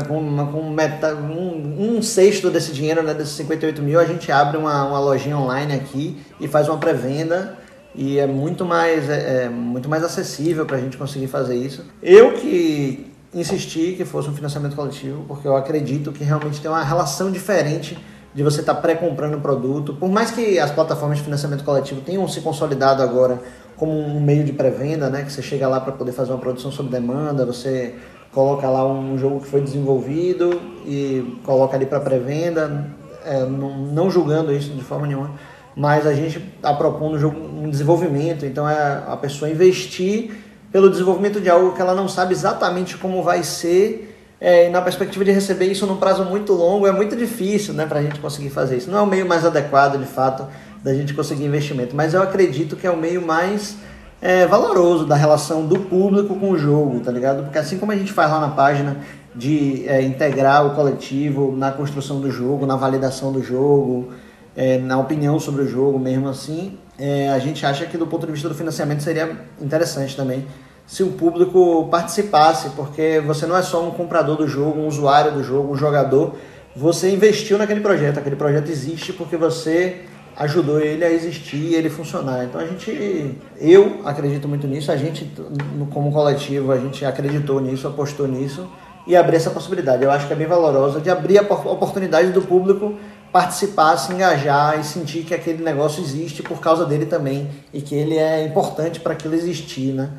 Com, 0.08 0.52
com 0.52 0.70
metade, 0.70 1.20
um, 1.20 1.98
um, 1.98 2.02
sexto 2.04 2.52
desse 2.52 2.72
dinheiro, 2.72 3.02
né, 3.02 3.16
desses 3.16 3.34
58 3.34 3.82
mil, 3.82 4.00
a 4.00 4.06
gente 4.06 4.32
abre 4.32 4.58
uma, 4.58 4.86
uma 4.86 5.00
lojinha 5.00 5.38
online 5.38 5.74
aqui 5.74 6.22
e 6.40 6.48
faz 6.48 6.70
uma 6.70 6.78
pré-venda 6.78 7.58
e 7.96 8.20
é 8.20 8.28
muito 8.28 8.64
mais, 8.64 9.10
é, 9.10 9.46
é 9.46 9.50
muito 9.50 9.90
mais 9.90 10.04
acessível 10.04 10.66
para 10.66 10.78
a 10.78 10.80
gente 10.80 10.98
conseguir 10.98 11.28
fazer 11.28 11.56
isso. 11.56 11.86
Eu 12.02 12.34
que 12.34 13.11
insisti 13.34 13.94
que 13.96 14.04
fosse 14.04 14.30
um 14.30 14.34
financiamento 14.34 14.76
coletivo, 14.76 15.24
porque 15.28 15.48
eu 15.48 15.56
acredito 15.56 16.12
que 16.12 16.24
realmente 16.24 16.60
tem 16.60 16.70
uma 16.70 16.84
relação 16.84 17.32
diferente 17.32 17.98
de 18.34 18.44
você 18.44 18.62
estar 18.62 18.76
tá 18.76 18.82
pré-comprando 18.82 19.38
o 19.38 19.42
produto. 19.42 19.94
Por 19.94 20.10
mais 20.10 20.32
que 20.32 20.60
as 20.60 20.72
plataformas 20.72 21.18
de 21.18 21.24
financiamento 21.24 21.64
coletivo 21.64 22.02
tenham 22.02 22.28
se 22.28 22.42
consolidado 22.42 23.02
agora 23.02 23.42
como 23.76 23.92
um 23.92 24.20
meio 24.20 24.44
de 24.44 24.54
pré-venda, 24.54 25.10
né, 25.10 25.24
que 25.24 25.32
você 25.32 25.42
chega 25.42 25.68
lá 25.68 25.80
para 25.80 25.94
poder 25.94 26.12
fazer 26.12 26.32
uma 26.32 26.40
produção 26.40 26.72
sob 26.72 26.90
demanda, 26.90 27.46
você 27.46 27.96
coloca 28.32 28.70
lá 28.70 28.88
um 28.88 29.18
jogo 29.18 29.42
que 29.42 29.48
foi 29.48 29.62
desenvolvido 29.62 30.62
e 30.86 31.38
coloca 31.44 31.76
ali 31.76 31.86
para 31.86 32.00
pré-venda, 32.00 32.86
é, 33.26 33.44
não, 33.46 33.78
não, 33.78 34.10
julgando 34.10 34.54
isso 34.54 34.70
de 34.72 34.84
forma 34.84 35.08
nenhuma, 35.08 35.32
mas 35.76 36.06
a 36.06 36.14
gente 36.14 36.38
está 36.38 36.74
propondo 36.74 37.16
um, 37.16 37.20
jogo, 37.20 37.38
um 37.40 37.70
desenvolvimento, 37.70 38.46
então 38.46 38.68
é 38.70 39.04
a 39.08 39.18
pessoa 39.18 39.50
investir 39.50 40.32
pelo 40.72 40.90
desenvolvimento 40.90 41.42
de 41.42 41.50
algo 41.50 41.74
que 41.74 41.82
ela 41.82 41.94
não 41.94 42.08
sabe 42.08 42.34
exatamente 42.34 42.98
como 42.98 43.22
vai 43.22 43.44
ser, 43.44 44.18
é, 44.40 44.68
e 44.68 44.70
na 44.70 44.82
perspectiva 44.82 45.24
de 45.24 45.32
receber 45.32 45.66
isso 45.66 45.86
num 45.86 45.98
prazo 45.98 46.26
muito 46.26 46.54
longo, 46.54 46.88
é 46.88 46.92
muito 46.92 47.16
difícil 47.16 47.74
né, 47.74 47.86
para 47.86 48.00
a 48.00 48.02
gente 48.02 48.20
conseguir 48.20 48.50
fazer 48.50 48.78
isso. 48.78 48.90
Não 48.90 48.98
é 48.98 49.02
o 49.02 49.06
meio 49.06 49.28
mais 49.28 49.46
adequado, 49.46 50.00
de 50.00 50.06
fato, 50.06 50.48
da 50.84 50.94
gente 50.94 51.14
conseguir 51.14 51.46
investimento, 51.46 51.96
mas 51.96 52.14
eu 52.14 52.24
acredito 52.24 52.76
que 52.76 52.88
é 52.88 52.92
o 52.92 52.98
meio 52.98 53.22
mais 53.22 53.76
é, 54.22 54.48
valoroso 54.48 55.06
da 55.06 55.16
relação 55.16 55.66
do 55.66 55.80
público 55.80 56.36
com 56.36 56.52
o 56.52 56.58
jogo, 56.58 57.00
tá 57.02 57.12
ligado? 57.12 57.44
Porque 57.44 57.58
assim 57.58 57.78
como 57.78 57.92
a 57.92 57.96
gente 57.96 58.12
faz 58.12 58.32
lá 58.32 58.40
na 58.40 58.50
página 58.50 58.98
de 59.36 59.88
é, 59.88 60.02
integrar 60.02 60.66
o 60.66 60.76
coletivo 60.76 61.56
na 61.56 61.72
construção 61.72 62.20
do 62.20 62.32
jogo, 62.32 62.66
na 62.66 62.76
validação 62.76 63.32
do 63.32 63.44
jogo, 63.44 64.10
é, 64.56 64.78
na 64.78 65.00
opinião 65.00 65.40
sobre 65.40 65.64
o 65.64 65.68
jogo, 65.68 66.00
mesmo 66.00 66.28
assim, 66.28 66.78
é, 67.02 67.30
a 67.30 67.40
gente 67.40 67.66
acha 67.66 67.88
que 67.88 67.98
do 67.98 68.06
ponto 68.06 68.28
de 68.28 68.32
vista 68.32 68.48
do 68.48 68.54
financiamento 68.54 69.02
seria 69.02 69.36
interessante 69.60 70.16
também 70.16 70.46
se 70.86 71.02
o 71.02 71.12
público 71.14 71.88
participasse, 71.90 72.70
porque 72.72 73.20
você 73.26 73.48
não 73.48 73.58
é 73.58 73.62
só 73.64 73.84
um 73.84 73.92
comprador 73.92 74.38
do 74.38 74.48
jogo, 74.48 74.80
um 74.80 74.88
usuário 74.88 75.32
do 75.32 75.44
jogo, 75.44 75.74
um 75.74 75.76
jogador, 75.76 76.36
você 76.76 77.10
investiu 77.10 77.58
naquele 77.58 77.80
projeto, 77.80 78.20
aquele 78.20 78.36
projeto 78.36 78.70
existe 78.70 79.14
porque 79.14 79.36
você 79.36 80.02
ajudou 80.38 80.80
ele 80.80 81.04
a 81.04 81.12
existir 81.12 81.72
e 81.72 81.76
ele 81.76 81.90
funcionar. 81.90 82.44
Então 82.44 82.62
a 82.62 82.66
gente, 82.66 83.36
eu 83.60 84.02
acredito 84.06 84.48
muito 84.48 84.68
nisso, 84.68 84.92
a 84.92 84.98
gente 84.98 85.32
como 85.92 86.12
coletivo, 86.12 86.72
a 86.72 86.78
gente 86.78 87.04
acreditou 87.04 87.60
nisso, 87.60 87.88
apostou 87.88 88.28
nisso 88.28 88.70
e 89.08 89.16
abriu 89.16 89.38
essa 89.38 89.50
possibilidade. 89.50 90.04
Eu 90.04 90.12
acho 90.12 90.28
que 90.28 90.34
é 90.34 90.36
bem 90.36 90.48
valorosa 90.48 91.00
de 91.00 91.10
abrir 91.10 91.40
a 91.40 91.42
oportunidade 91.42 92.32
do 92.32 92.42
público 92.42 92.96
participar, 93.32 93.98
se 93.98 94.12
engajar 94.14 94.80
e 94.80 94.84
sentir 94.84 95.24
que 95.24 95.34
aquele 95.34 95.64
negócio 95.64 96.04
existe 96.04 96.44
por 96.44 96.60
causa 96.60 96.86
dele 96.86 97.06
também 97.06 97.50
e 97.74 97.82
que 97.82 97.96
ele 97.96 98.18
é 98.18 98.46
importante 98.46 99.00
para 99.00 99.14
aquilo 99.14 99.34
existir, 99.34 99.94
né? 99.94 100.10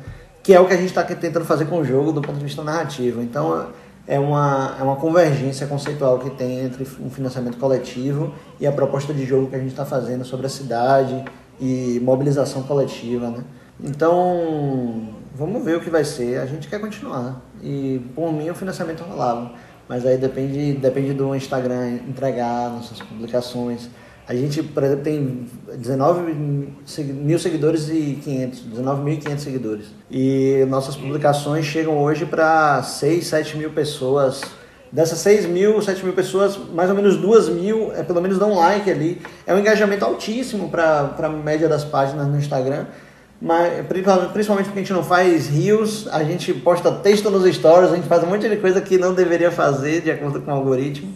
Que 0.41 0.53
é 0.53 0.59
o 0.59 0.67
que 0.67 0.73
a 0.73 0.77
gente 0.77 0.89
está 0.89 1.03
tentando 1.03 1.45
fazer 1.45 1.65
com 1.65 1.79
o 1.79 1.85
jogo 1.85 2.11
do 2.11 2.21
ponto 2.21 2.37
de 2.37 2.43
vista 2.43 2.63
narrativo. 2.63 3.21
Então 3.21 3.67
é 4.07 4.19
uma, 4.19 4.75
é 4.79 4.83
uma 4.83 4.95
convergência 4.95 5.67
conceitual 5.67 6.19
que 6.19 6.29
tem 6.31 6.65
entre 6.65 6.85
um 6.99 7.09
financiamento 7.09 7.57
coletivo 7.57 8.33
e 8.59 8.67
a 8.67 8.71
proposta 8.71 9.13
de 9.13 9.25
jogo 9.25 9.47
que 9.47 9.55
a 9.55 9.59
gente 9.59 9.71
está 9.71 9.85
fazendo 9.85 10.25
sobre 10.25 10.47
a 10.47 10.49
cidade 10.49 11.23
e 11.59 11.99
mobilização 12.03 12.63
coletiva, 12.63 13.29
né? 13.29 13.43
Então, 13.81 15.09
vamos 15.33 15.63
ver 15.63 15.77
o 15.77 15.79
que 15.79 15.89
vai 15.89 16.03
ser. 16.03 16.39
A 16.39 16.45
gente 16.45 16.67
quer 16.67 16.79
continuar. 16.79 17.41
E 17.61 18.01
por 18.15 18.31
mim 18.31 18.49
o 18.49 18.55
financiamento 18.55 19.03
rolava. 19.03 19.51
Mas 19.87 20.05
aí 20.05 20.17
depende, 20.17 20.73
depende 20.73 21.13
do 21.13 21.35
Instagram 21.35 21.99
entregar 22.07 22.69
nossas 22.69 22.99
publicações. 22.99 23.89
A 24.25 24.33
gente, 24.33 24.63
por 24.63 24.83
exemplo, 24.83 25.03
tem 25.03 25.47
19 25.77 26.33
mil 26.33 27.37
seguidores 27.37 27.89
e 27.89 28.19
500, 28.23 28.63
19.500 28.73 29.37
seguidores. 29.37 29.85
E 30.09 30.65
nossas 30.69 30.95
publicações 30.95 31.65
chegam 31.65 32.01
hoje 32.01 32.25
para 32.25 32.81
6, 32.81 33.27
7 33.27 33.57
mil 33.57 33.71
pessoas. 33.71 34.41
Dessas 34.89 35.19
6 35.19 35.47
mil, 35.47 35.81
7 35.81 36.05
mil 36.05 36.13
pessoas, 36.13 36.57
mais 36.73 36.89
ou 36.89 36.95
menos 36.95 37.17
2 37.17 37.49
mil, 37.49 37.91
é, 37.93 38.03
pelo 38.03 38.21
menos 38.21 38.37
dão 38.37 38.51
um 38.51 38.55
like 38.55 38.89
ali. 38.89 39.21
É 39.45 39.53
um 39.53 39.59
engajamento 39.59 40.05
altíssimo 40.05 40.69
para 40.69 41.13
a 41.17 41.29
média 41.29 41.67
das 41.67 41.83
páginas 41.83 42.27
no 42.27 42.37
Instagram 42.37 42.85
mas 43.43 43.85
principalmente 43.87 44.67
porque 44.67 44.79
a 44.79 44.83
gente 44.83 44.93
não 44.93 45.03
faz 45.03 45.49
rios, 45.49 46.07
a 46.09 46.23
gente 46.23 46.53
posta 46.53 46.89
texto 46.93 47.29
nos 47.29 47.43
stories, 47.53 47.91
a 47.91 47.95
gente 47.97 48.07
faz 48.07 48.23
um 48.23 48.27
monte 48.27 48.47
de 48.47 48.55
coisa 48.55 48.79
que 48.79 48.97
não 48.97 49.13
deveria 49.13 49.51
fazer 49.51 49.99
de 49.99 50.09
acordo 50.09 50.39
com 50.39 50.49
o 50.49 50.53
algoritmo. 50.53 51.13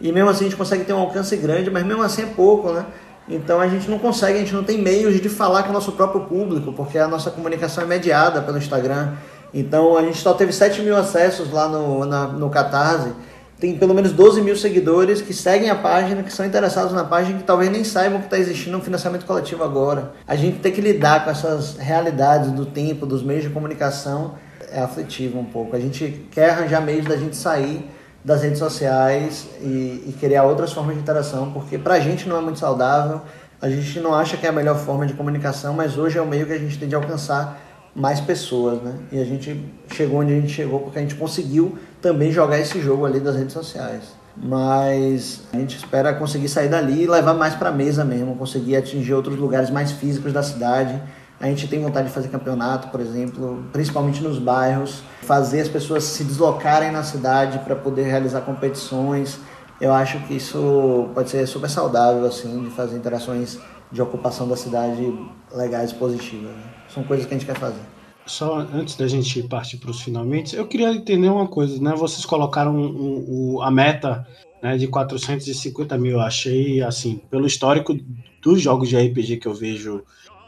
E 0.00 0.10
mesmo 0.10 0.30
assim 0.30 0.46
a 0.46 0.48
gente 0.48 0.56
consegue 0.56 0.84
ter 0.84 0.94
um 0.94 0.98
alcance 0.98 1.36
grande, 1.36 1.70
mas 1.70 1.84
mesmo 1.84 2.02
assim 2.02 2.22
é 2.22 2.26
pouco, 2.26 2.72
né? 2.72 2.86
Então 3.28 3.60
a 3.60 3.68
gente 3.68 3.90
não 3.90 3.98
consegue, 3.98 4.38
a 4.38 4.40
gente 4.40 4.54
não 4.54 4.64
tem 4.64 4.78
meios 4.78 5.20
de 5.20 5.28
falar 5.28 5.64
com 5.64 5.68
o 5.68 5.72
nosso 5.74 5.92
próprio 5.92 6.22
público, 6.22 6.72
porque 6.72 6.96
a 6.96 7.06
nossa 7.06 7.30
comunicação 7.30 7.84
é 7.84 7.86
mediada 7.86 8.40
pelo 8.40 8.56
Instagram. 8.56 9.12
Então 9.52 9.94
a 9.94 10.00
gente 10.00 10.16
só 10.16 10.32
teve 10.32 10.54
7 10.54 10.80
mil 10.80 10.96
acessos 10.96 11.52
lá 11.52 11.68
no, 11.68 12.06
na, 12.06 12.28
no 12.28 12.48
Catarse 12.48 13.12
tem 13.58 13.76
pelo 13.76 13.92
menos 13.92 14.12
12 14.12 14.40
mil 14.40 14.56
seguidores 14.56 15.20
que 15.20 15.34
seguem 15.34 15.68
a 15.68 15.74
página, 15.74 16.22
que 16.22 16.32
são 16.32 16.46
interessados 16.46 16.92
na 16.92 17.04
página, 17.04 17.38
que 17.38 17.44
talvez 17.44 17.70
nem 17.70 17.82
saibam 17.82 18.20
que 18.20 18.26
está 18.26 18.38
existindo 18.38 18.76
um 18.76 18.80
financiamento 18.80 19.26
coletivo 19.26 19.64
agora. 19.64 20.12
A 20.26 20.36
gente 20.36 20.60
tem 20.60 20.70
que 20.70 20.80
lidar 20.80 21.24
com 21.24 21.30
essas 21.30 21.76
realidades 21.76 22.52
do 22.52 22.64
tempo, 22.64 23.04
dos 23.04 23.22
meios 23.22 23.42
de 23.42 23.50
comunicação, 23.50 24.34
é 24.70 24.80
aflitivo 24.80 25.38
um 25.38 25.44
pouco. 25.44 25.74
A 25.74 25.80
gente 25.80 26.26
quer 26.30 26.50
arranjar 26.50 26.80
meios 26.80 27.04
da 27.06 27.16
gente 27.16 27.36
sair 27.36 27.90
das 28.24 28.42
redes 28.42 28.58
sociais 28.58 29.48
e, 29.60 30.04
e 30.06 30.14
criar 30.20 30.44
outras 30.44 30.72
formas 30.72 30.94
de 30.94 31.00
interação, 31.00 31.50
porque 31.52 31.78
para 31.78 31.94
a 31.94 32.00
gente 32.00 32.28
não 32.28 32.36
é 32.36 32.40
muito 32.40 32.58
saudável, 32.58 33.22
a 33.60 33.68
gente 33.68 33.98
não 33.98 34.14
acha 34.14 34.36
que 34.36 34.46
é 34.46 34.50
a 34.50 34.52
melhor 34.52 34.76
forma 34.78 35.04
de 35.04 35.14
comunicação, 35.14 35.74
mas 35.74 35.98
hoje 35.98 36.16
é 36.16 36.22
o 36.22 36.26
meio 36.26 36.46
que 36.46 36.52
a 36.52 36.58
gente 36.58 36.78
tem 36.78 36.88
de 36.88 36.94
alcançar 36.94 37.60
mais 37.94 38.20
pessoas, 38.20 38.80
né? 38.80 38.94
E 39.10 39.20
a 39.20 39.24
gente 39.24 39.60
chegou 39.92 40.20
onde 40.20 40.32
a 40.32 40.36
gente 40.36 40.52
chegou 40.52 40.78
porque 40.80 40.98
a 40.98 41.02
gente 41.02 41.16
conseguiu 41.16 41.76
também 42.00 42.30
jogar 42.30 42.58
esse 42.58 42.80
jogo 42.80 43.04
ali 43.06 43.20
das 43.20 43.36
redes 43.36 43.52
sociais. 43.52 44.16
Mas 44.36 45.42
a 45.52 45.56
gente 45.56 45.76
espera 45.76 46.14
conseguir 46.14 46.48
sair 46.48 46.68
dali 46.68 47.02
e 47.02 47.06
levar 47.06 47.34
mais 47.34 47.54
para 47.54 47.72
mesa 47.72 48.04
mesmo, 48.04 48.36
conseguir 48.36 48.76
atingir 48.76 49.12
outros 49.14 49.36
lugares 49.36 49.68
mais 49.68 49.90
físicos 49.90 50.32
da 50.32 50.42
cidade. 50.42 51.00
A 51.40 51.46
gente 51.46 51.68
tem 51.68 51.80
vontade 51.80 52.08
de 52.08 52.14
fazer 52.14 52.28
campeonato, 52.28 52.88
por 52.88 53.00
exemplo, 53.00 53.64
principalmente 53.72 54.22
nos 54.22 54.38
bairros, 54.38 55.02
fazer 55.22 55.60
as 55.60 55.68
pessoas 55.68 56.04
se 56.04 56.24
deslocarem 56.24 56.90
na 56.90 57.02
cidade 57.02 57.58
para 57.60 57.76
poder 57.76 58.04
realizar 58.04 58.40
competições. 58.42 59.38
Eu 59.80 59.92
acho 59.92 60.18
que 60.20 60.34
isso 60.34 61.08
pode 61.14 61.30
ser 61.30 61.46
super 61.46 61.70
saudável, 61.70 62.24
assim, 62.26 62.64
de 62.64 62.70
fazer 62.70 62.96
interações 62.96 63.58
de 63.90 64.02
ocupação 64.02 64.48
da 64.48 64.56
cidade 64.56 65.16
legais 65.52 65.92
e 65.92 65.94
positivas. 65.94 66.50
Né? 66.50 66.62
São 66.92 67.02
coisas 67.04 67.26
que 67.26 67.34
a 67.34 67.38
gente 67.38 67.46
quer 67.46 67.56
fazer. 67.56 67.97
Só 68.28 68.58
antes 68.58 68.94
da 68.94 69.08
gente 69.08 69.42
partir 69.42 69.78
para 69.78 69.90
os 69.90 70.02
finalmente, 70.02 70.54
eu 70.54 70.66
queria 70.66 70.92
entender 70.92 71.28
uma 71.28 71.48
coisa, 71.48 71.82
né? 71.82 71.94
Vocês 71.96 72.24
colocaram 72.26 72.76
o, 72.76 73.62
a 73.62 73.70
meta 73.70 74.26
né, 74.62 74.76
de 74.76 74.86
450 74.86 75.96
mil. 75.96 76.12
Eu 76.12 76.20
achei, 76.20 76.82
assim, 76.82 77.20
pelo 77.30 77.46
histórico 77.46 77.98
dos 78.42 78.60
jogos 78.60 78.88
de 78.88 78.96
RPG 78.96 79.38
que 79.38 79.48
eu 79.48 79.54
vejo, 79.54 80.04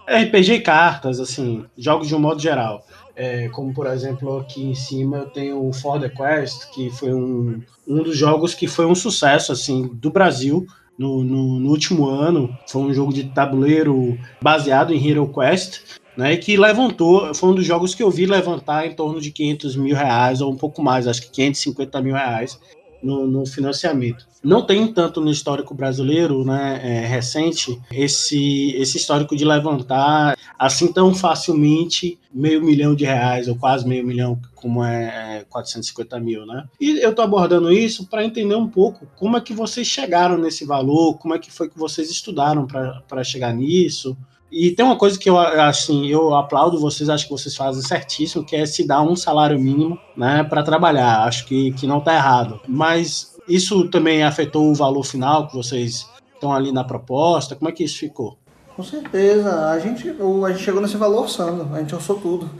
RPG 0.06 0.54
e 0.54 0.60
cartas, 0.60 1.20
assim, 1.20 1.64
jogos 1.76 2.08
de 2.08 2.14
um 2.14 2.18
modo 2.18 2.40
geral. 2.40 2.84
É, 3.16 3.48
como, 3.48 3.72
por 3.72 3.86
exemplo, 3.86 4.38
aqui 4.38 4.62
em 4.62 4.74
cima 4.74 5.18
eu 5.18 5.26
tenho 5.26 5.66
o 5.66 5.72
For 5.72 6.00
the 6.00 6.08
Quest, 6.08 6.70
que 6.72 6.90
foi 6.90 7.12
um, 7.12 7.62
um 7.86 8.02
dos 8.02 8.16
jogos 8.16 8.54
que 8.54 8.66
foi 8.66 8.86
um 8.86 8.94
sucesso, 8.94 9.52
assim, 9.52 9.88
do 9.94 10.10
Brasil. 10.10 10.66
No, 10.98 11.24
no, 11.24 11.58
no, 11.58 11.70
último 11.70 12.10
ano. 12.10 12.54
Foi 12.68 12.82
um 12.82 12.92
jogo 12.92 13.10
de 13.10 13.24
tabuleiro 13.24 14.18
baseado 14.42 14.92
em 14.92 15.08
Hero 15.08 15.32
Quest 15.32 15.80
né, 16.16 16.36
que 16.36 16.56
levantou, 16.56 17.34
foi 17.34 17.50
um 17.50 17.54
dos 17.54 17.64
jogos 17.64 17.94
que 17.94 18.02
eu 18.02 18.10
vi 18.10 18.26
levantar 18.26 18.86
em 18.86 18.94
torno 18.94 19.20
de 19.20 19.30
500 19.30 19.76
mil 19.76 19.96
reais, 19.96 20.40
ou 20.40 20.52
um 20.52 20.56
pouco 20.56 20.82
mais, 20.82 21.06
acho 21.06 21.22
que 21.22 21.30
550 21.30 22.00
mil 22.02 22.14
reais 22.14 22.58
no, 23.02 23.26
no 23.26 23.46
financiamento. 23.46 24.28
Não 24.42 24.64
tem 24.64 24.90
tanto 24.92 25.20
no 25.20 25.30
histórico 25.30 25.74
brasileiro, 25.74 26.44
né, 26.44 26.80
é, 26.82 27.06
recente, 27.06 27.78
esse, 27.92 28.74
esse 28.76 28.96
histórico 28.96 29.36
de 29.36 29.44
levantar 29.44 30.36
assim 30.58 30.90
tão 30.92 31.14
facilmente 31.14 32.18
meio 32.32 32.62
milhão 32.62 32.94
de 32.94 33.04
reais, 33.04 33.48
ou 33.48 33.56
quase 33.56 33.86
meio 33.86 34.06
milhão, 34.06 34.40
como 34.54 34.82
é, 34.82 35.40
é 35.40 35.44
450 35.48 36.18
mil, 36.20 36.46
né? 36.46 36.64
E 36.80 37.02
eu 37.02 37.10
estou 37.10 37.24
abordando 37.24 37.72
isso 37.72 38.06
para 38.06 38.24
entender 38.24 38.54
um 38.54 38.68
pouco 38.68 39.06
como 39.16 39.36
é 39.36 39.40
que 39.40 39.52
vocês 39.52 39.86
chegaram 39.86 40.38
nesse 40.38 40.64
valor, 40.64 41.18
como 41.18 41.34
é 41.34 41.38
que 41.38 41.50
foi 41.50 41.68
que 41.68 41.78
vocês 41.78 42.10
estudaram 42.10 42.66
para 42.66 43.24
chegar 43.24 43.52
nisso, 43.52 44.16
e 44.50 44.72
tem 44.72 44.84
uma 44.84 44.96
coisa 44.96 45.18
que 45.18 45.30
eu 45.30 45.38
assim, 45.38 46.06
eu 46.08 46.34
aplaudo 46.34 46.80
vocês, 46.80 47.08
acho 47.08 47.24
que 47.24 47.30
vocês 47.30 47.54
fazem 47.54 47.82
certíssimo, 47.82 48.44
que 48.44 48.56
é 48.56 48.66
se 48.66 48.86
dar 48.86 49.02
um 49.02 49.14
salário 49.14 49.58
mínimo, 49.58 49.98
né, 50.16 50.42
para 50.42 50.62
trabalhar. 50.62 51.24
Acho 51.24 51.46
que, 51.46 51.72
que 51.72 51.86
não 51.86 51.98
está 51.98 52.14
errado. 52.14 52.60
Mas 52.66 53.36
isso 53.48 53.88
também 53.88 54.22
afetou 54.22 54.70
o 54.70 54.74
valor 54.74 55.04
final 55.04 55.46
que 55.46 55.54
vocês 55.54 56.06
estão 56.34 56.52
ali 56.52 56.72
na 56.72 56.82
proposta? 56.82 57.54
Como 57.54 57.68
é 57.68 57.72
que 57.72 57.84
isso 57.84 57.98
ficou? 57.98 58.36
Com 58.74 58.82
certeza. 58.82 59.70
A 59.70 59.78
gente, 59.78 60.08
a 60.08 60.48
gente 60.50 60.62
chegou 60.62 60.80
nesse 60.80 60.96
valor 60.96 61.22
orçando, 61.22 61.68
a 61.74 61.78
gente 61.78 61.94
orçou 61.94 62.16
tudo. 62.16 62.50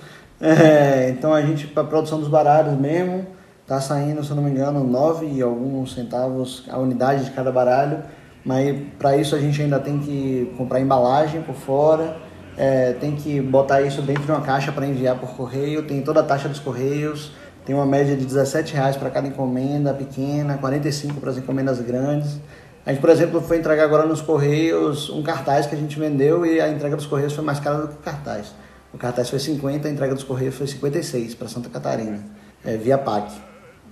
É, 0.40 1.10
então 1.10 1.34
a 1.34 1.42
gente, 1.42 1.66
para 1.66 1.84
produção 1.84 2.18
dos 2.18 2.28
baralhos 2.28 2.78
mesmo, 2.78 3.26
tá 3.66 3.80
saindo, 3.80 4.22
se 4.22 4.30
eu 4.30 4.36
não 4.36 4.42
me 4.42 4.50
engano, 4.50 4.84
nove 4.84 5.26
e 5.26 5.42
alguns 5.42 5.92
centavos 5.92 6.64
a 6.68 6.78
unidade 6.78 7.24
de 7.24 7.30
cada 7.30 7.50
baralho 7.50 8.02
mas 8.50 8.76
para 8.98 9.16
isso 9.16 9.36
a 9.36 9.38
gente 9.38 9.62
ainda 9.62 9.78
tem 9.78 10.00
que 10.00 10.52
comprar 10.58 10.80
embalagem 10.80 11.40
por 11.40 11.54
fora, 11.54 12.16
é, 12.56 12.94
tem 12.94 13.14
que 13.14 13.40
botar 13.40 13.80
isso 13.80 14.02
dentro 14.02 14.24
de 14.24 14.32
uma 14.32 14.40
caixa 14.40 14.72
para 14.72 14.84
enviar 14.84 15.16
por 15.16 15.36
correio, 15.36 15.84
tem 15.84 16.02
toda 16.02 16.18
a 16.18 16.22
taxa 16.24 16.48
dos 16.48 16.58
correios, 16.58 17.30
tem 17.64 17.76
uma 17.76 17.86
média 17.86 18.16
de 18.16 18.24
17 18.24 18.74
reais 18.74 18.96
para 18.96 19.08
cada 19.08 19.28
encomenda 19.28 19.94
pequena, 19.94 20.58
45 20.58 21.20
para 21.20 21.30
as 21.30 21.38
encomendas 21.38 21.80
grandes. 21.80 22.40
A 22.84 22.90
gente, 22.90 23.00
por 23.00 23.10
exemplo, 23.10 23.40
foi 23.40 23.58
entregar 23.58 23.84
agora 23.84 24.04
nos 24.04 24.20
correios 24.20 25.08
um 25.10 25.22
cartaz 25.22 25.66
que 25.68 25.76
a 25.76 25.78
gente 25.78 25.96
vendeu 25.96 26.44
e 26.44 26.60
a 26.60 26.68
entrega 26.68 26.96
dos 26.96 27.06
correios 27.06 27.32
foi 27.32 27.44
mais 27.44 27.60
cara 27.60 27.82
do 27.82 27.86
que 27.86 27.94
o 27.94 27.98
cartaz. 27.98 28.52
O 28.92 28.98
cartaz 28.98 29.30
foi 29.30 29.38
50, 29.38 29.86
a 29.86 29.90
entrega 29.92 30.12
dos 30.12 30.24
correios 30.24 30.56
foi 30.56 30.66
56 30.66 31.36
para 31.36 31.46
Santa 31.46 31.68
Catarina, 31.68 32.18
é, 32.64 32.76
via 32.76 32.98
PAC. 32.98 33.32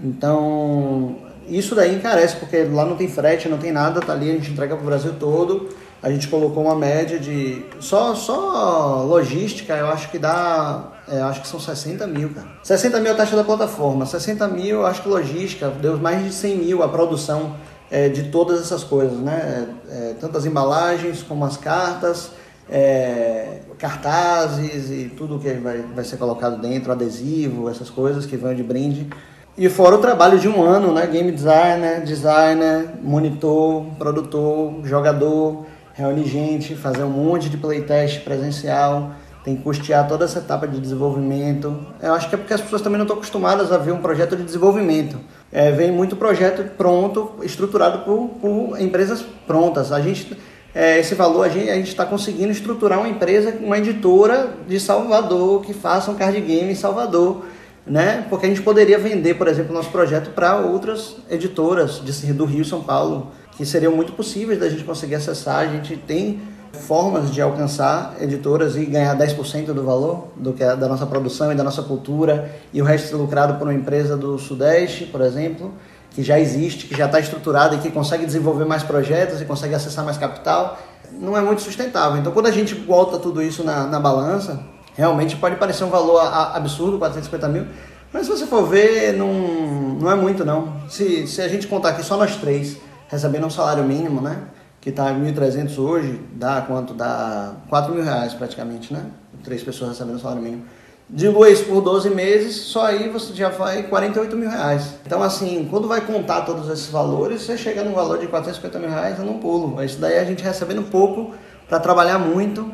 Então, 0.01 1.28
isso 1.51 1.75
daí 1.75 1.95
encarece, 1.95 2.37
porque 2.37 2.65
lá 2.65 2.85
não 2.85 2.97
tem 2.97 3.09
frete, 3.09 3.49
não 3.49 3.59
tem 3.59 3.73
nada, 3.73 4.01
tá 4.01 4.12
ali, 4.12 4.31
a 4.31 4.35
gente 4.35 4.51
entrega 4.51 4.75
para 4.75 4.83
o 4.83 4.87
Brasil 4.87 5.15
todo. 5.19 5.69
A 6.01 6.11
gente 6.11 6.29
colocou 6.29 6.62
uma 6.65 6.77
média 6.77 7.19
de. 7.19 7.65
Só, 7.81 8.15
só 8.15 9.03
logística, 9.03 9.75
eu 9.75 9.89
acho 9.89 10.11
que 10.11 10.19
dá. 10.19 10.93
É, 11.09 11.20
acho 11.23 11.43
que 11.43 11.49
são 11.49 11.59
60 11.59 12.07
mil, 12.07 12.31
cara. 12.31 12.47
60 12.62 13.01
mil 13.01 13.09
é 13.09 13.15
a 13.15 13.16
taxa 13.16 13.35
da 13.35 13.43
plataforma, 13.43 14.07
60 14.07 14.47
mil, 14.49 14.87
acho 14.87 15.03
que 15.03 15.09
logística, 15.09 15.69
deu 15.70 15.99
mais 15.99 16.23
de 16.23 16.33
100 16.33 16.57
mil 16.57 16.83
a 16.83 16.89
produção 16.89 17.57
é, 17.91 18.09
de 18.09 18.25
todas 18.25 18.61
essas 18.61 18.85
coisas, 18.85 19.19
né? 19.19 19.66
É, 19.91 20.15
tanto 20.20 20.39
as 20.39 20.45
embalagens 20.45 21.23
como 21.23 21.45
as 21.45 21.57
cartas, 21.57 22.31
é, 22.70 23.61
cartazes 23.79 24.91
e 24.91 25.12
tudo 25.16 25.39
que 25.39 25.53
vai, 25.55 25.79
vai 25.95 26.05
ser 26.05 26.16
colocado 26.16 26.61
dentro, 26.61 26.93
adesivo, 26.93 27.69
essas 27.69 27.91
coisas 27.91 28.27
que 28.27 28.37
vão 28.37 28.55
de 28.55 28.62
brinde. 28.62 29.09
E 29.61 29.69
fora 29.69 29.97
o 29.97 29.99
trabalho 29.99 30.39
de 30.39 30.49
um 30.49 30.63
ano, 30.63 30.93
né? 30.93 31.05
Game 31.09 31.33
designer, 31.33 32.05
designer, 32.05 32.91
monitor, 33.03 33.87
produtor, 33.99 34.73
jogador, 34.85 35.67
reunir 35.95 36.29
gente, 36.29 36.77
fazer 36.77 37.03
um 37.03 37.11
monte 37.11 37.49
de 37.49 37.57
playtest 37.57 38.21
presencial, 38.23 39.11
tem 39.45 39.57
que 39.57 39.63
custear 39.65 40.07
toda 40.07 40.27
essa 40.27 40.39
etapa 40.39 40.69
de 40.69 40.79
desenvolvimento. 40.79 41.77
Eu 42.01 42.15
acho 42.15 42.29
que 42.29 42.37
é 42.37 42.39
porque 42.39 42.55
as 42.55 42.61
pessoas 42.61 42.83
também 42.83 42.99
não 42.99 43.05
estão 43.05 43.17
acostumadas 43.17 43.73
a 43.73 43.79
ver 43.79 43.91
um 43.91 43.99
projeto 43.99 44.37
de 44.37 44.45
desenvolvimento. 44.45 45.19
É, 45.51 45.73
vem 45.73 45.91
muito 45.91 46.15
projeto 46.15 46.63
pronto, 46.77 47.35
estruturado 47.43 48.05
por, 48.05 48.29
por 48.41 48.81
empresas 48.81 49.25
prontas. 49.45 49.91
A 49.91 50.01
gente, 50.01 50.39
é, 50.73 51.01
esse 51.01 51.17
valor, 51.17 51.47
a 51.47 51.49
gente 51.49 51.89
está 51.89 52.07
conseguindo 52.07 52.53
estruturar 52.53 53.01
uma 53.01 53.09
empresa, 53.09 53.53
uma 53.61 53.77
editora 53.77 54.51
de 54.69 54.79
Salvador, 54.79 55.63
que 55.63 55.75
faça 55.75 56.13
um 56.13 56.15
card 56.15 56.41
game 56.43 56.71
em 56.71 56.77
Salvador 56.77 57.43
né? 57.89 58.27
Porque 58.28 58.47
a 58.47 58.48
gente 58.48 58.62
poderia 58.62 58.98
vender, 58.98 59.35
por 59.35 59.48
exemplo, 59.48 59.73
nosso 59.73 59.90
projeto 59.90 60.31
para 60.31 60.56
outras 60.56 61.16
editoras 61.31 62.02
de, 62.05 62.32
do 62.32 62.44
Rio 62.44 62.65
São 62.65 62.82
Paulo, 62.82 63.28
que 63.56 63.65
seriam 63.65 63.94
muito 63.94 64.12
possíveis 64.12 64.60
da 64.60 64.69
gente 64.69 64.85
conseguir 64.85 65.16
acessar. 65.16 65.60
A 65.60 65.66
gente 65.66 65.97
tem 65.97 66.40
formas 66.73 67.32
de 67.32 67.40
alcançar 67.40 68.16
editoras 68.20 68.77
e 68.77 68.85
ganhar 68.85 69.16
10% 69.16 69.66
do 69.66 69.82
valor 69.82 70.28
do 70.36 70.52
que 70.52 70.62
é 70.62 70.77
da 70.77 70.86
nossa 70.86 71.06
produção 71.06 71.51
e 71.51 71.55
da 71.55 71.65
nossa 71.65 71.82
cultura 71.82 72.55
e 72.73 72.81
o 72.81 72.85
resto 72.85 73.16
lucrado 73.16 73.55
por 73.55 73.66
uma 73.66 73.74
empresa 73.74 74.16
do 74.16 74.39
Sudeste, 74.39 75.05
por 75.05 75.20
exemplo, 75.23 75.73
que 76.10 76.23
já 76.23 76.39
existe, 76.39 76.86
que 76.86 76.97
já 76.97 77.06
está 77.06 77.19
estruturada 77.19 77.74
e 77.74 77.78
que 77.78 77.90
consegue 77.90 78.27
desenvolver 78.27 78.65
mais 78.65 78.82
projetos 78.82 79.40
e 79.40 79.44
consegue 79.44 79.74
acessar 79.74 80.05
mais 80.05 80.19
capital, 80.19 80.78
não 81.12 81.36
é 81.36 81.40
muito 81.40 81.62
sustentável. 81.62 82.19
Então, 82.19 82.32
quando 82.32 82.47
a 82.47 82.51
gente 82.51 82.74
volta 82.74 83.19
tudo 83.19 83.43
isso 83.43 83.65
na, 83.65 83.86
na 83.86 83.98
balança, 83.98 84.60
Realmente 84.99 85.37
pode 85.37 85.55
parecer 85.55 85.85
um 85.85 85.91
valor 85.91 86.20
absurdo, 86.20 86.99
450 86.99 87.49
mil, 87.49 87.66
mas 88.12 88.27
se 88.27 88.33
você 88.33 88.45
for 88.45 88.66
ver, 88.66 89.12
não, 89.12 89.33
não 89.33 90.11
é 90.11 90.16
muito 90.16 90.45
não. 90.45 90.73
Se, 90.89 91.25
se 91.29 91.41
a 91.41 91.47
gente 91.47 91.69
contar 91.69 91.91
aqui 91.91 92.03
só 92.03 92.16
nós 92.16 92.35
três 92.35 92.77
recebendo 93.09 93.47
um 93.47 93.51
salário 93.51 93.85
mínimo, 93.85 94.20
né? 94.20 94.41
Que 94.81 94.91
está 94.91 95.15
1.300 95.15 95.79
hoje, 95.79 96.20
dá 96.33 96.62
quanto? 96.62 96.95
Dá 96.95 97.53
4 97.69 97.95
mil 97.95 98.03
reais 98.03 98.35
praticamente, 98.35 98.93
né? 98.93 99.05
Três 99.45 99.62
pessoas 99.62 99.91
recebendo 99.91 100.16
um 100.16 100.19
salário 100.19 100.43
mínimo. 100.43 100.65
Dilui 101.09 101.55
por 101.59 101.81
12 101.81 102.11
meses, 102.11 102.57
só 102.57 102.87
aí 102.87 103.09
você 103.09 103.33
já 103.35 103.51
vai 103.51 103.85
48 103.85 104.37
mil 104.37 104.51
reais. 104.51 104.95
Então, 105.07 105.23
assim, 105.23 105.69
quando 105.70 105.87
vai 105.87 106.01
contar 106.01 106.41
todos 106.41 106.69
esses 106.69 106.89
valores, 106.89 107.43
você 107.43 107.57
chega 107.57 107.85
num 107.85 107.95
valor 107.95 108.19
de 108.19 108.27
450 108.27 108.79
mil 108.81 108.91
reais, 108.91 109.16
eu 109.16 109.25
não 109.25 109.39
pulo. 109.39 109.81
Isso 109.81 110.01
daí 110.01 110.19
a 110.19 110.25
gente 110.25 110.43
recebendo 110.43 110.83
pouco 110.91 111.35
para 111.69 111.79
trabalhar 111.79 112.19
muito 112.19 112.69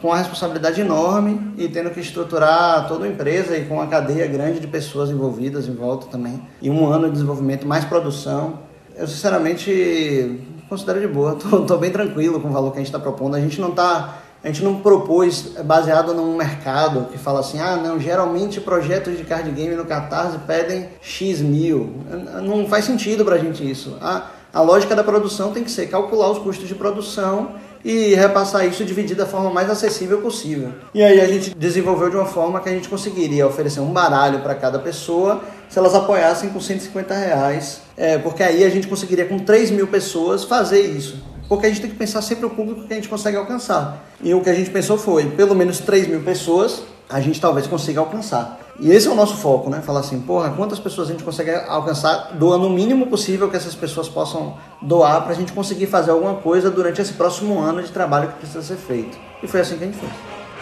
com 0.00 0.08
uma 0.08 0.16
responsabilidade 0.16 0.80
enorme 0.80 1.52
e 1.58 1.68
tendo 1.68 1.90
que 1.90 2.00
estruturar 2.00 2.88
toda 2.88 3.04
a 3.04 3.08
empresa 3.08 3.56
e 3.56 3.66
com 3.66 3.74
uma 3.74 3.86
cadeia 3.86 4.26
grande 4.26 4.58
de 4.58 4.66
pessoas 4.66 5.10
envolvidas 5.10 5.68
em 5.68 5.74
volta 5.74 6.06
também. 6.06 6.40
E 6.62 6.70
um 6.70 6.86
ano 6.86 7.06
de 7.06 7.12
desenvolvimento, 7.12 7.66
mais 7.66 7.84
produção. 7.84 8.60
Eu, 8.96 9.06
sinceramente, 9.06 10.40
considero 10.68 11.00
de 11.00 11.06
boa. 11.06 11.36
Estou 11.36 11.78
bem 11.78 11.90
tranquilo 11.90 12.40
com 12.40 12.48
o 12.48 12.52
valor 12.52 12.70
que 12.70 12.78
a 12.78 12.80
gente 12.80 12.88
está 12.88 12.98
propondo. 12.98 13.34
A 13.34 13.40
gente 13.40 13.60
não 13.60 13.70
está 13.70 14.18
A 14.42 14.46
gente 14.46 14.64
não 14.64 14.80
propôs 14.80 15.52
baseado 15.64 16.14
num 16.14 16.34
mercado 16.34 17.08
que 17.12 17.18
fala 17.18 17.40
assim, 17.40 17.60
ah, 17.60 17.76
não, 17.76 18.00
geralmente 18.00 18.58
projetos 18.58 19.18
de 19.18 19.24
card 19.24 19.50
game 19.50 19.74
no 19.74 19.84
Catarse 19.84 20.38
pedem 20.46 20.88
X 21.02 21.42
mil. 21.42 21.92
Não 22.42 22.66
faz 22.66 22.86
sentido 22.86 23.22
pra 23.22 23.36
gente 23.36 23.68
isso. 23.70 23.98
A, 24.00 24.28
a 24.50 24.62
lógica 24.62 24.96
da 24.96 25.04
produção 25.04 25.52
tem 25.52 25.62
que 25.62 25.70
ser 25.70 25.88
calcular 25.88 26.30
os 26.30 26.38
custos 26.38 26.66
de 26.66 26.74
produção 26.74 27.52
e 27.84 28.14
repassar 28.14 28.66
isso 28.66 28.84
dividir 28.84 29.16
da 29.16 29.26
forma 29.26 29.50
mais 29.50 29.70
acessível 29.70 30.20
possível. 30.20 30.72
E 30.94 31.02
aí 31.02 31.20
a 31.20 31.26
gente 31.26 31.54
desenvolveu 31.54 32.10
de 32.10 32.16
uma 32.16 32.26
forma 32.26 32.60
que 32.60 32.68
a 32.68 32.72
gente 32.72 32.88
conseguiria 32.88 33.46
oferecer 33.46 33.80
um 33.80 33.92
baralho 33.92 34.40
para 34.40 34.54
cada 34.54 34.78
pessoa 34.78 35.42
se 35.68 35.78
elas 35.78 35.94
apoiassem 35.94 36.50
com 36.50 36.60
150 36.60 37.14
reais, 37.14 37.80
é, 37.96 38.18
porque 38.18 38.42
aí 38.42 38.64
a 38.64 38.68
gente 38.68 38.88
conseguiria 38.88 39.24
com 39.24 39.38
3 39.38 39.70
mil 39.70 39.86
pessoas 39.86 40.44
fazer 40.44 40.80
isso 40.80 41.30
porque 41.50 41.66
a 41.66 41.68
gente 41.68 41.80
tem 41.80 41.90
que 41.90 41.96
pensar 41.96 42.22
sempre 42.22 42.46
o 42.46 42.50
público 42.50 42.86
que 42.86 42.92
a 42.92 42.96
gente 42.96 43.08
consegue 43.08 43.36
alcançar. 43.36 44.08
E 44.22 44.32
o 44.32 44.40
que 44.40 44.48
a 44.48 44.54
gente 44.54 44.70
pensou 44.70 44.96
foi, 44.96 45.26
pelo 45.30 45.52
menos 45.52 45.80
3 45.80 46.06
mil 46.06 46.20
pessoas, 46.20 46.84
a 47.10 47.20
gente 47.20 47.40
talvez 47.40 47.66
consiga 47.66 48.00
alcançar. 48.00 48.58
E 48.78 48.90
esse 48.90 49.08
é 49.08 49.10
o 49.10 49.14
nosso 49.14 49.36
foco, 49.36 49.68
né? 49.68 49.82
Falar 49.82 50.00
assim, 50.00 50.20
porra, 50.20 50.50
quantas 50.50 50.78
pessoas 50.78 51.08
a 51.08 51.12
gente 51.12 51.24
consegue 51.24 51.50
alcançar 51.50 52.30
doando 52.34 52.66
o 52.66 52.70
mínimo 52.70 53.08
possível 53.08 53.50
que 53.50 53.56
essas 53.56 53.74
pessoas 53.74 54.08
possam 54.08 54.56
doar 54.80 55.22
para 55.22 55.32
a 55.32 55.34
gente 55.34 55.52
conseguir 55.52 55.86
fazer 55.86 56.12
alguma 56.12 56.36
coisa 56.36 56.70
durante 56.70 57.02
esse 57.02 57.12
próximo 57.12 57.58
ano 57.58 57.82
de 57.82 57.90
trabalho 57.90 58.28
que 58.28 58.34
precisa 58.38 58.62
ser 58.62 58.76
feito. 58.76 59.18
E 59.42 59.46
foi 59.46 59.60
assim 59.60 59.76
que 59.76 59.84
a 59.84 59.86
gente 59.86 59.98
fez. 59.98 60.12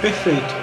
Perfeito. 0.01 0.55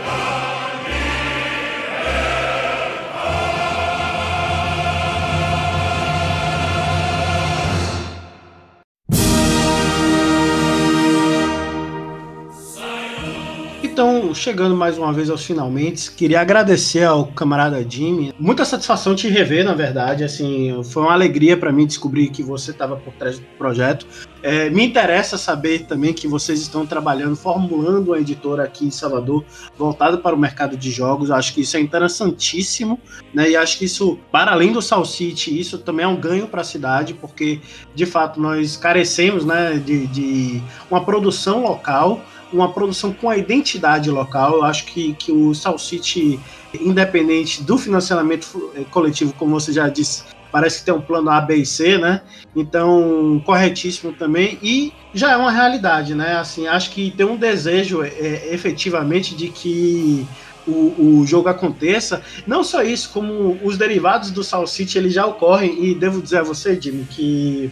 Então, 13.95 14.35
chegando 14.35 14.75
mais 14.75 14.97
uma 14.97 15.13
vez 15.13 15.29
aos 15.29 15.45
finalmente, 15.45 16.11
queria 16.11 16.41
agradecer 16.41 17.05
ao 17.05 17.27
camarada 17.27 17.81
Jimmy. 17.89 18.33
Muita 18.37 18.65
satisfação 18.65 19.15
te 19.15 19.29
rever, 19.29 19.63
na 19.63 19.73
verdade. 19.73 20.21
Assim, 20.21 20.83
foi 20.83 21.03
uma 21.03 21.13
alegria 21.13 21.55
para 21.55 21.71
mim 21.71 21.87
descobrir 21.87 22.27
que 22.27 22.43
você 22.43 22.71
estava 22.71 22.97
por 22.97 23.13
trás 23.13 23.39
do 23.39 23.45
projeto. 23.57 24.05
É, 24.43 24.69
me 24.69 24.85
interessa 24.85 25.37
saber 25.37 25.85
também 25.85 26.13
que 26.13 26.27
vocês 26.27 26.59
estão 26.59 26.85
trabalhando, 26.85 27.37
formulando 27.37 28.09
uma 28.09 28.19
editora 28.19 28.65
aqui 28.65 28.85
em 28.85 28.91
Salvador, 28.91 29.45
voltada 29.77 30.17
para 30.17 30.35
o 30.35 30.37
mercado 30.37 30.75
de 30.75 30.91
jogos. 30.91 31.31
Acho 31.31 31.53
que 31.53 31.61
isso 31.61 31.77
é 31.77 31.79
interessantíssimo, 31.79 32.99
né? 33.33 33.51
E 33.51 33.55
acho 33.55 33.79
que 33.79 33.85
isso, 33.85 34.19
para 34.29 34.51
além 34.51 34.73
do 34.73 34.81
Sal 34.81 35.05
City, 35.05 35.57
isso 35.57 35.77
também 35.77 36.03
é 36.03 36.07
um 36.07 36.17
ganho 36.17 36.47
para 36.47 36.59
a 36.59 36.65
cidade, 36.65 37.13
porque 37.13 37.61
de 37.95 38.05
fato 38.05 38.41
nós 38.41 38.75
carecemos, 38.75 39.45
né, 39.45 39.81
de, 39.83 40.05
de 40.07 40.61
uma 40.91 41.03
produção 41.05 41.63
local 41.63 42.21
uma 42.51 42.71
produção 42.71 43.13
com 43.13 43.29
a 43.29 43.37
identidade 43.37 44.09
local. 44.09 44.55
Eu 44.55 44.63
acho 44.63 44.85
que, 44.85 45.13
que 45.13 45.31
o 45.31 45.53
Sal 45.53 45.77
City, 45.77 46.39
independente 46.79 47.63
do 47.63 47.77
financiamento 47.77 48.71
eh, 48.75 48.83
coletivo, 48.89 49.33
como 49.33 49.59
você 49.59 49.73
já 49.73 49.89
disse, 49.89 50.23
parece 50.51 50.79
que 50.79 50.85
tem 50.85 50.93
um 50.93 51.01
plano 51.01 51.29
A, 51.29 51.41
B 51.41 51.57
e 51.57 51.65
C, 51.65 51.97
né? 51.97 52.21
Então, 52.55 53.41
corretíssimo 53.45 54.13
também. 54.13 54.57
E 54.63 54.93
já 55.13 55.33
é 55.33 55.37
uma 55.37 55.51
realidade, 55.51 56.15
né? 56.15 56.37
Assim, 56.37 56.65
acho 56.65 56.91
que 56.91 57.11
tem 57.11 57.25
um 57.25 57.35
desejo 57.35 58.01
é, 58.03 58.53
efetivamente 58.53 59.35
de 59.35 59.49
que 59.49 60.25
o, 60.65 61.19
o, 61.21 61.27
jogo 61.27 61.49
aconteça. 61.49 62.21
Não 62.47 62.63
só 62.63 62.81
isso, 62.81 63.09
como 63.11 63.59
os 63.63 63.77
derivados 63.77 64.31
do 64.31 64.43
Sal 64.43 64.65
City 64.65 65.09
já 65.09 65.25
ocorrem. 65.25 65.85
E 65.85 65.93
devo 65.93 66.21
dizer 66.21 66.39
a 66.39 66.43
você, 66.43 66.79
Jimmy, 66.79 67.05
que 67.05 67.69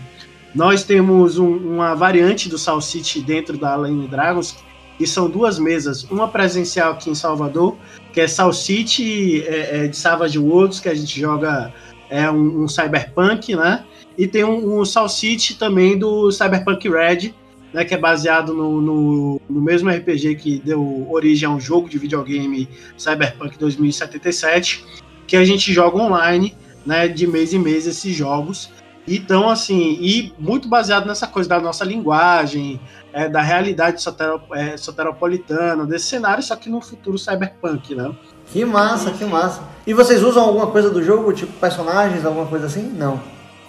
nós 0.54 0.84
temos 0.84 1.38
um, 1.38 1.56
uma 1.56 1.96
variante 1.96 2.48
do 2.48 2.58
Sal 2.58 2.82
City 2.82 3.22
dentro 3.22 3.58
da 3.58 3.76
Lane 3.76 4.08
Dragons 4.08 4.56
e 5.00 5.08
são 5.08 5.30
duas 5.30 5.58
mesas, 5.58 6.04
uma 6.04 6.28
presencial 6.28 6.94
aqui 6.94 7.10
em 7.10 7.16
Salvador, 7.16 7.76
que 8.12 8.22
é 8.22 8.28
Sal 8.28 8.54
City 8.54 9.44
é, 9.48 9.86
é 9.86 9.88
de 9.88 9.98
Savage 9.98 10.38
Worlds, 10.38 10.80
que 10.80 10.90
a 10.90 10.94
gente 10.94 11.20
joga 11.20 11.74
é 12.10 12.30
um, 12.30 12.64
um 12.64 12.68
cyberpunk, 12.68 13.56
né? 13.56 13.84
E 14.16 14.28
tem 14.28 14.44
um, 14.44 14.80
um 14.80 14.86
City 14.86 15.56
também 15.56 15.98
do 15.98 16.32
Cyberpunk 16.32 16.88
Red, 16.88 17.34
né, 17.74 17.84
que 17.84 17.96
é 17.96 17.98
baseado 17.98 18.54
no, 18.54 18.80
no, 18.80 19.42
no, 19.50 19.62
mesmo 19.62 19.90
RPG 19.90 20.36
que 20.36 20.60
deu 20.60 21.08
origem 21.10 21.50
a 21.50 21.52
um 21.52 21.60
jogo 21.60 21.90
de 21.90 21.98
videogame 21.98 22.70
Cyberpunk 22.96 23.58
2077, 23.58 24.86
que 25.26 25.36
a 25.36 25.44
gente 25.44 25.74
joga 25.74 25.98
online, 25.98 26.56
né, 26.86 27.08
de 27.08 27.26
mês 27.26 27.52
em 27.52 27.58
mês 27.60 27.88
esses 27.88 28.16
jogos. 28.16 28.70
Então, 29.08 29.50
assim, 29.50 29.98
e 30.00 30.34
muito 30.40 30.68
baseado 30.68 31.06
nessa 31.06 31.28
coisa 31.28 31.50
da 31.50 31.60
nossa 31.60 31.84
linguagem, 31.84 32.80
é, 33.12 33.28
da 33.28 33.42
realidade 33.42 34.02
sotero, 34.02 34.42
é, 34.54 34.78
soteropolitana, 34.78 35.86
desse 35.86 36.06
cenário, 36.06 36.42
só 36.42 36.56
que 36.56 36.70
no 36.70 36.82
futuro 36.82 37.18
cyberpunk, 37.18 37.96
né? 37.96 38.12
Que 38.48 38.64
massa, 38.64 39.12
que 39.12 39.26
massa. 39.26 39.62
E 39.86 39.94
vocês 39.94 40.24
usam 40.24 40.44
alguma 40.44 40.68
coisa 40.68 40.90
do 40.90 41.04
jogo, 41.04 41.34
tipo 41.34 41.52
personagens, 41.54 42.26
alguma 42.26 42.46
coisa 42.46 42.68
assim? 42.68 42.84
Não. 42.84 43.20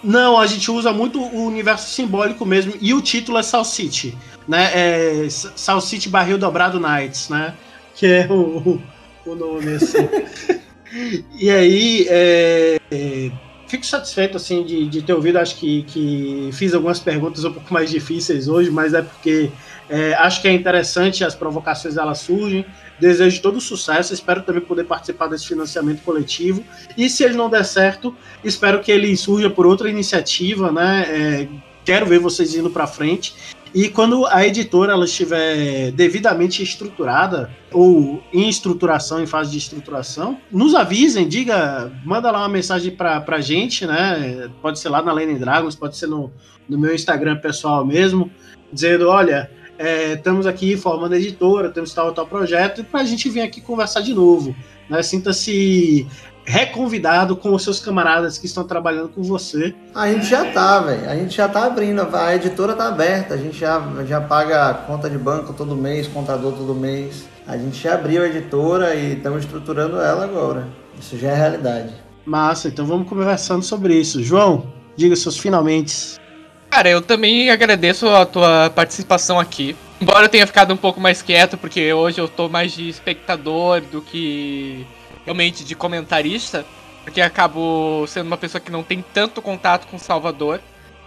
Não, 0.03 0.39
a 0.39 0.45
gente 0.45 0.69
usa 0.69 0.93
muito 0.93 1.19
o 1.19 1.45
universo 1.45 1.89
simbólico 1.89 2.45
mesmo, 2.45 2.73
e 2.79 2.93
o 2.93 3.01
título 3.01 3.37
é 3.37 3.43
Sal 3.43 3.65
City, 3.65 4.17
né? 4.47 4.71
É 4.73 5.27
Sal 5.29 5.81
City 5.81 6.07
Barril 6.07 6.37
Dobrado 6.37 6.79
Knights, 6.79 7.27
né? 7.27 7.55
Que 7.93 8.05
é 8.05 8.27
o, 8.29 8.79
o 9.25 9.35
nome 9.35 9.73
assim. 9.73 10.07
e 11.37 11.49
aí, 11.49 12.05
é, 12.09 12.79
é 12.91 13.31
fico 13.67 13.85
satisfeito 13.85 14.37
assim 14.37 14.63
de, 14.63 14.87
de 14.87 15.01
ter 15.01 15.13
ouvido. 15.13 15.37
Acho 15.37 15.55
que, 15.57 15.83
que 15.83 16.49
fiz 16.53 16.73
algumas 16.73 16.99
perguntas 16.99 17.43
um 17.43 17.51
pouco 17.51 17.73
mais 17.73 17.89
difíceis 17.89 18.47
hoje, 18.47 18.69
mas 18.69 18.93
é 18.93 19.01
porque 19.01 19.51
é, 19.89 20.13
acho 20.15 20.41
que 20.41 20.47
é 20.47 20.53
interessante, 20.53 21.23
as 21.23 21.35
provocações 21.35 21.97
elas 21.97 22.19
surgem. 22.19 22.65
Desejo 22.99 23.41
todo 23.41 23.59
sucesso, 23.59 24.13
espero 24.13 24.41
também 24.41 24.61
poder 24.61 24.85
participar 24.85 25.27
desse 25.27 25.47
financiamento 25.47 26.01
coletivo. 26.01 26.63
E 26.97 27.09
se 27.09 27.23
ele 27.23 27.35
não 27.35 27.49
der 27.49 27.65
certo, 27.65 28.15
espero 28.43 28.79
que 28.81 28.91
ele 28.91 29.15
surja 29.17 29.49
por 29.49 29.65
outra 29.65 29.89
iniciativa, 29.89 30.71
né? 30.71 31.05
É, 31.07 31.47
quero 31.83 32.05
ver 32.05 32.19
vocês 32.19 32.55
indo 32.55 32.69
para 32.69 32.87
frente. 32.87 33.35
E 33.75 33.89
quando 33.89 34.25
a 34.27 34.47
editora 34.47 34.93
ela 34.93 35.03
estiver 35.03 35.91
devidamente 35.91 36.63
estruturada 36.63 37.51
ou 37.73 38.23
em 38.31 38.47
estruturação, 38.47 39.21
em 39.21 39.27
fase 39.27 39.51
de 39.51 39.57
estruturação, 39.57 40.39
nos 40.49 40.73
avisem, 40.73 41.27
diga, 41.27 41.91
manda 42.05 42.31
lá 42.31 42.39
uma 42.39 42.47
mensagem 42.47 42.95
para 42.95 43.21
a 43.27 43.41
gente, 43.41 43.85
né? 43.85 44.49
Pode 44.61 44.79
ser 44.79 44.87
lá 44.87 45.01
na 45.01 45.11
Lane 45.11 45.37
Dragons, 45.37 45.75
pode 45.75 45.97
ser 45.97 46.07
no, 46.07 46.31
no 46.69 46.79
meu 46.79 46.95
Instagram 46.95 47.35
pessoal 47.35 47.85
mesmo, 47.85 48.31
dizendo, 48.71 49.09
olha, 49.09 49.51
é, 49.77 50.13
estamos 50.13 50.47
aqui 50.47 50.77
formando 50.77 51.15
editora, 51.15 51.69
temos 51.69 51.93
tal 51.93 52.13
tal 52.13 52.25
projeto, 52.25 52.81
para 52.85 53.01
a 53.01 53.05
gente 53.05 53.27
vir 53.27 53.41
aqui 53.41 53.59
conversar 53.59 53.99
de 53.99 54.13
novo. 54.13 54.55
Né? 54.89 55.03
Sinta-se 55.03 56.07
reconvidado 56.45 57.35
com 57.35 57.53
os 57.53 57.63
seus 57.63 57.79
camaradas 57.79 58.37
que 58.37 58.45
estão 58.45 58.63
trabalhando 58.63 59.09
com 59.09 59.23
você. 59.23 59.73
A 59.93 60.11
gente 60.11 60.27
já 60.27 60.51
tá, 60.51 60.79
velho. 60.79 61.09
A 61.09 61.15
gente 61.15 61.35
já 61.35 61.49
tá 61.49 61.65
abrindo. 61.65 62.07
A 62.15 62.35
editora 62.35 62.73
tá 62.73 62.87
aberta. 62.87 63.33
A 63.33 63.37
gente 63.37 63.57
já, 63.57 63.81
já 64.07 64.21
paga 64.21 64.73
conta 64.85 65.09
de 65.09 65.17
banco 65.17 65.53
todo 65.53 65.75
mês, 65.75 66.07
contador 66.07 66.53
todo 66.53 66.75
mês. 66.75 67.25
A 67.47 67.57
gente 67.57 67.81
já 67.81 67.95
abriu 67.95 68.23
a 68.23 68.27
editora 68.27 68.95
e 68.95 69.13
estamos 69.13 69.43
estruturando 69.43 69.99
ela 69.99 70.23
agora. 70.23 70.67
Isso 70.99 71.17
já 71.17 71.31
é 71.31 71.35
realidade. 71.35 71.93
Massa, 72.25 72.67
então 72.67 72.85
vamos 72.85 73.07
conversando 73.07 73.63
sobre 73.63 73.95
isso. 73.95 74.23
João, 74.23 74.71
diga 74.95 75.15
seus 75.15 75.37
finalmente. 75.37 76.19
Cara, 76.69 76.89
eu 76.89 77.01
também 77.01 77.49
agradeço 77.49 78.07
a 78.09 78.25
tua 78.25 78.69
participação 78.69 79.39
aqui. 79.39 79.75
Embora 80.01 80.25
eu 80.25 80.29
tenha 80.29 80.45
ficado 80.45 80.73
um 80.73 80.77
pouco 80.77 80.99
mais 80.99 81.21
quieto, 81.21 81.57
porque 81.57 81.93
hoje 81.93 82.19
eu 82.19 82.27
tô 82.27 82.49
mais 82.49 82.73
de 82.73 82.89
espectador 82.89 83.81
do 83.81 84.01
que 84.01 84.85
realmente 85.25 85.63
de 85.63 85.75
comentarista, 85.75 86.65
porque 87.03 87.19
acabo 87.19 88.05
sendo 88.07 88.27
uma 88.27 88.37
pessoa 88.37 88.61
que 88.61 88.71
não 88.71 88.83
tem 88.83 89.03
tanto 89.13 89.41
contato 89.41 89.87
com 89.87 89.97
Salvador. 89.97 90.61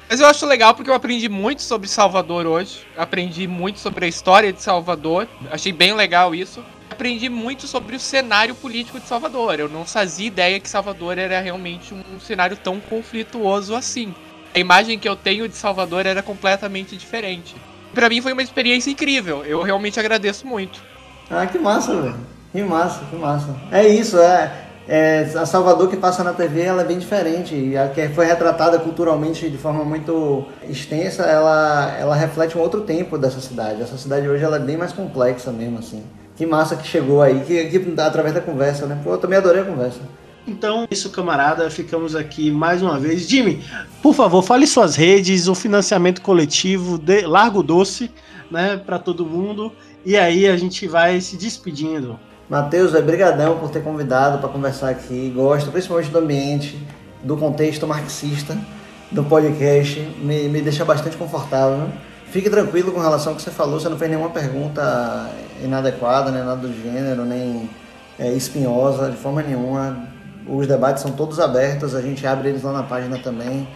Mas 0.08 0.20
eu 0.20 0.26
acho 0.26 0.46
legal 0.46 0.74
porque 0.74 0.90
eu 0.90 0.94
aprendi 0.94 1.28
muito 1.28 1.62
sobre 1.62 1.86
Salvador 1.88 2.46
hoje. 2.46 2.80
Aprendi 2.96 3.46
muito 3.46 3.78
sobre 3.78 4.06
a 4.06 4.08
história 4.08 4.52
de 4.52 4.62
Salvador. 4.62 5.28
Achei 5.50 5.72
bem 5.72 5.92
legal 5.92 6.34
isso. 6.34 6.64
Aprendi 6.90 7.28
muito 7.28 7.66
sobre 7.66 7.94
o 7.94 8.00
cenário 8.00 8.54
político 8.54 8.98
de 8.98 9.06
Salvador. 9.06 9.60
Eu 9.60 9.68
não 9.68 9.84
fazia 9.84 10.26
ideia 10.26 10.58
que 10.58 10.68
Salvador 10.68 11.18
era 11.18 11.40
realmente 11.40 11.92
um 11.92 12.18
cenário 12.18 12.56
tão 12.56 12.80
conflituoso 12.80 13.74
assim. 13.74 14.14
A 14.54 14.58
imagem 14.58 14.98
que 14.98 15.08
eu 15.08 15.14
tenho 15.14 15.46
de 15.46 15.54
Salvador 15.54 16.06
era 16.06 16.22
completamente 16.22 16.96
diferente. 16.96 17.54
Para 17.92 18.08
mim 18.08 18.22
foi 18.22 18.32
uma 18.32 18.42
experiência 18.42 18.90
incrível. 18.90 19.44
Eu 19.44 19.62
realmente 19.62 20.00
agradeço 20.00 20.46
muito. 20.46 20.82
Ah, 21.30 21.46
que 21.46 21.58
massa, 21.58 22.00
velho. 22.00 22.37
Que 22.52 22.62
massa, 22.62 23.04
que 23.10 23.16
massa. 23.16 23.54
É 23.70 23.86
isso, 23.86 24.18
é, 24.18 24.68
é, 24.88 25.20
a 25.36 25.44
Salvador 25.44 25.90
que 25.90 25.98
passa 25.98 26.24
na 26.24 26.32
TV 26.32 26.62
ela 26.62 26.80
é 26.80 26.84
bem 26.84 26.98
diferente. 26.98 27.54
E 27.54 27.76
a 27.76 27.88
que 27.88 28.08
foi 28.08 28.24
retratada 28.24 28.78
culturalmente 28.78 29.50
de 29.50 29.58
forma 29.58 29.84
muito 29.84 30.46
extensa, 30.68 31.24
ela, 31.24 31.94
ela 31.98 32.16
reflete 32.16 32.56
um 32.56 32.60
outro 32.60 32.80
tempo 32.80 33.18
dessa 33.18 33.40
cidade. 33.40 33.82
Essa 33.82 33.98
cidade 33.98 34.26
hoje 34.26 34.42
ela 34.42 34.56
é 34.56 34.60
bem 34.60 34.78
mais 34.78 34.92
complexa 34.92 35.52
mesmo, 35.52 35.78
assim. 35.78 36.02
Que 36.36 36.46
massa 36.46 36.76
que 36.76 36.86
chegou 36.86 37.20
aí, 37.20 37.40
que, 37.40 37.64
que 37.66 38.00
através 38.00 38.34
da 38.34 38.40
conversa, 38.40 38.86
né? 38.86 38.98
Pô, 39.04 39.12
eu 39.12 39.18
também 39.18 39.38
adorei 39.38 39.60
a 39.60 39.64
conversa. 39.64 40.00
Então, 40.46 40.88
isso, 40.90 41.10
camarada, 41.10 41.68
ficamos 41.68 42.16
aqui 42.16 42.50
mais 42.50 42.80
uma 42.80 42.98
vez. 42.98 43.28
Jimmy, 43.28 43.62
por 44.02 44.14
favor, 44.14 44.40
fale 44.40 44.66
suas 44.66 44.96
redes, 44.96 45.46
o 45.46 45.54
financiamento 45.54 46.22
coletivo, 46.22 46.96
de 46.96 47.20
Largo 47.26 47.62
Doce, 47.62 48.10
né, 48.50 48.78
para 48.78 48.98
todo 48.98 49.26
mundo. 49.26 49.70
E 50.06 50.16
aí 50.16 50.46
a 50.46 50.56
gente 50.56 50.88
vai 50.88 51.20
se 51.20 51.36
despedindo. 51.36 52.18
Matheus, 52.48 52.94
é 52.94 53.02
brigadão 53.02 53.58
por 53.58 53.70
ter 53.70 53.82
convidado 53.82 54.38
para 54.38 54.48
conversar 54.48 54.90
aqui. 54.90 55.32
Gosto 55.34 55.70
principalmente 55.70 56.10
do 56.10 56.18
ambiente, 56.18 56.86
do 57.22 57.36
contexto 57.36 57.86
marxista 57.86 58.56
do 59.10 59.24
podcast. 59.24 60.00
Me, 60.20 60.48
me 60.48 60.62
deixa 60.62 60.84
bastante 60.84 61.16
confortável. 61.16 61.88
Fique 62.30 62.48
tranquilo 62.48 62.92
com 62.92 63.00
relação 63.00 63.32
ao 63.32 63.36
que 63.36 63.42
você 63.42 63.50
falou. 63.50 63.78
Você 63.78 63.88
não 63.88 63.98
fez 63.98 64.10
nenhuma 64.10 64.30
pergunta 64.30 65.30
inadequada, 65.62 66.30
nem 66.30 66.42
nada 66.42 66.66
do 66.66 66.72
gênero, 66.72 67.24
nem 67.24 67.68
é, 68.18 68.32
espinhosa, 68.32 69.10
de 69.10 69.16
forma 69.16 69.42
nenhuma 69.42 70.08
os 70.48 70.66
debates 70.66 71.02
são 71.02 71.12
todos 71.12 71.38
abertos, 71.38 71.94
a 71.94 72.00
gente 72.00 72.26
abre 72.26 72.48
eles 72.48 72.62
lá 72.62 72.72
na 72.72 72.82
página 72.82 73.18
também. 73.18 73.68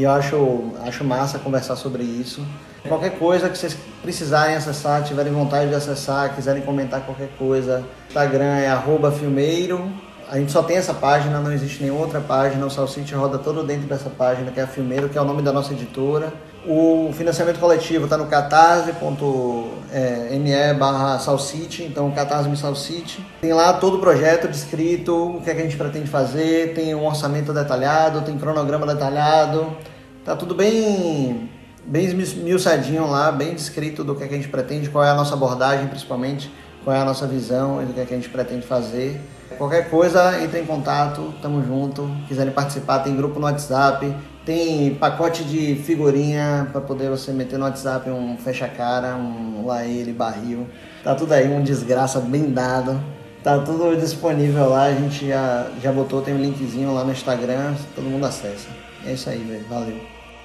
E 0.00 0.04
eu 0.04 0.10
acho, 0.12 0.72
acho 0.82 1.04
massa 1.04 1.38
conversar 1.38 1.76
sobre 1.76 2.02
isso. 2.02 2.42
Qualquer 2.88 3.18
coisa 3.18 3.50
que 3.50 3.58
vocês 3.58 3.76
precisarem 4.00 4.56
acessar, 4.56 5.04
tiverem 5.04 5.30
vontade 5.30 5.68
de 5.68 5.74
acessar, 5.74 6.34
quiserem 6.34 6.62
comentar 6.62 7.02
qualquer 7.02 7.28
coisa, 7.38 7.84
Instagram 8.08 8.56
é 8.56 8.74
filmeiro. 9.18 9.92
A 10.30 10.38
gente 10.38 10.52
só 10.52 10.62
tem 10.62 10.78
essa 10.78 10.94
página, 10.94 11.38
não 11.40 11.52
existe 11.52 11.82
nenhuma 11.82 12.00
outra 12.00 12.20
página. 12.20 12.64
O 12.64 12.70
Salsite 12.70 13.14
roda 13.14 13.36
todo 13.36 13.62
dentro 13.62 13.86
dessa 13.86 14.08
página, 14.08 14.50
que 14.50 14.58
é 14.58 14.62
a 14.62 14.66
Filmeiro, 14.66 15.08
que 15.08 15.18
é 15.18 15.20
o 15.20 15.24
nome 15.24 15.42
da 15.42 15.52
nossa 15.52 15.74
editora. 15.74 16.32
O 16.64 17.10
financiamento 17.12 17.58
coletivo 17.58 18.04
está 18.04 18.16
no 18.16 18.26
catarse.me 18.26 20.74
barra 20.78 21.18
Salsite, 21.18 21.82
então 21.82 22.10
catarse 22.12 22.54
Salsite. 22.56 23.26
Tem 23.40 23.52
lá 23.52 23.72
todo 23.72 23.96
o 23.96 24.00
projeto 24.00 24.46
descrito, 24.46 25.36
o 25.36 25.40
que, 25.40 25.50
é 25.50 25.54
que 25.54 25.60
a 25.60 25.64
gente 25.64 25.76
pretende 25.76 26.06
fazer, 26.06 26.74
tem 26.74 26.94
um 26.94 27.04
orçamento 27.04 27.52
detalhado, 27.52 28.20
tem 28.20 28.38
cronograma 28.38 28.86
detalhado. 28.86 29.76
Tá 30.24 30.36
tudo 30.36 30.54
bem 30.54 31.48
bem 31.84 32.04
esmiuçadinho 32.04 33.06
lá, 33.06 33.32
bem 33.32 33.54
descrito 33.54 34.04
do 34.04 34.14
que, 34.14 34.24
é 34.24 34.28
que 34.28 34.34
a 34.34 34.36
gente 34.36 34.48
pretende, 34.48 34.90
qual 34.90 35.02
é 35.02 35.10
a 35.10 35.14
nossa 35.14 35.34
abordagem 35.34 35.86
principalmente, 35.88 36.52
qual 36.84 36.94
é 36.94 37.00
a 37.00 37.04
nossa 37.04 37.26
visão 37.26 37.82
e 37.82 37.86
do 37.86 37.94
que, 37.94 38.00
é 38.00 38.04
que 38.04 38.12
a 38.12 38.16
gente 38.16 38.28
pretende 38.28 38.66
fazer. 38.66 39.20
Qualquer 39.58 39.90
coisa, 39.90 40.42
entre 40.42 40.60
em 40.60 40.64
contato, 40.64 41.34
tamo 41.42 41.62
junto. 41.62 42.08
Quiserem 42.28 42.52
participar, 42.52 43.00
tem 43.00 43.16
grupo 43.16 43.40
no 43.40 43.46
WhatsApp, 43.46 44.14
tem 44.44 44.94
pacote 44.94 45.42
de 45.44 45.74
figurinha 45.76 46.68
para 46.70 46.80
poder 46.80 47.10
você 47.10 47.32
meter 47.32 47.58
no 47.58 47.64
WhatsApp 47.64 48.08
um 48.10 48.36
fecha-cara, 48.36 49.16
um 49.16 49.66
lá 49.66 49.84
ele, 49.84 50.12
barril. 50.12 50.66
Tá 51.02 51.14
tudo 51.14 51.32
aí, 51.32 51.48
um 51.48 51.62
desgraça 51.62 52.20
bem 52.20 52.50
dado. 52.50 53.00
Tá 53.42 53.58
tudo 53.58 53.96
disponível 53.96 54.68
lá, 54.68 54.84
a 54.84 54.94
gente 54.94 55.26
já, 55.26 55.66
já 55.82 55.90
botou, 55.90 56.20
tem 56.22 56.34
um 56.34 56.38
linkzinho 56.38 56.92
lá 56.94 57.04
no 57.04 57.10
Instagram, 57.10 57.74
todo 57.94 58.04
mundo 58.04 58.26
acessa. 58.26 58.68
É 59.04 59.12
isso 59.12 59.28
aí, 59.30 59.38
velho. 59.38 59.64
Valeu. 59.68 60.00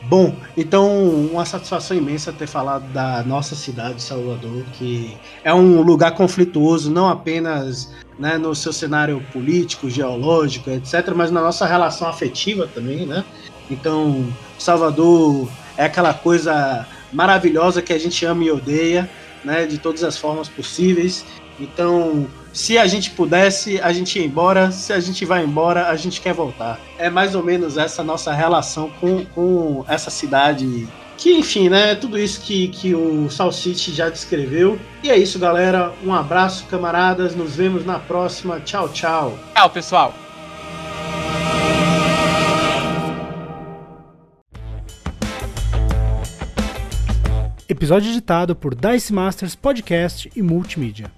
Bom, 0.08 0.36
então 0.56 1.10
uma 1.10 1.46
satisfação 1.46 1.98
imensa 1.98 2.32
ter 2.32 2.46
falado 2.46 2.88
da 2.94 3.24
nossa 3.24 3.56
cidade, 3.56 4.04
Salvador, 4.04 4.64
que 4.74 5.18
é 5.44 5.52
um 5.52 5.82
lugar 5.82 6.12
conflituoso, 6.12 6.92
não 6.92 7.10
apenas 7.10 7.92
né, 8.20 8.38
no 8.38 8.54
seu 8.54 8.72
cenário 8.72 9.24
político, 9.34 9.90
geológico, 9.90 10.70
etc., 10.70 11.12
mas 11.16 11.32
na 11.32 11.42
nossa 11.42 11.66
relação 11.66 12.08
afetiva 12.08 12.68
também, 12.68 13.06
né? 13.06 13.26
Então, 13.70 14.32
Salvador 14.60 15.50
é 15.76 15.86
aquela 15.86 16.14
coisa 16.14 16.88
maravilhosa 17.12 17.82
que 17.82 17.92
a 17.92 17.98
gente 17.98 18.24
ama 18.26 18.44
e 18.44 18.52
odeia, 18.52 19.10
né, 19.44 19.66
de 19.66 19.80
todas 19.80 20.04
as 20.04 20.18
formas 20.18 20.48
possíveis. 20.48 21.26
Então, 21.60 22.28
se 22.56 22.78
a 22.78 22.88
gente 22.88 23.12
pudesse, 23.12 23.82
a 23.82 23.92
gente 23.92 24.18
ia 24.18 24.26
embora. 24.26 24.72
Se 24.72 24.94
a 24.94 25.00
gente 25.02 25.26
vai 25.26 25.44
embora, 25.44 25.90
a 25.90 25.96
gente 25.98 26.22
quer 26.22 26.34
voltar. 26.34 26.80
É 26.98 27.10
mais 27.10 27.36
ou 27.36 27.44
menos 27.44 27.78
essa 27.78 28.02
nossa 28.02 28.34
relação 28.34 28.90
com, 29.02 29.26
com 29.26 29.84
essa 29.90 30.10
cidade. 30.10 30.88
Que, 31.18 31.34
enfim, 31.34 31.68
né? 31.68 31.96
Tudo 31.96 32.18
isso 32.18 32.40
que, 32.40 32.70
que 32.70 32.96
o 32.96 33.30
Salsite 33.30 33.94
já 33.94 34.10
descreveu. 34.10 34.80
E 35.04 35.10
é 35.10 35.18
isso, 35.18 35.38
galera. 35.38 35.92
Um 36.02 36.14
abraço, 36.14 36.66
camaradas. 36.68 37.36
Nos 37.36 37.58
vemos 37.58 37.86
na 37.86 38.00
próxima. 38.00 38.62
Tchau, 38.62 38.88
tchau. 38.88 39.38
Tchau, 39.54 39.70
pessoal. 39.70 40.14
Episódio 47.68 48.12
editado 48.12 48.56
por 48.56 48.74
Dice 48.74 49.12
Masters 49.12 49.56
Podcast 49.56 50.32
e 50.34 50.42
Multimídia. 50.42 51.12